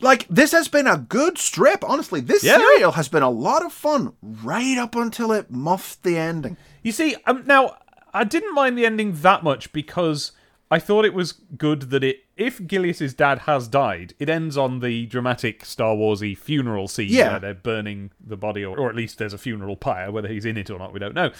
Like, 0.00 0.26
this 0.28 0.52
has 0.52 0.68
been 0.68 0.86
a 0.86 0.98
good 0.98 1.38
strip, 1.38 1.82
honestly. 1.88 2.20
This 2.20 2.44
Yeah. 2.44 2.56
serial 2.58 2.92
has 2.92 3.08
been 3.08 3.22
a 3.22 3.30
lot 3.30 3.64
of 3.64 3.72
fun 3.72 4.12
right 4.20 4.76
up 4.76 4.94
until 4.96 5.32
it 5.32 5.50
muffed 5.50 6.02
the 6.02 6.18
ending. 6.18 6.58
You 6.82 6.92
see, 6.92 7.16
um, 7.26 7.44
now 7.46 7.76
I 8.12 8.24
didn't 8.24 8.54
mind 8.54 8.76
the 8.76 8.84
ending 8.84 9.14
that 9.22 9.42
much 9.42 9.72
because 9.72 10.32
I 10.70 10.78
thought 10.78 11.06
it 11.06 11.14
was 11.14 11.32
good 11.56 11.88
that 11.90 12.04
it, 12.04 12.23
if 12.36 12.58
Gilius's 12.60 13.14
dad 13.14 13.40
has 13.40 13.68
died, 13.68 14.14
it 14.18 14.28
ends 14.28 14.56
on 14.56 14.80
the 14.80 15.06
dramatic 15.06 15.64
Star 15.64 15.94
Warsy 15.94 16.36
funeral 16.36 16.88
scene 16.88 17.08
Yeah. 17.10 17.30
where 17.32 17.40
they're 17.40 17.54
burning 17.54 18.10
the 18.24 18.36
body, 18.36 18.64
or, 18.64 18.78
or 18.78 18.88
at 18.90 18.96
least 18.96 19.18
there's 19.18 19.32
a 19.32 19.38
funeral 19.38 19.76
pyre. 19.76 20.10
Whether 20.10 20.28
he's 20.28 20.44
in 20.44 20.56
it 20.56 20.70
or 20.70 20.78
not, 20.78 20.92
we 20.92 20.98
don't 20.98 21.14
know. 21.14 21.30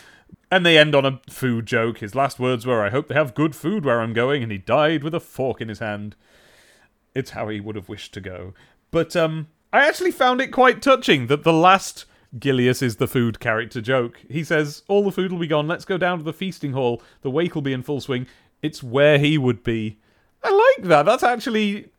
And 0.50 0.64
they 0.64 0.78
end 0.78 0.94
on 0.94 1.04
a 1.04 1.20
food 1.28 1.66
joke. 1.66 1.98
His 1.98 2.14
last 2.14 2.38
words 2.38 2.64
were, 2.66 2.82
"I 2.84 2.90
hope 2.90 3.08
they 3.08 3.14
have 3.14 3.34
good 3.34 3.56
food 3.56 3.84
where 3.84 4.00
I'm 4.00 4.12
going," 4.12 4.42
and 4.42 4.52
he 4.52 4.58
died 4.58 5.02
with 5.02 5.14
a 5.14 5.20
fork 5.20 5.60
in 5.60 5.68
his 5.68 5.78
hand. 5.80 6.14
It's 7.14 7.30
how 7.30 7.48
he 7.48 7.60
would 7.60 7.76
have 7.76 7.88
wished 7.88 8.12
to 8.14 8.20
go. 8.20 8.54
But 8.90 9.14
um, 9.16 9.48
I 9.72 9.86
actually 9.86 10.10
found 10.12 10.40
it 10.40 10.48
quite 10.48 10.82
touching 10.82 11.26
that 11.28 11.44
the 11.44 11.52
last 11.52 12.04
Gilius 12.38 12.82
is 12.82 12.96
the 12.96 13.06
food 13.08 13.38
character 13.40 13.80
joke. 13.80 14.20
He 14.28 14.42
says, 14.42 14.82
All 14.88 15.04
the 15.04 15.12
food 15.12 15.30
will 15.32 15.38
be 15.38 15.46
gone. 15.46 15.68
Let's 15.68 15.84
go 15.84 15.98
down 15.98 16.18
to 16.18 16.24
the 16.24 16.32
feasting 16.32 16.72
hall. 16.72 17.02
The 17.22 17.30
wake 17.30 17.54
will 17.54 17.62
be 17.62 17.72
in 17.72 17.82
full 17.82 18.00
swing. 18.00 18.26
It's 18.62 18.82
where 18.82 19.18
he 19.18 19.38
would 19.38 19.62
be. 19.62 19.98
I 20.44 20.74
like 20.76 20.88
that. 20.88 21.06
That's 21.06 21.22
actually 21.22 21.90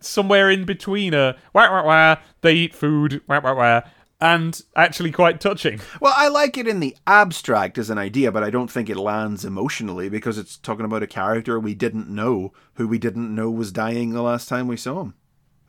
somewhere 0.00 0.50
in 0.50 0.64
between 0.64 1.14
a 1.14 1.36
wah 1.54 1.70
wah 1.70 1.84
wah, 1.84 2.16
they 2.42 2.54
eat 2.54 2.74
food, 2.74 3.22
wah 3.26 3.40
wah 3.40 3.54
wah, 3.54 3.80
and 4.20 4.60
actually 4.76 5.10
quite 5.10 5.40
touching. 5.40 5.80
Well, 6.00 6.14
I 6.16 6.28
like 6.28 6.56
it 6.56 6.68
in 6.68 6.80
the 6.80 6.96
abstract 7.06 7.78
as 7.78 7.90
an 7.90 7.98
idea, 7.98 8.30
but 8.30 8.44
I 8.44 8.50
don't 8.50 8.70
think 8.70 8.88
it 8.88 8.96
lands 8.96 9.44
emotionally 9.44 10.08
because 10.08 10.38
it's 10.38 10.56
talking 10.56 10.84
about 10.84 11.02
a 11.02 11.08
character 11.08 11.58
we 11.58 11.74
didn't 11.74 12.08
know, 12.08 12.52
who 12.74 12.86
we 12.86 12.98
didn't 12.98 13.34
know 13.34 13.50
was 13.50 13.72
dying 13.72 14.10
the 14.10 14.22
last 14.22 14.48
time 14.48 14.68
we 14.68 14.76
saw 14.76 15.02
him. 15.02 15.14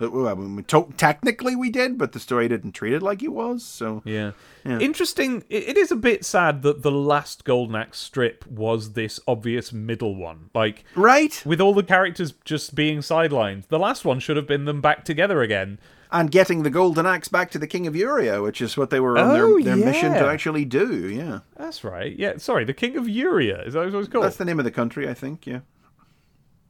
Uh, 0.03 0.09
well, 0.09 0.27
I 0.27 0.33
mean, 0.35 0.63
to- 0.65 0.93
technically 0.97 1.55
we 1.55 1.69
did, 1.69 1.97
but 1.97 2.11
the 2.11 2.19
story 2.19 2.47
didn't 2.47 2.73
treat 2.73 2.93
it 2.93 3.01
like 3.01 3.21
he 3.21 3.27
was, 3.27 3.63
so... 3.63 4.01
Yeah. 4.05 4.31
Interesting. 4.65 5.43
It, 5.49 5.69
it 5.69 5.77
is 5.77 5.91
a 5.91 5.95
bit 5.95 6.23
sad 6.25 6.61
that 6.63 6.81
the 6.83 6.91
last 6.91 7.43
Golden 7.45 7.75
Axe 7.75 7.99
strip 7.99 8.45
was 8.47 8.93
this 8.93 9.19
obvious 9.27 9.73
middle 9.73 10.15
one. 10.15 10.49
Like, 10.53 10.85
Right? 10.95 11.41
with 11.45 11.59
all 11.59 11.73
the 11.73 11.83
characters 11.83 12.33
just 12.45 12.75
being 12.75 12.99
sidelined, 12.99 13.67
the 13.67 13.79
last 13.79 14.05
one 14.05 14.19
should 14.19 14.37
have 14.37 14.47
been 14.47 14.65
them 14.65 14.81
back 14.81 15.03
together 15.05 15.41
again. 15.41 15.79
And 16.11 16.29
getting 16.29 16.61
the 16.61 16.69
golden 16.69 17.07
axe 17.07 17.27
back 17.27 17.49
to 17.51 17.57
the 17.57 17.65
King 17.65 17.87
of 17.87 17.95
Yuria, 17.95 18.43
which 18.43 18.61
is 18.61 18.77
what 18.77 18.91
they 18.91 18.99
were 18.99 19.17
on 19.17 19.31
Oh, 19.31 19.59
their, 19.59 19.75
their 19.75 19.85
mission 19.85 20.13
to 20.13 20.27
actually 20.27 20.63
do, 20.63 21.09
yeah. 21.09 21.39
That's 21.57 21.83
right. 21.83 22.15
Yeah, 22.15 22.37
sorry, 22.37 22.65
the 22.65 22.73
King 22.73 22.97
of 22.97 23.05
Yuria. 23.05 23.65
Is 23.65 23.73
that 23.73 23.91
what 23.91 23.95
it's 23.99 24.07
called? 24.09 24.23
That's 24.23 24.37
the 24.37 24.45
name 24.45 24.59
of 24.59 24.65
the 24.65 24.69
country, 24.71 25.09
I 25.09 25.15
think, 25.15 25.47
yeah. 25.47 25.61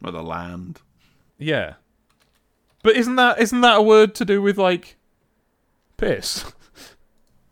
Or 0.01 0.11
the 0.11 0.23
land. 0.23 0.79
Yeah. 1.37 1.73
But 2.83 2.95
isn't 2.95 3.15
that 3.15 3.39
isn't 3.39 3.61
that 3.61 3.77
a 3.77 3.81
word 3.81 4.13
to 4.15 4.25
do 4.25 4.41
with 4.41 4.57
like 4.57 4.97
piss? 5.97 6.45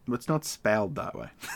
But 0.07 0.15
it's 0.15 0.27
not 0.27 0.43
spelled 0.43 0.95
that 0.95 1.15
way. 1.15 1.29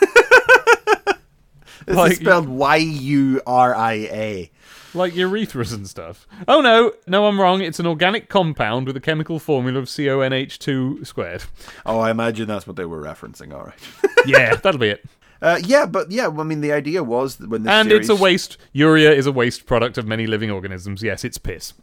it's 1.86 1.96
Like- 1.96 2.12
spelled 2.16 2.48
Y 2.48 2.76
U 2.76 3.42
R 3.46 3.74
I 3.74 3.92
A. 3.92 4.50
like 4.94 5.12
urethras 5.14 5.74
and 5.74 5.86
stuff. 5.86 6.26
Oh 6.48 6.60
no, 6.60 6.92
no, 7.06 7.26
I'm 7.26 7.40
wrong. 7.40 7.60
It's 7.60 7.80
an 7.80 7.86
organic 7.86 8.28
compound 8.30 8.86
with 8.86 8.96
a 8.96 9.00
chemical 9.00 9.38
formula 9.38 9.78
of 9.80 9.86
CONH2 9.86 11.06
squared. 11.06 11.44
Oh, 11.84 11.98
I 11.98 12.10
imagine 12.10 12.46
that's 12.48 12.66
what 12.66 12.76
they 12.76 12.86
were 12.86 13.02
referencing, 13.02 13.52
alright. 13.52 13.78
Yeah, 14.26 14.56
that'll 14.56 14.80
be 14.80 14.88
it. 14.88 15.04
Uh, 15.42 15.58
yeah, 15.64 15.86
but 15.86 16.10
yeah, 16.10 16.28
I 16.28 16.42
mean, 16.42 16.60
the 16.60 16.72
idea 16.72 17.02
was 17.02 17.36
that 17.36 17.48
when 17.48 17.62
this 17.62 17.72
And 17.72 17.88
series... 17.88 18.10
it's 18.10 18.18
a 18.18 18.22
waste. 18.22 18.56
Urea 18.72 19.12
is 19.12 19.26
a 19.26 19.32
waste 19.32 19.66
product 19.66 19.98
of 19.98 20.06
many 20.06 20.26
living 20.26 20.50
organisms. 20.50 21.02
Yes, 21.02 21.24
it's 21.24 21.38
piss. 21.38 21.74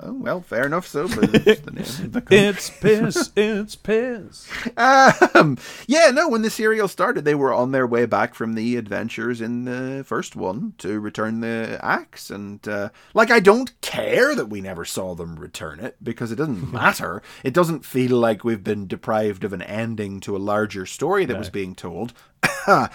Oh, 0.00 0.12
well, 0.12 0.40
fair 0.40 0.66
enough, 0.66 0.86
so, 0.86 1.08
but 1.08 1.34
it's 1.46 1.60
the 1.60 1.70
name 1.70 1.84
of 1.84 2.12
the 2.12 2.20
company. 2.20 2.40
It's 2.40 2.70
piss. 2.70 3.32
it's 3.36 3.74
piss. 3.76 4.48
Um, 4.76 5.58
yeah, 5.86 6.10
no, 6.10 6.28
when 6.28 6.42
the 6.42 6.50
serial 6.50 6.88
started, 6.88 7.24
they 7.24 7.34
were 7.34 7.52
on 7.52 7.72
their 7.72 7.86
way 7.86 8.06
back 8.06 8.34
from 8.34 8.54
the 8.54 8.76
adventures 8.76 9.40
in 9.40 9.64
the 9.64 10.04
first 10.04 10.36
one 10.36 10.74
to 10.78 11.00
return 11.00 11.40
the 11.40 11.78
axe. 11.82 12.30
And, 12.30 12.66
uh, 12.66 12.90
like, 13.14 13.30
I 13.30 13.40
don't 13.40 13.78
care 13.80 14.34
that 14.34 14.46
we 14.46 14.60
never 14.60 14.84
saw 14.84 15.14
them 15.14 15.36
return 15.36 15.80
it 15.80 15.96
because 16.02 16.32
it 16.32 16.36
doesn't 16.36 16.72
matter. 16.72 17.22
It 17.44 17.54
doesn't 17.54 17.84
feel 17.84 18.16
like 18.16 18.44
we've 18.44 18.64
been 18.64 18.86
deprived 18.86 19.44
of 19.44 19.52
an 19.52 19.62
ending 19.62 20.20
to 20.20 20.36
a 20.36 20.38
larger 20.38 20.86
story 20.86 21.24
that 21.24 21.38
was 21.38 21.50
being 21.50 21.74
told. 21.74 22.12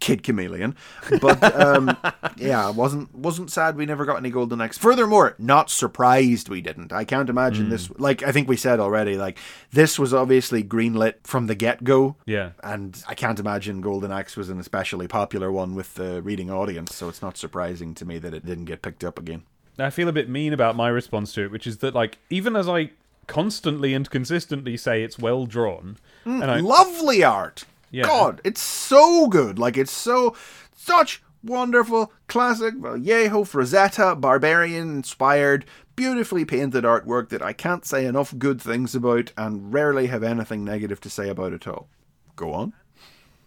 Kid 0.00 0.22
chameleon, 0.22 0.76
but 1.20 1.42
um, 1.60 1.96
yeah, 2.36 2.70
wasn't 2.70 3.12
wasn't 3.14 3.50
sad 3.50 3.76
we 3.76 3.86
never 3.86 4.04
got 4.04 4.16
any 4.18 4.30
golden 4.30 4.60
axe. 4.60 4.78
Furthermore, 4.78 5.34
not 5.38 5.68
surprised 5.70 6.48
we 6.48 6.60
didn't. 6.60 6.92
I 6.92 7.04
can't 7.04 7.28
imagine 7.28 7.68
this. 7.68 7.90
Like 7.98 8.22
I 8.22 8.30
think 8.32 8.48
we 8.48 8.56
said 8.56 8.78
already, 8.78 9.16
like 9.16 9.38
this 9.72 9.98
was 9.98 10.14
obviously 10.14 10.62
greenlit 10.62 11.14
from 11.24 11.46
the 11.48 11.54
get 11.54 11.82
go. 11.82 12.16
Yeah. 12.24 12.50
and 12.62 13.02
I 13.08 13.14
can't 13.14 13.40
imagine 13.40 13.80
Golden 13.80 14.12
Axe 14.12 14.36
was 14.36 14.48
an 14.48 14.60
especially 14.60 15.08
popular 15.08 15.50
one 15.50 15.74
with 15.74 15.94
the 15.94 16.22
reading 16.22 16.50
audience. 16.50 16.94
So 16.94 17.08
it's 17.08 17.22
not 17.22 17.36
surprising 17.36 17.94
to 17.94 18.04
me 18.04 18.18
that 18.18 18.34
it 18.34 18.46
didn't 18.46 18.66
get 18.66 18.82
picked 18.82 19.02
up 19.02 19.18
again. 19.18 19.42
I 19.78 19.90
feel 19.90 20.08
a 20.08 20.12
bit 20.12 20.28
mean 20.28 20.52
about 20.52 20.76
my 20.76 20.88
response 20.88 21.32
to 21.34 21.44
it, 21.44 21.50
which 21.50 21.66
is 21.66 21.78
that, 21.78 21.94
like, 21.94 22.18
even 22.30 22.56
as 22.56 22.68
I 22.68 22.90
constantly 23.26 23.92
and 23.92 24.08
consistently 24.08 24.76
say 24.76 25.02
it's 25.02 25.18
well 25.18 25.46
drawn, 25.46 25.98
and 26.24 26.44
I, 26.50 26.60
Lovely 26.60 27.22
art. 27.22 27.64
Yeah. 27.90 28.04
God, 28.04 28.40
it's 28.44 28.60
so 28.60 29.28
good. 29.28 29.58
Like 29.58 29.76
it's 29.76 29.92
so 29.92 30.34
such 30.74 31.22
wonderful 31.42 32.12
classic 32.28 32.74
Vallejo 32.74 33.44
Frazetta 33.44 34.20
barbarian 34.20 34.96
inspired 34.96 35.64
beautifully 35.94 36.44
painted 36.44 36.84
artwork 36.84 37.28
that 37.30 37.42
I 37.42 37.52
can't 37.52 37.84
say 37.84 38.04
enough 38.04 38.36
good 38.38 38.60
things 38.60 38.94
about 38.94 39.32
and 39.36 39.72
rarely 39.72 40.08
have 40.08 40.22
anything 40.22 40.64
negative 40.64 41.00
to 41.02 41.10
say 41.10 41.28
about 41.28 41.52
at 41.52 41.66
all. 41.66 41.88
Go 42.34 42.52
on. 42.52 42.72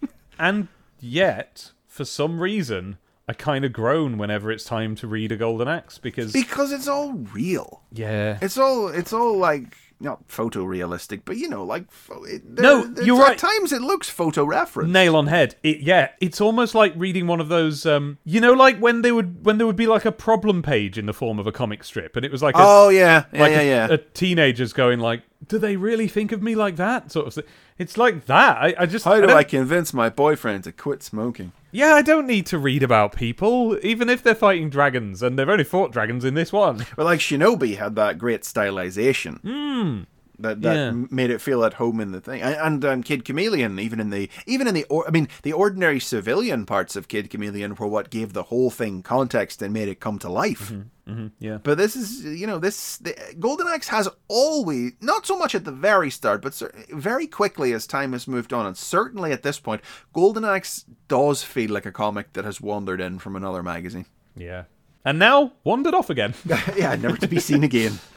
and 0.40 0.68
yet, 1.00 1.72
for 1.86 2.06
some 2.06 2.40
reason, 2.40 2.98
I 3.28 3.34
kind 3.34 3.64
of 3.64 3.74
groan 3.74 4.18
whenever 4.18 4.52
it's 4.52 4.64
time 4.64 4.96
to 4.96 5.08
read 5.08 5.32
a 5.32 5.38
Golden 5.38 5.68
Axe 5.68 6.00
because 6.00 6.32
Because 6.34 6.72
it's 6.72 6.88
all 6.88 7.14
real. 7.14 7.84
yeah, 7.92 8.40
It's 8.42 8.58
all 8.58 8.88
it's 8.88 9.14
all 9.14 9.38
like 9.38 9.78
not 10.02 10.28
photorealistic, 10.30 11.22
but 11.26 11.38
you 11.38 11.50
know, 11.50 11.64
like 11.64 11.86
it, 12.28 12.44
No, 12.48 12.86
there- 12.86 13.04
you're 13.06 13.22
at 13.24 13.28
right. 13.30 13.38
times 13.38 13.72
it 13.74 13.82
looks 13.82 14.10
photo 14.10 14.46
reference. 14.46 14.92
Nail 14.92 15.16
on 15.16 15.28
head. 15.28 15.56
It, 15.64 15.80
yeah, 15.80 16.10
it's 16.22 16.40
almost 16.40 16.74
like 16.76 16.94
reading 16.96 17.28
one 17.28 17.40
of 17.42 17.50
those. 17.50 17.86
Um, 17.86 18.18
you 18.24 18.40
know, 18.42 18.54
like 18.54 18.78
when 18.80 19.02
they 19.02 19.12
would 19.12 19.46
when 19.46 19.58
there 19.58 19.68
would 19.68 19.76
be 19.76 19.88
like 19.88 20.06
a 20.06 20.12
problem 20.12 20.62
page 20.62 20.98
in 20.98 21.06
the 21.06 21.14
form 21.14 21.40
of 21.40 21.48
a 21.48 21.52
comic 21.52 21.84
strip, 21.84 22.16
and 22.16 22.26
it 22.26 22.32
was 22.32 22.42
like 22.42 22.56
a, 22.56 22.60
Oh 22.62 22.90
yeah, 22.90 23.26
yeah, 23.34 23.40
like 23.42 23.52
yeah, 23.52 23.60
a, 23.62 23.66
yeah. 23.66 23.88
a 23.92 23.98
teenager's 23.98 24.74
going 24.74 25.00
like, 25.00 25.24
"Do 25.48 25.58
they 25.58 25.76
really 25.76 26.08
think 26.08 26.32
of 26.32 26.42
me 26.42 26.56
like 26.56 26.76
that?" 26.78 27.12
Sort 27.12 27.28
of. 27.28 27.34
Thing. 27.34 27.44
It's 27.78 27.98
like 27.98 28.26
that. 28.26 28.58
I, 28.58 28.76
I 28.80 28.86
just. 28.86 29.06
How 29.06 29.16
do 29.16 29.22
don't- 29.28 29.36
I 29.38 29.44
convince 29.44 29.94
my 29.94 30.10
boyfriend 30.10 30.64
to 30.66 30.72
quit 30.72 31.04
smoking? 31.04 31.52
Yeah, 31.72 31.94
I 31.94 32.02
don't 32.02 32.28
need 32.28 32.46
to 32.48 32.58
read 32.58 32.82
about 32.82 33.16
people, 33.16 33.78
even 33.84 34.10
if 34.10 34.24
they're 34.24 34.34
fighting 34.36 34.70
dragons, 34.70 35.22
and 35.22 35.38
they've 35.38 35.48
only 35.48 35.64
fought 35.64 35.92
dragons 35.92 36.26
in 36.26 36.34
this 36.34 36.52
one. 36.52 36.86
Well, 36.98 37.06
like 37.06 37.20
Shinobi 37.20 37.78
had 37.78 37.96
that 37.96 38.18
great 38.18 38.42
stylization. 38.42 39.40
Hmm. 39.42 40.04
That, 40.40 40.62
that. 40.62 40.76
Yeah. 40.76 40.92
made 41.10 41.30
it 41.30 41.42
feel 41.42 41.64
at 41.64 41.74
home 41.74 42.00
in 42.00 42.12
the 42.12 42.22
thing, 42.22 42.42
and, 42.42 42.56
and 42.56 42.86
um, 42.86 43.04
Kid 43.04 43.26
Chameleon, 43.26 43.80
even 43.80 44.00
in 44.00 44.10
the 44.10 44.30
even 44.46 44.68
in 44.68 44.74
the, 44.74 44.86
or, 44.86 45.08
I 45.08 45.12
mean, 45.12 45.28
the 45.44 45.54
ordinary 45.54 46.00
civilian 46.00 46.66
parts 46.66 46.96
of 46.96 47.08
Kid 47.08 47.30
Chameleon 47.30 47.76
were 47.76 47.88
what 47.88 48.10
gave 48.10 48.34
the 48.34 48.44
whole 48.44 48.70
thing 48.70 49.04
context 49.04 49.62
and 49.62 49.74
made 49.74 49.90
it 49.90 50.00
come 50.00 50.18
to 50.20 50.30
life. 50.30 50.72
Mm-hmm. 50.72 51.28
yeah. 51.40 51.58
But 51.62 51.78
this 51.78 51.96
is, 51.96 52.24
you 52.24 52.48
know, 52.48 52.60
this 52.60 52.98
the, 52.98 53.16
Golden 53.40 53.68
Axe 53.68 53.90
has 53.90 54.08
always 54.28 54.94
not 55.02 55.26
so 55.26 55.38
much 55.38 55.56
at 55.56 55.66
the 55.66 55.72
very 55.72 56.10
start, 56.10 56.42
but 56.42 56.54
cer- 56.54 56.74
very 56.90 57.28
quickly 57.28 57.74
as 57.74 57.86
time 57.86 58.14
has 58.14 58.28
moved 58.28 58.54
on, 58.54 58.66
and 58.66 58.78
certainly 58.78 59.32
at 59.32 59.44
this 59.44 59.60
point, 59.60 59.82
Golden 60.14 60.46
Axe 60.46 60.86
does 61.08 61.44
feel 61.44 61.72
like 61.72 61.86
a 61.86 61.92
comic 61.92 62.34
that 62.34 62.46
has 62.46 62.62
wandered 62.62 63.02
in 63.02 63.20
from 63.20 63.36
another 63.36 63.64
magazine. 63.64 64.06
Yeah. 64.36 64.64
And 65.06 65.18
now 65.18 65.54
wandered 65.64 65.94
off 65.94 66.10
again. 66.10 66.34
yeah, 66.76 66.96
never 66.96 67.18
to 67.18 67.28
be 67.28 67.40
seen 67.40 67.64
again. 67.64 68.00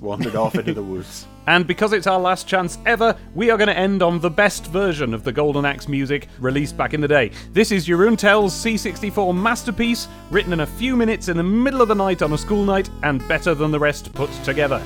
Wandered 0.00 0.36
off 0.36 0.54
into 0.54 0.74
the 0.74 0.82
woods. 0.82 1.26
And 1.48 1.64
because 1.64 1.92
it's 1.92 2.08
our 2.08 2.18
last 2.18 2.48
chance 2.48 2.76
ever, 2.86 3.16
we 3.36 3.50
are 3.50 3.56
going 3.56 3.68
to 3.68 3.78
end 3.78 4.02
on 4.02 4.18
the 4.18 4.28
best 4.28 4.66
version 4.66 5.14
of 5.14 5.22
the 5.22 5.30
Golden 5.30 5.64
Axe 5.64 5.86
music 5.86 6.26
released 6.40 6.76
back 6.76 6.92
in 6.92 7.00
the 7.00 7.06
day. 7.06 7.30
This 7.52 7.70
is 7.70 7.86
Jeroen 7.86 8.18
Tel's 8.18 8.52
C64 8.52 9.32
masterpiece, 9.32 10.08
written 10.32 10.52
in 10.52 10.58
a 10.58 10.66
few 10.66 10.96
minutes 10.96 11.28
in 11.28 11.36
the 11.36 11.44
middle 11.44 11.80
of 11.80 11.86
the 11.86 11.94
night 11.94 12.20
on 12.20 12.32
a 12.32 12.38
school 12.38 12.64
night, 12.64 12.90
and 13.04 13.26
better 13.28 13.54
than 13.54 13.70
the 13.70 13.78
rest 13.78 14.12
put 14.12 14.28
together. 14.42 14.82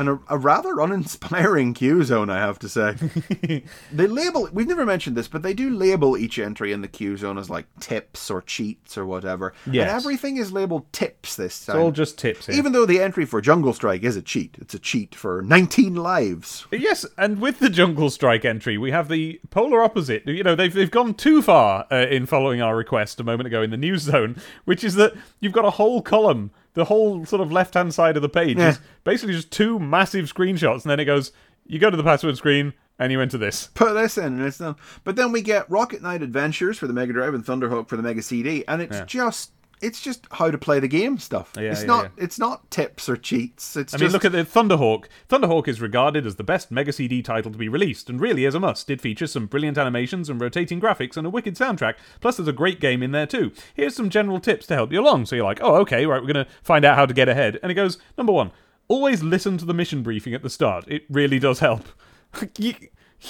And 0.00 0.08
a, 0.08 0.20
a 0.30 0.38
rather 0.38 0.80
uninspiring 0.80 1.74
Q 1.74 2.02
zone, 2.04 2.30
I 2.30 2.38
have 2.38 2.58
to 2.60 2.70
say. 2.70 2.94
they 3.92 4.06
label, 4.06 4.48
we've 4.50 4.66
never 4.66 4.86
mentioned 4.86 5.14
this, 5.14 5.28
but 5.28 5.42
they 5.42 5.52
do 5.52 5.68
label 5.68 6.16
each 6.16 6.38
entry 6.38 6.72
in 6.72 6.80
the 6.80 6.88
Q 6.88 7.18
zone 7.18 7.36
as 7.36 7.50
like 7.50 7.66
tips 7.80 8.30
or 8.30 8.40
cheats 8.40 8.96
or 8.96 9.04
whatever. 9.04 9.52
Yes. 9.70 9.82
And 9.82 9.90
everything 9.90 10.38
is 10.38 10.52
labeled 10.52 10.90
tips 10.94 11.36
this 11.36 11.66
time. 11.66 11.76
It's 11.76 11.82
all 11.82 11.90
just 11.90 12.16
tips 12.16 12.46
here. 12.46 12.56
Even 12.56 12.72
though 12.72 12.86
the 12.86 12.98
entry 12.98 13.26
for 13.26 13.42
Jungle 13.42 13.74
Strike 13.74 14.02
is 14.02 14.16
a 14.16 14.22
cheat, 14.22 14.56
it's 14.58 14.72
a 14.72 14.78
cheat 14.78 15.14
for 15.14 15.42
19 15.42 15.94
lives. 15.96 16.66
Yes, 16.72 17.04
and 17.18 17.38
with 17.38 17.58
the 17.58 17.68
Jungle 17.68 18.08
Strike 18.08 18.46
entry, 18.46 18.78
we 18.78 18.92
have 18.92 19.08
the 19.10 19.38
polar 19.50 19.82
opposite. 19.82 20.26
You 20.26 20.42
know, 20.42 20.54
they've, 20.54 20.72
they've 20.72 20.90
gone 20.90 21.12
too 21.12 21.42
far 21.42 21.86
uh, 21.92 22.06
in 22.06 22.24
following 22.24 22.62
our 22.62 22.74
request 22.74 23.20
a 23.20 23.24
moment 23.24 23.48
ago 23.48 23.60
in 23.60 23.70
the 23.70 23.76
news 23.76 24.00
zone, 24.00 24.40
which 24.64 24.82
is 24.82 24.94
that 24.94 25.12
you've 25.40 25.52
got 25.52 25.66
a 25.66 25.72
whole 25.72 26.00
column, 26.00 26.52
the 26.74 26.84
whole 26.84 27.24
sort 27.26 27.42
of 27.42 27.50
left 27.52 27.74
hand 27.74 27.92
side 27.94 28.16
of 28.16 28.22
the 28.22 28.28
page 28.28 28.56
Yeah. 28.58 28.70
is 28.70 28.80
basically 29.04 29.34
just 29.34 29.50
two 29.50 29.78
massive 29.78 30.32
screenshots, 30.32 30.82
and 30.82 30.90
then 30.90 31.00
it 31.00 31.04
goes, 31.04 31.32
you 31.66 31.78
go 31.78 31.90
to 31.90 31.96
the 31.96 32.02
password 32.04 32.36
screen, 32.36 32.72
and 32.98 33.10
you 33.10 33.20
enter 33.20 33.38
this. 33.38 33.68
Put 33.74 33.94
this 33.94 34.18
in 34.18 34.24
and 34.24 34.42
it's 34.42 34.58
done. 34.58 34.76
But 35.04 35.16
then 35.16 35.32
we 35.32 35.40
get 35.40 35.70
Rocket 35.70 36.02
Knight 36.02 36.20
Adventures 36.22 36.76
for 36.78 36.86
the 36.86 36.92
Mega 36.92 37.14
Drive 37.14 37.32
and 37.32 37.42
Thunderhawk 37.44 37.88
for 37.88 37.96
the 37.96 38.02
Mega 38.02 38.20
CD, 38.20 38.62
and 38.68 38.82
it's 38.82 38.98
Yeah. 38.98 39.04
just 39.06 39.52
it's 39.80 40.00
just 40.00 40.26
how 40.32 40.50
to 40.50 40.58
play 40.58 40.80
the 40.80 40.88
game 40.88 41.18
stuff. 41.18 41.52
Yeah, 41.56 41.70
it's 41.70 41.80
yeah, 41.82 41.86
not 41.86 42.04
yeah. 42.04 42.24
it's 42.24 42.38
not 42.38 42.70
tips 42.70 43.08
or 43.08 43.16
cheats. 43.16 43.76
It's 43.76 43.94
I 43.94 43.98
just 43.98 44.02
mean, 44.02 44.12
look 44.12 44.24
at 44.24 44.32
the 44.32 44.44
Thunderhawk. 44.44 45.06
Thunderhawk 45.28 45.68
is 45.68 45.80
regarded 45.80 46.26
as 46.26 46.36
the 46.36 46.44
best 46.44 46.70
Mega 46.70 46.92
CD 46.92 47.22
title 47.22 47.50
to 47.52 47.58
be 47.58 47.68
released, 47.68 48.08
and 48.08 48.20
really 48.20 48.44
is 48.44 48.54
a 48.54 48.60
must. 48.60 48.90
It 48.90 49.00
features 49.00 49.32
some 49.32 49.46
brilliant 49.46 49.78
animations 49.78 50.28
and 50.28 50.40
rotating 50.40 50.80
graphics 50.80 51.16
and 51.16 51.26
a 51.26 51.30
wicked 51.30 51.56
soundtrack. 51.56 51.94
Plus, 52.20 52.36
there's 52.36 52.48
a 52.48 52.52
great 52.52 52.80
game 52.80 53.02
in 53.02 53.12
there 53.12 53.26
too. 53.26 53.52
Here's 53.74 53.96
some 53.96 54.10
general 54.10 54.40
tips 54.40 54.66
to 54.66 54.74
help 54.74 54.92
you 54.92 55.00
along. 55.00 55.26
So 55.26 55.36
you're 55.36 55.44
like, 55.44 55.60
oh, 55.62 55.76
okay, 55.76 56.06
right, 56.06 56.20
we're 56.20 56.32
gonna 56.32 56.46
find 56.62 56.84
out 56.84 56.96
how 56.96 57.06
to 57.06 57.14
get 57.14 57.28
ahead. 57.28 57.58
And 57.62 57.72
it 57.72 57.76
goes, 57.76 57.98
number 58.18 58.32
one, 58.32 58.52
always 58.88 59.22
listen 59.22 59.58
to 59.58 59.64
the 59.64 59.74
mission 59.74 60.02
briefing 60.02 60.34
at 60.34 60.42
the 60.42 60.50
start. 60.50 60.84
It 60.88 61.04
really 61.08 61.38
does 61.38 61.60
help. 61.60 61.84
You- 62.58 62.74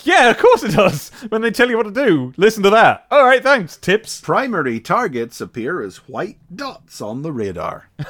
yeah, 0.04 0.30
of 0.30 0.38
course 0.38 0.62
it 0.62 0.72
does. 0.72 1.10
When 1.28 1.42
they 1.42 1.50
tell 1.50 1.68
you 1.68 1.76
what 1.76 1.84
to 1.84 1.90
do, 1.90 2.32
listen 2.36 2.62
to 2.62 2.70
that. 2.70 3.06
All 3.10 3.24
right, 3.24 3.42
thanks. 3.42 3.76
Tips. 3.76 4.20
primary 4.20 4.80
targets 4.80 5.40
appear 5.40 5.82
as 5.82 6.08
white 6.08 6.38
dots 6.54 7.00
on 7.00 7.22
the 7.22 7.32
radar. 7.32 7.88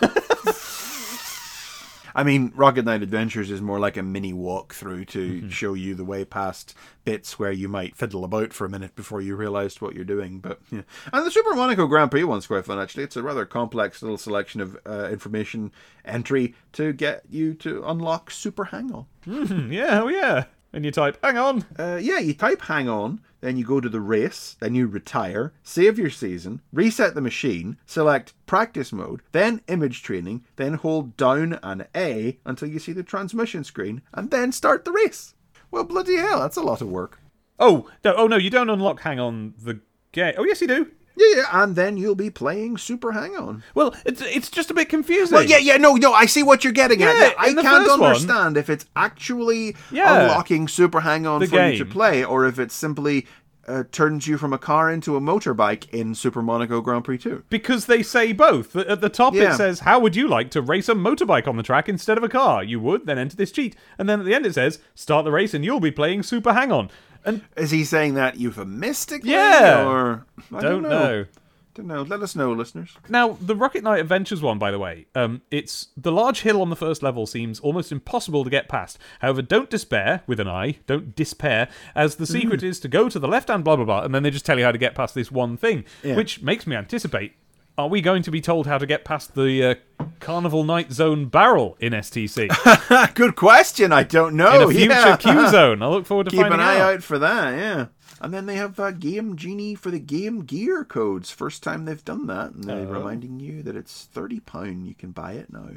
I 2.15 2.25
mean, 2.25 2.53
Rocket 2.55 2.85
Knight 2.85 3.03
Adventures 3.03 3.51
is 3.51 3.61
more 3.61 3.79
like 3.79 3.97
a 3.97 4.03
mini 4.03 4.33
walkthrough 4.33 5.07
to 5.09 5.49
show 5.51 5.75
you 5.75 5.95
the 5.95 6.05
way 6.05 6.25
past 6.25 6.75
bits 7.05 7.39
where 7.39 7.53
you 7.53 7.69
might 7.69 7.97
fiddle 7.97 8.25
about 8.25 8.53
for 8.53 8.65
a 8.65 8.69
minute 8.71 8.95
before 8.97 9.21
you 9.21 9.37
realised 9.37 9.81
what 9.81 9.95
you're 9.95 10.05
doing. 10.05 10.41
But 10.41 10.61
yeah. 10.71 10.83
and 11.13 11.27
the 11.27 11.31
Super 11.31 11.55
Monaco 11.55 11.87
Grand 11.87 12.11
Prix 12.11 12.25
one's 12.25 12.47
quite 12.47 12.67
fun 12.67 12.81
actually. 12.81 13.05
It's 13.05 13.17
a 13.17 13.23
rather 13.23 13.47
complex 13.47 14.03
little 14.03 14.19
selection 14.19 14.61
of 14.61 14.77
uh, 14.87 15.09
information 15.11 15.73
entry 16.05 16.55
to 16.73 16.93
get 16.93 17.23
you 17.31 17.55
to 17.55 17.85
unlock 17.87 18.31
Super 18.31 18.65
Hang 18.65 18.93
On. 18.93 19.07
Mm-hmm. 19.27 19.73
Yeah, 19.73 20.03
oh 20.03 20.09
yeah. 20.09 20.45
And 20.73 20.85
you 20.85 20.91
type, 20.93 21.19
hang 21.23 21.37
on. 21.37 21.65
Uh, 21.79 21.99
yeah, 22.01 22.19
you 22.21 22.33
type 22.33 22.63
hang 22.63 22.89
on, 22.89 23.21
then 23.41 23.57
you 23.57 23.65
go 23.65 23.81
to 23.81 23.89
the 23.89 24.01
race, 24.01 24.57
then 24.61 24.75
you 24.75 24.87
retire, 24.87 25.53
save 25.65 25.99
your 25.99 26.11
season, 26.11 26.61
reset 26.73 27.15
the 27.15 27.21
machine, 27.21 27.77
select 27.87 28.35
practice 28.47 28.93
mode, 28.93 29.23
then 29.33 29.63
image 29.67 30.03
training, 30.03 30.45
then 30.57 30.75
hold 30.75 31.17
down 31.17 31.59
and 31.63 31.89
A 31.97 32.39
until 32.45 32.69
you 32.69 32.79
see 32.79 32.93
the 32.93 33.03
transmission 33.03 33.65
screen, 33.65 34.03
and 34.15 34.31
then 34.31 34.53
start 34.53 34.85
the 34.85 34.93
race. 34.93 35.35
Well, 35.71 35.85
bloody 35.85 36.17
hell, 36.17 36.41
that's 36.41 36.57
a 36.57 36.63
lot 36.63 36.81
of 36.81 36.89
work. 36.89 37.19
Oh, 37.59 37.91
no, 38.05 38.15
oh 38.15 38.27
no, 38.27 38.37
you 38.37 38.51
don't 38.51 38.71
unlock 38.71 39.01
hang 39.01 39.19
on 39.19 39.55
the 39.63 39.81
game. 40.13 40.35
Oh, 40.39 40.45
yes, 40.45 40.61
you 40.61 40.69
do. 40.69 40.91
Yeah, 41.17 41.27
yeah, 41.37 41.63
and 41.63 41.77
then 41.77 41.97
you'll 41.97 42.15
be 42.15 42.31
playing 42.31 42.79
Super 42.79 43.13
Hang 43.13 43.37
On. 43.37 43.63
Well, 43.75 43.95
it's 44.07 44.23
it's 44.23 44.49
just 44.51 44.71
a 44.71 44.75
bit 44.75 44.89
confusing. 44.89 45.35
Well, 45.35 45.45
yeah, 45.45 45.59
yeah, 45.59 45.77
no, 45.77 45.95
no, 45.97 46.13
I 46.15 46.27
see 46.27 46.43
what 46.43 46.65
you're 46.65 46.73
getting 46.73 47.03
at. 47.03 47.13
Yeah, 47.15 47.29
Now, 47.29 47.35
I 47.39 47.53
can't 47.53 47.67
first 47.87 47.91
one- 48.01 48.03
understand 48.11 48.57
if 48.57 48.71
it's 48.71 48.87
actually 48.97 49.77
Yeah. 49.91 50.23
unlocking 50.23 50.69
Super 50.69 51.01
Hang 51.01 51.27
On 51.27 51.45
for 51.47 51.69
you 51.71 51.79
to 51.79 51.85
play, 51.85 52.25
or 52.25 52.47
if 52.47 52.59
it 52.59 52.73
simply 52.73 53.27
uh, 53.69 53.85
turns 53.93 54.27
you 54.27 54.37
from 54.37 54.53
a 54.53 54.59
car 54.59 54.91
into 54.91 55.15
a 55.15 55.21
motorbike 55.21 55.89
in 55.91 56.13
Super 56.15 56.43
Monaco 56.43 56.81
Grand 56.81 57.05
Prix 57.05 57.19
2. 57.19 57.45
Because 57.51 57.87
they 57.87 58.03
say 58.03 58.33
both. 58.33 58.75
At 58.75 59.01
the 59.01 59.09
top 59.11 59.33
Yeah. 59.35 59.53
it 59.53 59.57
says, 59.59 59.81
How 59.81 60.01
would 60.01 60.17
you 60.17 60.27
like 60.27 60.51
to 60.53 60.63
race 60.63 60.89
a 60.89 60.95
motorbike 60.95 61.47
on 61.47 61.57
the 61.57 61.63
track 61.63 61.89
instead 61.89 62.19
of 62.19 62.25
a 62.25 62.29
car? 62.29 62.65
You 62.65 62.81
would, 62.81 63.07
then 63.07 63.17
enter 63.19 63.37
this 63.37 63.53
cheat. 63.53 63.77
And 63.97 64.09
then 64.09 64.19
at 64.19 64.27
the 64.27 64.35
end 64.35 64.45
it 64.47 64.55
says, 64.55 64.81
Start 64.97 65.25
the 65.25 65.31
race 65.31 65.55
and 65.55 65.65
you'll 65.65 65.79
be 65.79 65.93
playing 65.93 66.25
Super 66.25 66.53
Hang 66.55 66.73
On. 66.73 66.91
And 67.25 67.43
Is 67.57 67.71
he 67.71 67.85
saying 67.85 68.15
that 68.15 68.39
euphemistically? 68.39 69.31
Yeah. 69.31 69.87
Or 69.87 70.27
I 70.53 70.61
don't, 70.61 70.83
don't, 70.83 70.83
know. 70.83 71.27
Don't 71.75 71.87
know. 71.87 72.03
Let 72.03 72.21
us 72.21 72.35
know, 72.35 72.53
listeners. 72.53 72.97
Now, 73.09 73.37
the 73.41 73.55
Rocket 73.55 73.85
Knight 73.85 74.01
Adventures 74.01 74.43
one, 74.43 74.59
by 74.59 74.71
the 74.71 74.79
way, 74.79 75.07
um, 75.15 75.43
it's 75.51 75.89
the 75.97 76.11
large 76.13 76.41
hill 76.41 76.61
on 76.63 76.71
the 76.71 76.77
first 76.77 77.03
level 77.03 77.27
seems 77.27 77.61
almost 77.61 77.93
impossible 77.93 78.43
to 78.45 78.51
get 78.51 78.69
past. 78.69 78.99
However, 79.21 79.43
don't 79.43 79.71
despair 79.71 80.23
with 80.27 80.41
an 80.41 80.49
eye. 80.49 80.79
don't 80.87 81.15
despair, 81.15 81.69
as 81.95 82.17
the 82.17 82.27
secret 82.27 82.63
is 82.63 82.81
to 82.81 82.89
go 82.89 83.09
to 83.09 83.19
the 83.19 83.29
left 83.29 83.51
and 83.51 83.63
blah 83.63 83.77
blah 83.77 83.85
blah, 83.85 84.03
and 84.03 84.15
then 84.15 84.23
they 84.23 84.31
just 84.31 84.45
tell 84.47 84.59
you 84.59 84.65
how 84.65 84.73
to 84.73 84.79
get 84.79 84.95
past 84.95 85.15
this 85.15 85.31
one 85.31 85.57
thing, 85.57 85.85
which 86.03 86.43
makes 86.43 86.67
me 86.67 86.75
anticipate. 86.75 87.35
Are 87.81 87.89
we 87.89 88.03
going 88.03 88.23
to 88.25 88.31
be 88.31 88.43
told 88.43 88.67
how 88.67 88.77
to 88.77 88.85
get 88.85 89.07
past 89.07 89.35
the 89.35 89.65
uh, 89.65 90.05
Carnival 90.21 90.65
Night 90.65 90.93
Zone 90.93 91.29
barrel 91.29 91.79
in 91.81 91.95
STC 91.95 93.15
Good 93.15 93.37
question. 93.37 93.91
I 93.91 94.03
don't 94.03 94.37
know. 94.37 94.69
in 94.69 94.69
a 94.69 94.75
future 94.75 94.93
yeah. 94.93 95.17
Q 95.17 95.49
zone? 95.49 95.83
I 95.83 95.87
look 95.89 96.05
forward 96.05 96.25
to 96.25 96.31
Keep 96.31 96.41
finding 96.41 96.61
an 96.61 96.67
eye 96.67 96.79
out. 96.79 96.95
out 96.97 97.03
for 97.03 97.19
that. 97.19 97.57
Yeah. 97.57 97.87
And 98.21 98.35
then 98.35 98.45
they 98.45 98.57
have 98.57 98.79
uh, 98.79 98.91
Game 98.91 99.35
Genie 99.35 99.75
for 99.75 99.91
the 99.91 99.99
Game 99.99 100.45
Gear 100.45 100.85
codes. 100.85 101.31
First 101.31 101.63
time 101.63 101.87
they've 101.87 102.05
done 102.05 102.27
that, 102.27 102.51
and 102.53 102.65
they're 102.65 102.87
reminding 102.87 103.41
you 103.41 103.63
that 103.63 103.77
it's 103.77 104.05
thirty 104.13 104.41
pound. 104.41 104.87
You 104.87 104.95
can 104.95 105.13
buy 105.13 105.33
it 105.33 105.51
now. 105.51 105.71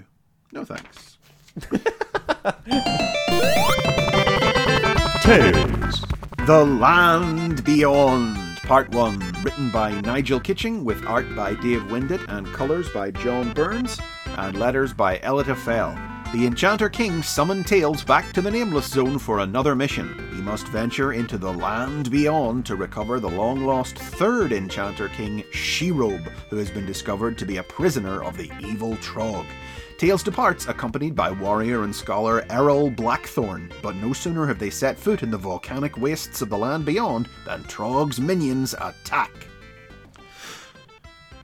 No 0.52 0.66
thanks. 0.66 1.18
Tails. 5.22 6.04
The 6.46 6.66
Land 6.66 7.64
Beyond, 7.64 8.53
Part 8.64 8.90
1, 8.92 9.44
written 9.44 9.70
by 9.72 10.00
Nigel 10.00 10.40
Kitching, 10.40 10.86
with 10.86 11.06
art 11.06 11.36
by 11.36 11.54
Dave 11.56 11.92
Windett 11.92 12.22
and 12.30 12.48
colours 12.54 12.90
by 12.92 13.12
John 13.12 13.52
Burns, 13.52 14.00
and 14.38 14.58
letters 14.58 14.94
by 14.94 15.18
Elitta 15.18 15.54
Fell. 15.58 15.92
The 16.34 16.48
Enchanter 16.48 16.88
King 16.88 17.22
summoned 17.22 17.68
Tails 17.68 18.06
back 18.06 18.32
to 18.32 18.42
the 18.42 18.50
Nameless 18.50 18.88
Zone 18.88 19.20
for 19.20 19.40
another 19.40 19.76
mission. 19.76 20.16
He 20.34 20.42
must 20.42 20.70
venture 20.70 21.12
into 21.12 21.38
the 21.38 21.52
Land 21.52 22.10
Beyond 22.10 22.66
to 22.68 22.78
recover 22.78 23.20
the 23.20 23.30
long 23.30 23.66
lost 23.66 23.98
third 23.98 24.54
Enchanter 24.54 25.10
King, 25.10 25.44
Sherobe, 25.52 26.32
who 26.50 26.56
has 26.56 26.72
been 26.72 26.86
discovered 26.86 27.38
to 27.40 27.46
be 27.46 27.58
a 27.58 27.64
prisoner 27.64 28.24
of 28.24 28.38
the 28.38 28.50
evil 28.62 28.96
Trog. 28.96 29.46
Tails 30.04 30.22
departs 30.22 30.68
accompanied 30.68 31.16
by 31.16 31.32
warrior 31.32 31.86
and 31.86 31.96
scholar 31.96 32.46
Errol 32.50 32.90
Blackthorn, 32.90 33.72
but 33.82 33.96
no 33.96 34.12
sooner 34.12 34.46
have 34.46 34.60
they 34.60 34.70
set 34.70 35.00
foot 35.00 35.24
in 35.24 35.32
the 35.32 35.38
volcanic 35.38 35.96
wastes 35.98 36.42
of 36.42 36.50
the 36.50 36.58
land 36.58 36.84
beyond 36.84 37.30
than 37.46 37.64
Trog's 37.64 38.20
minions 38.20 38.76
attack. 38.82 39.32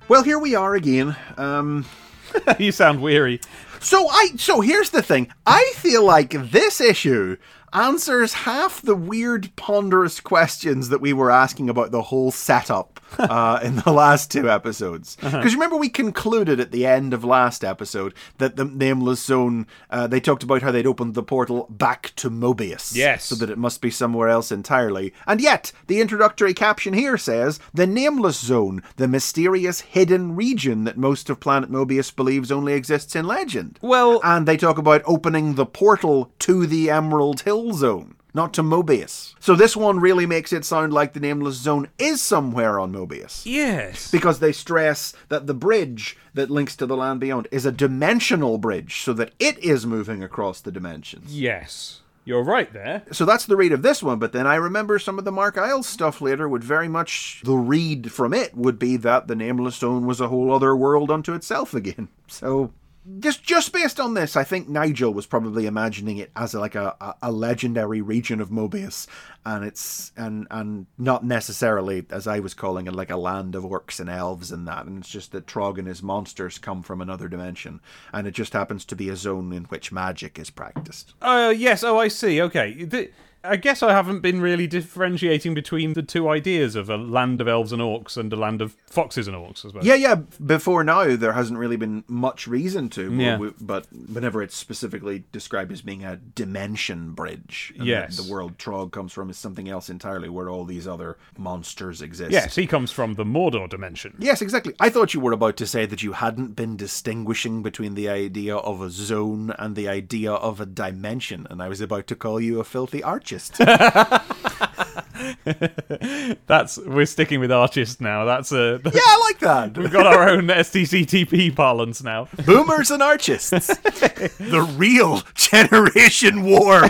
Well, 0.09 0.23
here 0.23 0.39
we 0.39 0.55
are 0.55 0.75
again. 0.75 1.15
Um, 1.37 1.85
you 2.59 2.73
sound 2.73 3.01
weary. 3.01 3.39
so 3.79 4.09
I 4.09 4.31
so 4.35 4.59
here's 4.59 4.89
the 4.89 5.03
thing. 5.03 5.31
I 5.47 5.71
feel 5.77 6.03
like 6.03 6.31
this 6.51 6.81
issue 6.81 7.37
answers 7.71 8.33
half 8.33 8.81
the 8.81 8.93
weird 8.93 9.55
ponderous 9.55 10.19
questions 10.19 10.89
that 10.89 10.99
we 10.99 11.13
were 11.13 11.31
asking 11.31 11.69
about 11.69 11.91
the 11.91 12.01
whole 12.01 12.29
setup 12.29 12.98
uh, 13.19 13.59
in 13.63 13.77
the 13.77 13.91
last 13.91 14.31
two 14.31 14.49
episodes. 14.49 15.15
Because 15.17 15.53
remember 15.53 15.77
we 15.77 15.89
concluded 15.89 16.59
at 16.59 16.71
the 16.71 16.85
end 16.85 17.13
of 17.13 17.23
last 17.23 17.63
episode 17.63 18.13
that 18.37 18.55
the 18.55 18.65
Nameless 18.65 19.23
Zone 19.23 19.67
uh, 19.89 20.07
they 20.07 20.19
talked 20.19 20.43
about 20.43 20.61
how 20.61 20.71
they'd 20.71 20.87
opened 20.87 21.13
the 21.15 21.23
portal 21.23 21.67
back 21.69 22.13
to 22.17 22.29
Mobius. 22.29 22.95
Yes. 22.95 23.25
So 23.25 23.35
that 23.35 23.49
it 23.49 23.57
must 23.57 23.81
be 23.81 23.89
somewhere 23.89 24.29
else 24.29 24.51
entirely. 24.51 25.13
And 25.25 25.41
yet, 25.41 25.71
the 25.87 26.01
introductory 26.01 26.53
caption 26.53 26.93
here 26.93 27.17
says 27.17 27.59
the 27.73 27.87
Nameless 27.87 28.39
Zone, 28.39 28.83
the 28.97 29.07
mysterious 29.07 29.81
hidden 29.81 30.35
region 30.35 30.83
that 30.83 30.97
most 30.97 31.29
of 31.29 31.39
planet 31.39 31.71
Mobius 31.71 32.15
believes 32.15 32.51
only 32.51 32.73
exists 32.73 33.15
in 33.15 33.25
legend. 33.25 33.79
Well- 33.81 34.21
and 34.23 34.47
they 34.47 34.57
talk 34.57 34.77
about 34.77 35.01
opening 35.05 35.55
the 35.55 35.65
portal 35.65 36.31
to 36.39 36.65
the 36.65 36.89
Emerald 36.89 37.41
Hill 37.41 37.73
Zone. 37.73 38.15
Not 38.39 38.53
to 38.53 38.63
Mobius. 38.63 39.33
So 39.41 39.53
this 39.53 39.75
one 39.75 39.99
really 39.99 40.25
makes 40.25 40.53
it 40.53 40.63
sound 40.63 40.93
like 40.93 41.11
the 41.11 41.19
Nameless 41.19 41.55
Zone 41.55 41.89
is 41.99 42.21
somewhere 42.21 42.79
on 42.79 42.93
Mobius. 42.93 43.41
Yes. 43.45 44.09
Because 44.09 44.39
they 44.39 44.53
stress 44.53 45.11
that 45.27 45.45
the 45.45 45.53
bridge 45.53 46.15
that 46.35 46.49
links 46.49 46.77
to 46.77 46.85
the 46.85 46.95
land 46.95 47.19
beyond 47.19 47.49
is 47.51 47.65
a 47.65 47.71
dimensional 47.73 48.57
bridge, 48.57 49.01
so 49.01 49.11
that 49.11 49.33
it 49.39 49.59
is 49.59 49.85
moving 49.85 50.23
across 50.23 50.61
the 50.61 50.71
dimensions. 50.71 51.37
yes. 51.37 51.99
You're 52.25 52.43
right 52.43 52.71
there. 52.71 53.01
So 53.11 53.25
that's 53.25 53.45
the 53.47 53.57
read 53.57 53.71
of 53.71 53.81
this 53.81 54.03
one, 54.03 54.19
but 54.19 54.33
then 54.33 54.45
I 54.45 54.55
remember 54.55 54.99
some 54.99 55.17
of 55.17 55.25
the 55.25 55.31
Mark 55.31 55.57
Eyles 55.57 55.87
stuff 55.87 56.21
later 56.21 56.47
would 56.47 56.63
very 56.63 56.87
much 56.87 57.41
the 57.43 57.55
read 57.55 58.11
from 58.11 58.33
it 58.33 58.55
would 58.55 58.77
be 58.77 58.97
that 58.97 59.27
the 59.27 59.35
Nameless 59.35 59.77
Zone 59.77 60.05
was 60.05 60.21
a 60.21 60.27
whole 60.27 60.53
other 60.53 60.75
world 60.75 61.09
unto 61.11 61.33
itself 61.33 61.73
again. 61.73 62.07
So 62.31 62.71
just 63.17 63.43
just 63.43 63.73
based 63.73 63.99
on 63.99 64.13
this, 64.13 64.35
I 64.35 64.43
think 64.43 64.69
Nigel 64.69 65.13
was 65.13 65.25
probably 65.25 65.65
imagining 65.65 66.17
it 66.17 66.31
as 66.35 66.53
like 66.53 66.75
a, 66.75 67.15
a, 67.21 67.31
legendary 67.31 68.01
region 68.01 68.39
of 68.39 68.49
Mobius, 68.49 69.07
and 69.45 69.65
it's 69.65 70.11
and 70.15 70.47
and 70.51 70.85
not 70.97 71.25
necessarily 71.25 72.05
as 72.09 72.27
I 72.27 72.39
was 72.39 72.53
calling 72.53 72.87
it 72.87 72.93
like 72.93 73.09
a 73.09 73.17
land 73.17 73.55
of 73.55 73.63
orcs 73.63 73.99
and 73.99 74.09
elves 74.09 74.51
and 74.51 74.67
that. 74.67 74.85
And 74.85 74.99
it's 74.99 75.09
just 75.09 75.31
that 75.31 75.47
Trog 75.47 75.77
and 75.77 75.87
his 75.87 76.03
monsters 76.03 76.57
come 76.57 76.83
from 76.83 77.01
another 77.01 77.27
dimension, 77.27 77.81
and 78.13 78.27
it 78.27 78.31
just 78.31 78.53
happens 78.53 78.85
to 78.85 78.95
be 78.95 79.09
a 79.09 79.15
zone 79.15 79.51
in 79.53 79.63
which 79.65 79.91
magic 79.91 80.37
is 80.37 80.49
practiced. 80.49 81.13
Uh, 81.21 81.53
yes. 81.55 81.83
Oh, 81.83 81.97
I 81.97 82.09
see. 82.09 82.41
Okay. 82.41 82.83
The, 82.83 83.09
I 83.43 83.55
guess 83.55 83.81
I 83.81 83.93
haven't 83.93 84.19
been 84.19 84.41
really 84.41 84.67
differentiating 84.67 85.53
between 85.53 85.93
the 85.93 86.01
two 86.03 86.27
ideas 86.27 86.75
of 86.75 86.89
a 86.89 86.97
land 86.97 87.39
of 87.39 87.47
elves 87.47 87.71
and 87.71 87.81
orcs 87.81 88.17
and 88.17 88.31
a 88.33 88.35
land 88.35 88.61
of 88.61 88.75
foxes 88.85 89.27
and 89.27 89.35
orcs. 89.37 89.65
I 89.65 89.69
suppose. 89.69 89.85
Yeah, 89.85 89.95
yeah. 89.95 90.15
Before 90.45 90.83
now, 90.83 91.15
there 91.15 91.31
hasn't 91.33 91.57
really 91.57 91.77
been 91.77 92.03
much 92.07 92.47
reason 92.47 92.89
to. 92.89 93.13
Yeah. 93.13 93.37
But 93.61 93.87
whenever 93.91 94.41
it's 94.43 94.55
specifically 94.55 95.23
described 95.31 95.71
as 95.71 95.81
being 95.81 96.03
a 96.03 96.17
dimension 96.17 97.13
bridge, 97.13 97.73
and 97.77 97.87
Yes. 97.87 98.17
the, 98.17 98.23
the 98.23 98.31
world 98.31 98.57
Trog 98.57 98.91
comes 98.91 99.13
from 99.13 99.29
is 99.29 99.37
something 99.37 99.69
else 99.69 99.89
entirely, 99.89 100.27
where 100.29 100.49
all 100.49 100.65
these 100.65 100.87
other 100.87 101.17
monsters 101.37 102.01
exist. 102.01 102.31
Yes, 102.31 102.55
he 102.55 102.67
comes 102.67 102.91
from 102.91 103.13
the 103.15 103.23
Mordor 103.23 103.69
dimension. 103.69 104.15
Yes, 104.19 104.41
exactly. 104.41 104.73
I 104.79 104.89
thought 104.89 105.13
you 105.13 105.21
were 105.21 105.31
about 105.31 105.55
to 105.57 105.67
say 105.67 105.85
that 105.85 106.03
you 106.03 106.11
hadn't 106.13 106.55
been 106.55 106.75
distinguishing 106.75 107.63
between 107.63 107.93
the 107.95 108.09
idea 108.09 108.57
of 108.57 108.81
a 108.81 108.89
zone 108.89 109.53
and 109.57 109.75
the 109.77 109.87
idea 109.87 110.33
of 110.33 110.59
a 110.59 110.65
dimension, 110.65 111.47
and 111.49 111.61
I 111.63 111.69
was 111.69 111.79
about 111.79 112.07
to 112.07 112.15
call 112.15 112.41
you 112.41 112.59
a 112.59 112.63
filthy 112.65 113.01
That's 116.47 116.77
we're 116.79 117.05
sticking 117.05 117.39
with 117.39 117.51
artist 117.51 118.01
now. 118.01 118.25
That's 118.25 118.51
a 118.51 118.81
yeah, 118.85 118.91
I 118.95 119.21
like 119.25 119.39
that. 119.39 119.77
we've 119.77 119.91
got 119.91 120.07
our 120.07 120.29
own 120.29 120.47
STCTP 120.47 121.55
parlance 121.55 122.01
now. 122.01 122.27
Boomers 122.45 122.89
and 122.91 123.03
archists. 123.03 123.49
the 123.49 124.73
real 124.77 125.21
Generation 125.35 126.43
War. 126.43 126.81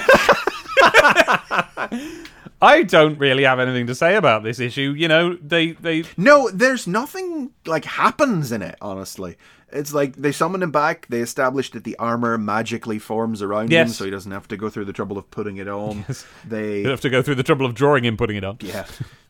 I 2.61 2.83
don't 2.83 3.17
really 3.17 3.43
have 3.43 3.59
anything 3.59 3.87
to 3.87 3.95
say 3.95 4.15
about 4.15 4.43
this 4.43 4.59
issue. 4.59 4.93
You 4.97 5.07
know, 5.07 5.35
they 5.35 5.71
they 5.71 6.03
No, 6.17 6.49
there's 6.49 6.87
nothing 6.87 7.51
like 7.65 7.85
happens 7.85 8.51
in 8.51 8.61
it, 8.61 8.77
honestly. 8.81 9.37
It's 9.71 9.93
like 9.93 10.15
they 10.15 10.31
summon 10.31 10.63
him 10.63 10.71
back, 10.71 11.05
they 11.09 11.19
establish 11.19 11.69
that 11.71 11.83
the 11.83 11.95
armor 11.97 12.37
magically 12.39 12.97
forms 12.97 13.41
around 13.43 13.71
him 13.71 13.87
so 13.89 14.03
he 14.03 14.09
doesn't 14.11 14.31
have 14.31 14.47
to 14.47 14.57
go 14.57 14.67
through 14.69 14.85
the 14.85 14.93
trouble 14.93 15.17
of 15.17 15.29
putting 15.29 15.57
it 15.57 15.67
on. 15.67 16.05
They 16.47 16.81
have 16.83 17.01
to 17.01 17.09
go 17.09 17.21
through 17.21 17.35
the 17.35 17.43
trouble 17.43 17.67
of 17.67 17.75
drawing 17.75 18.03
him, 18.03 18.17
putting 18.17 18.35
it 18.35 18.43
on. 18.43 18.57
yeah. 18.61 18.85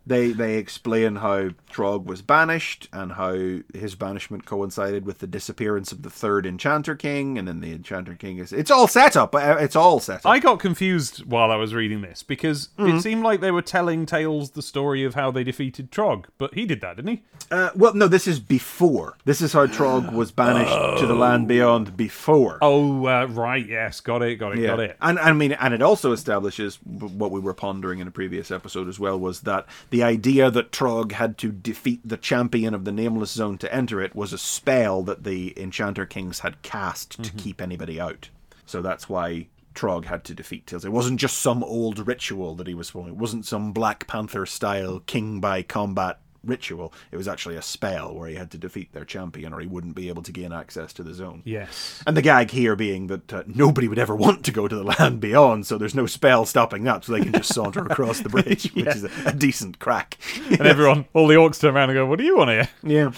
They 0.10 0.32
they 0.32 0.56
explain 0.58 1.18
how 1.18 1.50
Trog 1.72 2.06
was 2.06 2.22
banished 2.22 2.90
and 2.92 3.14
how 3.14 3.34
his 3.74 3.96
banishment 3.96 4.46
coincided 4.46 5.06
with 5.06 5.20
the 5.20 5.28
disappearance 5.28 5.92
of 5.92 6.02
the 6.02 6.10
third 6.10 6.46
Enchanter 6.46 6.96
King, 6.96 7.38
and 7.38 7.48
then 7.48 7.62
the 7.62 7.72
Enchanter 7.72 8.16
King 8.16 8.40
is 8.40 8.52
it's 8.52 8.72
all 8.72 8.88
set 8.88 9.16
up. 9.16 9.36
uh, 9.36 9.58
It's 9.60 9.76
all 9.76 10.00
set 10.00 10.26
up. 10.26 10.26
I 10.26 10.40
got 10.40 10.60
confused 10.60 11.26
while 11.26 11.52
I 11.52 11.56
was 11.58 11.74
reading 11.74 12.02
this 12.02 12.24
because 12.24 12.70
Mm-hmm. 12.80 12.98
it 12.98 13.02
seemed 13.02 13.24
like 13.24 13.40
they 13.42 13.52
were 13.52 13.62
telling 13.62 14.06
Tails 14.06 14.52
the 14.52 14.62
story 14.62 15.04
of 15.04 15.14
how 15.16 15.32
they 15.32 15.44
defeated 15.44 15.92
Trog, 15.92 16.26
but 16.38 16.54
he 16.56 16.66
did 16.66 16.82
that, 16.82 16.96
didn't 16.96 17.12
he? 17.12 17.24
Uh, 17.52 17.70
well, 17.76 17.94
no, 17.94 18.08
this 18.08 18.28
is 18.28 18.40
before. 18.40 19.18
This 19.26 19.42
is 19.42 19.54
how 19.54 19.66
Trog 19.68 20.12
was 20.20 20.32
banished 20.32 21.00
to 21.00 21.06
the 21.08 21.14
land 21.16 21.48
beyond 21.48 21.96
before. 21.96 22.58
Oh, 22.62 23.06
uh, 23.06 23.26
right. 23.28 23.66
Yes, 23.66 24.00
got 24.02 24.22
it, 24.24 24.38
got 24.38 24.58
it, 24.58 24.66
got 24.66 24.80
it. 24.80 24.98
And 25.02 25.20
I 25.20 25.34
mean, 25.34 25.52
and 25.54 25.74
it 25.74 25.82
also 25.82 26.12
establishes 26.12 26.78
what 26.84 27.32
we 27.32 27.40
were 27.40 27.54
pondering 27.54 28.00
in 28.00 28.08
a 28.08 28.12
previous 28.12 28.50
episode 28.50 28.88
as 28.88 29.00
well 29.00 29.20
was 29.20 29.42
that 29.42 29.66
the 29.92 29.99
idea 30.04 30.52
that 30.52 30.72
Trog 30.72 31.14
had 31.14 31.38
to 31.40 31.52
defeat 31.52 32.02
the 32.04 32.18
champion 32.18 32.74
of 32.74 32.86
the 32.86 32.92
Nameless 32.92 33.32
Zone 33.32 33.58
to 33.60 33.74
enter 33.74 34.02
it 34.02 34.16
was 34.16 34.34
a 34.34 34.38
spell 34.38 35.04
that 35.04 35.24
the 35.24 35.54
Enchanter 35.60 36.06
Kings 36.06 36.40
had 36.40 36.62
cast 36.62 37.12
to 37.24 37.32
mhm. 37.32 37.38
keep 37.38 37.62
anybody 37.62 38.00
out. 38.00 38.30
So 38.66 38.82
that's 38.82 39.10
why 39.10 39.48
Trog 39.74 40.06
had 40.06 40.24
to 40.26 40.36
defeat 40.36 40.68
Tails. 40.68 40.86
It 40.86 40.92
wasn't 40.92 41.20
just 41.20 41.38
some 41.38 41.64
old 41.64 42.06
ritual 42.08 42.56
that 42.56 42.68
he 42.68 42.74
was 42.74 42.90
following. 42.90 43.14
It 43.14 43.18
wasn't 43.18 43.46
some 43.46 43.72
Black 43.72 44.08
Panther 44.08 44.46
style 44.46 45.00
king 45.06 45.40
by 45.40 45.64
combat 45.64 46.20
ritual. 46.44 46.94
It 47.12 47.18
was 47.18 47.28
actually 47.28 47.56
a 47.56 47.62
spell 47.62 48.14
where 48.14 48.30
he 48.30 48.36
had 48.36 48.52
to 48.52 48.58
defeat 48.58 48.94
their 48.94 49.06
champion 49.06 49.54
or 49.54 49.60
he 49.60 49.68
wouldn't 49.68 49.96
be 49.96 50.10
able 50.10 50.24
to 50.24 50.32
gain 50.32 50.52
access 50.52 50.94
to 50.94 51.04
the 51.04 51.14
zone. 51.14 51.42
Yes. 51.46 52.04
And 52.08 52.16
the 52.16 52.22
gag 52.22 52.52
here 52.52 52.76
being 52.76 53.08
that 53.08 53.34
uh, 53.34 53.44
nobody 53.48 53.88
would 53.88 54.00
ever 54.00 54.16
want 54.16 54.44
to 54.46 54.52
go 54.52 54.68
to 54.68 54.76
the 54.76 54.84
land 55.00 55.20
beyond, 55.20 55.68
so 55.68 55.78
there's 55.78 55.96
no 55.96 56.06
spell 56.06 56.46
stopping 56.46 56.84
that, 56.86 57.04
so 57.04 57.14
they 57.14 57.22
can 57.22 57.34
just 57.34 57.54
saunter 57.54 57.86
across 57.86 58.20
the 58.20 58.30
bridge, 58.30 58.72
which 58.74 58.88
is 58.88 59.04
a, 59.04 59.12
a 59.26 59.34
decent 59.34 59.80
crack. 59.80 60.18
And 60.50 60.62
everyone, 60.62 61.06
all 61.14 61.28
the 61.28 61.36
orcs 61.36 61.60
turn 61.60 61.76
around 61.76 61.90
and 61.90 61.98
go, 61.98 62.06
"What 62.06 62.20
do 62.20 62.26
you 62.26 62.38
want 62.38 62.50
here?" 62.50 62.70
yeah. 62.84 63.12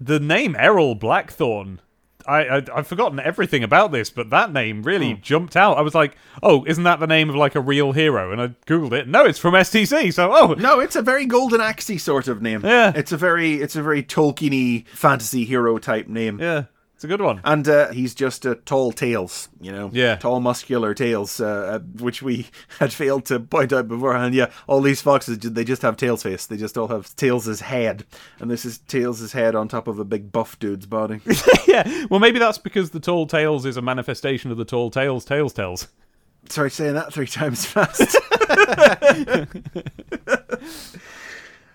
The 0.00 0.20
name 0.20 0.56
Errol 0.58 0.94
Blackthorn. 0.94 1.80
I, 2.26 2.58
I 2.58 2.62
I've 2.74 2.86
forgotten 2.86 3.20
everything 3.20 3.62
about 3.62 3.92
this, 3.92 4.10
but 4.10 4.30
that 4.30 4.52
name 4.52 4.82
really 4.82 5.12
hmm. 5.12 5.20
jumped 5.20 5.56
out. 5.56 5.78
I 5.78 5.82
was 5.82 5.94
like, 5.94 6.16
oh, 6.42 6.64
isn't 6.66 6.84
that 6.84 7.00
the 7.00 7.06
name 7.06 7.28
of 7.28 7.36
like 7.36 7.54
a 7.54 7.60
real 7.60 7.92
hero? 7.92 8.32
And 8.32 8.40
I 8.40 8.48
googled 8.66 8.92
it. 8.92 9.08
No, 9.08 9.24
it's 9.24 9.38
from 9.38 9.54
STC. 9.54 10.12
So 10.12 10.32
oh, 10.32 10.54
No, 10.54 10.80
it's 10.80 10.96
a 10.96 11.02
very 11.02 11.26
golden 11.26 11.60
axey 11.60 12.00
sort 12.00 12.28
of 12.28 12.42
name. 12.42 12.64
Yeah. 12.64 12.92
It's 12.94 13.12
a 13.12 13.16
very 13.16 13.54
it's 13.60 13.76
a 13.76 13.82
very 13.82 14.02
Tolkien-y 14.02 14.84
fantasy 14.88 15.44
hero 15.44 15.78
type 15.78 16.08
name. 16.08 16.40
yeah, 16.40 16.64
it's 17.04 17.12
a 17.12 17.18
good 17.18 17.22
one. 17.22 17.40
And 17.44 17.68
uh, 17.68 17.92
he's 17.92 18.14
just 18.14 18.46
a 18.46 18.54
tall 18.54 18.90
tails, 18.90 19.50
you 19.60 19.70
know, 19.70 19.90
Yeah. 19.92 20.16
tall 20.16 20.40
muscular 20.40 20.94
tails, 20.94 21.38
uh, 21.38 21.44
uh, 21.46 21.78
which 22.02 22.22
we 22.22 22.46
had 22.78 22.94
failed 22.94 23.26
to 23.26 23.40
point 23.40 23.74
out 23.74 23.88
beforehand. 23.88 24.34
Yeah, 24.34 24.50
all 24.66 24.80
these 24.80 25.02
foxes 25.02 25.38
they 25.38 25.64
just 25.64 25.82
have 25.82 25.98
tails 25.98 26.22
face. 26.22 26.46
They 26.46 26.56
just 26.56 26.78
all 26.78 26.88
have 26.88 27.14
tails' 27.16 27.46
as 27.46 27.60
head, 27.60 28.06
and 28.40 28.50
this 28.50 28.64
is 28.64 28.78
tails' 28.78 29.20
as 29.20 29.32
head 29.32 29.54
on 29.54 29.68
top 29.68 29.86
of 29.86 29.98
a 29.98 30.04
big 30.04 30.32
buff 30.32 30.58
dude's 30.58 30.86
body. 30.86 31.20
yeah, 31.68 32.06
well, 32.08 32.20
maybe 32.20 32.38
that's 32.38 32.56
because 32.58 32.90
the 32.90 33.00
tall 33.00 33.26
tales 33.26 33.66
is 33.66 33.76
a 33.76 33.82
manifestation 33.82 34.50
of 34.50 34.56
the 34.56 34.64
tall 34.64 34.90
tales 34.90 35.26
tales 35.26 35.52
tells. 35.52 35.88
Sorry, 36.48 36.70
saying 36.70 36.94
that 36.94 37.12
three 37.12 37.26
times 37.28 37.66
fast. 37.66 38.16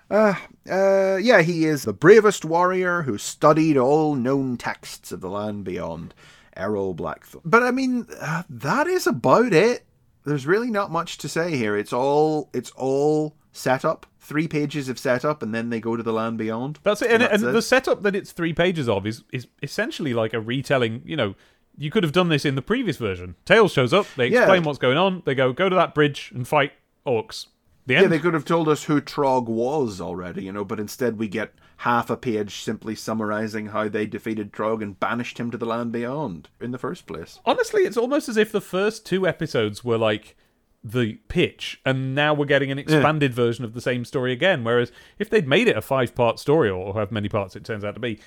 Uh, 0.10 0.34
uh, 0.70 1.18
yeah, 1.18 1.42
he 1.42 1.66
is 1.66 1.84
the 1.84 1.94
bravest 1.94 2.44
warrior 2.46 3.04
who 3.04 3.18
studied 3.18 3.78
all 3.78 4.16
known 4.16 4.58
texts 4.58 5.12
of 5.12 5.22
the 5.22 5.30
land 5.30 5.64
beyond. 5.64 6.14
Errol 6.56 6.94
Blackthorn. 6.94 7.42
But 7.46 7.64
I 7.64 7.72
mean, 7.72 8.06
uh, 8.20 8.44
that 8.50 8.88
is 8.88 9.08
about 9.08 9.54
it. 9.54 9.86
There's 10.26 10.46
really 10.46 10.70
not 10.70 10.92
much 10.92 11.18
to 11.20 11.30
say 11.30 11.56
here. 11.56 11.78
It's 11.78 11.94
all 11.94 12.50
it's 12.54 12.72
all 12.72 13.36
setup. 13.52 14.06
Three 14.20 14.48
pages 14.48 14.90
of 14.90 15.00
setup, 15.00 15.42
and 15.42 15.56
then 15.56 15.70
they 15.70 15.80
go 15.80 15.96
to 15.96 16.04
the 16.04 16.12
land 16.14 16.38
beyond. 16.38 16.80
That's 16.84 17.02
it. 17.02 17.10
And, 17.12 17.24
That's 17.24 17.42
and 17.42 17.56
the 17.56 17.62
setup 17.62 18.04
that 18.04 18.16
it's 18.16 18.32
three 18.32 18.54
pages 18.54 18.90
of 18.90 19.08
is 19.08 19.24
is 19.32 19.48
essentially 19.64 20.14
like 20.14 20.34
a 20.34 20.42
retelling. 20.42 21.02
You 21.06 21.16
know, 21.16 21.36
you 21.78 21.90
could 21.90 22.04
have 22.04 22.12
done 22.12 22.28
this 22.30 22.46
in 22.46 22.56
the 22.56 22.62
previous 22.62 22.98
version. 22.98 23.36
Tails 23.46 23.72
shows 23.72 23.94
up, 23.94 24.06
they 24.18 24.28
Yeah. 24.28 24.42
explain 24.42 24.64
what's 24.64 24.80
going 24.80 24.98
on. 24.98 25.24
They 25.26 25.36
go 25.36 25.54
go 25.54 25.70
to 25.70 25.76
that 25.76 25.96
bridge 25.96 26.32
and 26.36 26.48
fight 26.48 26.74
orcs. 27.08 27.48
The 27.90 27.96
Yeah, 27.96 28.04
end. 28.04 28.12
they 28.12 28.20
could 28.20 28.36
have 28.36 28.46
told 28.46 28.70
us 28.70 28.84
who 28.84 29.02
Trog 29.02 29.48
was 29.48 30.00
already, 30.00 30.44
you 30.44 30.52
know, 30.52 30.64
but 30.64 30.80
instead 30.80 31.18
we 31.18 31.28
get 31.28 31.56
half 31.78 32.12
a 32.12 32.16
page 32.16 32.62
simply 32.62 32.94
summarizing 32.94 33.70
how 33.70 33.90
they 33.90 34.06
defeated 34.06 34.54
Trog 34.54 34.84
and 34.84 35.00
banished 35.00 35.40
him 35.40 35.50
to 35.50 35.58
the 35.58 35.66
land 35.66 35.92
beyond 35.92 36.50
in 36.62 36.70
the 36.70 36.78
first 36.78 37.08
place. 37.08 37.40
Honestly, 37.48 37.82
it's 37.82 37.98
almost 37.98 38.30
as 38.30 38.38
if 38.38 38.52
the 38.52 38.62
first 38.62 39.08
two 39.08 39.26
episodes 39.28 39.84
were 39.84 39.98
like 39.98 40.36
the 40.84 41.16
pitch, 41.30 41.82
and 41.84 42.14
now 42.14 42.32
we're 42.32 42.46
getting 42.46 42.70
an 42.70 42.78
expanded 42.78 43.34
version 43.34 43.66
of 43.66 43.74
the 43.74 43.82
same 43.82 44.06
story 44.06 44.34
again. 44.34 44.64
Whereas 44.64 44.92
if 45.18 45.32
they'd 45.32 45.48
made 45.48 45.68
it 45.68 45.76
a 45.76 45.82
five 45.82 46.14
part 46.14 46.38
story, 46.38 46.70
or 46.70 46.94
however 46.94 47.16
many 47.16 47.28
parts 47.28 47.56
it 47.56 47.66
turns 47.66 47.84
out 47.84 47.96
to 47.96 48.00
be, 48.00 48.20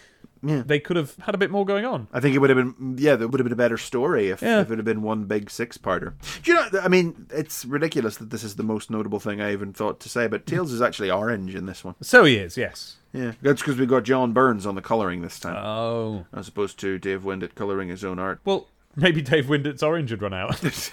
they 0.42 0.80
could 0.80 0.96
have 0.96 1.14
had 1.20 1.34
a 1.34 1.38
bit 1.38 1.50
more 1.50 1.64
going 1.64 1.84
on. 1.84 2.08
I 2.12 2.20
think 2.20 2.34
it 2.34 2.38
would 2.38 2.50
have 2.50 2.56
been, 2.56 2.96
yeah, 2.98 3.16
there 3.16 3.28
would 3.28 3.38
have 3.40 3.44
been 3.44 3.52
a 3.52 3.56
better 3.56 3.78
story 3.78 4.30
if, 4.30 4.42
Yeah. 4.42 4.60
if 4.60 4.70
it 4.70 4.76
had 4.78 4.84
been 4.84 5.02
one 5.02 5.24
big 5.24 5.50
six 5.50 5.78
parter. 5.78 6.14
Do 6.42 6.52
you 6.52 6.56
know, 6.56 6.80
I 6.80 6.88
mean, 6.88 7.26
it's 7.30 7.64
ridiculous 7.64 8.16
that 8.16 8.30
this 8.30 8.42
is 8.44 8.56
the 8.56 8.62
most 8.62 8.90
notable 8.90 9.20
thing 9.20 9.40
I 9.40 9.52
even 9.52 9.72
thought 9.72 10.00
to 10.00 10.08
say, 10.08 10.26
but 10.26 10.40
hmm. 10.42 10.46
Tails 10.56 10.72
is 10.72 10.82
actually 10.82 11.10
orange 11.10 11.54
in 11.54 11.66
this 11.66 11.84
one. 11.84 11.94
So 12.00 12.24
he 12.24 12.36
is, 12.36 12.56
yes. 12.56 12.96
Yeah, 13.12 13.32
that's 13.42 13.60
because 13.60 13.76
we 13.78 13.86
got 13.86 14.04
John 14.04 14.32
Burns 14.32 14.66
on 14.66 14.74
the 14.74 14.82
colouring 14.82 15.20
this 15.22 15.38
time, 15.38 15.56
Oh. 15.56 16.26
as 16.32 16.48
opposed 16.48 16.78
to 16.80 16.98
Dave 16.98 17.24
Windett 17.24 17.54
colouring 17.54 17.88
his 17.88 18.04
own 18.04 18.18
art. 18.18 18.40
Well, 18.44 18.68
maybe 18.96 19.20
Dave 19.22 19.48
Windett's 19.48 19.82
orange 19.82 20.10
had 20.10 20.22
run 20.22 20.32
out. 20.34 20.60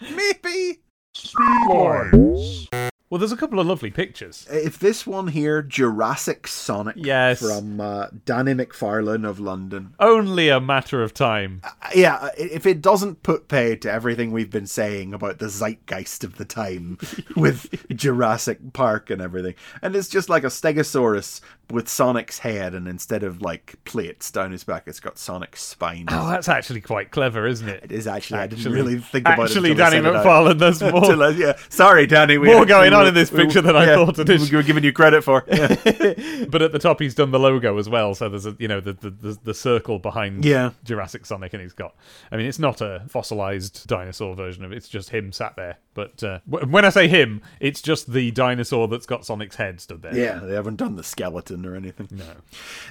Maybe! 0.00 0.78
Speedlines. 1.14 2.68
Well, 3.10 3.18
there's 3.18 3.32
a 3.32 3.36
couple 3.36 3.58
of 3.60 3.66
lovely 3.66 3.90
pictures. 3.90 4.46
If 4.50 4.78
this 4.78 5.06
one 5.06 5.28
here, 5.28 5.62
Jurassic 5.62 6.46
Sonic 6.46 6.96
Yes. 6.98 7.40
from 7.40 7.80
uh, 7.80 8.08
Danny 8.24 8.52
McFarlane 8.54 9.26
of 9.28 9.40
London. 9.40 9.94
Only 9.98 10.48
a 10.50 10.60
matter 10.60 11.02
of 11.02 11.14
time. 11.14 11.60
Uh, 11.64 11.70
yeah, 11.94 12.28
if 12.36 12.66
it 12.66 12.82
doesn't 12.82 13.22
put 13.22 13.48
pay 13.48 13.76
to 13.76 13.90
everything 13.90 14.30
we've 14.30 14.50
been 14.50 14.66
saying 14.66 15.14
about 15.14 15.38
the 15.38 15.48
zeitgeist 15.48 16.22
of 16.24 16.36
the 16.36 16.44
time 16.44 16.98
with 17.36 17.86
Jurassic 17.96 18.72
Park 18.72 19.10
and 19.10 19.22
everything, 19.22 19.54
and 19.82 19.96
it's 19.96 20.08
just 20.08 20.28
like 20.28 20.44
a 20.44 20.48
Stegosaurus 20.48 21.40
with 21.70 21.88
Sonic's 21.88 22.38
head, 22.38 22.74
and 22.74 22.88
instead 22.88 23.22
of 23.22 23.42
like 23.42 23.76
plates 23.84 24.30
down 24.30 24.52
his 24.52 24.64
back, 24.64 24.84
it's 24.86 25.00
got 25.00 25.18
Sonic's 25.18 25.62
spine. 25.62 26.06
Oh, 26.10 26.28
that's 26.30 26.48
actually 26.48 26.80
quite 26.80 27.10
clever, 27.10 27.46
isn't 27.46 27.68
it? 27.68 27.84
It 27.84 27.92
is 27.92 28.06
actually, 28.06 28.40
I 28.40 28.46
didn't 28.46 28.72
really 28.72 28.98
think 28.98 29.26
about 29.28 29.40
actually, 29.40 29.72
it. 29.72 29.80
I 29.80 29.90
Danny 29.90 30.02
said 30.02 30.06
it 30.06 30.14
out. 30.16 30.24
McFarlane, 30.26 30.58
there's 30.58 30.80
more. 30.82 31.24
I- 31.24 31.28
yeah, 31.30 31.56
sorry, 31.68 32.06
Danny. 32.06 32.38
We 32.38 32.46
More 32.48 32.64
going 32.64 32.92
on 32.94 32.97
were- 33.02 33.08
in 33.08 33.14
this 33.14 33.30
picture 33.30 33.60
that 33.62 33.76
I 33.76 33.86
yeah, 33.86 33.94
thought 33.96 34.18
it 34.18 34.28
is. 34.28 34.50
We 34.50 34.56
were 34.58 34.62
giving 34.62 34.84
you 34.84 34.92
credit 34.92 35.22
for. 35.24 35.44
Yeah. 35.48 35.68
but 36.48 36.62
at 36.62 36.72
the 36.72 36.78
top, 36.80 37.00
he's 37.00 37.14
done 37.14 37.30
the 37.30 37.38
logo 37.38 37.78
as 37.78 37.88
well. 37.88 38.14
So 38.14 38.28
there's 38.28 38.46
a 38.46 38.54
you 38.58 38.68
know 38.68 38.80
the 38.80 38.92
the, 38.92 39.10
the, 39.10 39.38
the 39.44 39.54
circle 39.54 39.98
behind 39.98 40.44
Yeah. 40.44 40.70
Jurassic 40.84 41.26
Sonic, 41.26 41.52
and 41.54 41.62
he's 41.62 41.72
got. 41.72 41.94
I 42.30 42.36
mean, 42.36 42.46
it's 42.46 42.58
not 42.58 42.80
a 42.80 43.02
fossilized 43.08 43.86
dinosaur 43.86 44.34
version 44.36 44.64
of 44.64 44.72
it. 44.72 44.76
It's 44.76 44.88
just 44.88 45.10
him 45.10 45.32
sat 45.32 45.56
there. 45.56 45.78
But 45.94 46.22
uh, 46.22 46.38
w- 46.48 46.70
when 46.70 46.84
I 46.84 46.90
say 46.90 47.08
him, 47.08 47.42
it's 47.58 47.82
just 47.82 48.12
the 48.12 48.30
dinosaur 48.30 48.86
that's 48.86 49.06
got 49.06 49.24
Sonic's 49.26 49.56
head 49.56 49.80
stood 49.80 50.02
there. 50.02 50.16
Yeah, 50.16 50.38
they 50.38 50.54
haven't 50.54 50.76
done 50.76 50.94
the 50.96 51.02
skeleton 51.02 51.66
or 51.66 51.74
anything. 51.74 52.08
No. 52.12 52.24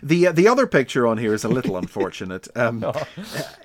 The 0.04 0.28
uh, 0.28 0.32
the 0.34 0.48
other 0.48 0.68
picture 0.68 1.08
on 1.08 1.18
here 1.18 1.34
is 1.34 1.44
a 1.46 1.50
little 1.50 1.78
unfortunate. 1.78 2.48
Um, 2.56 2.86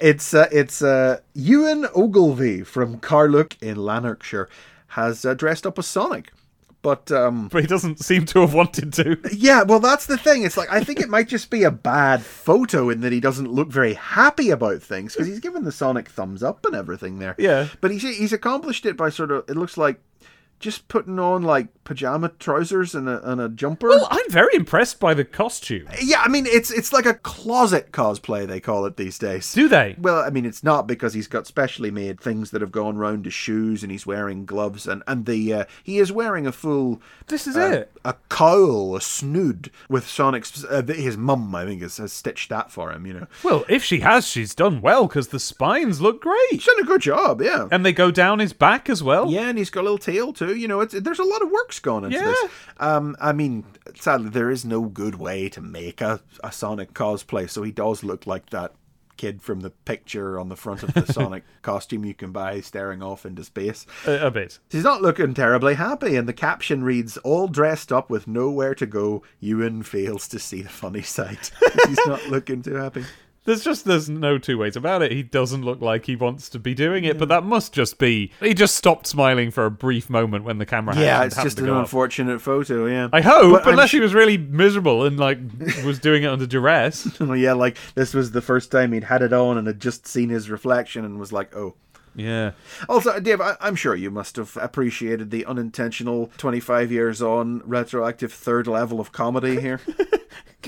it's 0.00 0.32
uh, 0.34 0.48
it's 0.52 0.82
uh, 0.82 1.18
Ewan 1.34 1.86
Ogilvy 1.94 2.62
from 2.62 2.98
Carluke 3.00 3.56
in 3.60 3.76
Lanarkshire 3.76 4.48
has 4.92 5.24
uh, 5.24 5.34
dressed 5.34 5.66
up 5.66 5.78
as 5.78 5.86
Sonic. 5.86 6.32
But 6.82 7.12
um, 7.12 7.46
But 7.46 7.62
he 7.62 7.68
doesn't 7.68 8.00
seem 8.00 8.24
to 8.26 8.40
have 8.40 8.54
wanted 8.54 8.92
to. 8.94 9.16
yeah, 9.32 9.62
well, 9.62 9.78
that's 9.78 10.06
the 10.06 10.18
thing. 10.18 10.42
It's 10.42 10.56
like 10.56 10.68
I 10.72 10.82
think 10.82 10.98
it 10.98 11.08
might 11.08 11.28
just 11.28 11.48
be 11.48 11.62
a 11.62 11.70
bad 11.70 12.22
photo 12.24 12.90
in 12.90 13.02
that 13.02 13.12
he 13.12 13.20
doesn't 13.20 13.52
look 13.52 13.68
very 13.68 13.94
happy 13.94 14.50
about 14.50 14.82
things 14.82 15.12
because 15.12 15.28
he's 15.28 15.38
given 15.38 15.62
the 15.62 15.70
Sonic 15.70 16.08
thumbs 16.08 16.42
up 16.42 16.64
and 16.66 16.74
everything 16.74 17.20
there. 17.20 17.36
Yeah. 17.38 17.68
but 17.80 17.92
he's 17.92 18.02
he's 18.02 18.32
accomplished 18.32 18.84
it 18.84 18.96
by 18.96 19.10
sort 19.10 19.30
of 19.30 19.44
it 19.48 19.56
looks 19.56 19.76
like 19.76 20.00
just 20.62 20.88
putting 20.88 21.18
on 21.18 21.42
like 21.42 21.68
pajama 21.84 22.30
trousers 22.38 22.94
and 22.94 23.08
a 23.08 23.30
and 23.30 23.40
a 23.40 23.48
jumper. 23.48 23.88
Well, 23.88 24.08
I'm 24.10 24.30
very 24.30 24.54
impressed 24.54 25.00
by 25.00 25.12
the 25.12 25.24
costume. 25.24 25.88
Yeah, 26.00 26.22
I 26.22 26.28
mean 26.28 26.46
it's 26.46 26.70
it's 26.70 26.92
like 26.92 27.04
a 27.04 27.14
closet 27.14 27.92
cosplay 27.92 28.46
they 28.46 28.60
call 28.60 28.86
it 28.86 28.96
these 28.96 29.18
days. 29.18 29.52
Do 29.52 29.68
they? 29.68 29.96
Well, 29.98 30.20
I 30.20 30.30
mean 30.30 30.46
it's 30.46 30.64
not 30.64 30.86
because 30.86 31.12
he's 31.12 31.26
got 31.26 31.46
specially 31.46 31.90
made 31.90 32.20
things 32.20 32.52
that 32.52 32.60
have 32.62 32.72
gone 32.72 32.96
round 32.96 33.24
his 33.26 33.34
shoes 33.34 33.82
and 33.82 33.92
he's 33.92 34.06
wearing 34.06 34.46
gloves 34.46 34.86
and 34.86 35.02
and 35.06 35.26
the 35.26 35.52
uh, 35.52 35.64
he 35.82 35.98
is 35.98 36.10
wearing 36.12 36.46
a 36.46 36.52
full 36.52 37.02
This 37.26 37.46
is 37.46 37.56
uh, 37.56 37.60
it. 37.60 37.92
A 38.04 38.14
cowl, 38.28 38.96
a 38.96 39.00
snood 39.00 39.70
with 39.88 40.06
Sonic's 40.08 40.64
uh, 40.64 40.82
his 40.86 41.16
mum 41.16 41.54
I 41.54 41.64
think 41.64 41.82
has, 41.82 41.98
has 41.98 42.12
stitched 42.12 42.48
that 42.50 42.70
for 42.70 42.92
him, 42.92 43.06
you 43.06 43.12
know. 43.14 43.26
Well, 43.44 43.64
if 43.68 43.84
she 43.84 44.00
has, 44.00 44.26
she's 44.26 44.54
done 44.54 44.80
well 44.80 45.06
because 45.06 45.28
the 45.28 45.38
spines 45.40 46.00
look 46.00 46.20
great. 46.22 46.50
She's 46.50 46.64
done 46.64 46.80
a 46.80 46.84
good 46.84 47.00
job, 47.02 47.40
yeah. 47.40 47.68
And 47.70 47.84
they 47.86 47.92
go 47.92 48.10
down 48.10 48.38
his 48.38 48.52
back 48.52 48.90
as 48.90 49.02
well. 49.02 49.30
Yeah, 49.30 49.48
and 49.48 49.58
he's 49.58 49.70
got 49.70 49.80
a 49.82 49.82
little 49.82 49.98
tail 49.98 50.32
too. 50.32 50.54
You 50.56 50.68
know, 50.68 50.80
it's 50.80 50.94
there's 50.98 51.18
a 51.18 51.24
lot 51.24 51.42
of 51.42 51.50
work's 51.50 51.78
gone 51.80 52.04
into 52.04 52.16
Yeah. 52.16 52.24
this. 52.26 52.50
Um, 52.78 53.16
I 53.20 53.32
mean, 53.32 53.64
sadly, 53.94 54.30
there 54.30 54.50
is 54.50 54.64
no 54.64 54.82
good 54.82 55.14
way 55.16 55.48
to 55.50 55.60
make 55.60 56.00
a, 56.00 56.20
a 56.42 56.50
Sonic 56.52 56.94
cosplay, 56.94 57.48
so 57.48 57.62
he 57.62 57.70
does 57.72 58.02
look 58.02 58.26
like 58.26 58.50
that 58.50 58.72
kid 59.16 59.42
from 59.42 59.60
the 59.60 59.70
picture 59.70 60.38
on 60.38 60.48
the 60.48 60.56
front 60.56 60.82
of 60.82 60.94
the 60.94 61.06
Sonic 61.12 61.44
costume 61.62 62.04
you 62.04 62.14
can 62.14 62.32
buy, 62.32 62.60
staring 62.60 63.02
off 63.02 63.24
into 63.24 63.44
space. 63.44 63.86
A, 64.06 64.26
a 64.26 64.30
bit. 64.30 64.58
He's 64.70 64.84
not 64.84 65.02
looking 65.02 65.34
terribly 65.34 65.74
happy, 65.74 66.16
and 66.16 66.28
the 66.28 66.32
caption 66.32 66.82
reads, 66.84 67.16
"All 67.18 67.48
dressed 67.48 67.92
up 67.92 68.10
with 68.10 68.26
nowhere 68.26 68.74
to 68.74 68.86
go, 68.86 69.22
Ewan 69.40 69.82
fails 69.82 70.28
to 70.28 70.38
see 70.38 70.62
the 70.62 70.68
funny 70.68 71.02
side." 71.02 71.50
He's 71.86 72.06
not 72.06 72.26
looking 72.28 72.62
too 72.62 72.74
happy. 72.74 73.04
There's 73.44 73.64
just 73.64 73.84
there's 73.86 74.08
no 74.08 74.38
two 74.38 74.56
ways 74.56 74.76
about 74.76 75.02
it. 75.02 75.10
He 75.10 75.24
doesn't 75.24 75.62
look 75.62 75.80
like 75.80 76.06
he 76.06 76.14
wants 76.14 76.48
to 76.50 76.60
be 76.60 76.74
doing 76.74 77.02
it, 77.04 77.18
but 77.18 77.28
that 77.28 77.42
must 77.42 77.72
just 77.72 77.98
be 77.98 78.30
he 78.40 78.54
just 78.54 78.76
stopped 78.76 79.06
smiling 79.08 79.50
for 79.50 79.64
a 79.66 79.70
brief 79.70 80.08
moment 80.08 80.44
when 80.44 80.58
the 80.58 80.66
camera. 80.66 80.96
Yeah, 80.96 81.24
it's 81.24 81.42
just 81.42 81.58
an 81.58 81.66
go 81.66 81.74
up. 81.74 81.80
unfortunate 81.80 82.40
photo. 82.40 82.86
Yeah, 82.86 83.08
I 83.12 83.20
hope, 83.20 83.64
But 83.64 83.70
unless 83.72 83.90
su- 83.90 83.96
he 83.96 84.00
was 84.00 84.14
really 84.14 84.38
miserable 84.38 85.04
and 85.04 85.18
like 85.18 85.38
was 85.84 85.98
doing 85.98 86.22
it 86.22 86.26
under 86.28 86.46
duress. 86.46 87.08
Oh 87.20 87.32
yeah, 87.32 87.52
like 87.54 87.76
this 87.96 88.14
was 88.14 88.30
the 88.30 88.40
first 88.42 88.70
time 88.70 88.92
he'd 88.92 89.04
had 89.04 89.22
it 89.22 89.32
on 89.32 89.58
and 89.58 89.66
had 89.66 89.80
just 89.80 90.06
seen 90.06 90.28
his 90.28 90.48
reflection 90.48 91.04
and 91.04 91.18
was 91.18 91.32
like, 91.32 91.54
"Oh." 91.56 91.74
Yeah. 92.14 92.52
Also, 92.90 93.18
Dave, 93.20 93.40
I- 93.40 93.56
I'm 93.60 93.74
sure 93.74 93.94
you 93.96 94.10
must 94.10 94.36
have 94.36 94.56
appreciated 94.60 95.30
the 95.30 95.46
unintentional 95.46 96.30
25 96.36 96.92
years 96.92 97.22
on 97.22 97.62
retroactive 97.64 98.32
third 98.32 98.66
level 98.66 99.00
of 99.00 99.12
comedy 99.12 99.60
here. 99.60 99.80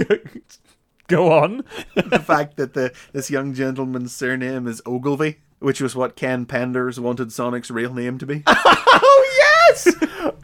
Go, 1.09 1.17
go 1.17 1.33
on. 1.33 1.65
the 1.95 2.19
fact 2.19 2.57
that 2.57 2.75
the 2.75 2.93
this 3.13 3.31
young 3.31 3.55
gentleman's 3.55 4.15
surname 4.15 4.67
is 4.67 4.83
Ogilvy, 4.87 5.39
which 5.59 5.81
was 5.81 5.95
what 5.97 6.17
Ken 6.17 6.47
Penders 6.47 6.99
wanted 6.99 7.33
Sonic's 7.33 7.71
real 7.71 7.93
name 7.95 8.19
to 8.19 8.27
be. 8.27 8.43
oh 8.47 9.27
yes! 9.39 9.89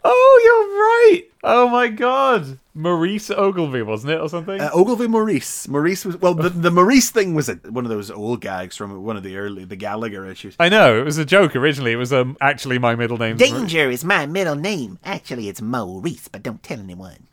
Oh, 0.03 0.41
you're 0.43 1.21
right. 1.21 1.23
Oh 1.43 1.69
my 1.69 1.87
god. 1.87 2.59
Maurice 2.73 3.29
Ogilvy, 3.31 3.81
wasn't 3.81 4.13
it, 4.13 4.19
or 4.21 4.29
something? 4.29 4.59
Uh, 4.61 4.69
Ogilvy 4.73 5.07
Maurice. 5.07 5.67
Maurice 5.67 6.05
was 6.05 6.17
well. 6.17 6.33
The, 6.33 6.49
the 6.49 6.71
Maurice 6.71 7.09
thing 7.11 7.33
was 7.33 7.49
a, 7.49 7.55
one 7.55 7.83
of 7.85 7.89
those 7.89 8.09
old 8.11 8.41
gags 8.41 8.77
from 8.77 9.03
one 9.03 9.17
of 9.17 9.23
the 9.23 9.37
early 9.37 9.65
the 9.65 9.75
Gallagher 9.75 10.25
issues. 10.25 10.55
I 10.59 10.69
know 10.69 10.99
it 10.99 11.05
was 11.05 11.17
a 11.17 11.25
joke 11.25 11.55
originally. 11.55 11.91
It 11.93 11.97
was 11.97 12.13
um 12.13 12.37
actually 12.41 12.77
my 12.79 12.95
middle 12.95 13.17
name. 13.17 13.37
Danger 13.37 13.89
is 13.89 14.03
my 14.03 14.25
middle 14.25 14.55
name. 14.55 14.99
Actually, 15.03 15.49
it's 15.49 15.61
Maurice, 15.61 16.27
but 16.27 16.43
don't 16.43 16.61
tell 16.63 16.79
anyone. 16.79 17.27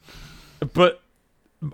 but 0.73 1.01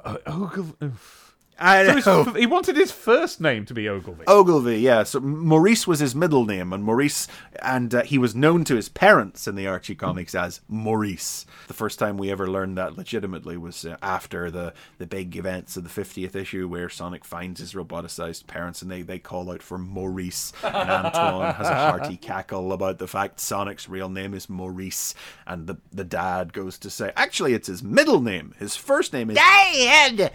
uh, 0.04 0.16
Ogilvy. 0.26 0.74
oof. 0.82 1.23
I 1.58 2.00
So 2.00 2.24
his 2.24 2.36
he 2.36 2.46
wanted 2.46 2.76
his 2.76 2.90
first 2.90 3.40
name 3.40 3.64
to 3.66 3.74
be 3.74 3.88
Ogilvy. 3.88 4.24
Ogilvy, 4.26 4.80
yeah. 4.80 5.02
So 5.04 5.20
Maurice 5.20 5.86
was 5.86 6.00
his 6.00 6.14
middle 6.14 6.44
name, 6.44 6.72
and 6.72 6.82
Maurice, 6.82 7.28
and 7.62 7.94
uh, 7.94 8.02
he 8.02 8.18
was 8.18 8.34
known 8.34 8.64
to 8.64 8.74
his 8.74 8.88
parents 8.88 9.46
in 9.46 9.54
the 9.54 9.66
Archie 9.66 9.94
comics 9.94 10.34
as 10.34 10.60
Maurice. 10.68 11.46
The 11.68 11.74
first 11.74 11.98
time 11.98 12.16
we 12.16 12.30
ever 12.30 12.48
learned 12.48 12.76
that 12.78 12.96
legitimately 12.96 13.56
was 13.56 13.84
uh, 13.84 13.96
after 14.02 14.50
the 14.50 14.74
the 14.98 15.06
big 15.06 15.36
events 15.36 15.76
of 15.76 15.84
the 15.84 16.02
50th 16.02 16.34
issue, 16.34 16.66
where 16.66 16.88
Sonic 16.88 17.24
finds 17.24 17.60
his 17.60 17.74
roboticized 17.74 18.46
parents, 18.46 18.82
and 18.82 18.90
they 18.90 19.02
they 19.02 19.18
call 19.18 19.50
out 19.50 19.62
for 19.62 19.78
Maurice, 19.78 20.52
and 20.62 20.74
Antoine 20.90 21.54
has 21.54 21.68
a 21.68 21.90
hearty 21.90 22.16
cackle 22.20 22.72
about 22.72 22.98
the 22.98 23.08
fact 23.08 23.40
Sonic's 23.40 23.88
real 23.88 24.08
name 24.08 24.34
is 24.34 24.48
Maurice, 24.48 25.14
and 25.46 25.66
the 25.66 25.76
the 25.92 26.04
dad 26.04 26.52
goes 26.52 26.78
to 26.78 26.90
say, 26.90 27.12
actually, 27.16 27.54
it's 27.54 27.68
his 27.68 27.82
middle 27.82 28.20
name. 28.20 28.54
His 28.58 28.76
first 28.76 29.12
name 29.12 29.30
is 29.30 29.36
Dad! 29.36 30.32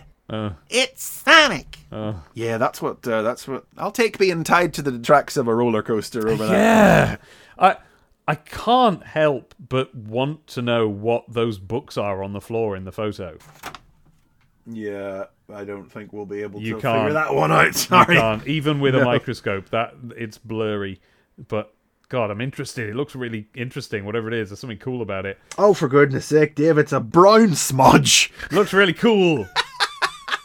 It's 0.70 1.04
Sonic. 1.04 1.80
yeah. 2.34 2.58
That's 2.58 2.82
what 2.82 3.08
uh, 3.08 3.22
that's 3.22 3.48
what 3.48 3.66
I'll 3.78 3.92
take 3.92 4.18
being 4.18 4.44
tied 4.44 4.74
to 4.76 4.82
the 4.82 4.98
tracks 5.00 5.38
of 5.38 5.48
a 5.48 5.56
roller 5.56 5.82
coaster 5.82 6.28
over 6.30 6.46
that. 6.48 6.52
Yeah. 6.52 7.16
I 7.58 7.78
I 8.28 8.36
can't 8.36 9.04
help 9.04 9.56
but 9.60 9.94
want 9.96 10.46
to 10.48 10.62
know 10.62 10.88
what 10.88 11.26
those 11.28 11.58
books 11.58 11.98
are 11.98 12.22
on 12.24 12.34
the 12.34 12.42
floor 12.42 12.76
in 12.76 12.84
the 12.86 12.92
photo. 12.92 13.38
Yeah, 14.72 15.26
I 15.52 15.64
don't 15.64 15.92
think 15.92 16.14
we'll 16.14 16.28
be 16.28 16.44
able 16.44 16.62
You 16.62 16.76
to 16.76 16.82
can't. 16.82 17.00
figure 17.00 17.14
that 17.14 17.34
one 17.34 17.52
out. 17.52 17.66
You 17.68 17.74
Sorry. 17.74 18.16
can't, 18.18 18.46
even 18.48 18.80
with 18.80 18.94
a 18.94 19.04
microscope. 19.04 19.70
That 19.70 19.96
it's 20.16 20.38
blurry, 20.38 21.02
but 21.48 21.74
God, 22.10 22.30
I'm 22.30 22.40
interested. 22.42 22.88
It 22.88 22.96
looks 22.96 23.16
really 23.16 23.48
interesting. 23.56 24.06
Whatever 24.06 24.28
it 24.28 24.36
is, 24.36 24.50
there's 24.50 24.60
something 24.60 24.78
cool 24.78 25.02
about 25.02 25.26
it. 25.26 25.40
Oh, 25.58 25.74
for 25.74 25.88
goodness 25.88 26.26
sake, 26.28 26.54
Dave, 26.54 26.78
it's 26.78 26.92
a 26.94 27.00
brown 27.00 27.56
smudge. 27.56 28.32
looks 28.52 28.74
really 28.74 28.94
cool. 28.94 29.48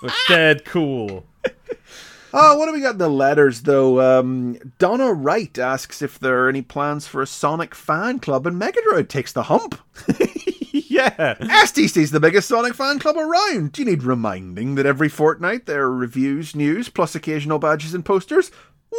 looks 0.04 0.28
dead 0.28 0.64
cool. 0.64 1.26
Oh, 2.36 2.58
what 2.58 2.66
do 2.66 2.72
we 2.72 2.80
got 2.80 2.94
in 2.94 2.98
the 2.98 3.08
letters, 3.08 3.62
though? 3.62 4.00
Um, 4.18 4.58
Donna 4.80 5.12
Wright 5.12 5.56
asks 5.56 6.02
if 6.02 6.18
there 6.18 6.44
are 6.44 6.48
any 6.48 6.62
plans 6.62 7.06
for 7.06 7.22
a 7.22 7.28
Sonic 7.28 7.76
fan 7.76 8.18
club, 8.18 8.44
and 8.44 8.60
Megadroid 8.60 9.08
takes 9.08 9.32
the 9.32 9.44
hump. 9.44 9.80
yeah. 10.72 11.34
STC's 11.36 12.10
the 12.10 12.18
biggest 12.18 12.48
Sonic 12.48 12.74
fan 12.74 12.98
club 12.98 13.16
around. 13.16 13.70
Do 13.70 13.82
you 13.82 13.86
need 13.88 14.02
reminding 14.02 14.74
that 14.74 14.84
every 14.84 15.08
fortnight 15.08 15.66
there 15.66 15.84
are 15.84 15.94
reviews, 15.94 16.56
news, 16.56 16.88
plus 16.88 17.14
occasional 17.14 17.60
badges 17.60 17.94
and 17.94 18.04
posters? 18.04 18.50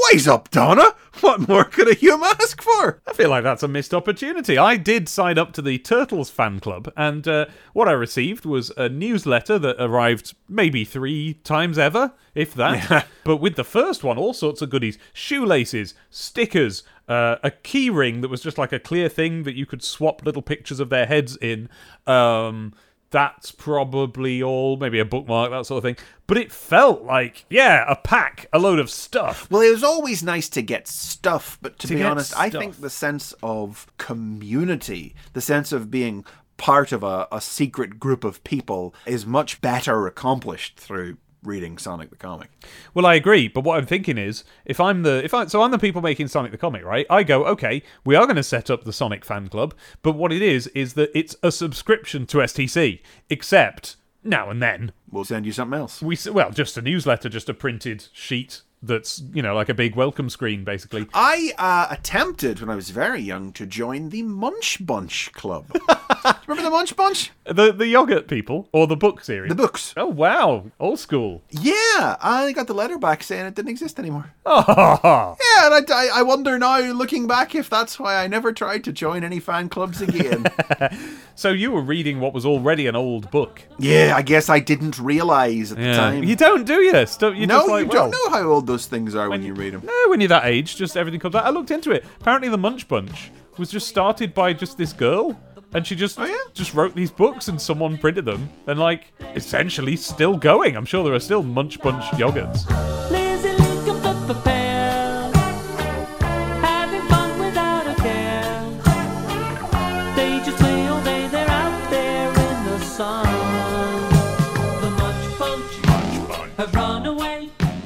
Wise 0.02 0.28
up, 0.28 0.52
Donna! 0.52 0.94
What 1.22 1.48
more 1.48 1.64
could 1.64 1.88
a 1.88 1.94
human 1.94 2.30
ask 2.40 2.62
for? 2.62 3.02
I 3.08 3.14
feel 3.14 3.30
like 3.30 3.44
that's 3.44 3.64
a 3.64 3.68
missed 3.68 3.94
opportunity. 3.94 4.58
I 4.58 4.76
did 4.76 5.08
sign 5.08 5.38
up 5.38 5.54
to 5.54 5.62
the 5.62 5.78
Turtles 5.78 6.30
fan 6.30 6.60
club, 6.60 6.92
and 6.98 7.26
uh, 7.28 7.46
what 7.74 7.88
I 7.88 7.94
received 7.94 8.46
was 8.46 8.72
a 8.76 8.90
newsletter 8.90 9.58
that 9.60 9.82
arrived 9.82 10.36
maybe 10.50 10.84
three 10.84 11.36
times 11.46 11.78
ever, 11.78 12.12
if 12.34 12.54
that. 12.56 13.08
but 13.24 13.38
with 13.38 13.56
the 13.56 13.64
first 13.64 14.04
one, 14.04 14.18
all 14.18 14.34
sorts 14.34 14.62
of 14.62 14.70
goodies 14.70 14.98
shoelaces, 15.14 15.94
stickers, 16.10 16.84
uh, 17.08 17.38
a 17.44 17.52
key 17.52 17.90
ring 17.90 18.22
that 18.22 18.30
was 18.30 18.42
just 18.42 18.58
like 18.58 18.74
a 18.74 18.80
clear 18.80 19.08
thing 19.08 19.44
that 19.44 19.56
you 19.56 19.66
could 19.66 19.84
swap 19.84 20.26
little 20.26 20.42
pictures 20.42 20.82
of 20.82 20.90
their 20.90 21.06
heads 21.06 21.38
in. 21.38 21.70
Um, 22.06 22.74
that's 23.16 23.50
probably 23.50 24.44
all, 24.44 24.76
maybe 24.76 25.00
a 25.00 25.06
bookmark, 25.06 25.50
that 25.50 25.66
sort 25.66 25.78
of 25.78 25.84
thing. 25.84 26.06
But 26.28 26.36
it 26.38 26.52
felt 26.52 27.04
like, 27.04 27.46
yeah, 27.50 27.86
a 27.88 27.96
pack, 27.96 28.48
a 28.52 28.60
load 28.60 28.78
of 28.78 28.90
stuff. 28.90 29.50
Well, 29.50 29.62
it 29.62 29.72
was 29.72 29.86
always 29.86 30.22
nice 30.22 30.50
to 30.50 30.62
get 30.62 30.86
stuff, 30.86 31.58
but 31.62 31.80
to, 31.80 31.88
To 31.88 31.96
be 31.96 32.04
honest, 32.04 32.38
I 32.38 32.50
think 32.50 32.82
the 32.82 32.90
sense 32.90 33.34
of 33.42 33.88
community, 33.98 35.16
the 35.32 35.40
sense 35.40 35.72
of 35.72 35.90
being 35.90 36.26
part 36.58 36.92
of 36.92 37.04
a, 37.04 37.30
a 37.32 37.40
secret 37.40 38.02
group 38.02 38.26
of 38.26 38.44
people, 38.44 38.94
is 39.06 39.26
much 39.26 39.62
better 39.62 40.08
accomplished 40.08 40.78
through 40.78 41.16
reading 41.46 41.78
Sonic 41.78 42.10
the 42.10 42.16
Comic. 42.16 42.50
Well, 42.94 43.06
I 43.06 43.16
agree, 43.16 43.48
but 43.48 43.64
what 43.64 43.78
I'm 43.78 43.86
thinking 43.86 44.18
is, 44.18 44.44
if 44.66 44.80
I'm 44.80 45.04
the 45.04 45.24
if 45.24 45.34
I 45.34 45.46
so 45.48 45.62
I'm 45.62 45.72
the 45.72 45.80
people 45.80 46.02
making 46.02 46.28
Sonic 46.28 46.52
the 46.52 46.58
comic, 46.58 46.84
right? 46.84 47.06
I 47.10 47.24
go, 47.24 47.46
okay, 47.46 47.84
we 48.04 48.16
are 48.16 48.26
going 48.26 48.36
to 48.36 48.44
set 48.44 48.70
up 48.70 48.84
the 48.84 48.94
Sonic 48.94 49.24
fan 49.24 49.48
club, 49.48 49.74
but 50.02 50.14
what 50.14 50.32
it 50.32 50.42
is 50.42 50.68
is 50.68 50.94
that 50.94 51.12
it's 51.18 51.36
a 51.44 51.52
subscription 51.52 52.26
to 52.28 52.38
STC, 52.40 53.02
except 53.30 53.96
now 54.24 54.50
and 54.50 54.62
then 54.62 54.92
We'll 55.12 55.24
send 55.24 55.46
you 55.46 55.52
something 55.52 55.80
else. 55.80 56.02
we 56.02 56.18
well 56.32 56.52
just 56.52 56.78
a 56.78 56.82
newsletter, 56.82 57.30
just 57.30 57.50
a 57.50 57.54
printed 57.54 58.08
sheet 58.12 58.62
that's 58.86 59.22
you 59.34 59.42
know 59.42 59.56
like 59.56 59.70
a 59.70 59.74
big 59.74 59.96
welcome 59.96 60.30
screen, 60.30 60.64
basically. 60.64 61.08
I 61.14 61.54
uh, 61.58 61.88
attempted 61.90 62.60
when 62.60 62.70
I 62.70 62.76
was 62.76 62.90
very 62.90 63.22
young 63.22 63.52
to 63.54 63.66
join 63.66 64.10
the 64.10 64.24
Munch 64.24 64.86
Bunch 64.86 65.32
Club. 65.34 65.66
Remember 66.48 66.64
the 66.64 66.76
Munch 66.76 66.96
Bunch? 66.96 67.32
The 67.46 67.72
the 67.72 67.88
yogurt 67.88 68.28
people 68.28 68.70
or 68.72 68.88
the 68.88 68.96
book 68.96 69.24
series. 69.24 69.50
The 69.50 69.56
books. 69.56 69.94
Oh 69.98 70.08
wow, 70.08 70.66
old 70.80 71.00
school. 71.00 71.44
Yeah, 71.50 72.16
I 72.22 72.52
got 72.56 72.68
the 72.68 72.74
letter 72.74 72.98
back 72.98 73.24
saying 73.24 73.46
it 73.46 73.56
didn't 73.56 73.70
exist 73.72 74.00
anymore. 74.00 74.32
Oh, 74.48 75.36
Yeah, 75.40 75.76
and 75.76 75.92
I, 75.92 75.94
I, 75.94 76.20
I 76.20 76.22
wonder 76.22 76.58
now, 76.60 76.80
looking 76.92 77.28
back, 77.28 77.56
if 77.56 77.70
that's 77.70 78.00
why 78.00 78.24
I 78.24 78.28
never 78.28 78.54
tried 78.54 78.84
to 78.86 78.92
join 78.94 79.24
any 79.24 79.40
fan 79.40 79.70
clubs 79.70 80.02
again. 80.02 80.46
so 81.36 81.50
you 81.50 81.72
were 81.72 81.82
reading 81.82 82.20
what 82.20 82.34
was 82.34 82.46
already 82.46 82.88
an 82.88 82.96
old 82.96 83.32
book. 83.32 83.64
yeah, 83.80 84.14
I 84.16 84.22
guess 84.22 84.50
I 84.50 84.60
didn't 84.60 85.00
realize 85.00 85.72
at 85.72 85.78
the 85.78 85.94
time. 85.94 86.24
You 86.24 86.36
don't 86.36 86.66
do 86.66 86.82
you? 86.82 87.06
Still, 87.08 87.34
you 87.34 87.48
no, 87.48 87.60
just 87.60 87.70
like, 87.70 87.84
you 87.84 87.90
well, 87.90 88.12
don't 88.12 88.12
know 88.12 88.38
how 88.38 88.44
old 88.48 88.68
those 88.68 88.75
things 88.84 89.16
are 89.16 89.30
when, 89.30 89.44
you 89.44 89.54
read 89.54 89.74
them. 89.74 89.82
No, 89.86 90.10
when 90.10 90.20
you're 90.20 90.28
that 90.30 90.46
age, 90.46 90.76
just 90.76 90.98
everything 90.98 91.20
comes 91.20 91.36
out. 91.36 91.46
I 91.46 91.50
looked 91.50 91.72
into 91.72 91.92
it. 91.92 92.04
Apparently, 92.20 92.50
the 92.50 92.58
Munch 92.58 92.88
Bunch 92.88 93.32
was 93.58 93.72
just 93.72 93.88
started 93.88 94.34
by 94.34 94.52
just 94.54 94.78
this 94.78 94.92
girl, 94.92 95.40
and 95.74 95.86
she 95.88 95.96
just 95.96 96.20
Oh, 96.20 96.26
yeah? 96.26 96.36
just 96.54 96.74
wrote 96.74 96.94
these 96.96 97.12
books, 97.12 97.48
and 97.48 97.60
someone 97.62 97.98
printed 97.98 98.26
them, 98.26 98.50
and 98.68 98.80
like 98.80 99.14
essentially 99.36 99.96
still 99.96 100.36
going. 100.38 100.76
I'm 100.76 100.86
sure 100.86 101.04
there 101.04 101.14
are 101.14 101.20
still 101.20 101.44
Munch 101.44 101.80
Bunch 101.82 102.04
yogurts. 102.20 103.25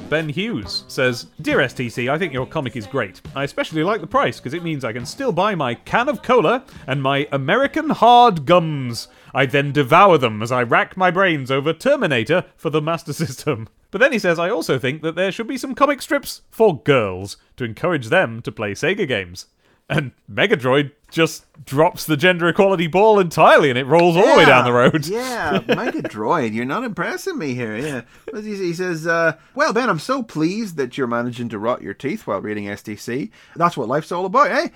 Ben 0.09 0.27
Hughes 0.27 0.85
says, 0.87 1.27
Dear 1.39 1.59
STC, 1.59 2.09
I 2.09 2.17
think 2.17 2.33
your 2.33 2.47
comic 2.47 2.75
is 2.75 2.87
great. 2.87 3.21
I 3.35 3.43
especially 3.43 3.83
like 3.83 4.01
the 4.01 4.07
price 4.07 4.39
because 4.39 4.55
it 4.55 4.63
means 4.63 4.83
I 4.83 4.91
can 4.91 5.05
still 5.05 5.31
buy 5.31 5.53
my 5.53 5.75
can 5.75 6.09
of 6.09 6.23
cola 6.23 6.65
and 6.87 7.03
my 7.03 7.27
American 7.31 7.91
hard 7.91 8.47
gums. 8.47 9.07
I 9.35 9.45
then 9.45 9.71
devour 9.71 10.17
them 10.17 10.41
as 10.41 10.51
I 10.51 10.63
rack 10.63 10.97
my 10.97 11.11
brains 11.11 11.51
over 11.51 11.73
Terminator 11.73 12.45
for 12.57 12.71
the 12.71 12.81
Master 12.81 13.13
System. 13.25 13.69
But 13.91 13.99
then 14.01 14.11
he 14.11 14.17
says, 14.17 14.39
I 14.39 14.49
also 14.49 14.79
think 14.79 15.03
that 15.03 15.13
there 15.13 15.31
should 15.31 15.47
be 15.47 15.57
some 15.57 15.75
comic 15.75 16.01
strips 16.01 16.41
for 16.49 16.81
girls 16.81 17.37
to 17.57 17.63
encourage 17.63 18.07
them 18.07 18.41
to 18.41 18.51
play 18.51 18.71
Sega 18.71 19.07
games. 19.07 19.45
And 19.89 20.11
Megadroid 20.31 20.91
just 21.09 21.45
drops 21.65 22.05
the 22.05 22.15
gender 22.15 22.47
equality 22.47 22.85
ball 22.85 23.19
entirely 23.19 23.69
and 23.69 23.77
it 23.79 23.85
rolls 23.85 24.15
all 24.15 24.27
the 24.27 24.37
way 24.37 24.45
down 24.45 24.63
the 24.63 24.71
road. 24.71 25.07
yeah, 25.07 25.59
Megadroid, 25.67 26.53
you're 26.53 26.65
not 26.65 26.83
impressing 26.83 27.39
me 27.39 27.55
here. 27.55 27.75
Yeah, 27.75 28.01
he, 28.39 28.55
he 28.55 28.73
says, 28.73 29.07
uh, 29.07 29.37
"Well, 29.55 29.73
Ben, 29.73 29.89
I'm 29.89 29.97
so 29.97 30.21
pleased 30.21 30.77
that 30.77 30.97
you're 30.97 31.07
managing 31.07 31.49
to 31.49 31.57
rot 31.57 31.81
your 31.81 31.95
teeth 31.95 32.27
while 32.27 32.39
reading 32.39 32.65
STC. 32.65 33.31
That's 33.55 33.75
what 33.75 33.87
life's 33.87 34.11
all 34.11 34.25
about, 34.25 34.51
eh? 34.51 34.67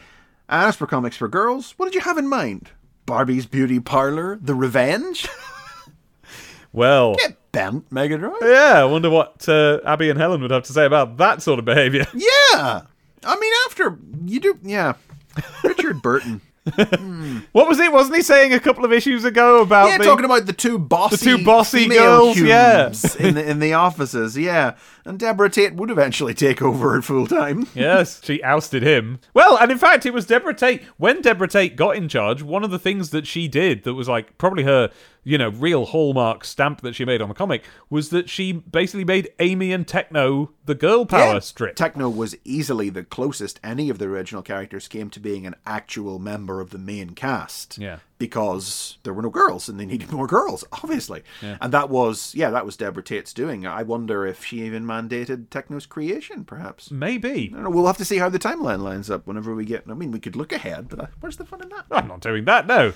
As 0.49 0.75
for 0.75 0.87
comics 0.87 1.15
for 1.17 1.27
girls, 1.27 1.73
what 1.77 1.85
did 1.85 1.95
you 1.95 2.01
have 2.01 2.17
in 2.17 2.27
mind? 2.27 2.71
Barbie's 3.05 3.45
Beauty 3.45 3.79
Parlor, 3.79 4.39
The 4.41 4.55
Revenge? 4.55 5.27
Well, 6.71 7.13
Get 7.15 7.37
bent, 7.51 7.87
Megadroid. 7.91 8.41
Yeah, 8.41 8.81
I 8.81 8.85
wonder 8.85 9.09
what 9.11 9.47
uh, 9.47 9.79
Abby 9.85 10.09
and 10.09 10.17
Helen 10.19 10.41
would 10.41 10.49
have 10.49 10.63
to 10.63 10.73
say 10.73 10.85
about 10.85 11.17
that 11.17 11.43
sort 11.43 11.59
of 11.59 11.65
behaviour. 11.65 12.07
Yeah, 12.15 12.81
I 13.25 13.39
mean, 13.39 13.53
after 13.67 13.97
you 14.25 14.39
do, 14.39 14.59
yeah, 14.63 14.93
Richard 15.63 16.01
Burton. 16.01 16.41
What 17.51 17.67
was 17.67 17.77
it? 17.79 17.91
Wasn't 17.91 18.15
he 18.15 18.21
saying 18.21 18.53
a 18.53 18.59
couple 18.59 18.85
of 18.85 18.93
issues 18.93 19.25
ago 19.25 19.61
about 19.61 19.87
Yeah, 19.89 19.97
the- 19.97 20.05
talking 20.05 20.23
about 20.23 20.45
the 20.45 20.53
two 20.53 20.79
bossy, 20.79 21.17
The 21.17 21.37
two 21.37 21.43
bossy 21.43 21.87
girls, 21.89 22.39
yeah. 22.39 22.93
In 23.19 23.35
the 23.35 23.49
in 23.49 23.59
the 23.59 23.73
offices, 23.73 24.37
yeah. 24.37 24.75
And 25.05 25.19
Deborah 25.19 25.49
Tate 25.49 25.73
would 25.75 25.89
eventually 25.91 26.33
take 26.33 26.61
over 26.61 26.97
at 26.97 27.03
full 27.03 27.27
time. 27.27 27.67
Yes, 27.75 28.21
she 28.23 28.41
ousted 28.43 28.83
him. 28.83 29.19
Well, 29.33 29.57
and 29.57 29.69
in 29.71 29.77
fact, 29.77 30.05
it 30.05 30.13
was 30.13 30.25
Deborah 30.25 30.53
Tate. 30.55 30.83
When 30.97 31.21
Deborah 31.21 31.47
Tate 31.49 31.75
got 31.75 31.95
in 31.97 32.07
charge, 32.07 32.41
one 32.41 32.63
of 32.63 32.71
the 32.71 32.79
things 32.79 33.09
that 33.09 33.27
she 33.27 33.47
did 33.49 33.83
that 33.83 33.95
was 33.95 34.07
like 34.07 34.37
probably 34.37 34.63
her, 34.63 34.89
you 35.25 35.37
know, 35.37 35.49
real 35.49 35.85
hallmark 35.85 36.45
stamp 36.45 36.81
that 36.81 36.95
she 36.95 37.03
made 37.03 37.21
on 37.21 37.27
the 37.29 37.35
comic 37.35 37.63
was 37.89 38.09
that 38.09 38.29
she 38.29 38.53
basically 38.53 39.03
made 39.03 39.29
Amy 39.39 39.73
and 39.73 39.85
Tekno 39.85 40.49
the 40.65 40.75
girl 40.75 41.05
power 41.05 41.33
Yeah. 41.33 41.39
strip. 41.39 41.75
Tekno 41.75 42.13
was 42.15 42.35
easily 42.45 42.89
the 42.89 43.03
closest 43.03 43.59
any 43.63 43.89
of 43.89 43.97
the 43.97 44.05
original 44.05 44.41
characters 44.41 44.87
came 44.87 45.09
to 45.09 45.19
being 45.19 45.45
an 45.45 45.55
actual 45.65 46.19
member 46.19 46.61
of 46.61 46.69
the 46.69 46.77
main 46.77 47.09
cast. 47.11 47.77
Yeah. 47.77 47.97
Because 48.23 48.99
there 49.03 49.13
were 49.13 49.21
no 49.21 49.29
girls 49.29 49.67
and 49.67 49.77
they 49.77 49.85
needed 49.85 50.09
more 50.09 50.27
girls, 50.27 50.63
obviously. 50.71 51.23
And 51.41 51.73
that 51.73 51.89
was, 51.89 52.33
yeah, 52.33 52.51
that 52.51 52.65
was 52.65 52.77
Deborah 52.77 53.03
Tate's 53.03 53.33
doing. 53.33 53.67
I 53.67 53.83
wonder 53.83 54.25
if 54.25 54.45
she 54.45 54.61
even 54.61 54.85
mandated 54.85 55.49
Tekno's 55.49 55.85
creation, 55.85 56.45
perhaps. 56.45 56.89
Maybe. 56.89 57.49
I 57.51 57.55
don't 57.55 57.63
know. 57.65 57.69
We'll 57.69 57.85
have 57.87 57.97
to 57.97 58.05
see 58.05 58.19
how 58.19 58.29
the 58.29 58.39
timeline 58.39 58.81
lines 58.81 59.09
up 59.09 59.27
whenever 59.27 59.53
we 59.53 59.65
get. 59.65 59.83
I 59.89 59.93
mean, 59.93 60.11
we 60.11 60.21
could 60.21 60.37
look 60.37 60.53
ahead, 60.53 60.87
but 60.87 60.99
uh, 61.01 61.07
where's 61.19 61.35
the 61.35 61.43
fun 61.43 61.63
in 61.63 61.67
that? 61.67 61.85
I'm 61.91 62.07
not 62.07 62.21
doing 62.21 62.45
that, 62.45 62.65
no. 62.65 62.93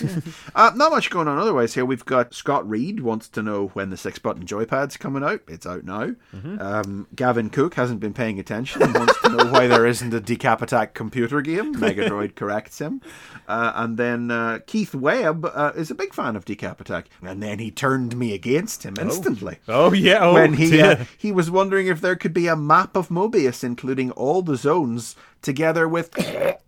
Uh, 0.54 0.72
not 0.74 0.90
much 0.90 1.10
going 1.10 1.28
on 1.28 1.38
otherwise 1.38 1.74
here. 1.74 1.84
We've 1.84 2.04
got 2.04 2.34
Scott 2.34 2.68
Reed 2.68 3.00
wants 3.00 3.28
to 3.28 3.42
know 3.42 3.68
when 3.74 3.90
the 3.90 3.96
six 3.96 4.18
button 4.18 4.44
joypad's 4.44 4.96
coming 4.96 5.22
out. 5.22 5.40
It's 5.46 5.66
out 5.66 5.84
now. 5.84 6.14
Um, 6.32 7.06
Gavin 7.14 7.48
Cook 7.50 7.74
hasn't 7.74 8.00
been 8.00 8.14
paying 8.14 8.40
attention 8.40 8.82
and 8.82 8.94
wants 8.94 9.20
to 9.22 9.28
know 9.28 9.46
why 9.52 9.66
there 9.68 9.86
isn't 9.86 10.12
a 10.12 10.20
Decap 10.20 10.62
Attack 10.62 10.94
computer 10.94 11.40
game. 11.42 11.74
Megadroid 11.74 12.34
corrects 12.34 12.80
him. 12.80 13.00
Uh, 13.46 13.72
and 13.76 13.96
then 13.96 14.30
uh, 14.30 14.60
Keith 14.66 14.94
Webb 14.94 15.44
uh, 15.44 15.72
is 15.76 15.90
a 15.90 15.94
big 15.94 16.12
fan 16.12 16.34
of 16.34 16.44
Decap 16.44 16.80
Attack. 16.80 17.08
And 17.22 17.42
then 17.42 17.58
he 17.58 17.70
turned 17.70 18.16
me 18.16 18.34
against 18.34 18.84
him 18.84 18.94
instantly. 19.00 19.58
Oh, 19.68 19.92
yeah. 19.92 20.18
Oh, 20.24 20.34
when 20.34 20.54
he 20.54 20.80
uh, 20.80 21.04
he 21.16 21.30
was 21.30 21.50
wondering 21.50 21.86
if 21.86 22.00
there 22.00 22.16
could 22.16 22.34
be 22.34 22.48
a 22.48 22.56
map 22.56 22.96
of 22.96 23.08
Mobius 23.08 23.62
including 23.62 24.10
all 24.12 24.42
the 24.42 24.56
zones 24.56 25.14
together 25.42 25.86
with 25.88 26.10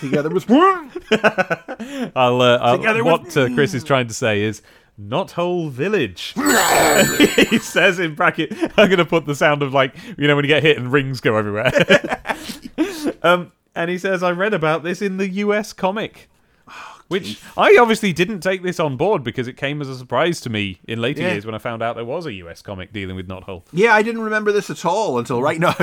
together 0.00 0.30
with 0.30 0.50
I'll, 2.16 2.40
uh, 2.42 2.58
I'll 2.58 2.76
Together 2.78 3.04
with- 3.04 3.12
what 3.22 3.36
uh, 3.36 3.48
Chris 3.54 3.74
is 3.74 3.84
trying 3.84 4.08
to 4.08 4.14
say 4.14 4.42
is 4.42 4.62
not 4.96 5.32
whole 5.32 5.68
village. 5.68 6.34
he 7.48 7.58
says 7.58 7.98
in 8.00 8.14
bracket. 8.14 8.52
I'm 8.76 8.88
going 8.88 8.98
to 8.98 9.04
put 9.04 9.26
the 9.26 9.34
sound 9.34 9.62
of 9.62 9.72
like 9.72 9.94
you 10.16 10.26
know 10.26 10.34
when 10.36 10.44
you 10.44 10.48
get 10.48 10.62
hit 10.62 10.76
and 10.76 10.90
rings 10.92 11.20
go 11.20 11.36
everywhere. 11.36 11.70
um, 13.22 13.52
and 13.74 13.90
he 13.90 13.98
says 13.98 14.22
I 14.22 14.32
read 14.32 14.54
about 14.54 14.82
this 14.82 15.00
in 15.00 15.16
the 15.18 15.28
U.S. 15.28 15.72
comic. 15.72 16.28
Which 17.06 17.40
I 17.56 17.78
obviously 17.80 18.12
didn't 18.12 18.40
take 18.40 18.62
this 18.62 18.78
on 18.78 18.98
board 18.98 19.24
because 19.24 19.48
it 19.48 19.56
came 19.56 19.80
as 19.80 19.88
a 19.88 19.96
surprise 19.96 20.42
to 20.42 20.50
me 20.50 20.78
in 20.86 21.00
later 21.00 21.22
Yeah. 21.22 21.32
years 21.32 21.46
when 21.46 21.54
I 21.54 21.58
found 21.58 21.82
out 21.82 21.96
there 21.96 22.04
was 22.04 22.26
a 22.26 22.32
US 22.34 22.60
comic 22.60 22.92
dealing 22.92 23.16
with 23.16 23.26
Not 23.26 23.46
Knothole. 23.46 23.62
Yeah, 23.72 23.94
I 23.94 24.02
didn't 24.02 24.20
remember 24.20 24.52
this 24.52 24.68
at 24.68 24.84
all 24.84 25.18
until 25.18 25.40
right 25.40 25.58
now. 25.58 25.74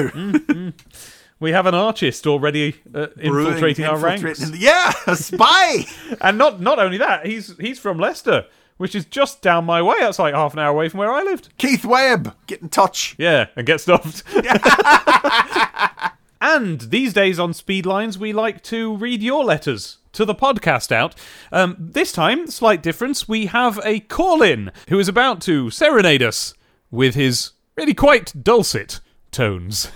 We 1.40 1.52
have 1.52 1.66
an 1.66 1.76
archist 1.76 2.26
already 2.28 2.76
uh, 2.94 3.08
infiltrating 3.18 3.86
our 3.86 3.98
ranks. 3.98 4.52
Yeah, 4.52 4.94
a 5.06 5.16
spy. 5.18 5.86
And 6.22 6.38
not 6.38 6.62
not 6.62 6.80
only 6.80 6.98
that, 6.98 7.26
he's 7.26 7.58
he's 7.58 7.78
from 7.78 8.00
Leicester, 8.00 8.46
which 8.78 8.96
is 8.96 9.06
just 9.06 9.42
down 9.42 9.66
my 9.66 9.82
way. 9.82 9.98
That's 10.00 10.20
like 10.20 10.34
half 10.34 10.54
an 10.54 10.60
hour 10.60 10.72
away 10.72 10.88
from 10.90 11.00
where 11.00 11.12
I 11.12 11.24
lived. 11.24 11.50
Keith 11.58 11.84
Webb, 11.84 12.36
get 12.48 12.62
in 12.62 12.70
touch. 12.70 13.16
Yeah, 13.18 13.48
and 13.56 13.66
get 13.66 13.82
stuffed. 13.82 14.24
and 16.42 16.82
these 16.82 17.14
days 17.14 17.38
on 17.38 17.52
Speedlines, 17.52 18.18
we 18.18 18.32
like 18.32 18.64
to 18.64 18.96
read 18.96 19.22
your 19.22 19.44
letters 19.44 19.98
to 20.14 20.24
the 20.24 20.36
podcast 20.36 20.92
out. 20.92 21.16
Um, 21.52 21.76
this 21.78 22.14
time, 22.14 22.48
slight 22.48 22.82
difference, 22.82 23.28
we 23.28 23.48
have 23.48 23.80
a 23.84 24.00
call 24.00 24.42
in 24.42 24.72
who 24.88 25.00
is 25.00 25.10
about 25.10 25.42
to 25.42 25.70
serenade 25.70 26.24
us 26.24 26.54
with 26.90 27.16
his 27.16 27.52
really 27.76 27.94
quite 27.94 28.34
dulcet 28.42 29.02
tones. 29.32 29.92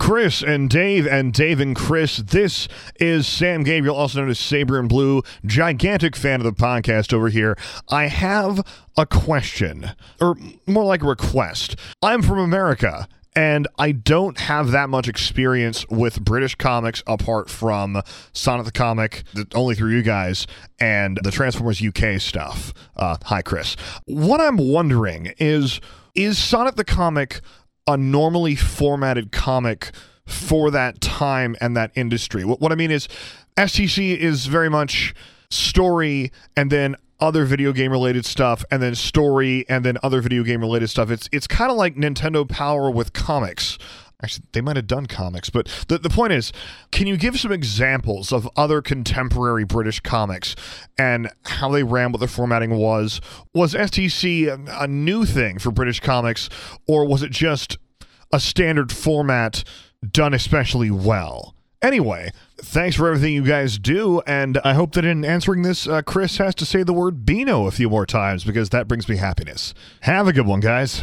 Chris 0.00 0.42
and 0.42 0.70
Dave 0.70 1.06
and 1.06 1.30
Dave 1.30 1.60
and 1.60 1.76
Chris. 1.76 2.16
This 2.16 2.68
is 2.98 3.26
Sam 3.26 3.62
Gabriel, 3.62 3.94
also 3.94 4.20
known 4.20 4.30
as 4.30 4.40
Saber 4.40 4.78
and 4.78 4.88
Blue, 4.88 5.22
gigantic 5.44 6.16
fan 6.16 6.40
of 6.40 6.44
the 6.44 6.52
podcast 6.52 7.12
over 7.12 7.28
here. 7.28 7.54
I 7.90 8.06
have 8.06 8.66
a 8.96 9.04
question, 9.04 9.90
or 10.18 10.36
more 10.66 10.84
like 10.84 11.02
a 11.02 11.06
request. 11.06 11.76
I'm 12.02 12.22
from 12.22 12.38
America. 12.38 13.06
And 13.36 13.68
I 13.78 13.92
don't 13.92 14.40
have 14.40 14.72
that 14.72 14.88
much 14.88 15.06
experience 15.06 15.86
with 15.88 16.24
British 16.24 16.56
comics 16.56 17.00
apart 17.06 17.48
from 17.48 18.02
Sonic 18.32 18.66
the 18.66 18.72
Comic, 18.72 19.22
the, 19.34 19.46
only 19.54 19.76
through 19.76 19.92
you 19.92 20.02
guys, 20.02 20.48
and 20.80 21.20
the 21.22 21.30
Transformers 21.30 21.80
UK 21.80 22.20
stuff. 22.20 22.74
Uh, 22.96 23.16
hi, 23.22 23.40
Chris. 23.40 23.76
What 24.06 24.40
I'm 24.40 24.56
wondering 24.56 25.32
is 25.38 25.80
is 26.16 26.38
Sonic 26.38 26.74
the 26.74 26.84
Comic 26.84 27.40
a 27.86 27.96
normally 27.96 28.54
formatted 28.54 29.32
comic 29.32 29.90
for 30.26 30.70
that 30.70 31.00
time 31.00 31.56
and 31.60 31.76
that 31.76 31.90
industry. 31.94 32.44
What, 32.44 32.60
what 32.60 32.72
I 32.72 32.74
mean 32.74 32.90
is, 32.90 33.08
STC 33.56 34.16
is 34.16 34.46
very 34.46 34.68
much 34.68 35.14
story 35.50 36.30
and 36.56 36.70
then 36.70 36.96
other 37.20 37.44
video 37.44 37.72
game 37.72 37.90
related 37.90 38.24
stuff 38.24 38.64
and 38.70 38.82
then 38.82 38.94
story 38.94 39.66
and 39.68 39.84
then 39.84 39.98
other 40.02 40.20
video 40.20 40.42
game 40.42 40.60
related 40.60 40.88
stuff. 40.88 41.10
It's 41.10 41.28
it's 41.32 41.46
kind 41.46 41.70
of 41.70 41.76
like 41.76 41.96
Nintendo 41.96 42.48
Power 42.48 42.90
with 42.90 43.12
comics. 43.12 43.78
Actually, 44.22 44.44
they 44.52 44.60
might 44.60 44.76
have 44.76 44.86
done 44.86 45.06
comics, 45.06 45.48
but 45.50 45.66
the, 45.88 45.98
the 45.98 46.10
point 46.10 46.32
is, 46.32 46.52
can 46.90 47.06
you 47.06 47.16
give 47.16 47.38
some 47.40 47.52
examples 47.52 48.32
of 48.32 48.48
other 48.56 48.82
contemporary 48.82 49.64
British 49.64 50.00
comics 50.00 50.54
and 50.98 51.30
how 51.44 51.70
they 51.70 51.82
ran, 51.82 52.12
what 52.12 52.20
the 52.20 52.28
formatting 52.28 52.76
was? 52.76 53.20
Was 53.54 53.74
STC 53.74 54.46
a, 54.46 54.82
a 54.84 54.86
new 54.86 55.24
thing 55.24 55.58
for 55.58 55.70
British 55.70 56.00
comics, 56.00 56.48
or 56.86 57.06
was 57.06 57.22
it 57.22 57.30
just 57.30 57.78
a 58.32 58.40
standard 58.40 58.92
format 58.92 59.64
done 60.10 60.34
especially 60.34 60.90
well? 60.90 61.54
Anyway, 61.82 62.30
thanks 62.58 62.96
for 62.96 63.06
everything 63.08 63.32
you 63.32 63.42
guys 63.42 63.78
do, 63.78 64.20
and 64.26 64.58
I 64.62 64.74
hope 64.74 64.92
that 64.92 65.04
in 65.06 65.24
answering 65.24 65.62
this, 65.62 65.86
uh, 65.88 66.02
Chris 66.02 66.36
has 66.36 66.54
to 66.56 66.66
say 66.66 66.82
the 66.82 66.92
word 66.92 67.24
Beano 67.24 67.66
a 67.66 67.70
few 67.70 67.88
more 67.88 68.04
times 68.04 68.44
because 68.44 68.68
that 68.68 68.86
brings 68.86 69.08
me 69.08 69.16
happiness. 69.16 69.72
Have 70.00 70.28
a 70.28 70.32
good 70.34 70.46
one, 70.46 70.60
guys. 70.60 71.02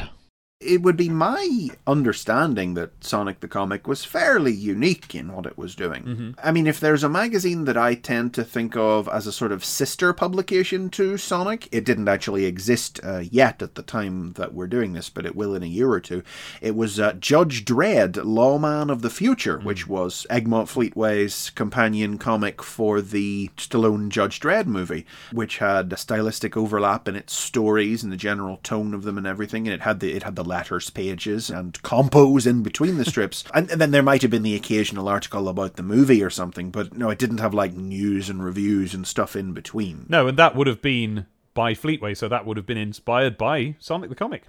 It 0.60 0.82
would 0.82 0.98
be 0.98 1.10
my 1.10 1.70
understanding 1.86 2.74
that 2.74 3.04
Sonic 3.04 3.42
the 3.42 3.48
Comic 3.48 3.88
was 3.88 4.04
fairly 4.04 4.52
unique 4.52 5.14
in 5.14 5.32
what 5.32 5.46
it 5.46 5.56
was 5.56 5.76
doing. 5.76 6.36
I 6.44 6.52
mean, 6.52 6.66
if 6.66 6.80
there's 6.80 7.04
a 7.04 7.10
magazine 7.10 7.66
that 7.66 7.78
I 7.78 7.94
tend 7.94 8.34
to 8.34 8.44
think 8.44 8.76
of 8.76 9.08
as 9.08 9.28
a 9.28 9.32
sort 9.32 9.52
of 9.52 9.64
sister 9.64 10.14
publication 10.14 10.90
to 10.92 11.16
Sonic, 11.16 11.70
it 11.72 11.86
didn't 11.86 12.08
actually 12.08 12.46
exist 12.46 13.00
uh, 13.04 13.20
yet 13.20 13.62
at 13.62 13.76
the 13.76 13.84
time 13.84 14.34
that 14.34 14.56
we're 14.56 14.66
doing 14.66 14.94
this, 14.94 15.12
but 15.12 15.28
it 15.28 15.36
will 15.36 15.54
in 15.54 15.62
a 15.62 15.68
year 15.68 15.92
or 15.92 16.00
two. 16.00 16.24
It 16.60 16.76
was 16.76 17.00
uh, 17.00 17.14
Judge 17.14 17.64
Dredd, 17.64 18.20
Lawman 18.26 18.90
of 18.90 19.04
the 19.04 19.12
Future, 19.12 19.60
which 19.60 19.88
was 19.88 20.26
Egmont 20.28 20.70
Fleetway's 20.70 21.52
companion 21.52 22.18
comic 22.18 22.64
for 22.64 23.00
the 23.00 23.52
Stallone 23.58 24.10
Judge 24.10 24.40
Dredd 24.40 24.66
movie, 24.66 25.06
which 25.32 25.60
had 25.60 25.94
a 25.94 25.98
stylistic 25.98 26.58
overlap 26.58 27.08
in 27.08 27.16
its 27.16 27.34
stories 27.34 28.02
and 28.02 28.12
the 28.12 28.18
general 28.18 28.58
tone 28.64 28.96
of 28.96 29.04
them 29.04 29.20
and 29.20 29.28
everything, 29.28 29.68
and 29.68 29.76
it 29.76 29.82
had 29.82 30.00
the 30.00 30.14
it 30.14 30.24
had 30.24 30.36
the 30.36 30.47
letters 30.48 30.90
pages 30.90 31.50
and 31.50 31.82
compos 31.84 32.48
in 32.48 32.64
between 32.64 32.98
the 32.98 33.06
strips, 33.06 33.44
and, 33.54 33.70
and 33.70 33.80
then 33.82 33.92
there 33.92 34.04
might 34.04 34.22
have 34.22 34.32
been 34.32 34.44
the 34.44 34.56
occasional 34.56 35.08
article 35.08 35.48
about 35.48 35.76
the 35.76 35.84
movie 35.84 36.24
or 36.24 36.30
something, 36.30 36.72
but 36.72 36.98
no, 36.98 37.10
it 37.10 37.20
didn't 37.20 37.40
have 37.40 37.54
like 37.54 37.74
news 37.74 38.30
and 38.30 38.44
reviews 38.44 38.94
and 38.94 39.06
stuff 39.06 39.36
in 39.36 39.54
between. 39.54 40.06
No, 40.10 40.28
and 40.28 40.38
that 40.38 40.56
would 40.56 40.68
have 40.68 40.82
been 40.82 41.28
by 41.58 41.74
Fleetway, 41.74 42.16
so 42.16 42.28
that 42.28 42.46
would 42.46 42.56
have 42.56 42.68
been 42.68 42.78
inspired 42.78 43.36
by 43.36 43.76
Sonic 43.80 44.10
the 44.10 44.16
Comic. 44.16 44.44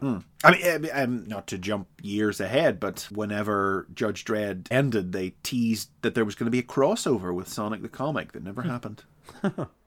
I 0.45 0.51
mean, 0.51 0.67
um, 0.67 0.87
um, 0.93 1.27
not 1.27 1.47
to 1.47 1.57
jump 1.57 1.89
years 2.03 2.39
ahead, 2.39 2.79
but 2.79 3.09
whenever 3.11 3.87
Judge 3.95 4.27
Dredd 4.27 4.67
ended, 4.71 5.13
they 5.13 5.31
teased 5.43 5.89
that 6.03 6.15
there 6.15 6.27
was 6.27 6.35
going 6.35 6.45
to 6.45 6.51
be 6.51 6.59
a 6.59 6.63
crossover 6.63 7.35
with 7.35 7.49
Sonic 7.49 7.81
the 7.81 7.89
Comic 7.89 8.33
that 8.33 8.45
never 8.45 8.61
happened. 8.61 9.05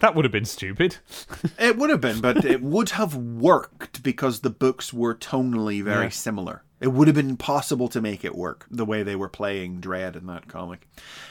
That 0.00 0.14
would 0.14 0.24
have 0.24 0.32
been 0.32 0.44
stupid. 0.44 0.98
It 1.58 1.76
would 1.78 1.88
have 1.90 2.00
been, 2.02 2.20
but 2.20 2.44
it 2.44 2.60
would 2.62 2.90
have 2.90 3.14
worked 3.16 4.02
because 4.02 4.40
the 4.40 4.50
books 4.50 4.92
were 4.92 5.14
tonally 5.14 5.82
very 5.82 6.04
Yeah. 6.04 6.10
similar. 6.10 6.62
It 6.78 6.88
would 6.88 7.08
have 7.08 7.14
been 7.16 7.38
possible 7.38 7.88
to 7.88 8.02
make 8.02 8.22
it 8.24 8.34
work 8.34 8.66
the 8.70 8.84
way 8.84 9.02
they 9.02 9.16
were 9.16 9.30
playing 9.30 9.80
Dredd 9.80 10.14
in 10.14 10.26
that 10.26 10.46
comic. 10.46 10.86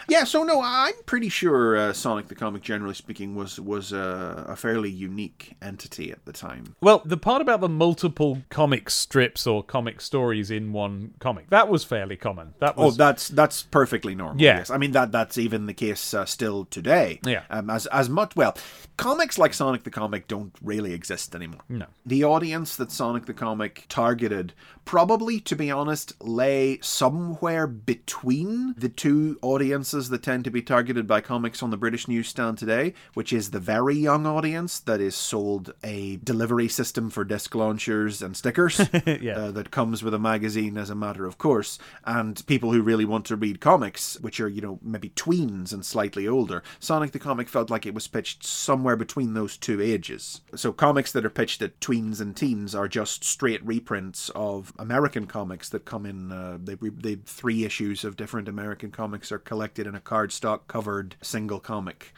Yeah, 0.10 0.24
so 0.24 0.44
no, 0.44 0.60
I'm 0.64 0.94
pretty 1.06 1.30
sure 1.30 1.78
uh, 1.78 1.94
Sonic 1.94 2.28
the 2.30 2.36
Comic, 2.36 2.64
generally 2.64 2.96
speaking, 2.96 3.36
was 3.36 3.60
was 3.60 3.94
uh, 3.94 4.46
a 4.48 4.56
fairly 4.56 4.90
unique 4.90 5.56
entity 5.62 6.12
at 6.12 6.26
the 6.26 6.34
time. 6.34 6.76
Well, 6.82 7.04
the 7.06 7.18
part 7.18 7.42
about 7.44 7.62
the 7.62 7.70
multiple 7.70 8.42
comic 8.50 8.90
strips 8.90 9.46
or 9.46 9.64
comic 9.64 10.02
stories 10.02 10.50
in 10.50 10.74
one 10.74 11.14
comic, 11.20 11.50
that 11.52 11.70
was 11.70 11.84
fairly 11.84 12.16
common. 12.18 12.56
That 12.60 12.74
Oh, 12.78 12.88
was 12.88 12.98
that's 12.98 13.28
that's 13.30 13.62
perfectly 13.64 14.16
normal. 14.16 14.42
Yeah. 14.42 14.58
Yes, 14.58 14.70
I 14.72 14.78
mean 14.78 14.92
that 14.94 15.12
that's 15.12 15.38
even 15.38 15.68
the 15.68 15.74
case 15.74 16.14
uh, 16.14 16.26
still 16.26 16.66
today. 16.66 17.20
Yeah. 17.24 17.44
Um, 17.52 17.70
as 17.70 17.86
as 17.88 18.10
much 18.10 18.36
well, 18.36 18.58
comics 18.98 19.38
like 19.38 19.54
Sonic 19.54 19.84
the 19.84 19.92
Comic 19.92 20.28
don't 20.28 20.56
really 20.64 20.94
exist 20.94 21.36
anymore. 21.36 21.62
No. 21.70 21.86
The 22.06 22.24
audience 22.24 22.76
that 22.78 22.92
Sonic 22.92 23.26
the 23.28 23.34
Comic 23.34 23.86
targeted 23.90 24.54
probably, 24.86 25.40
to 25.42 25.56
be 25.56 25.70
honest, 25.72 26.14
lay 26.24 26.80
somewhere 26.82 27.68
between 27.68 28.74
the 28.78 28.90
two 28.90 29.38
audiences 29.42 30.10
that 30.10 30.24
tend 30.24 30.44
to 30.44 30.52
be 30.52 30.62
targeted 30.62 31.08
by 31.08 31.22
comics 31.22 31.62
on 31.64 31.72
the 31.72 31.78
British 31.78 32.08
newsstand 32.08 32.58
today, 32.58 32.94
which 33.16 33.34
is 33.34 33.50
the 33.52 33.60
very 33.60 33.96
young 33.96 34.26
audience 34.26 34.80
that 34.80 35.02
is 35.02 35.16
sold 35.16 35.74
a 35.84 36.18
delivery 36.18 36.68
system 36.68 37.10
for 37.10 37.24
disc 37.24 37.54
launchers 37.56 38.22
and 38.22 38.38
stickers 38.38 38.80
Yeah. 39.06 39.38
uh, 39.38 39.52
that 39.52 39.72
comes 39.72 40.04
with 40.04 40.14
a 40.14 40.20
magazine 40.20 40.78
as 40.78 40.90
a 40.90 40.96
matter 40.96 41.26
of 41.26 41.38
course, 41.38 41.80
and 42.06 42.46
people 42.46 42.72
who 42.72 42.82
really 42.82 43.06
want 43.06 43.26
to 43.26 43.36
read 43.36 43.60
comics, 43.60 44.20
which 44.22 44.40
are, 44.40 44.48
you 44.48 44.62
know, 44.62 44.80
maybe 44.84 45.10
tweens 45.10 45.74
and 45.74 45.86
slightly 45.86 46.28
older. 46.28 46.62
Sonic 46.80 47.12
the 47.12 47.20
Comic 47.20 47.50
felt 47.50 47.70
like 47.70 47.86
it 47.86 47.94
was 47.96 48.08
pitched 48.08 48.44
somewhere 48.46 48.96
between 48.96 49.34
those 49.34 49.58
two 49.58 49.82
ages. 49.82 50.42
So 50.56 50.72
comics 50.72 51.12
that 51.14 51.26
are 51.26 51.30
pitched 51.30 51.62
at 51.62 51.80
tweens 51.80 52.22
and 52.22 52.36
teens 52.36 52.76
are 52.76 52.88
just 52.88 53.24
straight 53.24 53.66
reprints 53.66 54.30
of 54.36 54.74
American 54.80 55.26
comics 55.28 55.70
that 55.70 55.86
come 55.86 56.06
in. 56.06 56.32
Uh, 56.32 56.58
they, 56.64 56.76
they 56.76 57.16
three 57.16 57.64
issues 57.66 58.04
of 58.04 58.16
different 58.16 58.48
American 58.48 58.92
comics 58.92 59.32
are 59.32 59.40
collected 59.40 59.88
in 59.88 59.96
a 59.96 60.00
cardstock 60.00 60.62
covered 60.68 61.16
single 61.22 61.60
comic, 61.60 62.14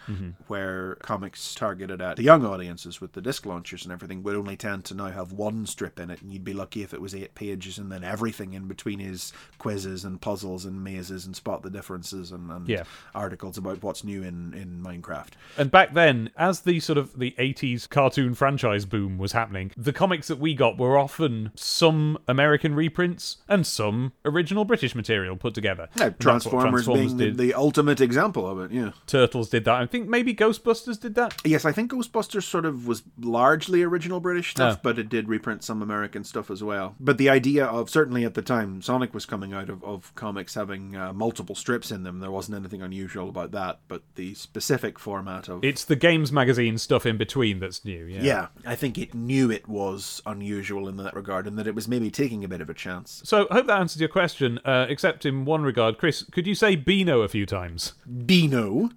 where 0.48 0.96
comics 0.96 1.54
targeted 1.54 2.02
at 2.02 2.18
the 2.18 2.24
young 2.24 2.46
audiences 2.46 3.00
with 3.02 3.14
the 3.14 3.22
disc 3.22 3.46
launchers 3.46 3.84
and 3.84 3.92
everything 3.92 4.24
would 4.24 4.36
only 4.36 4.56
tend 4.58 4.86
to 4.86 4.94
now 4.96 5.08
have 5.10 5.32
one 5.32 5.66
strip 5.66 6.00
in 6.00 6.10
it, 6.10 6.22
and 6.22 6.32
you'd 6.32 6.44
be 6.44 6.54
lucky 6.54 6.82
if 6.84 6.94
it 6.94 7.02
was 7.02 7.14
eight 7.14 7.36
pages, 7.36 7.78
and 7.78 7.92
then 7.92 8.04
everything 8.04 8.54
in 8.54 8.68
between 8.68 9.00
is 9.00 9.34
quizzes 9.58 10.04
and 10.04 10.22
puzzles 10.22 10.66
and 10.66 10.84
mazes 10.84 11.26
and 11.26 11.36
spot 11.36 11.62
the 11.64 11.70
differences 11.70 12.32
and, 12.32 12.50
and 12.52 12.68
Yeah. 12.68 12.84
articles 13.14 13.58
about 13.58 13.84
what's 13.84 14.04
new 14.04 14.24
in 14.24 14.54
in 14.54 14.82
Minecraft. 14.84 15.32
And 15.58 15.70
back 15.72 15.94
then, 15.94 16.30
as 16.38 16.62
the 16.62 16.80
sort 16.80 16.98
of 16.98 17.18
the 17.20 17.36
80s 17.38 17.88
cartoon 17.90 18.34
franchise 18.34 18.86
boom 18.86 19.18
was 19.18 19.32
happening, 19.34 19.72
the 19.78 19.94
comics 19.94 20.28
that 20.28 20.40
we 20.40 20.54
got 20.54 20.78
were 20.78 20.98
often 20.98 21.52
some 21.56 22.18
American 22.28 22.47
reprints 22.52 23.38
and 23.48 23.66
some 23.66 24.14
original 24.26 24.66
British 24.66 24.96
material 24.96 25.36
put 25.36 25.54
together. 25.54 25.90
Yeah, 25.98 26.06
And 26.06 26.14
that's 26.14 26.46
what 26.46 26.52
Transformers, 26.52 26.86
Transformers 26.86 27.14
being 27.14 27.18
the, 27.18 27.26
did. 27.26 27.38
the 27.38 27.54
ultimate 27.54 28.02
example 28.02 28.50
of 28.50 28.60
it. 28.60 28.72
Yeah. 28.76 28.92
Turtles 29.06 29.50
did 29.50 29.66
that. 29.66 29.76
I 29.76 29.86
think 29.86 30.08
maybe 30.08 30.34
Ghostbusters 30.34 31.00
did 31.00 31.16
that. 31.16 31.36
Yes, 31.46 31.66
I 31.66 31.72
think 31.72 31.92
Ghostbusters 31.92 32.44
sort 32.44 32.66
of 32.66 32.88
was 32.88 33.04
largely 33.20 33.84
original 33.84 34.20
British 34.20 34.52
stuff, 34.52 34.76
Oh. 34.78 34.80
but 34.84 35.00
it 35.00 35.10
did 35.10 35.28
reprint 35.30 35.64
some 35.64 35.82
American 35.82 36.24
stuff 36.24 36.50
as 36.52 36.64
well. 36.64 36.96
But 37.00 37.18
the 37.18 37.30
idea 37.30 37.66
of 37.66 37.90
certainly 37.90 38.24
at 38.26 38.34
the 38.34 38.42
time 38.42 38.82
Sonic 38.82 39.14
was 39.14 39.26
coming 39.26 39.54
out 39.54 39.70
of, 39.70 39.84
of 39.84 40.14
comics 40.16 40.54
having 40.56 40.96
uh, 40.96 41.14
multiple 41.14 41.56
strips 41.56 41.92
in 41.92 42.04
them, 42.04 42.20
there 42.20 42.32
wasn't 42.32 42.58
anything 42.58 42.82
unusual 42.82 43.30
about 43.30 43.52
that. 43.52 43.80
But 43.88 44.04
the 44.16 44.34
specific 44.36 45.00
format 45.00 45.48
of 45.50 45.64
It's 45.64 45.84
the 45.86 45.96
Games 45.96 46.32
magazine 46.32 46.78
stuff 46.78 47.06
in 47.06 47.18
between 47.18 47.60
that's 47.60 47.84
new. 47.86 48.06
Yeah. 48.06 48.22
yeah, 48.24 48.48
I 48.66 48.76
think 48.76 48.98
it 48.98 49.14
knew 49.14 49.52
it 49.52 49.68
was 49.68 50.22
unusual 50.26 50.88
in 50.88 50.98
that 50.98 51.16
regard, 51.16 51.48
and 51.48 51.58
that 51.58 51.68
it 51.68 51.76
was 51.76 51.88
maybe 51.88 52.10
taking 52.12 52.37
a 52.44 52.48
bit 52.48 52.62
of 52.62 52.70
a 52.70 52.74
chance. 52.74 53.22
So 53.26 53.48
I 53.50 53.56
hope 53.56 53.68
that 53.68 53.80
answers 53.80 54.00
your 54.00 54.10
question, 54.10 54.60
uh, 54.66 54.86
except 54.90 55.26
in 55.26 55.46
one 55.46 55.64
regard. 55.64 55.98
Chris, 55.98 56.24
could 56.24 56.48
you 56.48 56.56
say 56.56 56.76
Beano 56.76 57.22
a 57.22 57.28
few 57.28 57.46
times? 57.46 57.94
Beano, 58.06 58.92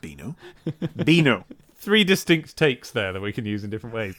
Beano, 0.00 0.36
Beano. 0.96 1.44
Three 1.76 2.04
distinct 2.04 2.56
takes 2.56 2.92
there 2.92 3.12
that 3.12 3.20
we 3.20 3.32
can 3.32 3.44
use 3.44 3.64
in 3.64 3.70
different 3.70 3.96
ways. 3.96 4.14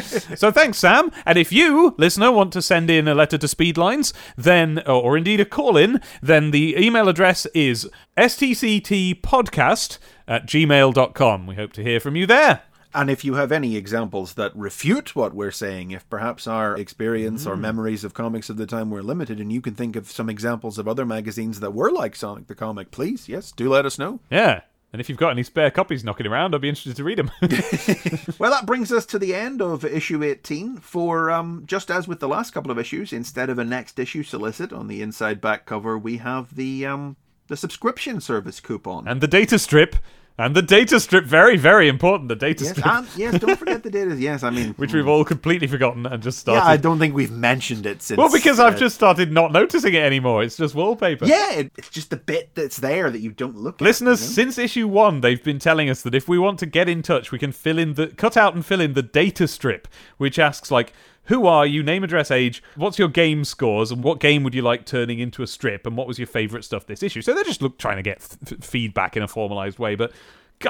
so 0.38 0.50
thanks, 0.50 0.78
Sam. 0.78 1.12
And 1.26 1.36
if 1.36 1.52
you, 1.52 1.94
listener, 1.98 2.32
want 2.32 2.54
to 2.54 2.62
send 2.62 2.88
in 2.88 3.06
a 3.06 3.14
letter 3.14 3.36
to 3.36 3.46
Speedlines, 3.46 4.14
then, 4.34 4.78
or, 4.86 5.02
or 5.02 5.16
indeed 5.18 5.38
a 5.40 5.44
call 5.44 5.76
in, 5.76 6.00
then 6.22 6.52
the 6.52 6.74
email 6.78 7.10
address 7.10 7.44
is 7.54 7.86
stctpodcast 8.16 9.98
at 10.26 10.46
gmail.com. 10.46 11.46
We 11.46 11.56
hope 11.56 11.74
to 11.74 11.82
hear 11.82 12.00
from 12.00 12.16
you 12.16 12.24
there. 12.24 12.62
And 12.94 13.10
if 13.10 13.24
you 13.24 13.34
have 13.34 13.52
any 13.52 13.76
examples 13.76 14.34
that 14.34 14.54
refute 14.56 15.14
what 15.14 15.34
we're 15.34 15.50
saying, 15.50 15.90
if 15.90 16.08
perhaps 16.08 16.46
our 16.46 16.76
experience 16.76 17.44
Hmm. 17.44 17.50
or 17.50 17.56
memories 17.56 18.04
of 18.04 18.14
comics 18.14 18.48
of 18.50 18.56
the 18.56 18.66
time 18.66 18.90
were 18.90 19.02
limited, 19.02 19.38
and 19.40 19.52
you 19.52 19.60
can 19.60 19.74
think 19.74 19.96
of 19.96 20.10
some 20.10 20.30
examples 20.30 20.78
of 20.78 20.88
other 20.88 21.04
magazines 21.06 21.60
that 21.60 21.74
were 21.74 21.90
like 21.90 22.16
Sonic 22.16 22.46
the 22.46 22.54
Comic, 22.54 22.90
please, 22.90 23.28
yes, 23.28 23.52
do 23.52 23.68
let 23.68 23.84
us 23.86 23.98
know. 23.98 24.20
Yeah. 24.30 24.60
And 24.92 25.00
if 25.00 25.08
you've 25.10 25.18
got 25.18 25.30
any 25.30 25.42
spare 25.42 25.70
copies 25.70 26.04
knocking 26.04 26.26
around, 26.26 26.54
I'd 26.54 26.60
be 26.62 26.68
interested 26.70 26.96
to 26.96 27.04
read 27.04 27.18
them. 27.18 27.30
Well, 28.38 28.50
that 28.50 28.66
brings 28.66 28.92
us 28.92 29.04
to 29.06 29.18
the 29.18 29.34
end 29.34 29.60
of 29.60 29.84
issue 29.84 30.22
18. 30.22 30.78
For 30.78 31.30
um, 31.30 31.64
just 31.66 31.90
as 31.90 32.06
with 32.08 32.20
the 32.20 32.28
last 32.28 32.52
couple 32.52 32.70
of 32.70 32.78
issues, 32.78 33.12
instead 33.12 33.50
of 33.50 33.58
a 33.58 33.64
next 33.64 33.98
issue 33.98 34.22
solicit 34.22 34.72
on 34.72 34.86
the 34.88 35.02
inside 35.02 35.40
back 35.40 35.66
cover, 35.66 35.98
we 35.98 36.18
have 36.18 36.54
the 36.54 36.86
um, 36.86 37.16
the 37.48 37.56
subscription 37.56 38.20
service 38.20 38.60
coupon. 38.60 39.06
and 39.08 39.20
the 39.20 39.28
data 39.28 39.58
strip. 39.58 39.96
And 40.38 40.54
the 40.54 40.60
data 40.60 41.00
strip, 41.00 41.24
very, 41.24 41.56
very 41.56 41.88
important. 41.88 42.28
The 42.28 42.36
data 42.36 42.64
yes, 42.64 42.72
strip, 42.72 42.86
and 42.86 43.08
yes, 43.16 43.38
don't 43.38 43.56
forget 43.58 43.82
the 43.82 43.90
data. 43.90 44.14
Yes, 44.14 44.42
I 44.42 44.50
mean, 44.50 44.74
which 44.74 44.92
we've 44.92 45.08
all 45.08 45.24
completely 45.24 45.66
forgotten 45.66 46.04
and 46.04 46.22
just 46.22 46.38
started. 46.38 46.60
yeah, 46.60 46.66
I 46.66 46.76
don't 46.76 46.98
think 46.98 47.14
we've 47.14 47.30
mentioned 47.30 47.86
it 47.86 48.02
since. 48.02 48.18
well, 48.18 48.30
because 48.30 48.60
I've 48.60 48.74
uh, 48.74 48.78
just 48.78 48.94
started 48.96 49.32
not 49.32 49.50
noticing 49.52 49.94
it 49.94 50.02
anymore. 50.02 50.42
It's 50.42 50.58
just 50.58 50.74
wallpaper. 50.74 51.24
Yeah, 51.24 51.52
it, 51.52 51.72
it's 51.78 51.88
just 51.88 52.10
the 52.10 52.16
bit 52.16 52.50
that's 52.54 52.76
there 52.76 53.10
that 53.10 53.20
you 53.20 53.30
don't 53.30 53.56
look 53.56 53.76
at. 53.76 53.84
Listeners, 53.84 54.20
you 54.20 54.28
know? 54.28 54.50
since 54.50 54.58
issue 54.58 54.88
one, 54.88 55.22
they've 55.22 55.42
been 55.42 55.58
telling 55.58 55.88
us 55.88 56.02
that 56.02 56.14
if 56.14 56.28
we 56.28 56.38
want 56.38 56.58
to 56.58 56.66
get 56.66 56.86
in 56.86 57.00
touch, 57.00 57.32
we 57.32 57.38
can 57.38 57.52
fill 57.52 57.78
in 57.78 57.94
the 57.94 58.08
cut 58.08 58.36
out 58.36 58.54
and 58.54 58.64
fill 58.64 58.82
in 58.82 58.92
the 58.92 59.02
data 59.02 59.48
strip, 59.48 59.88
which 60.18 60.38
asks 60.38 60.70
like, 60.70 60.92
who 61.26 61.46
are 61.46 61.66
you? 61.66 61.82
Name, 61.82 62.04
address, 62.04 62.30
age. 62.30 62.62
What's 62.74 62.98
your 62.98 63.08
game 63.08 63.44
scores, 63.44 63.90
and 63.90 64.02
what 64.02 64.20
game 64.20 64.42
would 64.42 64.54
you 64.54 64.62
like 64.62 64.86
turning 64.86 65.18
into 65.18 65.42
a 65.42 65.46
strip? 65.46 65.86
And 65.86 65.96
what 65.96 66.06
was 66.06 66.18
your 66.18 66.26
favourite 66.26 66.64
stuff 66.64 66.86
this 66.86 67.02
issue? 67.02 67.22
So 67.22 67.34
they're 67.34 67.44
just 67.44 67.62
look 67.62 67.78
trying 67.78 67.96
to 67.96 68.02
get 68.02 68.18
f- 68.18 68.64
feedback 68.64 69.16
in 69.16 69.22
a 69.22 69.28
formalised 69.28 69.78
way. 69.78 69.94
But 69.94 70.12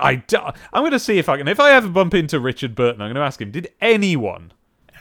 I'm 0.01 0.23
going 0.29 0.91
to 0.91 0.99
see 0.99 1.19
if 1.19 1.29
I 1.29 1.39
can. 1.39 1.49
If 1.49 1.61
I 1.61 1.73
ever 1.73 1.89
bump 1.89 2.15
into 2.15 2.41
Richard 2.41 2.75
Burton, 2.75 3.01
I'm 3.01 3.09
going 3.09 3.17
to 3.17 3.21
ask 3.23 3.41
him: 3.41 3.51
Did 3.51 3.73
anyone? 3.81 4.53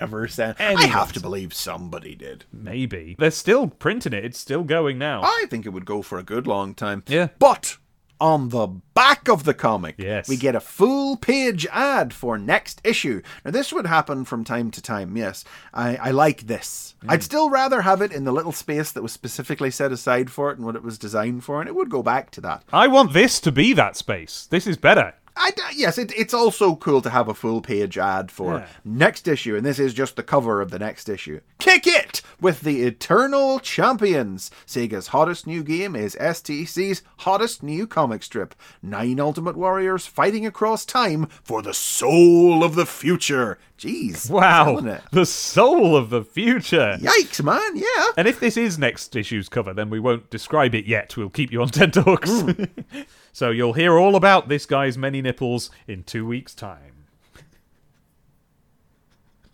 ever 0.01 0.27
said. 0.27 0.55
I 0.59 0.87
have 0.87 1.13
to 1.13 1.19
believe 1.19 1.53
somebody 1.53 2.15
did. 2.15 2.45
Maybe 2.51 3.15
they're 3.17 3.31
still 3.31 3.67
printing 3.67 4.13
it. 4.13 4.25
It's 4.25 4.37
still 4.39 4.63
going 4.63 4.97
now. 4.97 5.21
I 5.23 5.45
think 5.49 5.65
it 5.65 5.69
would 5.69 5.85
go 5.85 6.01
for 6.01 6.17
a 6.17 6.23
good 6.23 6.47
long 6.47 6.73
time. 6.73 7.03
Yeah. 7.07 7.29
But 7.39 7.77
on 8.19 8.49
the 8.49 8.67
back 8.93 9.27
of 9.27 9.43
the 9.43 9.53
comic, 9.53 9.95
Yes. 9.97 10.27
we 10.29 10.37
get 10.37 10.55
a 10.55 10.59
full 10.59 11.17
page 11.17 11.65
ad 11.71 12.13
for 12.13 12.37
next 12.37 12.79
issue. 12.83 13.21
Now, 13.43 13.51
this 13.51 13.73
would 13.73 13.85
happen 13.87 14.23
from 14.25 14.43
time 14.43 14.71
to 14.71 14.81
time, 14.81 15.17
yes. 15.17 15.43
I, 15.73 15.97
I 15.97 16.11
like 16.11 16.47
this. 16.47 16.95
Mm. 17.03 17.11
I'd 17.11 17.23
still 17.23 17.49
rather 17.49 17.81
have 17.81 18.01
it 18.01 18.11
in 18.11 18.23
the 18.23 18.31
little 18.31 18.51
space 18.53 18.91
that 18.93 19.03
was 19.03 19.11
specifically 19.11 19.71
set 19.71 19.91
aside 19.91 20.29
for 20.31 20.49
it 20.51 20.57
and 20.57 20.65
what 20.65 20.75
it 20.75 20.83
was 20.83 20.97
designed 20.97 21.43
for, 21.43 21.59
and 21.59 21.67
it 21.67 21.75
would 21.75 21.89
go 21.89 22.01
back 22.03 22.31
to 22.31 22.41
that. 22.41 22.63
I 22.71 22.87
want 22.87 23.13
this 23.13 23.39
to 23.41 23.51
be 23.51 23.73
that 23.73 23.95
space. 23.97 24.47
This 24.49 24.65
is 24.67 24.77
better. 24.77 25.13
I 25.37 25.51
yes, 25.75 25.97
it, 25.97 26.13
it's 26.17 26.33
also 26.33 26.75
cool 26.75 27.01
to 27.01 27.09
have 27.09 27.27
a 27.27 27.33
full 27.33 27.61
page 27.61 27.97
ad 27.97 28.31
for 28.31 28.59
Yeah. 28.59 28.67
next 28.85 29.27
issue, 29.27 29.55
and 29.55 29.65
this 29.65 29.79
is 29.79 29.93
just 29.93 30.15
the 30.15 30.23
cover 30.23 30.61
of 30.61 30.71
the 30.71 30.79
next 30.79 31.09
issue. 31.09 31.41
Kick 31.59 31.85
it 31.87 32.21
with 32.39 32.61
the 32.61 32.83
Eternal 32.83 33.59
Champions. 33.59 34.49
Sega's 34.65 35.07
hottest 35.07 35.45
new 35.45 35.63
game 35.63 35.95
is 35.95 36.15
STC's 36.15 37.01
hottest 37.19 37.63
new 37.63 37.85
comic 37.85 38.23
strip. 38.23 38.55
Nine 38.81 39.19
Ultimate 39.19 39.57
Warriors 39.57 40.07
fighting 40.07 40.45
across 40.45 40.85
time 40.85 41.27
for 41.43 41.61
the 41.61 41.73
soul 41.73 42.63
of 42.63 42.75
the 42.75 42.85
future. 42.85 43.57
Jeez, 43.77 44.29
Wow, 44.29 44.99
the 45.11 45.25
soul 45.25 45.97
of 45.97 46.09
the 46.09 46.23
future. 46.23 46.97
Yikes, 47.01 47.43
man! 47.43 47.75
Yeah. 47.75 48.07
And 48.15 48.25
if 48.25 48.39
this 48.39 48.55
is 48.55 48.79
next 48.79 49.13
issue's 49.17 49.49
cover, 49.49 49.73
then 49.73 49.89
we 49.89 49.99
won't 49.99 50.29
describe 50.29 50.73
it 50.73 50.85
yet. 50.85 51.17
We'll 51.17 51.29
keep 51.29 51.51
you 51.51 51.61
on 51.61 51.67
tenterhooks. 51.69 52.41
Hmm. 52.41 53.01
so 53.33 53.51
you'll 53.51 53.73
hear 53.73 53.97
all 53.97 54.15
about 54.15 54.47
this 54.47 54.65
guy's 54.65 54.97
many 54.97 55.21
nipples 55.21 55.71
in 55.87 56.03
two 56.03 56.25
weeks' 56.25 56.55
time. 56.55 57.07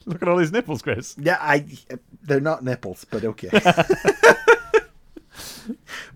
Look 0.06 0.22
at 0.22 0.28
all 0.28 0.38
his 0.38 0.52
nipples, 0.52 0.84
Chris. 0.84 1.16
Yeah, 1.18 1.38
I 1.40 1.66
they're 2.22 2.40
not 2.40 2.64
nipples, 2.64 3.08
but 3.10 3.26
okay. 3.26 3.50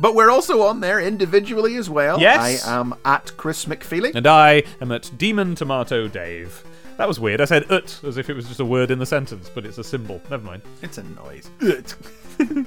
But 0.00 0.16
we're 0.16 0.30
also 0.30 0.62
on 0.62 0.80
there 0.80 1.00
individually 1.00 1.76
as 1.76 1.88
well. 1.88 2.20
Yes. 2.20 2.66
I 2.66 2.78
am 2.78 2.94
at 3.04 3.30
Chris 3.36 3.66
McFeely. 3.66 4.12
and 4.14 4.26
I 4.26 4.64
am 4.80 4.90
at 4.90 5.10
Demon 5.16 5.54
Tomato 5.54 6.08
Dave. 6.08 6.64
That 6.96 7.08
was 7.08 7.18
weird. 7.18 7.40
I 7.40 7.44
said 7.44 7.70
ut 7.70 8.00
as 8.04 8.16
if 8.16 8.30
it 8.30 8.34
was 8.34 8.46
just 8.46 8.60
a 8.60 8.64
word 8.64 8.90
in 8.90 8.98
the 8.98 9.06
sentence, 9.06 9.50
but 9.52 9.66
it's 9.66 9.78
a 9.78 9.84
symbol. 9.84 10.20
Never 10.30 10.44
mind. 10.44 10.62
It's 10.82 10.98
a 10.98 11.02
noise. 11.02 11.50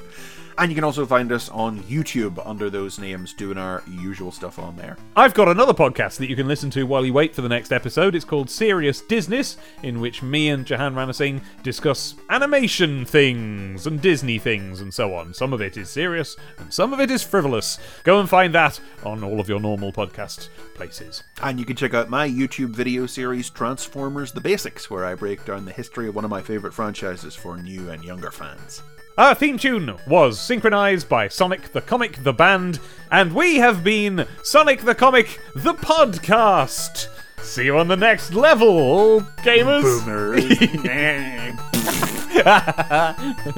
And 0.60 0.72
you 0.72 0.76
can 0.76 0.84
also 0.84 1.06
find 1.06 1.32
us 1.32 1.50
on 1.50 1.84
YouTube 1.84 2.42
under 2.44 2.72
those 2.72 2.98
names, 2.98 3.32
doing 3.32 3.60
our 3.60 3.84
usual 3.88 4.32
stuff 4.32 4.58
on 4.58 4.76
there. 4.76 4.98
I've 5.16 5.36
got 5.36 5.48
another 5.48 5.74
podcast 5.74 6.18
that 6.18 6.30
you 6.30 6.36
can 6.36 6.48
listen 6.48 6.72
to 6.72 6.84
while 6.88 7.06
you 7.06 7.14
wait 7.14 7.36
for 7.36 7.42
the 7.42 7.50
next 7.50 7.72
episode. 7.72 8.16
It's 8.16 8.26
called 8.26 8.50
Serious 8.50 9.04
Disness, 9.04 9.58
in 9.84 10.00
which 10.00 10.24
me 10.24 10.50
and 10.50 10.66
Jahan 10.66 10.96
Ranasingh 10.96 11.42
discuss 11.62 12.16
animation 12.32 13.06
things 13.06 13.86
and 13.86 14.02
Disney 14.02 14.40
things 14.40 14.82
and 14.82 14.92
so 14.92 15.14
on. 15.14 15.32
Some 15.32 15.54
of 15.54 15.62
it 15.62 15.78
is 15.78 15.92
serious 15.92 16.36
and 16.58 16.74
some 16.74 16.92
of 16.92 17.00
it 17.00 17.12
is 17.12 17.22
frivolous. 17.22 17.78
Go 18.04 18.20
and 18.20 18.28
find 18.28 18.56
that 18.56 18.80
on 19.06 19.24
all 19.24 19.40
of 19.40 19.48
your 19.48 19.60
normal 19.60 19.92
podcast 19.92 20.50
places. 20.74 21.22
And 21.44 21.60
you 21.60 21.66
can 21.66 21.76
check 21.76 21.94
out 21.94 22.10
my 22.10 22.28
YouTube 22.28 22.70
video 22.70 23.06
series, 23.06 23.52
Transformers 23.52 24.32
The 24.32 24.42
Basics, 24.42 24.90
where 24.90 25.06
I 25.06 25.14
break 25.14 25.46
down 25.46 25.66
the 25.66 25.72
history 25.72 26.08
of 26.08 26.16
one 26.16 26.26
of 26.26 26.32
my 26.32 26.42
favourite 26.42 26.74
franchises 26.74 27.36
for 27.36 27.58
new 27.58 27.92
and 27.92 28.04
younger 28.04 28.32
fans. 28.32 28.82
Our 29.18 29.34
theme 29.34 29.58
tune 29.58 29.96
was 30.06 30.40
synchronized 30.40 31.10
by 31.10 31.28
Sonic 31.28 31.72
the 31.72 31.82
Comic 31.82 32.24
the 32.24 32.34
Band, 32.34 32.80
and 33.10 33.34
we 33.34 33.56
have 33.56 33.84
been 33.84 34.28
Sonic 34.44 34.82
the 34.82 34.94
Comic 34.94 35.42
the 35.56 35.74
Podcast. 35.74 37.08
See 37.42 37.66
you 37.66 37.80
on 37.80 37.88
the 37.88 37.98
next 37.98 38.36
level, 38.36 39.22
gamers. 39.38 40.06
Boomers. 40.06 40.60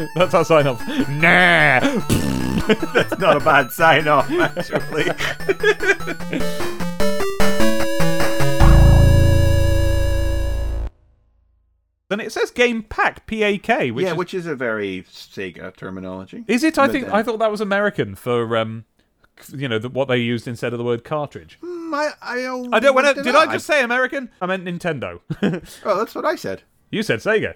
That's 0.15 0.33
our 0.33 0.45
sign 0.45 0.67
off. 0.67 0.87
Nah. 1.09 1.81
That's 2.93 3.19
not 3.19 3.35
a 3.35 3.41
bad 3.41 3.71
sign 3.71 4.07
off, 4.07 4.31
actually. 4.31 5.09
Then 12.09 12.19
it 12.19 12.31
says 12.31 12.49
Game 12.51 12.83
Pack 12.83 13.25
P 13.27 13.43
A 13.43 13.57
K, 13.57 13.91
which 13.91 14.03
yeah, 14.03 14.11
is, 14.11 14.17
which 14.17 14.33
is 14.33 14.45
a 14.47 14.55
very 14.55 15.03
Sega 15.03 15.75
terminology. 15.75 16.43
is 16.47 16.63
it? 16.63 16.77
I 16.77 16.87
But 16.87 16.91
think 16.91 17.05
then- 17.05 17.15
I 17.15 17.23
thought 17.23 17.39
that 17.39 17.51
was 17.51 17.61
American 17.61 18.15
for 18.15 18.57
um, 18.57 18.85
you 19.55 19.67
know, 19.69 19.79
the, 19.79 19.89
what 19.89 20.07
they 20.07 20.17
used 20.17 20.47
instead 20.47 20.73
of 20.73 20.79
the 20.79 20.83
word 20.85 21.03
cartridge. 21.03 21.59
Mm, 21.63 21.93
I, 21.93 22.09
I, 22.21 22.75
I 22.75 22.79
don't. 22.79 22.95
When 22.95 23.05
I, 23.05 23.13
did 23.13 23.25
know. 23.25 23.39
I 23.39 23.45
just 23.47 23.65
say 23.67 23.83
American? 23.83 24.29
I 24.41 24.45
meant 24.47 24.65
Nintendo. 24.65 25.19
Oh, 25.85 25.97
that's 25.97 26.15
what 26.15 26.25
I 26.25 26.35
said. 26.35 26.63
you 26.91 27.03
said 27.03 27.19
Sega. 27.19 27.53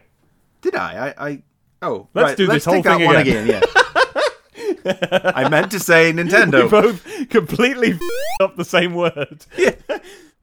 Did 0.61 0.75
I? 0.75 1.13
I, 1.17 1.27
I 1.30 1.43
oh, 1.81 2.07
Let's 2.13 2.30
right, 2.30 2.38
do 2.38 2.47
let's 2.47 2.63
this 2.65 2.73
whole 2.73 2.84
thing 2.84 3.01
again. 3.01 3.47
again. 3.47 3.47
Yeah. 3.47 3.61
I 5.35 5.49
meant 5.49 5.71
to 5.71 5.80
say 5.80 6.11
We 6.13 6.23
Nintendo. 6.23 6.69
both 6.69 7.03
completely 7.30 7.97
up 8.39 8.55
the 8.55 8.65
same 8.65 8.93
word. 8.93 9.45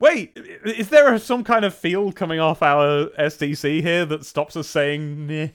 Wait, 0.01 0.33
is 0.65 0.89
there 0.89 1.17
some 1.19 1.45
kind 1.45 1.65
of 1.65 1.75
field 1.75 2.17
coming 2.17 2.41
off 2.41 2.63
our 2.63 3.07
STC 3.19 3.83
here 3.83 4.07
that 4.07 4.25
stops 4.25 4.57
us 4.57 4.67
saying? 4.67 5.53